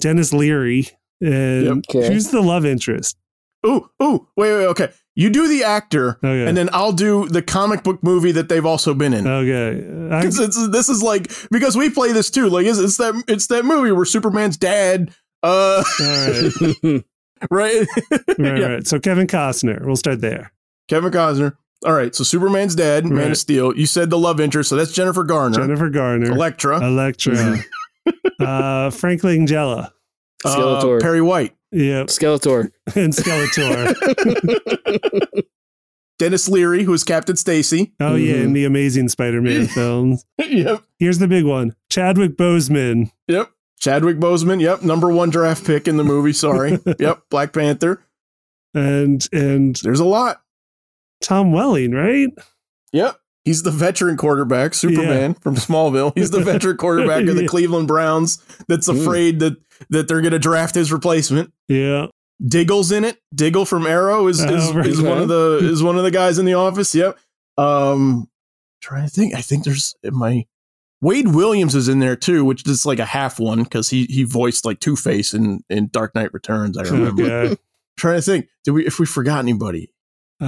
Denis 0.00 0.32
Leary, 0.32 0.88
and 1.20 1.64
Yep. 1.66 1.76
Okay. 1.90 2.12
who's 2.12 2.28
the 2.28 2.40
love 2.40 2.64
interest? 2.64 3.16
Oh, 3.64 3.88
oh, 4.00 4.28
wait 4.36 4.52
wait 4.52 4.66
okay, 4.66 4.90
you 5.16 5.30
do 5.30 5.46
the 5.48 5.64
actor, 5.64 6.18
Okay, 6.24 6.46
and 6.46 6.56
then 6.56 6.68
I'll 6.72 6.92
do 6.92 7.28
the 7.28 7.42
comic 7.42 7.82
book 7.84 8.02
movie 8.02 8.32
that 8.32 8.48
they've 8.48 8.66
also 8.66 8.94
been 8.94 9.14
in. 9.14 9.26
okay, 9.26 10.14
I, 10.14 10.22
'Cause 10.22 10.38
it's, 10.40 10.68
this 10.70 10.88
is 10.88 11.02
like 11.02 11.30
because 11.50 11.76
we 11.76 11.88
play 11.90 12.12
this 12.12 12.30
too. 12.30 12.48
Like 12.48 12.66
it's, 12.66 12.78
it's 12.78 12.96
that 12.98 13.22
it's 13.28 13.46
that 13.48 13.64
movie 13.64 13.92
where 13.92 14.04
Superman's 14.04 14.56
dad, 14.56 15.12
uh, 15.42 15.82
all 16.00 16.06
right, 16.06 16.52
right? 16.82 17.04
right, 17.50 17.86
Yeah. 18.38 18.66
right. 18.66 18.86
So 18.86 18.98
Kevin 18.98 19.26
Costner, 19.26 19.84
we'll 19.84 19.96
start 19.96 20.20
there. 20.20 20.52
Kevin 20.88 21.12
Costner. 21.12 21.56
All 21.86 21.92
right, 21.92 22.14
so 22.14 22.24
Superman's 22.24 22.74
dad, 22.74 23.04
Man 23.04 23.32
of 23.32 23.36
Steel. 23.36 23.76
You 23.76 23.84
said 23.84 24.08
the 24.08 24.18
love 24.18 24.40
interest, 24.40 24.70
so 24.70 24.76
that's 24.76 24.92
Jennifer 24.92 25.22
Garner, 25.22 25.58
Jennifer 25.58 25.90
Garner, 25.90 26.32
Elektra, 26.32 26.82
Electra, 26.82 27.58
uh, 28.40 28.88
Frank 28.90 29.20
Langella, 29.20 29.90
uh, 30.46 30.98
Perry 31.00 31.20
White, 31.20 31.54
yep, 31.74 32.06
Skeletor. 32.08 32.70
and 32.94 33.12
Skeletor. 33.12 33.94
Denis 36.18 36.48
Leary, 36.48 36.84
who 36.84 36.92
is 36.92 37.02
Captain 37.04 37.36
Stacy. 37.36 37.92
Oh 38.00 38.14
yeah, 38.14 38.36
in 38.36 38.44
mm-hmm. 38.44 38.52
the 38.52 38.64
Amazing 38.64 39.08
Spider-Man 39.08 39.66
films. 39.74 40.24
yep, 40.38 40.82
Here's 40.98 41.18
the 41.18 41.28
big 41.28 41.44
one: 41.44 41.74
Chadwick 41.90 42.36
Boseman. 42.36 43.10
yep. 43.28 43.50
Chadwick 43.80 44.18
Boseman. 44.18 44.60
Yep, 44.60 44.82
number 44.82 45.10
one 45.10 45.28
draft 45.30 45.66
pick 45.66 45.88
in 45.88 45.96
the 45.96 46.04
movie. 46.04 46.32
Sorry. 46.32 46.78
yep, 46.98 47.22
Black 47.28 47.52
Panther. 47.52 48.00
and 48.72 49.26
and 49.32 49.76
There's 49.82 50.00
a 50.00 50.04
lot. 50.04 50.40
Tom 51.20 51.52
Welling, 51.52 51.92
right? 51.92 52.28
Yep. 52.92 53.18
He's 53.44 53.62
the 53.62 53.70
veteran 53.70 54.16
quarterback, 54.16 54.72
Superman 54.74 55.34
from 55.34 55.56
Smallville. 55.56 56.12
He's 56.16 56.30
the 56.30 56.40
veteran 56.40 56.76
quarterback 56.78 57.26
of 57.28 57.36
the 57.36 57.42
Yeah. 57.42 57.48
Cleveland 57.48 57.88
Browns 57.88 58.38
that's 58.68 58.88
Mm. 58.88 59.00
afraid 59.00 59.40
that 59.40 59.56
that 59.90 60.08
they're 60.08 60.22
going 60.22 60.32
to 60.32 60.38
draft 60.38 60.74
his 60.74 60.90
replacement. 60.92 61.52
Yeah. 61.68 62.06
Diggle's 62.44 62.90
in 62.90 63.04
it. 63.04 63.18
Diggle 63.34 63.64
from 63.66 63.86
Arrow 63.86 64.26
is 64.28 64.40
is, 64.40 64.70
Oh, 64.70 64.78
is 64.80 65.00
one 65.02 65.18
of 65.18 65.28
the 65.28 65.58
is 65.62 65.82
one 65.82 65.96
of 65.98 66.04
the 66.04 66.10
guys 66.10 66.38
in 66.38 66.46
the 66.46 66.54
office. 66.54 66.94
Yep. 66.94 67.18
Um, 67.58 68.28
trying 68.80 69.04
to 69.06 69.10
think. 69.10 69.34
I 69.34 69.40
think 69.40 69.64
there's 69.64 69.94
my 70.04 70.46
Wade 71.00 71.28
Williams 71.28 71.74
is 71.74 71.86
in 71.88 71.98
there 71.98 72.16
too, 72.16 72.44
which 72.46 72.66
is 72.66 72.86
like 72.86 72.98
a 72.98 73.04
half 73.04 73.38
one 73.38 73.62
because 73.62 73.90
he 73.90 74.06
he 74.06 74.22
voiced 74.24 74.64
like 74.64 74.80
Two 74.80 74.96
Face 74.96 75.34
in 75.34 75.62
in 75.68 75.88
Dark 75.88 76.14
Knight 76.14 76.32
Returns. 76.32 76.78
I 76.78 76.82
remember. 76.84 77.22
Okay. 77.24 77.56
trying 77.98 78.16
to 78.16 78.22
think. 78.22 78.48
Did 78.64 78.70
we 78.72 78.86
if 78.86 78.98
we 78.98 79.04
forgot 79.06 79.40
anybody? 79.40 79.90
Uh, 80.40 80.46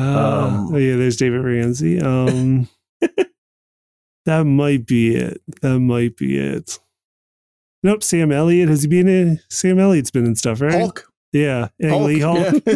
Um, 0.48 0.74
oh 0.74 0.78
yeah, 0.78 0.96
there's 0.96 1.16
David 1.16 1.42
Ramsey. 1.44 2.00
Um, 2.00 2.68
that 4.26 4.44
might 4.44 4.86
be 4.86 5.16
it. 5.16 5.40
That 5.62 5.78
might 5.80 6.16
be 6.16 6.38
it. 6.38 6.78
Nope, 7.82 8.02
Sam 8.02 8.32
Elliott. 8.32 8.68
Has 8.68 8.82
he 8.82 8.88
been 8.88 9.08
in? 9.08 9.40
Sam 9.48 9.78
Elliott's 9.78 10.10
been 10.10 10.26
in 10.26 10.36
stuff, 10.36 10.60
right? 10.60 10.72
Hulk. 10.72 11.10
Yeah, 11.32 11.68
Ang 11.82 11.90
Hulk. 11.90 12.06
Lee 12.06 12.20
Hulk. 12.20 12.38
Yeah. 12.38 12.52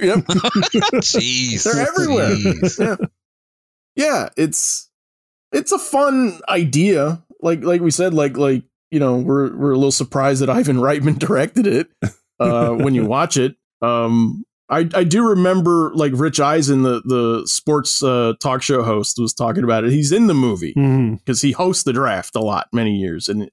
yep. 0.00 0.24
Jeez. 1.02 1.64
They're 1.64 1.86
everywhere. 1.88 2.30
Jeez. 2.30 2.78
yeah. 2.78 3.06
yeah, 3.96 4.28
it's 4.36 4.88
it's 5.52 5.72
a 5.72 5.78
fun 5.78 6.40
idea. 6.48 7.22
Like 7.40 7.62
like 7.64 7.80
we 7.80 7.90
said, 7.90 8.14
like 8.14 8.36
like 8.36 8.62
you 8.90 9.00
know, 9.00 9.16
we're 9.16 9.54
we're 9.56 9.72
a 9.72 9.76
little 9.76 9.92
surprised 9.92 10.42
that 10.42 10.50
Ivan 10.50 10.76
Reitman 10.76 11.18
directed 11.18 11.66
it 11.66 11.88
uh, 12.40 12.70
when 12.70 12.94
you 12.94 13.04
watch 13.04 13.36
it. 13.36 13.56
Um, 13.82 14.44
I 14.70 14.88
I 14.94 15.04
do 15.04 15.26
remember 15.26 15.92
like 15.94 16.12
Rich 16.14 16.40
Eisen, 16.40 16.82
the 16.82 17.02
the 17.04 17.46
sports 17.46 18.02
uh, 18.02 18.34
talk 18.40 18.62
show 18.62 18.82
host, 18.82 19.18
was 19.18 19.32
talking 19.34 19.64
about 19.64 19.84
it. 19.84 19.92
He's 19.92 20.12
in 20.12 20.26
the 20.26 20.34
movie 20.34 20.72
because 21.16 21.40
he 21.42 21.52
hosts 21.52 21.84
the 21.84 21.92
draft 21.92 22.36
a 22.36 22.40
lot, 22.40 22.68
many 22.72 22.96
years, 22.96 23.28
and 23.28 23.50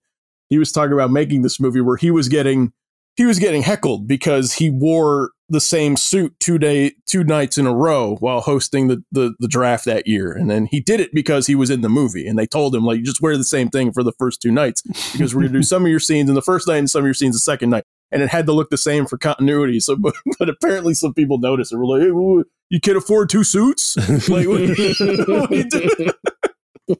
he 0.49 0.57
was 0.57 0.72
talking 0.72 0.93
about 0.93 1.11
making 1.11 1.41
this 1.41 1.59
movie 1.59 1.82
where 1.82 1.97
he 1.97 2.11
was 2.11 2.28
getting 2.28 2.74
he 3.16 3.26
was 3.26 3.39
getting 3.39 3.61
heckled 3.61 4.07
because 4.07 4.53
he 4.53 4.70
wore 4.70 5.32
the 5.47 5.61
same 5.61 5.95
suit 5.95 6.34
two 6.39 6.57
day 6.57 6.93
two 7.05 7.24
nights 7.24 7.57
in 7.57 7.68
a 7.68 7.74
row 7.74 8.16
while 8.20 8.41
hosting 8.41 8.88
the, 8.88 9.03
the 9.11 9.36
the 9.39 9.47
draft 9.47 9.86
that 9.86 10.07
year. 10.07 10.34
And 10.34 10.49
then 10.49 10.66
he 10.66 10.82
did 10.82 10.99
it 10.99 11.13
because 11.13 11.47
he 11.47 11.55
was 11.55 11.70
in 11.70 11.82
the 11.82 11.89
movie 11.89 12.28
and 12.28 12.38
they 12.38 12.47
told 12.47 12.76
him 12.76 12.84
like 12.84 13.03
just 13.03 13.22
wear 13.22 13.38
the 13.38 13.43
same 13.43 13.70
thing 13.70 13.91
for 13.91 14.03
the 14.03 14.11
first 14.13 14.41
two 14.41 14.51
nights 14.51 14.82
because 15.13 15.34
we're 15.34 15.43
gonna 15.43 15.53
do 15.53 15.63
some 15.74 15.86
of 15.86 15.89
your 15.91 15.99
scenes 15.99 16.30
in 16.30 16.36
the 16.36 16.41
first 16.41 16.68
night 16.68 16.78
and 16.78 16.89
some 16.89 16.99
of 16.99 17.05
your 17.05 17.13
scenes 17.13 17.36
the 17.36 17.39
second 17.39 17.70
night 17.70 17.84
and 18.12 18.22
it 18.22 18.30
had 18.30 18.45
to 18.45 18.53
look 18.53 18.70
the 18.70 18.78
same 18.78 19.06
for 19.06 19.18
continuity 19.18 19.80
so 19.80 19.95
but, 19.99 20.14
but 20.39 20.49
apparently 20.49 20.93
some 20.93 21.14
people 21.14 21.38
noticed 21.38 21.72
and 21.72 21.82
were 21.82 21.88
like 21.88 22.01
hey, 22.01 22.49
you 22.70 22.80
can't 22.82 22.97
afford 22.97 23.30
two 23.30 23.43
suits 23.43 23.97
like 24.30 24.47
what, 24.47 24.62
what 25.28 25.51
you 25.51 26.97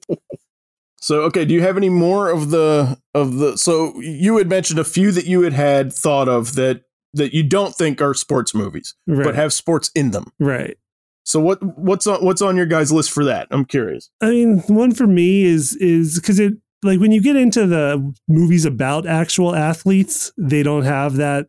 so 0.98 1.22
okay 1.22 1.46
do 1.46 1.54
you 1.54 1.62
have 1.62 1.78
any 1.78 1.90
more 1.90 2.30
of 2.30 2.50
the 2.50 2.98
of 3.14 3.38
the 3.38 3.58
so 3.58 4.00
you 4.00 4.38
had 4.38 4.50
mentioned 4.50 4.80
a 4.80 4.84
few 4.84 5.12
that 5.12 5.26
you 5.26 5.42
had 5.42 5.54
had 5.54 5.94
thought 5.94 6.28
of 6.28 6.56
that 6.56 6.82
that 7.16 7.34
you 7.34 7.44
don't 7.44 7.74
think 7.74 8.02
are 8.02 8.14
sports 8.14 8.54
movies, 8.54 8.94
right. 9.08 9.24
but 9.24 9.36
have 9.36 9.54
sports 9.54 9.90
in 9.96 10.12
them. 10.12 10.32
Right. 10.40 10.78
So 11.24 11.40
what 11.40 11.64
what's 11.80 12.06
on 12.06 12.24
what's 12.24 12.42
on 12.42 12.56
your 12.56 12.68
guys' 12.68 12.92
list 12.92 13.10
for 13.10 13.24
that? 13.26 13.48
I'm 13.50 13.66
curious. 13.66 14.12
I 14.22 14.30
mean, 14.30 14.60
one 14.68 14.94
for 14.94 15.08
me 15.08 15.44
is 15.44 15.76
is 15.78 16.20
because 16.20 16.40
it 16.40 16.54
like 16.86 17.00
when 17.00 17.12
you 17.12 17.22
get 17.22 17.36
into 17.36 17.68
the 17.68 18.14
movies 18.28 18.66
about 18.66 19.06
actual 19.06 19.56
athletes, 19.56 20.32
they 20.38 20.64
don't 20.64 20.84
have 20.84 21.16
that 21.16 21.48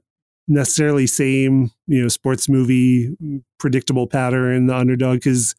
necessarily 0.49 1.07
same 1.07 1.73
you 1.89 2.03
know 2.03 2.09
sports 2.09 2.49
movie 2.49 3.17
predictable 3.59 4.07
pattern. 4.07 4.67
The 4.67 4.77
underdog 4.77 5.19
because 5.19 5.55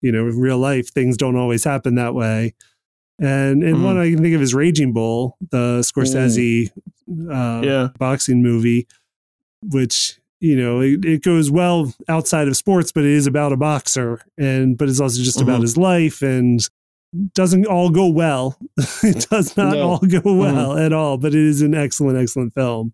you 0.00 0.12
know 0.12 0.26
in 0.26 0.38
real 0.38 0.58
life 0.58 0.92
things 0.92 1.16
don't 1.16 1.36
always 1.36 1.64
happen 1.64 1.94
that 1.94 2.14
way. 2.14 2.54
And 3.18 3.62
and 3.62 3.76
mm. 3.76 3.84
one 3.84 3.98
I 3.98 4.10
can 4.10 4.22
think 4.22 4.34
of 4.34 4.42
is 4.42 4.54
Raging 4.54 4.92
Bull, 4.92 5.36
the 5.50 5.80
Scorsese 5.80 6.70
mm. 7.08 7.30
uh, 7.30 7.66
yeah. 7.66 7.88
boxing 7.98 8.42
movie 8.42 8.86
which 9.62 10.18
you 10.40 10.56
know 10.56 10.80
it, 10.80 11.04
it, 11.04 11.22
goes 11.22 11.50
well 11.50 11.92
outside 12.08 12.48
of 12.48 12.56
sports 12.56 12.92
but 12.92 13.04
it 13.04 13.10
is 13.10 13.26
about 13.26 13.52
a 13.52 13.56
boxer 13.56 14.22
and 14.38 14.78
but 14.78 14.88
it's 14.88 15.00
also 15.00 15.22
just 15.22 15.38
mm-hmm. 15.38 15.48
about 15.48 15.62
his 15.62 15.76
life 15.76 16.22
and 16.22 16.68
doesn't 17.34 17.66
all 17.66 17.90
go 17.90 18.08
well 18.08 18.58
it 19.02 19.26
does 19.30 19.56
not 19.56 19.74
no. 19.74 19.82
all 19.82 19.98
go 19.98 20.20
mm-hmm. 20.20 20.38
well 20.38 20.70
mm-hmm. 20.70 20.80
at 20.80 20.92
all 20.92 21.16
but 21.16 21.34
it 21.34 21.40
is 21.40 21.62
an 21.62 21.74
excellent 21.74 22.18
excellent 22.18 22.54
film 22.54 22.92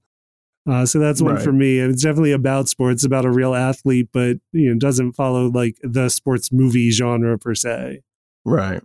uh, 0.68 0.84
so 0.84 0.98
that's 0.98 1.22
one 1.22 1.34
right. 1.34 1.44
for 1.44 1.52
me 1.52 1.78
and 1.78 1.92
it's 1.92 2.02
definitely 2.02 2.32
about 2.32 2.68
sports 2.68 3.04
about 3.04 3.24
a 3.24 3.30
real 3.30 3.54
athlete 3.54 4.08
but 4.12 4.38
you 4.52 4.72
know 4.72 4.78
doesn't 4.78 5.12
follow 5.12 5.48
like 5.48 5.76
the 5.82 6.08
sports 6.08 6.50
movie 6.50 6.90
genre 6.90 7.38
per 7.38 7.54
se 7.54 8.00
right 8.44 8.82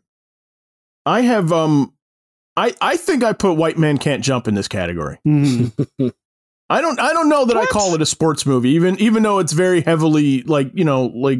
i 1.05 1.21
have 1.21 1.51
um 1.51 1.93
I, 2.57 2.75
I 2.81 2.97
think 2.97 3.23
I 3.23 3.33
put 3.33 3.53
White 3.53 3.77
Man 3.77 3.97
Can't 3.97 4.23
Jump 4.23 4.47
in 4.47 4.55
this 4.55 4.67
category. 4.67 5.17
Mm-hmm. 5.25 6.07
I 6.69 6.79
don't 6.79 6.99
I 6.99 7.11
don't 7.11 7.27
know 7.27 7.45
that 7.45 7.55
what? 7.55 7.67
I 7.67 7.71
call 7.71 7.95
it 7.95 8.01
a 8.01 8.05
sports 8.05 8.45
movie, 8.45 8.69
even 8.71 8.97
even 9.01 9.23
though 9.23 9.39
it's 9.39 9.51
very 9.51 9.81
heavily 9.81 10.41
like 10.43 10.71
you 10.73 10.85
know 10.85 11.05
like 11.07 11.39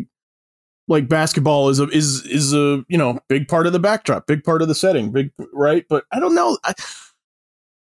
like 0.92 1.08
basketball 1.08 1.70
is 1.70 1.80
a 1.80 1.88
is 1.90 2.26
is 2.26 2.54
a 2.54 2.84
you 2.88 2.98
know 2.98 3.20
big 3.30 3.48
part 3.48 3.68
of 3.68 3.74
the 3.74 3.80
backdrop, 3.80 4.28
big 4.28 4.44
part 4.44 4.62
of 4.62 4.68
the 4.68 4.76
setting, 4.76 5.12
big 5.12 5.32
right. 5.54 5.86
But 5.90 6.06
I 6.12 6.20
don't 6.20 6.36
know. 6.36 6.58
I, 6.64 6.74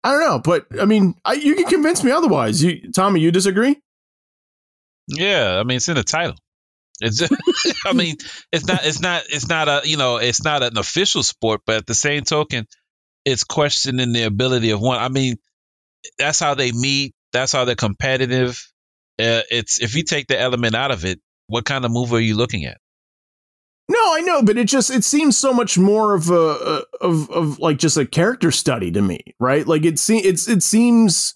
I 0.03 0.11
don't 0.11 0.21
know, 0.21 0.39
but 0.39 0.67
I 0.79 0.85
mean, 0.85 1.15
I, 1.25 1.33
you 1.33 1.55
can 1.55 1.65
convince 1.65 2.03
me 2.03 2.11
otherwise. 2.11 2.63
You, 2.63 2.91
Tommy, 2.91 3.19
you 3.19 3.31
disagree? 3.31 3.79
Yeah, 5.07 5.59
I 5.59 5.63
mean, 5.63 5.77
it's 5.77 5.89
in 5.89 5.95
the 5.95 6.03
title. 6.03 6.35
It's, 7.01 7.21
I 7.85 7.93
mean, 7.93 8.15
it's 8.51 8.65
not, 8.65 8.83
it's 8.83 8.99
not, 8.99 9.23
it's 9.29 9.47
not 9.47 9.67
a, 9.67 9.81
you 9.83 9.97
know, 9.97 10.17
it's 10.17 10.43
not 10.43 10.63
an 10.63 10.75
official 10.79 11.21
sport, 11.21 11.61
but 11.67 11.75
at 11.75 11.85
the 11.85 11.93
same 11.93 12.23
token, 12.23 12.65
it's 13.25 13.43
questioning 13.43 14.11
the 14.11 14.23
ability 14.23 14.71
of 14.71 14.81
one. 14.81 14.97
I 14.97 15.09
mean, 15.09 15.35
that's 16.17 16.39
how 16.39 16.55
they 16.55 16.71
meet 16.71 17.13
that's 17.31 17.51
how 17.51 17.65
they're 17.65 17.75
competitive. 17.75 18.51
Uh, 19.19 19.41
it's 19.49 19.81
if 19.81 19.95
you 19.95 20.03
take 20.03 20.27
the 20.27 20.39
element 20.39 20.75
out 20.75 20.91
of 20.91 21.05
it, 21.05 21.19
what 21.47 21.65
kind 21.65 21.85
of 21.85 21.91
move 21.91 22.13
are 22.13 22.19
you 22.19 22.35
looking 22.35 22.65
at? 22.65 22.77
No, 23.91 24.13
I 24.13 24.21
know, 24.21 24.41
but 24.41 24.57
it 24.57 24.69
just 24.69 24.89
it 24.89 25.03
seems 25.03 25.37
so 25.37 25.51
much 25.51 25.77
more 25.77 26.13
of 26.13 26.29
a 26.29 26.85
of 27.01 27.29
of 27.29 27.59
like 27.59 27.77
just 27.77 27.97
a 27.97 28.05
character 28.05 28.49
study 28.49 28.89
to 28.89 29.01
me, 29.01 29.19
right? 29.37 29.67
Like 29.67 29.83
it 29.83 29.99
seems 29.99 30.25
it's 30.25 30.47
it 30.47 30.63
seems 30.63 31.35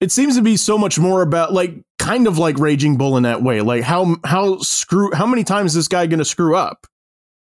it 0.00 0.10
seems 0.10 0.34
to 0.36 0.42
be 0.42 0.56
so 0.56 0.78
much 0.78 0.98
more 0.98 1.20
about 1.20 1.52
like 1.52 1.74
kind 1.98 2.26
of 2.26 2.38
like 2.38 2.58
Raging 2.58 2.96
Bull 2.96 3.18
in 3.18 3.24
that 3.24 3.42
way. 3.42 3.60
Like 3.60 3.82
how 3.82 4.16
how 4.24 4.60
screw 4.60 5.12
how 5.12 5.26
many 5.26 5.44
times 5.44 5.72
is 5.72 5.74
this 5.74 5.88
guy 5.88 6.06
going 6.06 6.20
to 6.20 6.24
screw 6.24 6.56
up? 6.56 6.86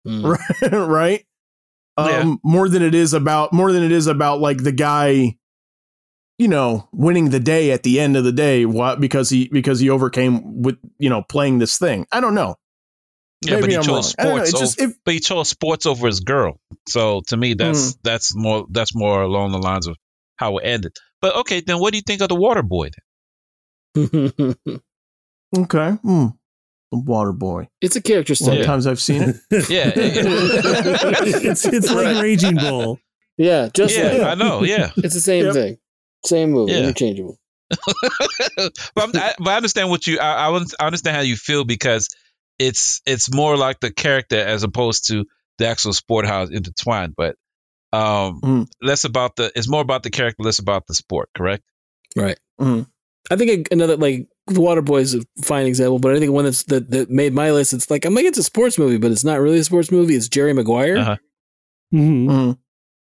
Mm. 0.07 0.37
Right? 0.37 0.71
right? 0.71 1.25
Yeah. 1.97 2.19
Um 2.19 2.39
more 2.43 2.69
than 2.69 2.83
it 2.83 2.95
is 2.95 3.13
about 3.13 3.51
more 3.51 3.73
than 3.73 3.83
it 3.83 3.91
is 3.91 4.07
about 4.07 4.39
like 4.39 4.63
the 4.63 4.71
guy 4.71 5.35
you 6.37 6.47
know, 6.47 6.87
winning 6.93 7.31
the 7.31 7.39
day 7.39 7.71
at 7.71 7.81
the 7.83 7.99
end 7.99 8.15
of 8.15 8.23
the 8.23 8.31
day, 8.31 8.63
what 8.63 9.01
because 9.01 9.29
he 9.29 9.49
because 9.49 9.81
he 9.81 9.89
overcame 9.89 10.61
with 10.61 10.77
you 10.97 11.09
know 11.09 11.23
playing 11.23 11.57
this 11.59 11.77
thing. 11.77 12.07
I 12.11 12.21
don't 12.21 12.35
know. 12.35 12.55
Yeah, 13.41 13.55
Maybe 13.55 13.61
but 13.61 13.69
he 13.69 13.75
I'm 13.77 13.83
chose 13.83 14.15
wrong. 14.17 14.27
sports. 14.27 14.53
Know, 14.53 14.59
just, 14.59 14.81
if, 14.81 14.93
but 15.05 15.13
he 15.13 15.19
chose 15.19 15.49
sports 15.49 15.85
over 15.85 16.07
his 16.07 16.21
girl. 16.21 16.59
So 16.87 17.21
to 17.27 17.37
me, 17.37 17.53
that's 17.53 17.93
mm. 17.93 17.97
that's 18.03 18.35
more 18.35 18.65
that's 18.69 18.95
more 18.95 19.21
along 19.21 19.51
the 19.51 19.59
lines 19.59 19.87
of 19.87 19.95
how 20.37 20.57
it 20.57 20.63
ended. 20.63 20.95
But 21.21 21.35
okay, 21.37 21.61
then 21.61 21.79
what 21.79 21.91
do 21.91 21.97
you 21.97 22.01
think 22.01 22.21
of 22.21 22.29
the 22.29 22.35
Water 22.35 22.63
Boy? 22.63 22.89
okay, 23.97 24.07
mm. 25.55 25.97
the 26.03 26.33
Water 26.91 27.31
Boy. 27.31 27.67
It's 27.79 27.95
a 27.95 28.01
character 28.01 28.33
study. 28.33 28.57
Sometimes 28.57 28.87
I've 28.87 28.99
seen 28.99 29.21
it. 29.21 29.35
yeah, 29.69 29.91
it's 29.95 31.65
it's 31.65 31.91
like 31.91 32.21
Raging 32.21 32.55
Bull. 32.55 32.99
Yeah, 33.37 33.69
just 33.71 33.95
yeah, 33.95 34.13
like, 34.13 34.21
I 34.21 34.33
know. 34.33 34.63
Yeah, 34.63 34.91
it's 34.97 35.13
the 35.13 35.21
same 35.21 35.45
yep. 35.45 35.53
thing. 35.53 35.77
Same 36.25 36.51
movie, 36.51 36.71
yeah. 36.71 36.79
interchangeable. 36.79 37.37
but, 37.69 39.15
I, 39.15 39.35
but 39.37 39.47
I 39.47 39.57
understand 39.57 39.91
what 39.91 40.07
you. 40.07 40.19
I, 40.19 40.49
I 40.49 40.85
understand 40.85 41.15
how 41.15 41.21
you 41.21 41.35
feel 41.35 41.65
because 41.65 42.09
it's 42.59 43.01
it's 43.05 43.33
more 43.33 43.57
like 43.57 43.79
the 43.79 43.91
character 43.91 44.37
as 44.37 44.63
opposed 44.63 45.07
to 45.07 45.25
the 45.57 45.67
actual 45.67 45.93
sport 45.93 46.25
how 46.25 46.43
it's 46.43 46.51
intertwined. 46.51 47.13
But 47.15 47.35
um, 47.93 48.41
mm. 48.41 48.67
less 48.81 49.05
about 49.05 49.35
the. 49.35 49.51
It's 49.55 49.69
more 49.69 49.81
about 49.81 50.03
the 50.03 50.09
character, 50.09 50.43
less 50.43 50.59
about 50.59 50.87
the 50.87 50.93
sport. 50.93 51.29
Correct. 51.35 51.63
Right. 52.15 52.37
Mm. 52.59 52.87
I 53.29 53.35
think 53.35 53.69
another 53.71 53.97
like 53.97 54.27
the 54.47 54.61
Water 54.61 54.81
Boy 54.81 54.99
is 54.99 55.15
a 55.15 55.21
fine 55.43 55.65
example, 55.65 55.99
but 55.99 56.15
I 56.15 56.19
think 56.19 56.31
one 56.31 56.45
that's 56.45 56.63
that, 56.63 56.89
that 56.91 57.09
made 57.09 57.33
my 57.33 57.51
list. 57.51 57.73
It's 57.73 57.89
like 57.89 58.05
I'm 58.05 58.13
like 58.13 58.25
it's 58.25 58.37
a 58.37 58.43
sports 58.43 58.77
movie, 58.77 58.97
but 58.97 59.11
it's 59.11 59.23
not 59.23 59.39
really 59.39 59.59
a 59.59 59.63
sports 59.63 59.91
movie. 59.91 60.15
It's 60.15 60.29
Jerry 60.29 60.53
Maguire. 60.53 60.97
Uh-huh. 60.97 61.17
Mm-hmm. 61.93 62.29
Mm-hmm. 62.29 62.51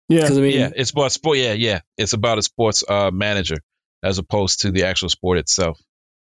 Yeah, 0.09 0.27
I 0.27 0.31
mean, 0.31 0.59
yeah, 0.59 0.71
it's 0.75 0.91
about 0.91 1.13
sport. 1.13 1.39
Yeah, 1.39 1.55
yeah, 1.55 1.81
it's 1.97 2.13
about 2.13 2.37
a 2.37 2.43
sports 2.43 2.85
uh, 2.87 3.11
manager 3.11 3.57
as 4.03 4.19
opposed 4.19 4.61
to 4.61 4.71
the 4.71 4.85
actual 4.85 5.09
sport 5.09 5.39
itself. 5.39 5.81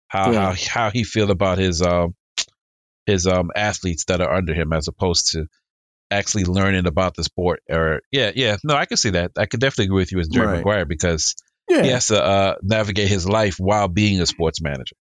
How 0.08 0.32
yeah. 0.32 0.54
how 0.54 0.56
how 0.70 0.90
he 0.92 1.04
feel 1.04 1.30
about 1.32 1.58
his 1.58 1.82
um 1.82 2.16
his 3.06 3.28
um 3.28 3.52
athletes 3.56 4.06
that 4.06 4.22
are 4.22 4.34
under 4.34 4.54
him 4.54 4.74
as 4.74 4.88
opposed 4.88 5.32
to 5.34 5.48
actually 6.12 6.46
learning 6.46 6.88
about 6.88 7.16
the 7.16 7.24
sport. 7.24 7.62
Or 7.70 8.02
yeah, 8.12 8.32
yeah, 8.36 8.58
no, 8.64 8.76
I 8.76 8.86
can 8.86 8.98
see 8.98 9.12
that. 9.12 9.32
I 9.38 9.46
could 9.46 9.60
definitely 9.60 9.86
agree 9.86 10.02
with 10.02 10.12
you 10.12 10.20
as 10.20 10.28
Jerry 10.28 10.48
right. 10.48 10.58
Maguire 10.58 10.86
because 10.86 11.36
yeah. 11.70 11.84
he 11.84 11.90
has 11.90 12.08
to 12.08 12.24
uh, 12.24 12.56
navigate 12.62 13.08
his 13.08 13.28
life 13.28 13.56
while 13.60 13.88
being 13.88 14.22
a 14.22 14.26
sports 14.26 14.62
manager. 14.62 14.96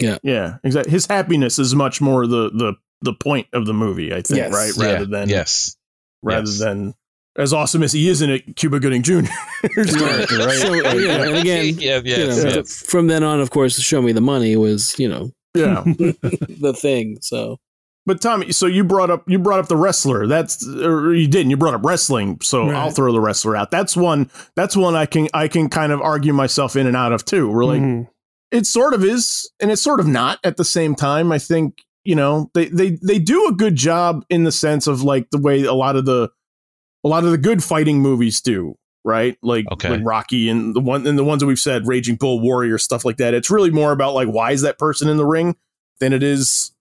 Yeah, 0.00 0.18
yeah, 0.22 0.58
exactly. 0.62 0.92
His 0.92 1.06
happiness 1.06 1.58
is 1.58 1.74
much 1.74 2.00
more 2.00 2.26
the 2.26 2.50
the 2.50 2.74
the 3.02 3.14
point 3.14 3.48
of 3.52 3.66
the 3.66 3.72
movie. 3.72 4.12
I 4.12 4.22
think, 4.22 4.38
yes. 4.38 4.52
right, 4.52 4.72
rather 4.76 5.04
yeah. 5.04 5.10
than 5.10 5.28
yes, 5.28 5.76
rather 6.22 6.40
yes. 6.40 6.58
than 6.58 6.94
as 7.36 7.52
awesome 7.52 7.82
as 7.82 7.92
he 7.92 8.08
is 8.08 8.22
in 8.22 8.30
it, 8.30 8.56
Cuba 8.56 8.80
Gooding 8.80 9.02
Jr. 9.02 9.12
right. 9.76 9.88
So, 9.88 10.74
yeah, 10.74 11.22
and 11.22 11.36
again, 11.36 11.74
yeah, 11.78 12.00
yeah, 12.04 12.16
you 12.16 12.44
know, 12.44 12.62
from 12.64 13.06
then 13.06 13.22
on, 13.22 13.40
of 13.40 13.50
course, 13.50 13.78
"Show 13.78 14.02
Me 14.02 14.12
the 14.12 14.20
Money" 14.20 14.56
was 14.56 14.98
you 14.98 15.08
know, 15.08 15.30
yeah, 15.56 15.82
the 15.86 16.74
thing. 16.76 17.18
So, 17.20 17.58
but 18.04 18.20
Tommy, 18.20 18.52
so 18.52 18.66
you 18.66 18.84
brought 18.84 19.10
up 19.10 19.28
you 19.28 19.38
brought 19.38 19.60
up 19.60 19.68
the 19.68 19.76
wrestler. 19.76 20.26
That's 20.26 20.66
or 20.66 21.14
you 21.14 21.26
didn't. 21.26 21.50
You 21.50 21.56
brought 21.56 21.74
up 21.74 21.84
wrestling. 21.84 22.38
So 22.40 22.66
right. 22.66 22.74
I'll 22.74 22.90
throw 22.90 23.12
the 23.12 23.20
wrestler 23.20 23.56
out. 23.56 23.70
That's 23.70 23.96
one. 23.96 24.30
That's 24.54 24.76
one 24.76 24.94
I 24.94 25.06
can 25.06 25.28
I 25.34 25.48
can 25.48 25.68
kind 25.68 25.92
of 25.92 26.00
argue 26.00 26.32
myself 26.32 26.76
in 26.76 26.86
and 26.86 26.96
out 26.96 27.12
of 27.12 27.24
too. 27.24 27.50
Really, 27.50 27.80
mm-hmm. 27.80 28.02
it 28.50 28.66
sort 28.66 28.94
of 28.94 29.04
is, 29.04 29.50
and 29.60 29.70
it's 29.70 29.82
sort 29.82 30.00
of 30.00 30.06
not 30.06 30.38
at 30.44 30.56
the 30.56 30.64
same 30.64 30.94
time. 30.94 31.32
I 31.32 31.38
think 31.38 31.82
you 32.04 32.14
know 32.14 32.50
they 32.54 32.66
they 32.66 32.98
they 33.02 33.18
do 33.18 33.46
a 33.48 33.52
good 33.52 33.76
job 33.76 34.24
in 34.30 34.44
the 34.44 34.52
sense 34.52 34.86
of 34.86 35.02
like 35.02 35.30
the 35.30 35.38
way 35.38 35.64
a 35.64 35.74
lot 35.74 35.96
of 35.96 36.04
the 36.04 36.30
a 37.04 37.08
lot 37.08 37.24
of 37.24 37.30
the 37.30 37.38
good 37.38 37.62
fighting 37.62 38.00
movies 38.00 38.40
do, 38.40 38.76
right? 39.06 39.38
Like, 39.40 39.64
okay. 39.72 39.88
like 39.88 40.00
Rocky 40.04 40.50
and 40.50 40.74
the 40.74 40.80
one 40.80 41.06
and 41.06 41.16
the 41.16 41.24
ones 41.24 41.40
that 41.40 41.46
we've 41.46 41.58
said, 41.58 41.86
Raging 41.86 42.16
Bull, 42.16 42.40
Warrior, 42.40 42.76
stuff 42.76 43.04
like 43.04 43.16
that. 43.18 43.32
It's 43.32 43.50
really 43.50 43.70
more 43.70 43.92
about 43.92 44.14
like 44.14 44.28
why 44.28 44.50
is 44.50 44.62
that 44.62 44.78
person 44.78 45.08
in 45.08 45.16
the 45.16 45.24
ring 45.24 45.56
than 46.00 46.12
it 46.12 46.22
is 46.22 46.72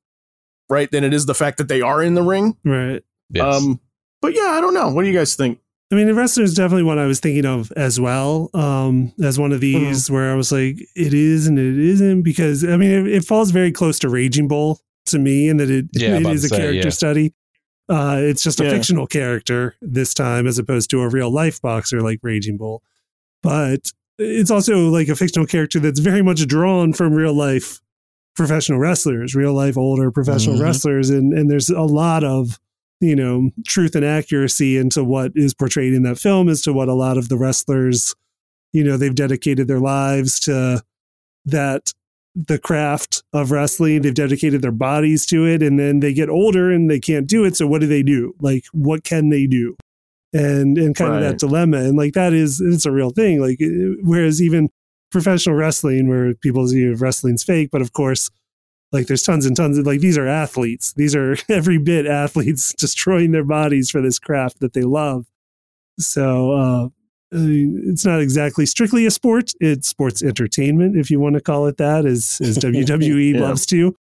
right 0.68 0.90
than 0.92 1.04
it 1.04 1.14
is 1.14 1.28
the 1.28 1.36
fact 1.36 1.60
that 1.60 1.68
they 1.68 1.82
are 1.82 2.02
in 2.02 2.16
the 2.16 2.24
ring. 2.24 2.58
Right. 2.66 3.04
Yes. 3.30 3.56
Um 3.56 3.80
but 4.22 4.34
yeah, 4.34 4.56
I 4.58 4.60
don't 4.60 4.74
know. 4.74 4.90
What 4.90 5.04
do 5.04 5.08
you 5.08 5.18
guys 5.18 5.36
think? 5.36 5.60
I 5.92 5.96
mean, 5.96 6.08
the 6.08 6.16
wrestler 6.16 6.44
is 6.44 6.56
definitely 6.56 6.84
what 6.84 6.98
I 6.98 7.06
was 7.06 7.20
thinking 7.20 7.46
of 7.46 7.72
as 7.74 8.00
well. 8.00 8.50
Um, 8.56 9.14
as 9.24 9.38
one 9.38 9.52
of 9.52 9.62
mm-hmm. 9.62 9.86
these 9.86 10.06
mm-hmm. 10.06 10.16
where 10.16 10.32
I 10.32 10.36
was 10.36 10.52
like, 10.52 10.80
it 10.96 11.14
is 11.14 11.46
and 11.46 11.60
it 11.60 11.78
isn't 11.78 12.24
because 12.24 12.66
I 12.66 12.76
mean, 12.76 12.90
it, 12.90 13.08
it 13.08 13.24
falls 13.24 13.52
very 13.52 13.72
close 13.72 14.00
to 14.00 14.10
Raging 14.10 14.48
Bull 14.48 14.82
to 15.08 15.20
me, 15.20 15.48
and 15.48 15.60
that 15.60 15.70
it, 15.70 15.86
yeah, 15.94 16.18
it 16.18 16.26
is 16.26 16.44
a 16.44 16.48
say, 16.48 16.58
character 16.58 16.88
yeah. 16.88 16.90
study. 16.90 17.34
Uh, 17.88 18.18
it's 18.20 18.42
just 18.42 18.60
a 18.60 18.64
yeah. 18.64 18.72
fictional 18.72 19.06
character 19.06 19.76
this 19.82 20.14
time 20.14 20.48
as 20.48 20.58
opposed 20.58 20.90
to 20.90 21.02
a 21.02 21.10
real 21.10 21.32
life 21.32 21.62
boxer 21.62 22.02
like 22.02 22.20
Raging 22.24 22.58
Bull. 22.58 22.82
But 23.44 23.92
it's 24.18 24.50
also 24.50 24.90
like 24.90 25.08
a 25.08 25.16
fictional 25.16 25.46
character 25.46 25.80
that's 25.80 26.00
very 26.00 26.22
much 26.22 26.46
drawn 26.48 26.94
from 26.94 27.14
real 27.14 27.34
life 27.34 27.80
professional 28.36 28.80
wrestlers, 28.80 29.36
real 29.36 29.54
life 29.54 29.78
older 29.78 30.12
professional 30.12 30.56
mm-hmm. 30.56 30.66
wrestlers, 30.66 31.10
and 31.10 31.34
and 31.34 31.50
there's 31.50 31.70
a 31.70 31.82
lot 31.82 32.24
of 32.24 32.60
you 33.02 33.16
know 33.16 33.52
truth 33.68 33.96
and 33.96 34.06
accuracy 34.06 34.78
into 34.78 35.04
what 35.04 35.32
is 35.36 35.54
portrayed 35.54 35.94
in 35.94 36.04
that 36.04 36.18
film 36.18 36.50
as 36.50 36.62
to 36.64 36.74
what 36.74 36.88
a 36.88 36.94
lot 36.94 37.18
of 37.18 37.30
the 37.30 37.38
wrestlers 37.38 38.16
you 38.74 38.84
know 38.84 38.98
they've 38.98 39.16
dedicated 39.16 39.68
their 39.68 39.80
lives 39.80 40.40
to 40.40 40.82
that 41.46 41.94
the 42.36 42.60
craft 42.60 43.24
of 43.34 43.52
wrestling 43.52 44.02
they've 44.02 44.14
dedicated 44.14 44.62
their 44.62 44.72
bodies 44.72 45.26
to 45.26 45.46
it 45.46 45.64
and 45.64 45.80
then 45.80 46.02
they 46.02 46.14
get 46.14 46.30
older 46.30 46.70
and 46.70 46.90
they 46.90 47.00
can't 47.00 47.28
do 47.28 47.46
it 47.46 47.56
so 47.56 47.66
what 47.66 47.82
do 47.82 47.88
they 47.88 48.04
do? 48.04 48.34
Like 48.42 48.66
what 48.74 49.04
can 49.04 49.30
they 49.30 49.48
do? 49.48 49.76
And 50.34 50.78
and 50.78 50.96
kind 50.96 51.12
right. 51.12 51.24
of 51.24 51.30
that 51.30 51.40
dilemma 51.40 51.78
and 51.78 51.98
like 51.98 52.14
that 52.14 52.34
is 52.34 52.60
it's 52.60 52.86
a 52.86 52.92
real 52.92 53.10
thing 53.10 53.40
like 53.40 53.58
whereas 54.04 54.42
even 54.42 54.70
professional 55.12 55.56
wrestling 55.56 56.10
where 56.10 56.34
people 56.34 56.68
see 56.68 56.86
wrestling's 56.88 57.44
fake 57.44 57.70
but 57.72 57.82
of 57.82 57.94
course 57.94 58.30
like 58.92 59.08
there's 59.08 59.24
tons 59.24 59.46
and 59.46 59.56
tons 59.56 59.78
of 59.78 59.86
like 59.86 60.00
these 60.00 60.18
are 60.18 60.28
athletes. 60.28 60.94
These 60.94 61.16
are 61.16 61.36
every 61.50 61.78
bit 61.78 62.06
athletes 62.06 62.74
destroying 62.78 63.32
their 63.32 63.44
bodies 63.44 63.92
for 63.92 64.02
this 64.02 64.20
craft 64.20 64.60
that 64.62 64.74
they 64.74 64.84
love. 64.84 65.26
So 66.00 66.52
uh 66.52 66.90
I 67.36 67.40
mean, 67.40 67.82
it's 67.86 68.06
not 68.06 68.22
exactly 68.22 68.66
strictly 68.66 69.06
a 69.06 69.12
sport. 69.12 69.52
It's 69.60 69.88
sports 69.88 70.24
entertainment, 70.24 70.96
if 70.96 71.12
you 71.12 71.20
want 71.20 71.36
to 71.36 71.42
call 71.42 71.68
it 71.68 71.78
that, 71.78 72.06
as 72.06 72.40
as 72.42 72.58
WWE 72.58 73.34
yeah. 73.36 73.42
loves 73.42 73.66
to. 73.68 73.96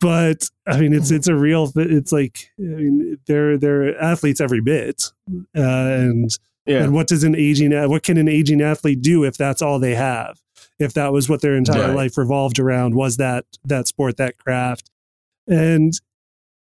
But 0.00 0.50
I 0.66 0.78
mean, 0.78 0.92
it's 0.92 1.10
it's 1.10 1.26
a 1.26 1.34
real. 1.34 1.72
It's 1.74 2.12
like 2.12 2.52
I 2.58 2.62
mean, 2.62 3.18
they're 3.26 3.58
they're 3.58 4.00
athletes 4.00 4.40
every 4.40 4.60
bit, 4.60 5.10
uh, 5.56 5.60
and 5.60 6.38
yeah. 6.66 6.84
and 6.84 6.92
what 6.92 7.08
does 7.08 7.24
an 7.24 7.34
aging 7.34 7.72
what 7.88 8.02
can 8.02 8.18
an 8.18 8.28
aging 8.28 8.60
athlete 8.60 9.00
do 9.00 9.24
if 9.24 9.36
that's 9.36 9.62
all 9.62 9.78
they 9.78 9.94
have? 9.94 10.38
If 10.78 10.92
that 10.94 11.12
was 11.12 11.28
what 11.28 11.40
their 11.40 11.56
entire 11.56 11.88
right. 11.88 11.96
life 11.96 12.18
revolved 12.18 12.58
around, 12.58 12.94
was 12.94 13.16
that 13.16 13.46
that 13.64 13.88
sport, 13.88 14.18
that 14.18 14.36
craft, 14.36 14.90
and 15.48 15.98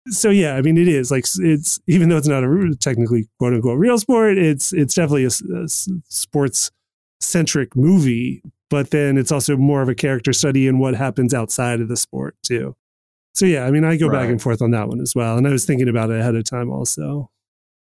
so 0.10 0.30
yeah, 0.30 0.56
I 0.56 0.62
mean, 0.62 0.78
it 0.78 0.88
is 0.88 1.12
like 1.12 1.26
it's 1.40 1.80
even 1.88 2.10
though 2.10 2.18
it's 2.18 2.28
not 2.28 2.44
a 2.44 2.76
technically 2.80 3.28
quote 3.40 3.54
unquote 3.54 3.80
real 3.80 3.98
sport, 3.98 4.38
it's 4.38 4.74
it's 4.74 4.94
definitely 4.94 5.26
a, 5.26 5.64
a 5.64 5.68
sports 5.68 6.72
centric 7.20 7.76
movie. 7.76 8.42
But 8.70 8.92
then 8.92 9.18
it's 9.18 9.32
also 9.32 9.58
more 9.58 9.82
of 9.82 9.90
a 9.90 9.96
character 9.96 10.34
study 10.34 10.68
in 10.68 10.80
what 10.80 10.96
happens 10.96 11.34
outside 11.34 11.82
of 11.82 11.88
the 11.88 11.98
sport 11.98 12.36
too. 12.44 12.76
So 13.34 13.46
yeah, 13.46 13.66
I 13.66 13.72
mean, 13.72 13.84
I 13.84 13.98
go 13.98 14.08
right. 14.08 14.22
back 14.22 14.30
and 14.30 14.42
forth 14.42 14.62
on 14.62 14.72
that 14.72 14.88
one 14.88 15.02
as 15.02 15.14
well, 15.16 15.38
and 15.38 15.48
I 15.48 15.52
was 15.52 15.66
thinking 15.66 15.90
about 15.90 16.10
it 16.10 16.20
ahead 16.20 16.36
of 16.36 16.44
time 16.46 16.72
also. 16.72 17.30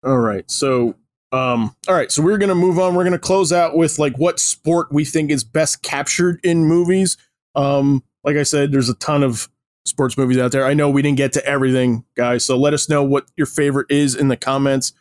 All 0.04 0.18
right, 0.18 0.48
so 0.50 0.94
um, 1.32 1.74
all 1.86 1.94
right, 1.94 2.10
so 2.10 2.22
we're 2.22 2.38
gonna 2.38 2.54
move 2.54 2.78
on. 2.78 2.94
We're 2.94 3.04
gonna 3.04 3.18
close 3.18 3.52
out 3.52 3.76
with 3.76 3.98
like 3.98 4.16
what 4.18 4.40
sport 4.40 4.92
we 4.92 5.04
think 5.04 5.30
is 5.30 5.44
best 5.44 5.82
captured 5.82 6.40
in 6.42 6.64
movies. 6.64 7.16
Um, 7.54 8.02
like 8.24 8.36
I 8.36 8.42
said, 8.42 8.72
there's 8.72 8.88
a 8.88 8.94
ton 8.94 9.22
of 9.22 9.48
sports 9.88 10.16
movies 10.16 10.38
out 10.38 10.52
there. 10.52 10.64
I 10.64 10.74
know 10.74 10.88
we 10.88 11.02
didn't 11.02 11.18
get 11.18 11.32
to 11.34 11.44
everything, 11.44 12.04
guys. 12.16 12.44
So 12.44 12.56
let 12.56 12.74
us 12.74 12.88
know 12.88 13.02
what 13.02 13.26
your 13.36 13.46
favorite 13.46 13.90
is 13.90 14.14
in 14.14 14.28
the 14.28 14.36
comments. 14.36 14.92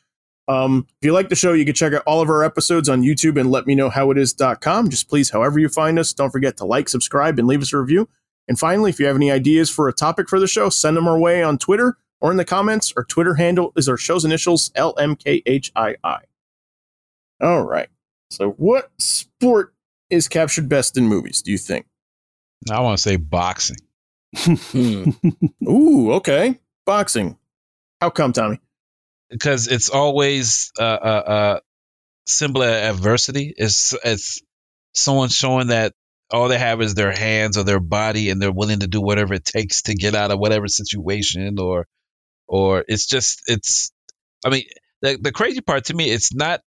Um, 0.47 0.87
if 1.01 1.05
you 1.05 1.13
like 1.13 1.29
the 1.29 1.35
show, 1.35 1.53
you 1.53 1.65
can 1.65 1.73
check 1.73 1.93
out 1.93 2.03
all 2.05 2.21
of 2.21 2.29
our 2.29 2.43
episodes 2.43 2.87
on 2.87 3.01
YouTube 3.01 3.39
and 3.39 3.49
letmeknowhowitis.com. 3.49 4.89
Just 4.89 5.09
please, 5.09 5.29
however 5.29 5.59
you 5.59 5.67
find 5.67 5.99
us, 5.99 6.13
don't 6.13 6.31
forget 6.31 6.57
to 6.57 6.65
like, 6.65 6.87
subscribe, 6.87 7.37
and 7.37 7.47
leave 7.47 7.61
us 7.61 7.73
a 7.73 7.77
review. 7.77 8.07
And 8.47 8.57
finally, 8.57 8.89
if 8.89 8.99
you 8.99 9.07
have 9.07 9.17
any 9.17 9.29
ideas 9.29 9.69
for 9.69 9.89
a 9.89 9.93
topic 9.93 10.29
for 10.29 10.39
the 10.39 10.47
show, 10.47 10.69
send 10.69 10.95
them 10.95 11.07
our 11.07 11.19
way 11.19 11.43
on 11.43 11.57
Twitter 11.57 11.97
or 12.21 12.31
in 12.31 12.37
the 12.37 12.45
comments. 12.45 12.93
Our 12.95 13.03
Twitter 13.03 13.35
handle 13.35 13.73
is 13.75 13.89
our 13.89 13.97
show's 13.97 14.23
initials, 14.23 14.69
LMKHII. 14.69 16.21
All 17.41 17.63
right. 17.63 17.89
So, 18.29 18.51
what 18.51 18.89
sport 18.97 19.73
is 20.09 20.27
captured 20.27 20.69
best 20.69 20.97
in 20.97 21.07
movies, 21.07 21.41
do 21.41 21.51
you 21.51 21.57
think? 21.57 21.85
I 22.71 22.79
want 22.79 22.97
to 22.97 23.01
say 23.01 23.17
boxing. 23.17 23.77
Hmm. 24.35 25.09
Ooh, 25.67 26.13
okay. 26.13 26.59
Boxing. 26.85 27.37
How 28.01 28.09
come, 28.09 28.33
Tommy? 28.33 28.59
Because 29.29 29.67
it's 29.67 29.89
always 29.89 30.71
uh, 30.79 30.83
uh, 30.83 31.23
uh, 31.27 31.59
symbol 32.25 32.61
of 32.61 32.69
adversity. 32.69 33.53
It's 33.55 33.93
it's 34.03 34.41
someone 34.93 35.29
showing 35.29 35.67
that 35.67 35.93
all 36.31 36.47
they 36.47 36.57
have 36.57 36.81
is 36.81 36.93
their 36.93 37.11
hands 37.11 37.57
or 37.57 37.63
their 37.63 37.79
body, 37.79 38.29
and 38.29 38.41
they're 38.41 38.51
willing 38.51 38.79
to 38.79 38.87
do 38.87 39.01
whatever 39.01 39.33
it 39.33 39.45
takes 39.45 39.83
to 39.83 39.95
get 39.95 40.15
out 40.15 40.31
of 40.31 40.39
whatever 40.39 40.67
situation, 40.67 41.59
or 41.59 41.87
or 42.47 42.85
it's 42.87 43.05
just 43.05 43.41
it's. 43.47 43.91
I 44.45 44.49
mean, 44.49 44.63
the 45.01 45.17
the 45.21 45.31
crazy 45.31 45.61
part 45.61 45.85
to 45.85 45.93
me, 45.93 46.09
it's 46.09 46.33
not 46.33 46.61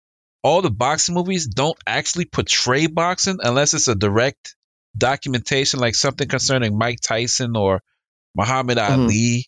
all 0.43 0.61
the 0.61 0.71
boxing 0.71 1.15
movies 1.15 1.47
don't 1.47 1.77
actually 1.85 2.25
portray 2.25 2.87
boxing 2.87 3.37
unless 3.43 3.73
it's 3.73 3.87
a 3.87 3.95
direct 3.95 4.55
documentation, 4.97 5.79
like 5.79 5.95
something 5.95 6.27
concerning 6.27 6.77
Mike 6.77 6.99
Tyson 7.01 7.55
or 7.55 7.81
Muhammad 8.35 8.77
mm-hmm. 8.77 9.03
Ali. 9.03 9.45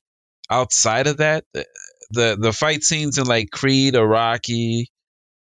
Outside 0.49 1.07
of 1.07 1.17
that, 1.17 1.45
the 1.53 2.37
the 2.39 2.51
fight 2.51 2.83
scenes 2.83 3.17
in 3.17 3.25
like 3.25 3.49
Creed 3.51 3.95
or 3.95 4.05
Rocky 4.05 4.89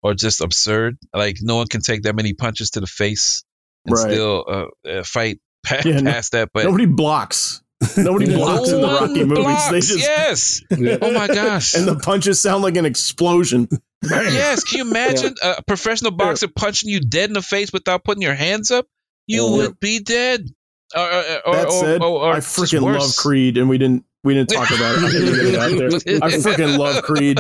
are 0.04 0.14
just 0.14 0.42
absurd. 0.42 0.98
Like 1.14 1.38
no 1.42 1.58
one 1.58 1.68
can 1.68 1.82
take 1.82 2.04
that 2.04 2.16
many 2.16 2.34
punches 2.34 2.72
to 2.72 2.82
the 2.82 2.88
face 2.88 3.44
and 3.86 3.96
right. 3.96 4.12
still 4.12 4.46
uh, 4.48 4.90
uh 4.90 5.04
fight 5.04 5.40
past, 5.66 5.86
yeah, 5.86 6.02
past 6.02 6.34
that. 6.34 6.50
But 6.54 6.66
nobody 6.66 6.86
blocks. 6.86 7.62
Nobody 7.98 8.28
blocks 8.28 8.70
no 8.70 8.76
in 8.76 8.82
the 8.82 8.88
Rocky 8.88 9.24
movies. 9.24 9.70
They 9.72 9.80
just 9.80 9.98
yes. 9.98 10.62
Oh 11.02 11.12
my 11.12 11.26
gosh! 11.26 11.74
And 11.76 11.88
the 11.88 11.96
punches 11.96 12.40
sound 12.40 12.62
like 12.62 12.78
an 12.78 12.86
explosion. 12.86 13.68
yes. 14.04 14.64
Can 14.64 14.78
you 14.78 14.92
imagine 14.92 15.34
yeah. 15.42 15.56
a 15.58 15.64
professional 15.64 16.12
boxer 16.12 16.48
punching 16.48 16.92
you 16.92 17.00
dead 17.00 17.32
in 17.32 17.34
the 17.34 17.42
face 17.42 17.74
without 17.74 18.04
putting 18.04 18.22
your 18.22 18.36
hands 18.36 18.70
up? 18.70 18.86
You 19.32 19.52
would 19.52 19.80
be 19.80 20.00
dead. 20.00 20.48
Or, 20.96 21.02
or, 21.02 21.56
that 21.56 21.72
said, 21.72 22.02
or, 22.02 22.34
I 22.34 22.40
freaking 22.40 22.82
love 22.82 23.16
Creed, 23.16 23.58
and 23.58 23.70
we 23.70 23.78
didn't 23.78 24.06
we 24.24 24.34
didn't 24.34 24.50
talk 24.50 24.70
about 24.70 24.98
it. 24.98 25.04
I 25.04 25.12
didn't 25.12 25.36
get 25.36 25.46
it 25.46 25.56
out 25.56 25.78
there. 25.78 25.88
I 26.22 26.32
freaking 26.38 26.78
love 26.78 27.04
Creed. 27.04 27.40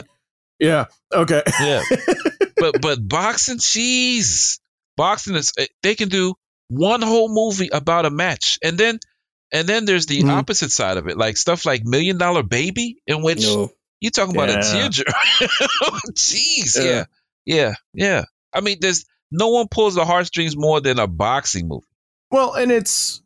Yeah. 0.59 0.85
Okay. 1.13 1.43
yeah. 1.59 1.83
But 2.61 2.79
but 2.79 3.07
boxing, 3.07 3.57
cheese. 3.57 4.59
Boxing 4.95 5.35
is 5.35 5.51
eh, 5.57 5.65
they 5.81 5.95
can 5.95 6.09
do 6.09 6.35
one 6.67 7.01
whole 7.01 7.33
movie 7.33 7.69
about 7.73 8.05
a 8.05 8.11
match, 8.11 8.59
and 8.63 8.77
then 8.77 8.99
and 9.51 9.67
then 9.67 9.85
there's 9.85 10.05
the 10.05 10.19
mm-hmm. 10.19 10.29
opposite 10.29 10.71
side 10.71 10.97
of 10.97 11.07
it, 11.07 11.17
like 11.17 11.37
stuff 11.37 11.65
like 11.65 11.83
Million 11.83 12.19
Dollar 12.19 12.43
Baby, 12.43 13.01
in 13.07 13.23
which 13.23 13.41
no. 13.41 13.71
you 13.99 14.11
talking 14.11 14.35
about 14.35 14.49
yeah. 14.49 14.59
a 14.59 14.89
tearjerker. 14.89 15.49
Jeez, 16.13 16.77
yeah. 16.77 16.83
yeah, 16.83 17.05
yeah, 17.45 17.73
yeah. 17.93 18.23
I 18.53 18.61
mean, 18.61 18.77
there's 18.79 19.05
no 19.31 19.49
one 19.49 19.67
pulls 19.69 19.95
the 19.95 20.05
heartstrings 20.05 20.55
more 20.55 20.81
than 20.81 20.99
a 20.99 21.07
boxing 21.07 21.67
movie. 21.67 21.85
Well, 22.29 22.53
and 22.53 22.71
it's 22.71 23.21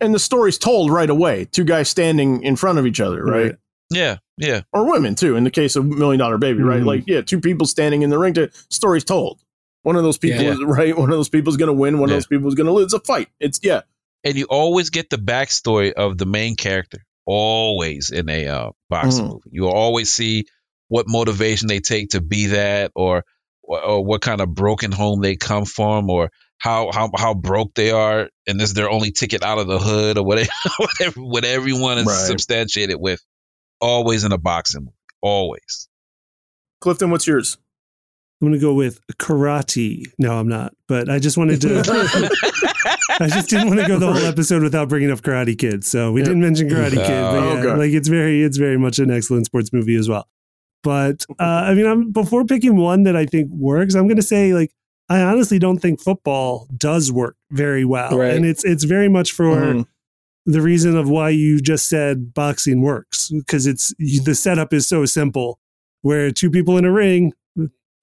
and 0.00 0.14
the 0.14 0.18
story's 0.18 0.58
told 0.58 0.90
right 0.90 1.08
away. 1.08 1.46
Two 1.46 1.64
guys 1.64 1.88
standing 1.88 2.42
in 2.42 2.56
front 2.56 2.78
of 2.78 2.86
each 2.86 3.00
other, 3.00 3.24
right? 3.24 3.44
right. 3.44 3.54
Yeah, 3.90 4.18
yeah. 4.38 4.62
Or 4.72 4.90
women 4.90 5.14
too. 5.14 5.36
In 5.36 5.44
the 5.44 5.50
case 5.50 5.76
of 5.76 5.84
Million 5.86 6.18
Dollar 6.18 6.38
Baby, 6.38 6.60
mm-hmm. 6.60 6.68
right? 6.68 6.82
Like, 6.82 7.04
yeah, 7.06 7.20
two 7.20 7.40
people 7.40 7.66
standing 7.66 8.02
in 8.02 8.10
the 8.10 8.18
ring. 8.18 8.34
To 8.34 8.50
story's 8.70 9.04
told. 9.04 9.40
One 9.82 9.96
of 9.96 10.02
those 10.02 10.18
people 10.18 10.42
yeah, 10.42 10.48
yeah. 10.48 10.54
is 10.54 10.62
right. 10.64 10.96
One 10.96 11.10
of 11.10 11.16
those 11.16 11.28
people 11.28 11.50
is 11.50 11.56
going 11.56 11.68
to 11.68 11.74
win. 11.74 11.98
One 11.98 12.08
yeah. 12.08 12.14
of 12.14 12.22
those 12.22 12.26
people 12.26 12.48
is 12.48 12.54
going 12.54 12.66
to 12.66 12.72
lose. 12.72 12.86
It's 12.86 12.94
a 12.94 13.00
fight. 13.00 13.28
It's 13.40 13.60
yeah. 13.62 13.82
And 14.24 14.36
you 14.36 14.46
always 14.48 14.90
get 14.90 15.10
the 15.10 15.18
backstory 15.18 15.92
of 15.92 16.16
the 16.16 16.26
main 16.26 16.56
character. 16.56 17.04
Always 17.26 18.10
in 18.10 18.28
a 18.28 18.46
uh, 18.48 18.70
boxing 18.90 19.24
mm-hmm. 19.24 19.32
movie, 19.32 19.50
you 19.50 19.68
always 19.68 20.12
see 20.12 20.44
what 20.88 21.06
motivation 21.08 21.68
they 21.68 21.80
take 21.80 22.10
to 22.10 22.20
be 22.20 22.46
that, 22.48 22.92
or 22.94 23.24
or 23.66 24.04
what 24.04 24.20
kind 24.20 24.40
of 24.40 24.54
broken 24.54 24.92
home 24.92 25.20
they 25.20 25.36
come 25.36 25.64
from 25.64 26.10
or 26.10 26.30
how 26.58 26.90
how 26.92 27.10
how 27.16 27.34
broke 27.34 27.74
they 27.74 27.90
are 27.90 28.28
and 28.46 28.58
this 28.58 28.70
is 28.70 28.74
their 28.74 28.90
only 28.90 29.10
ticket 29.10 29.42
out 29.42 29.58
of 29.58 29.66
the 29.66 29.78
hood 29.78 30.18
or 30.18 30.24
whatever 30.24 30.50
whatever 30.78 31.20
what 31.20 31.44
everyone 31.44 31.98
is 31.98 32.06
right. 32.06 32.14
substantiated 32.14 32.96
with 32.98 33.20
always 33.80 34.24
in 34.24 34.32
a 34.32 34.38
boxing 34.38 34.88
always. 35.20 35.88
Clifton 36.80 37.10
what's 37.10 37.26
yours? 37.26 37.58
I'm 38.40 38.48
going 38.48 38.60
to 38.60 38.64
go 38.64 38.74
with 38.74 39.00
karate. 39.14 40.04
No 40.18 40.38
i'm 40.38 40.48
not 40.48 40.74
but 40.86 41.08
i 41.08 41.18
just 41.18 41.38
wanted 41.38 41.60
to 41.62 41.78
i 43.20 43.28
just 43.28 43.48
didn't 43.48 43.68
want 43.68 43.80
to 43.80 43.86
go 43.86 43.98
the 43.98 44.12
whole 44.12 44.26
episode 44.26 44.62
without 44.62 44.88
bringing 44.88 45.10
up 45.10 45.20
karate 45.20 45.58
kid 45.58 45.84
so 45.84 46.12
we 46.12 46.22
didn't 46.22 46.40
mention 46.40 46.68
karate 46.68 46.90
kid 46.90 47.08
but 47.08 47.08
oh, 47.08 47.54
yeah, 47.54 47.60
okay. 47.60 47.74
like 47.76 47.92
it's 47.92 48.08
very 48.08 48.42
it's 48.42 48.58
very 48.58 48.76
much 48.76 48.98
an 48.98 49.10
excellent 49.10 49.46
sports 49.46 49.72
movie 49.72 49.96
as 49.96 50.08
well 50.08 50.28
but 50.84 51.26
uh, 51.40 51.42
I 51.42 51.74
mean, 51.74 51.86
I'm 51.86 52.12
before 52.12 52.44
picking 52.44 52.76
one 52.76 53.02
that 53.02 53.16
I 53.16 53.26
think 53.26 53.50
works. 53.50 53.94
I'm 53.94 54.06
going 54.06 54.16
to 54.16 54.22
say 54.22 54.54
like 54.54 54.70
I 55.08 55.20
honestly 55.20 55.58
don't 55.58 55.78
think 55.78 56.00
football 56.00 56.68
does 56.76 57.10
work 57.10 57.36
very 57.50 57.84
well, 57.84 58.16
right. 58.16 58.34
and 58.34 58.46
it's 58.46 58.64
it's 58.64 58.84
very 58.84 59.08
much 59.08 59.32
for 59.32 59.56
mm-hmm. 59.56 59.82
the 60.46 60.60
reason 60.60 60.96
of 60.96 61.08
why 61.08 61.30
you 61.30 61.60
just 61.60 61.88
said 61.88 62.32
boxing 62.32 62.82
works 62.82 63.30
because 63.30 63.66
it's 63.66 63.92
the 63.98 64.36
setup 64.36 64.72
is 64.72 64.86
so 64.86 65.04
simple, 65.04 65.58
where 66.02 66.30
two 66.30 66.50
people 66.50 66.78
in 66.78 66.84
a 66.84 66.92
ring 66.92 67.32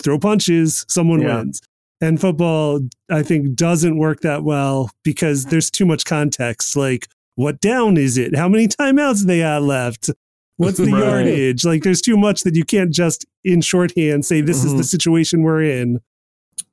throw 0.02 0.20
punches, 0.20 0.86
someone 0.90 1.22
yeah. 1.22 1.38
wins. 1.38 1.62
And 2.02 2.20
football, 2.20 2.80
I 3.12 3.22
think, 3.22 3.56
doesn't 3.56 3.98
work 3.98 4.22
that 4.22 4.44
well 4.44 4.90
because 5.04 5.46
there's 5.46 5.70
too 5.70 5.86
much 5.86 6.04
context. 6.04 6.76
Like, 6.76 7.08
what 7.36 7.62
down 7.62 7.98
is 7.98 8.18
it? 8.18 8.36
How 8.36 8.50
many 8.50 8.68
timeouts 8.68 9.26
they 9.26 9.40
got 9.40 9.62
left? 9.62 10.10
What's 10.58 10.78
the 10.78 10.92
right. 10.92 11.04
yardage? 11.04 11.66
Like, 11.66 11.84
there's 11.84 12.02
too 12.02 12.18
much 12.18 12.44
that 12.44 12.56
you 12.56 12.64
can't 12.64 12.92
just 12.92 13.26
in 13.44 13.62
shorthand 13.62 14.26
say 14.26 14.42
this 14.42 14.60
mm-hmm. 14.60 14.68
is 14.68 14.74
the 14.74 14.78
mm-hmm. 14.80 14.84
situation 14.84 15.44
we're 15.44 15.64
in. 15.64 16.02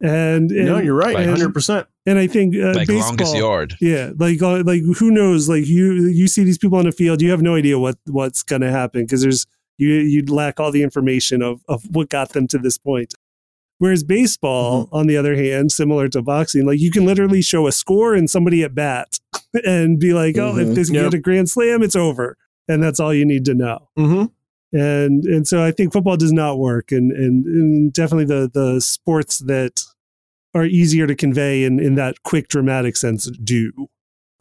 And, 0.00 0.50
and 0.52 0.66
no, 0.66 0.78
you're 0.78 0.94
right, 0.94 1.16
hundred 1.26 1.52
percent. 1.52 1.86
And 2.06 2.18
I 2.18 2.28
think 2.28 2.55
uh, 2.55 2.74
like 2.74 2.86
baseball, 2.86 3.09
longest 3.09 3.36
yard. 3.36 3.74
Yeah, 3.80 4.12
like 4.16 4.40
uh, 4.40 4.62
like 4.62 4.82
who 4.98 5.10
knows? 5.10 5.48
Like 5.48 5.66
you 5.66 6.06
you 6.06 6.28
see 6.28 6.44
these 6.44 6.59
people 6.59 6.78
on 6.78 6.84
the 6.84 6.92
field, 6.92 7.20
you 7.20 7.30
have 7.30 7.42
no 7.42 7.56
idea 7.56 7.78
what 7.78 7.96
what's 8.06 8.44
going 8.44 8.62
to 8.62 8.70
happen 8.70 9.02
because 9.02 9.22
there's 9.22 9.46
you 9.76 9.88
you'd 9.88 10.30
lack 10.30 10.60
all 10.60 10.70
the 10.70 10.84
information 10.84 11.42
of 11.42 11.62
of 11.68 11.82
what 11.90 12.10
got 12.10 12.30
them 12.30 12.46
to 12.48 12.59
this 12.59 12.78
point. 12.78 13.14
Whereas 13.78 14.05
baseball, 14.05 14.86
mm-hmm. 14.86 14.94
on 14.94 15.06
the 15.06 15.16
other 15.16 15.34
hand, 15.36 15.72
similar 15.72 16.09
to 16.09 16.22
boxing, 16.22 16.66
like 16.66 16.80
you 16.80 16.90
can 16.90 17.05
literally 17.05 17.42
show 17.42 17.66
a 17.66 17.72
score 17.72 18.14
and 18.14 18.28
somebody 18.28 18.62
at 18.62 18.74
bat 18.74 19.18
and 19.64 19.98
be 19.98 20.12
like, 20.12 20.36
"Oh, 20.36 20.52
mm-hmm. 20.52 20.70
if 20.70 20.74
this 20.76 20.90
yep. 20.90 21.10
get 21.10 21.14
a 21.14 21.20
grand 21.20 21.50
slam, 21.50 21.82
it's 21.82 21.96
over," 21.96 22.36
and 22.69 22.82
that's 22.82 23.01
all 23.01 23.15
you 23.15 23.24
need 23.24 23.45
to 23.47 23.55
know. 23.55 23.89
Mm-hmm. 23.99 24.27
And 24.78 25.24
and 25.24 25.49
so 25.49 25.65
I 25.65 25.70
think 25.70 25.93
football 25.93 26.16
does 26.16 26.32
not 26.32 26.59
work, 26.59 26.93
and 26.93 27.11
and, 27.12 27.47
and 27.47 27.93
definitely 27.93 28.27
the 28.27 28.51
the 28.53 28.81
sports 28.81 29.39
that 29.39 29.81
are 30.55 30.65
easier 30.65 31.07
to 31.07 31.15
convey 31.15 31.65
in 31.65 31.81
in 31.81 31.95
that 31.95 32.23
quick 32.23 32.49
dramatic 32.49 32.97
sense 32.97 33.31
do. 33.43 33.89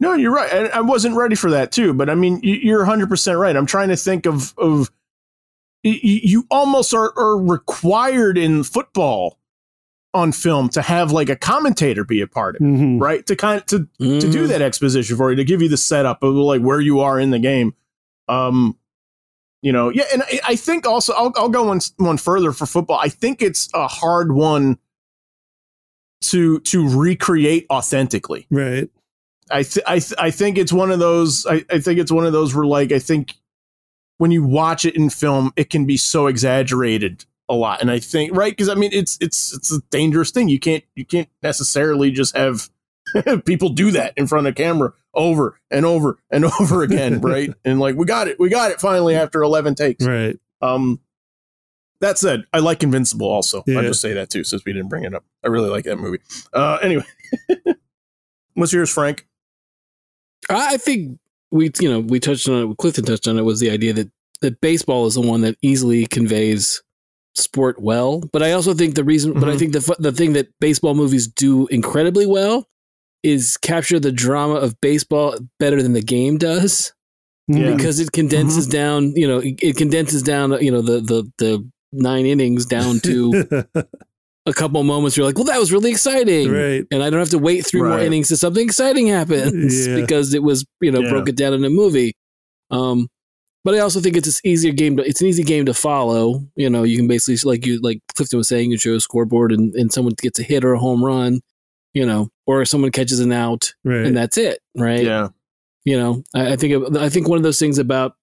No, 0.00 0.12
you're 0.12 0.32
right. 0.32 0.52
And 0.52 0.68
I 0.68 0.80
wasn't 0.80 1.16
ready 1.16 1.34
for 1.34 1.50
that 1.50 1.72
too. 1.72 1.92
But 1.92 2.08
I 2.10 2.14
mean, 2.14 2.40
you're 2.42 2.80
100 2.80 3.08
percent 3.08 3.38
right. 3.38 3.56
I'm 3.56 3.66
trying 3.66 3.88
to 3.88 3.96
think 3.96 4.26
of 4.26 4.54
of 4.58 4.90
you 5.82 6.46
almost 6.50 6.92
are, 6.92 7.12
are 7.16 7.38
required 7.38 8.36
in 8.36 8.64
football 8.64 9.38
on 10.14 10.32
film 10.32 10.68
to 10.70 10.82
have 10.82 11.12
like 11.12 11.28
a 11.28 11.36
commentator 11.36 12.04
be 12.04 12.20
a 12.20 12.26
part 12.26 12.56
of 12.56 12.62
it, 12.62 12.64
mm-hmm. 12.64 12.98
right? 12.98 13.26
To 13.26 13.36
kind 13.36 13.60
of 13.60 13.66
to 13.66 13.78
mm-hmm. 14.00 14.18
to 14.18 14.30
do 14.30 14.40
mm-hmm. 14.40 14.48
that 14.48 14.62
exposition 14.62 15.16
for 15.16 15.30
you, 15.30 15.36
to 15.36 15.44
give 15.44 15.62
you 15.62 15.68
the 15.68 15.76
setup 15.76 16.22
of 16.22 16.34
like 16.34 16.62
where 16.62 16.80
you 16.80 17.00
are 17.00 17.18
in 17.18 17.30
the 17.30 17.38
game. 17.38 17.74
Um, 18.28 18.76
you 19.62 19.72
know, 19.72 19.88
yeah, 19.88 20.04
and 20.12 20.22
I, 20.22 20.40
I 20.48 20.56
think 20.56 20.86
also 20.86 21.12
I'll, 21.14 21.32
I'll 21.36 21.48
go 21.48 21.64
one 21.64 21.80
one 21.96 22.18
further 22.18 22.52
for 22.52 22.66
football. 22.66 22.98
I 23.02 23.08
think 23.08 23.42
it's 23.42 23.68
a 23.74 23.88
hard 23.88 24.32
one 24.32 24.78
to 26.20 26.60
to 26.60 26.88
recreate 26.88 27.66
authentically. 27.70 28.46
Right. 28.50 28.88
I 29.50 29.62
th- 29.62 29.84
I 29.86 29.98
th- 29.98 30.14
I 30.18 30.30
think 30.30 30.58
it's 30.58 30.72
one 30.72 30.90
of 30.90 30.98
those. 30.98 31.46
I, 31.46 31.64
I 31.70 31.80
think 31.80 31.98
it's 31.98 32.12
one 32.12 32.26
of 32.26 32.32
those 32.32 32.54
where 32.54 32.66
like 32.66 32.92
I 32.92 32.98
think 32.98 33.34
when 34.18 34.30
you 34.30 34.44
watch 34.44 34.84
it 34.84 34.94
in 34.94 35.10
film, 35.10 35.52
it 35.56 35.70
can 35.70 35.86
be 35.86 35.96
so 35.96 36.26
exaggerated 36.26 37.24
a 37.48 37.54
lot. 37.54 37.80
And 37.80 37.90
I 37.90 37.98
think 37.98 38.36
right 38.36 38.52
because 38.52 38.68
I 38.68 38.74
mean 38.74 38.90
it's 38.92 39.16
it's 39.20 39.54
it's 39.54 39.72
a 39.72 39.80
dangerous 39.90 40.30
thing. 40.30 40.48
You 40.48 40.58
can't 40.60 40.84
you 40.94 41.04
can't 41.04 41.28
necessarily 41.42 42.10
just 42.10 42.36
have 42.36 42.68
people 43.44 43.70
do 43.70 43.90
that 43.92 44.12
in 44.16 44.26
front 44.26 44.46
of 44.46 44.54
camera 44.54 44.92
over 45.14 45.58
and 45.70 45.84
over 45.84 46.18
and 46.30 46.44
over 46.60 46.82
again, 46.82 47.20
right? 47.20 47.52
and 47.64 47.80
like 47.80 47.96
we 47.96 48.04
got 48.04 48.28
it, 48.28 48.38
we 48.38 48.48
got 48.48 48.70
it 48.70 48.80
finally 48.80 49.14
after 49.14 49.42
eleven 49.42 49.74
takes, 49.74 50.04
right? 50.04 50.38
Um, 50.60 51.00
that 52.00 52.18
said, 52.18 52.44
I 52.52 52.60
like 52.60 52.82
Invincible 52.82 53.28
also. 53.28 53.64
Yeah. 53.66 53.78
I'll 53.78 53.84
just 53.84 54.00
say 54.00 54.12
that 54.12 54.30
too, 54.30 54.44
since 54.44 54.64
we 54.64 54.72
didn't 54.72 54.88
bring 54.88 55.04
it 55.04 55.14
up. 55.14 55.24
I 55.44 55.48
really 55.48 55.68
like 55.68 55.84
that 55.84 55.96
movie. 55.96 56.20
Uh, 56.52 56.78
anyway, 56.80 57.04
what's 58.54 58.72
yours, 58.72 58.90
Frank? 58.90 59.26
I 60.48 60.76
think 60.76 61.18
we, 61.50 61.70
you 61.80 61.90
know, 61.90 62.00
we 62.00 62.20
touched 62.20 62.48
on 62.48 62.70
it. 62.70 62.76
Clifton 62.78 63.04
touched 63.04 63.26
on 63.26 63.38
it. 63.38 63.42
Was 63.42 63.60
the 63.60 63.70
idea 63.70 63.92
that 63.94 64.10
that 64.40 64.60
baseball 64.60 65.06
is 65.06 65.14
the 65.14 65.20
one 65.20 65.40
that 65.40 65.56
easily 65.62 66.06
conveys 66.06 66.82
sport 67.34 67.80
well. 67.80 68.20
But 68.32 68.42
I 68.42 68.52
also 68.52 68.74
think 68.74 68.94
the 68.94 69.04
reason, 69.04 69.32
mm-hmm. 69.32 69.40
but 69.40 69.48
I 69.48 69.52
mm-hmm. 69.52 69.58
think 69.58 69.72
the 69.72 69.96
the 69.98 70.12
thing 70.12 70.34
that 70.34 70.48
baseball 70.60 70.94
movies 70.94 71.26
do 71.26 71.66
incredibly 71.68 72.26
well 72.26 72.68
is 73.22 73.56
capture 73.56 73.98
the 73.98 74.12
drama 74.12 74.54
of 74.54 74.80
baseball 74.80 75.36
better 75.58 75.82
than 75.82 75.92
the 75.92 76.02
game 76.02 76.38
does. 76.38 76.92
Yeah. 77.48 77.74
Because 77.74 77.98
it 77.98 78.12
condenses 78.12 78.66
mm-hmm. 78.66 78.72
down, 78.72 79.12
you 79.16 79.26
know, 79.26 79.38
it, 79.38 79.58
it 79.62 79.76
condenses 79.76 80.22
down, 80.22 80.52
you 80.62 80.70
know, 80.70 80.82
the 80.82 81.00
the 81.00 81.32
the 81.38 81.70
nine 81.92 82.26
innings 82.26 82.66
down 82.66 83.00
to 83.00 83.64
a 84.48 84.52
couple 84.52 84.82
moments 84.82 85.16
you're 85.16 85.26
like, 85.26 85.36
well, 85.36 85.44
that 85.44 85.58
was 85.58 85.72
really 85.72 85.90
exciting. 85.90 86.50
Right. 86.50 86.84
And 86.90 87.02
I 87.02 87.10
don't 87.10 87.20
have 87.20 87.30
to 87.30 87.38
wait 87.38 87.66
three 87.66 87.80
right. 87.80 87.90
more 87.90 88.00
innings 88.00 88.28
to 88.28 88.36
something 88.36 88.64
exciting 88.64 89.06
happens 89.06 89.86
yeah. 89.86 89.96
because 89.96 90.34
it 90.34 90.42
was, 90.42 90.64
you 90.80 90.90
know, 90.90 91.00
yeah. 91.00 91.10
broke 91.10 91.28
it 91.28 91.36
down 91.36 91.52
in 91.52 91.64
a 91.64 91.70
movie. 91.70 92.14
Um, 92.70 93.08
but 93.64 93.74
I 93.74 93.80
also 93.80 94.00
think 94.00 94.16
it's 94.16 94.28
an 94.28 94.50
easier 94.50 94.72
game 94.72 94.96
to, 94.96 95.06
it's 95.06 95.20
an 95.20 95.26
easy 95.26 95.42
game 95.42 95.66
to 95.66 95.74
follow. 95.74 96.42
You 96.56 96.70
know, 96.70 96.82
you 96.82 96.96
can 96.96 97.06
basically, 97.06 97.50
like 97.50 97.66
you, 97.66 97.80
like 97.82 98.00
Clifton 98.14 98.38
was 98.38 98.48
saying, 98.48 98.70
you 98.70 98.78
show 98.78 98.94
a 98.94 99.00
scoreboard 99.00 99.52
and, 99.52 99.74
and 99.74 99.92
someone 99.92 100.14
gets 100.20 100.38
a 100.38 100.42
hit 100.42 100.64
or 100.64 100.72
a 100.72 100.78
home 100.78 101.04
run, 101.04 101.40
you 101.94 102.06
know, 102.06 102.28
or 102.46 102.64
someone 102.64 102.90
catches 102.90 103.20
an 103.20 103.32
out 103.32 103.74
right. 103.84 104.06
and 104.06 104.16
that's 104.16 104.38
it. 104.38 104.60
Right. 104.76 105.04
Yeah. 105.04 105.28
You 105.84 105.98
know, 105.98 106.22
I, 106.34 106.52
I 106.52 106.56
think, 106.56 106.96
I 106.96 107.08
think 107.08 107.28
one 107.28 107.38
of 107.38 107.44
those 107.44 107.58
things 107.58 107.78
about 107.78 108.14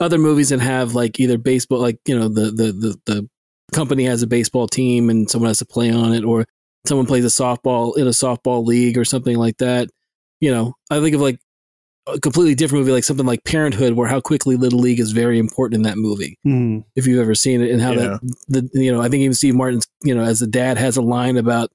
other 0.00 0.18
movies 0.18 0.50
that 0.50 0.60
have 0.60 0.94
like 0.94 1.18
either 1.20 1.38
baseball, 1.38 1.80
like 1.80 1.98
you 2.06 2.18
know 2.18 2.28
the 2.28 2.50
the 2.50 2.72
the, 2.72 3.00
the 3.06 3.28
company 3.72 4.04
has 4.04 4.22
a 4.22 4.26
baseball 4.26 4.66
team 4.66 5.08
and 5.08 5.30
someone 5.30 5.48
has 5.48 5.58
to 5.58 5.64
play 5.64 5.90
on 5.90 6.12
it, 6.12 6.24
or 6.24 6.44
someone 6.86 7.06
plays 7.06 7.24
a 7.24 7.28
softball 7.28 7.96
in 7.96 8.06
a 8.06 8.10
softball 8.10 8.64
league 8.64 8.98
or 8.98 9.04
something 9.04 9.36
like 9.36 9.56
that. 9.58 9.88
You 10.40 10.50
know, 10.50 10.74
I 10.90 11.00
think 11.00 11.14
of 11.14 11.20
like 11.20 11.38
a 12.06 12.18
completely 12.18 12.54
different 12.54 12.80
movie, 12.80 12.92
like 12.92 13.04
something 13.04 13.26
like 13.26 13.44
Parenthood, 13.44 13.94
where 13.94 14.08
how 14.08 14.20
quickly 14.20 14.56
Little 14.56 14.80
League 14.80 15.00
is 15.00 15.12
very 15.12 15.38
important 15.38 15.78
in 15.78 15.82
that 15.82 15.96
movie. 15.96 16.36
Mm. 16.44 16.84
If 16.96 17.06
you've 17.06 17.20
ever 17.20 17.34
seen 17.34 17.62
it, 17.62 17.70
and 17.70 17.80
how 17.80 17.92
yeah. 17.92 18.18
that 18.48 18.72
the 18.72 18.80
you 18.80 18.92
know, 18.92 19.00
I 19.00 19.08
think 19.08 19.22
even 19.22 19.34
Steve 19.34 19.54
Martin's 19.54 19.86
you 20.02 20.14
know, 20.14 20.22
as 20.22 20.40
the 20.40 20.46
dad 20.46 20.78
has 20.78 20.96
a 20.96 21.02
line 21.02 21.36
about 21.36 21.70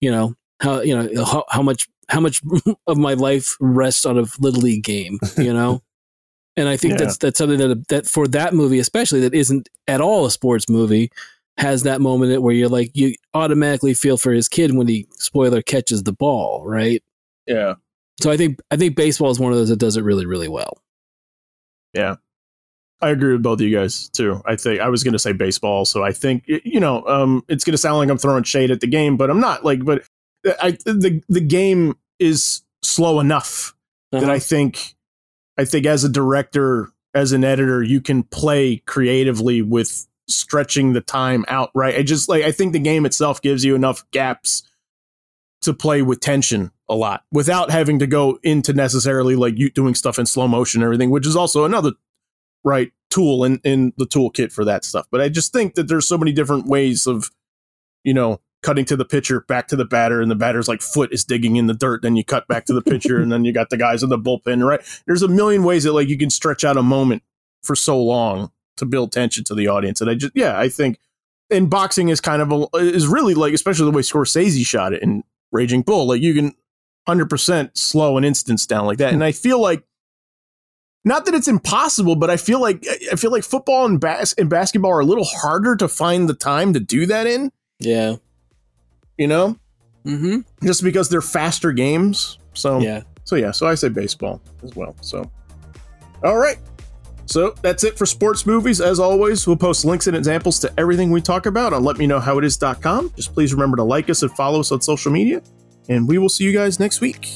you 0.00 0.10
know 0.10 0.34
how 0.60 0.80
you 0.80 0.96
know 0.96 1.24
how, 1.24 1.44
how 1.48 1.62
much 1.62 1.88
how 2.08 2.20
much 2.20 2.42
of 2.86 2.96
my 2.96 3.14
life 3.14 3.56
rests 3.60 4.06
on 4.06 4.18
a 4.18 4.24
little 4.38 4.60
league 4.60 4.84
game. 4.84 5.18
You 5.36 5.52
know. 5.52 5.82
And 6.56 6.68
I 6.68 6.76
think 6.76 6.94
yeah. 6.94 7.04
that's 7.04 7.18
that's 7.18 7.38
something 7.38 7.58
that 7.58 7.86
that 7.86 8.06
for 8.08 8.26
that 8.26 8.52
movie 8.52 8.80
especially 8.80 9.20
that 9.20 9.32
isn't 9.32 9.68
at 9.86 10.00
all 10.00 10.26
a 10.26 10.30
sports 10.32 10.68
movie 10.68 11.12
has 11.56 11.84
that 11.84 12.00
moment 12.00 12.42
where 12.42 12.52
you're 12.52 12.68
like 12.68 12.90
you 12.96 13.14
automatically 13.32 13.94
feel 13.94 14.16
for 14.16 14.32
his 14.32 14.48
kid 14.48 14.74
when 14.74 14.88
he 14.88 15.06
spoiler 15.12 15.62
catches 15.62 16.02
the 16.02 16.12
ball, 16.12 16.64
right? 16.66 17.00
Yeah. 17.46 17.74
So 18.20 18.32
I 18.32 18.36
think 18.36 18.58
I 18.72 18.76
think 18.76 18.96
baseball 18.96 19.30
is 19.30 19.38
one 19.38 19.52
of 19.52 19.58
those 19.58 19.68
that 19.68 19.78
does 19.78 19.96
it 19.96 20.02
really 20.02 20.26
really 20.26 20.48
well. 20.48 20.82
Yeah. 21.94 22.16
I 23.00 23.10
agree 23.10 23.32
with 23.32 23.42
both 23.42 23.60
of 23.60 23.66
you 23.66 23.76
guys 23.76 24.08
too. 24.08 24.42
I 24.44 24.56
think 24.56 24.80
I 24.80 24.88
was 24.88 25.04
going 25.04 25.12
to 25.12 25.18
say 25.18 25.32
baseball, 25.32 25.84
so 25.84 26.02
I 26.02 26.12
think 26.12 26.44
you 26.46 26.80
know 26.80 27.06
um, 27.06 27.44
it's 27.48 27.64
going 27.64 27.72
to 27.72 27.78
sound 27.78 27.98
like 27.98 28.08
I'm 28.08 28.18
throwing 28.18 28.42
shade 28.42 28.70
at 28.70 28.80
the 28.80 28.86
game, 28.86 29.16
but 29.16 29.30
I'm 29.30 29.40
not. 29.40 29.64
Like, 29.64 29.84
but 29.84 30.02
I 30.44 30.72
the 30.84 31.22
the 31.28 31.40
game 31.40 31.96
is 32.18 32.62
slow 32.82 33.20
enough 33.20 33.74
uh-huh. 34.12 34.22
that 34.22 34.30
I 34.30 34.38
think 34.38 34.96
I 35.56 35.64
think 35.64 35.86
as 35.86 36.04
a 36.04 36.08
director, 36.08 36.90
as 37.14 37.32
an 37.32 37.44
editor, 37.44 37.82
you 37.82 38.00
can 38.00 38.24
play 38.24 38.78
creatively 38.86 39.62
with 39.62 40.06
stretching 40.28 40.92
the 40.92 41.00
time 41.00 41.44
out, 41.48 41.70
right? 41.74 41.96
I 41.96 42.02
just 42.02 42.28
like 42.28 42.44
I 42.44 42.52
think 42.52 42.72
the 42.72 42.80
game 42.80 43.06
itself 43.06 43.40
gives 43.40 43.64
you 43.64 43.74
enough 43.74 44.08
gaps 44.10 44.64
to 45.62 45.74
play 45.74 46.02
with 46.02 46.20
tension 46.20 46.70
a 46.88 46.94
lot 46.94 47.24
without 47.32 47.70
having 47.70 47.98
to 47.98 48.06
go 48.06 48.38
into 48.42 48.72
necessarily 48.72 49.36
like 49.36 49.58
you 49.58 49.70
doing 49.70 49.94
stuff 49.94 50.18
in 50.18 50.26
slow 50.26 50.48
motion 50.48 50.80
and 50.80 50.86
everything, 50.86 51.10
which 51.10 51.26
is 51.26 51.36
also 51.36 51.64
another 51.64 51.92
right 52.64 52.92
tool 53.10 53.44
in, 53.44 53.60
in 53.64 53.92
the 53.96 54.06
toolkit 54.06 54.52
for 54.52 54.64
that 54.64 54.84
stuff. 54.84 55.06
But 55.10 55.20
I 55.20 55.28
just 55.28 55.52
think 55.52 55.74
that 55.74 55.88
there's 55.88 56.06
so 56.06 56.18
many 56.18 56.32
different 56.32 56.66
ways 56.66 57.06
of, 57.06 57.30
you 58.04 58.14
know, 58.14 58.40
cutting 58.62 58.84
to 58.86 58.96
the 58.96 59.04
pitcher, 59.04 59.42
back 59.42 59.68
to 59.68 59.76
the 59.76 59.84
batter, 59.84 60.20
and 60.20 60.30
the 60.30 60.34
batter's 60.34 60.68
like 60.68 60.82
foot 60.82 61.12
is 61.12 61.24
digging 61.24 61.56
in 61.56 61.66
the 61.66 61.74
dirt. 61.74 62.02
Then 62.02 62.16
you 62.16 62.24
cut 62.24 62.48
back 62.48 62.64
to 62.66 62.72
the 62.72 62.82
pitcher, 62.82 63.20
and 63.20 63.30
then 63.30 63.44
you 63.44 63.52
got 63.52 63.70
the 63.70 63.76
guys 63.76 64.02
in 64.02 64.08
the 64.08 64.18
bullpen. 64.18 64.66
Right? 64.66 64.80
There's 65.06 65.22
a 65.22 65.28
million 65.28 65.62
ways 65.62 65.84
that 65.84 65.92
like 65.92 66.08
you 66.08 66.18
can 66.18 66.30
stretch 66.30 66.64
out 66.64 66.76
a 66.76 66.82
moment 66.82 67.22
for 67.62 67.74
so 67.76 68.00
long 68.00 68.50
to 68.76 68.86
build 68.86 69.12
tension 69.12 69.44
to 69.44 69.54
the 69.54 69.68
audience. 69.68 70.00
And 70.00 70.10
I 70.10 70.14
just 70.14 70.32
yeah, 70.34 70.58
I 70.58 70.68
think 70.68 70.98
and 71.50 71.70
boxing 71.70 72.08
is 72.08 72.20
kind 72.20 72.42
of 72.42 72.52
a, 72.52 72.76
is 72.76 73.06
really 73.06 73.34
like 73.34 73.54
especially 73.54 73.84
the 73.86 73.96
way 73.96 74.02
Scorsese 74.02 74.66
shot 74.66 74.92
it 74.92 75.02
in 75.02 75.24
Raging 75.52 75.82
Bull. 75.82 76.08
Like 76.08 76.22
you 76.22 76.34
can 76.34 76.54
hundred 77.06 77.30
percent 77.30 77.76
slow 77.76 78.18
an 78.18 78.24
instance 78.24 78.66
down 78.66 78.86
like 78.86 78.98
that. 78.98 79.12
And 79.12 79.24
I 79.24 79.32
feel 79.32 79.60
like 79.60 79.82
not 81.04 81.24
that 81.26 81.34
it's 81.34 81.48
impossible, 81.48 82.16
but 82.16 82.30
I 82.30 82.36
feel 82.36 82.60
like 82.60 82.84
I 83.12 83.16
feel 83.16 83.30
like 83.30 83.44
football 83.44 83.86
and 83.86 84.00
bas- 84.00 84.34
and 84.34 84.50
basketball 84.50 84.90
are 84.90 85.00
a 85.00 85.06
little 85.06 85.24
harder 85.24 85.76
to 85.76 85.88
find 85.88 86.28
the 86.28 86.34
time 86.34 86.72
to 86.72 86.80
do 86.80 87.06
that 87.06 87.26
in. 87.26 87.52
Yeah 87.80 88.16
you 89.18 89.26
know? 89.26 89.58
Mm-hmm. 90.06 90.40
Just 90.66 90.82
because 90.82 91.10
they're 91.10 91.20
faster 91.20 91.72
games. 91.72 92.38
So 92.54 92.78
yeah. 92.78 93.02
So 93.24 93.36
yeah, 93.36 93.50
so 93.50 93.66
I 93.66 93.74
say 93.74 93.90
baseball 93.90 94.40
as 94.62 94.74
well. 94.74 94.96
So 95.02 95.30
all 96.24 96.38
right. 96.38 96.56
So 97.26 97.54
that's 97.60 97.84
it 97.84 97.98
for 97.98 98.06
sports 98.06 98.46
movies. 98.46 98.80
As 98.80 98.98
always, 98.98 99.46
we'll 99.46 99.56
post 99.56 99.84
links 99.84 100.06
and 100.06 100.16
examples 100.16 100.58
to 100.60 100.72
everything 100.78 101.10
we 101.10 101.20
talk 101.20 101.44
about 101.44 101.74
on 101.74 101.82
letmeknowhowitis.com. 101.82 103.12
Just 103.16 103.34
please 103.34 103.52
remember 103.52 103.76
to 103.76 103.82
like 103.82 104.08
us 104.08 104.22
and 104.22 104.32
follow 104.32 104.60
us 104.60 104.72
on 104.72 104.80
social 104.80 105.12
media. 105.12 105.42
And 105.90 106.08
we 106.08 106.16
will 106.16 106.30
see 106.30 106.44
you 106.44 106.54
guys 106.54 106.80
next 106.80 107.02
week. 107.02 107.28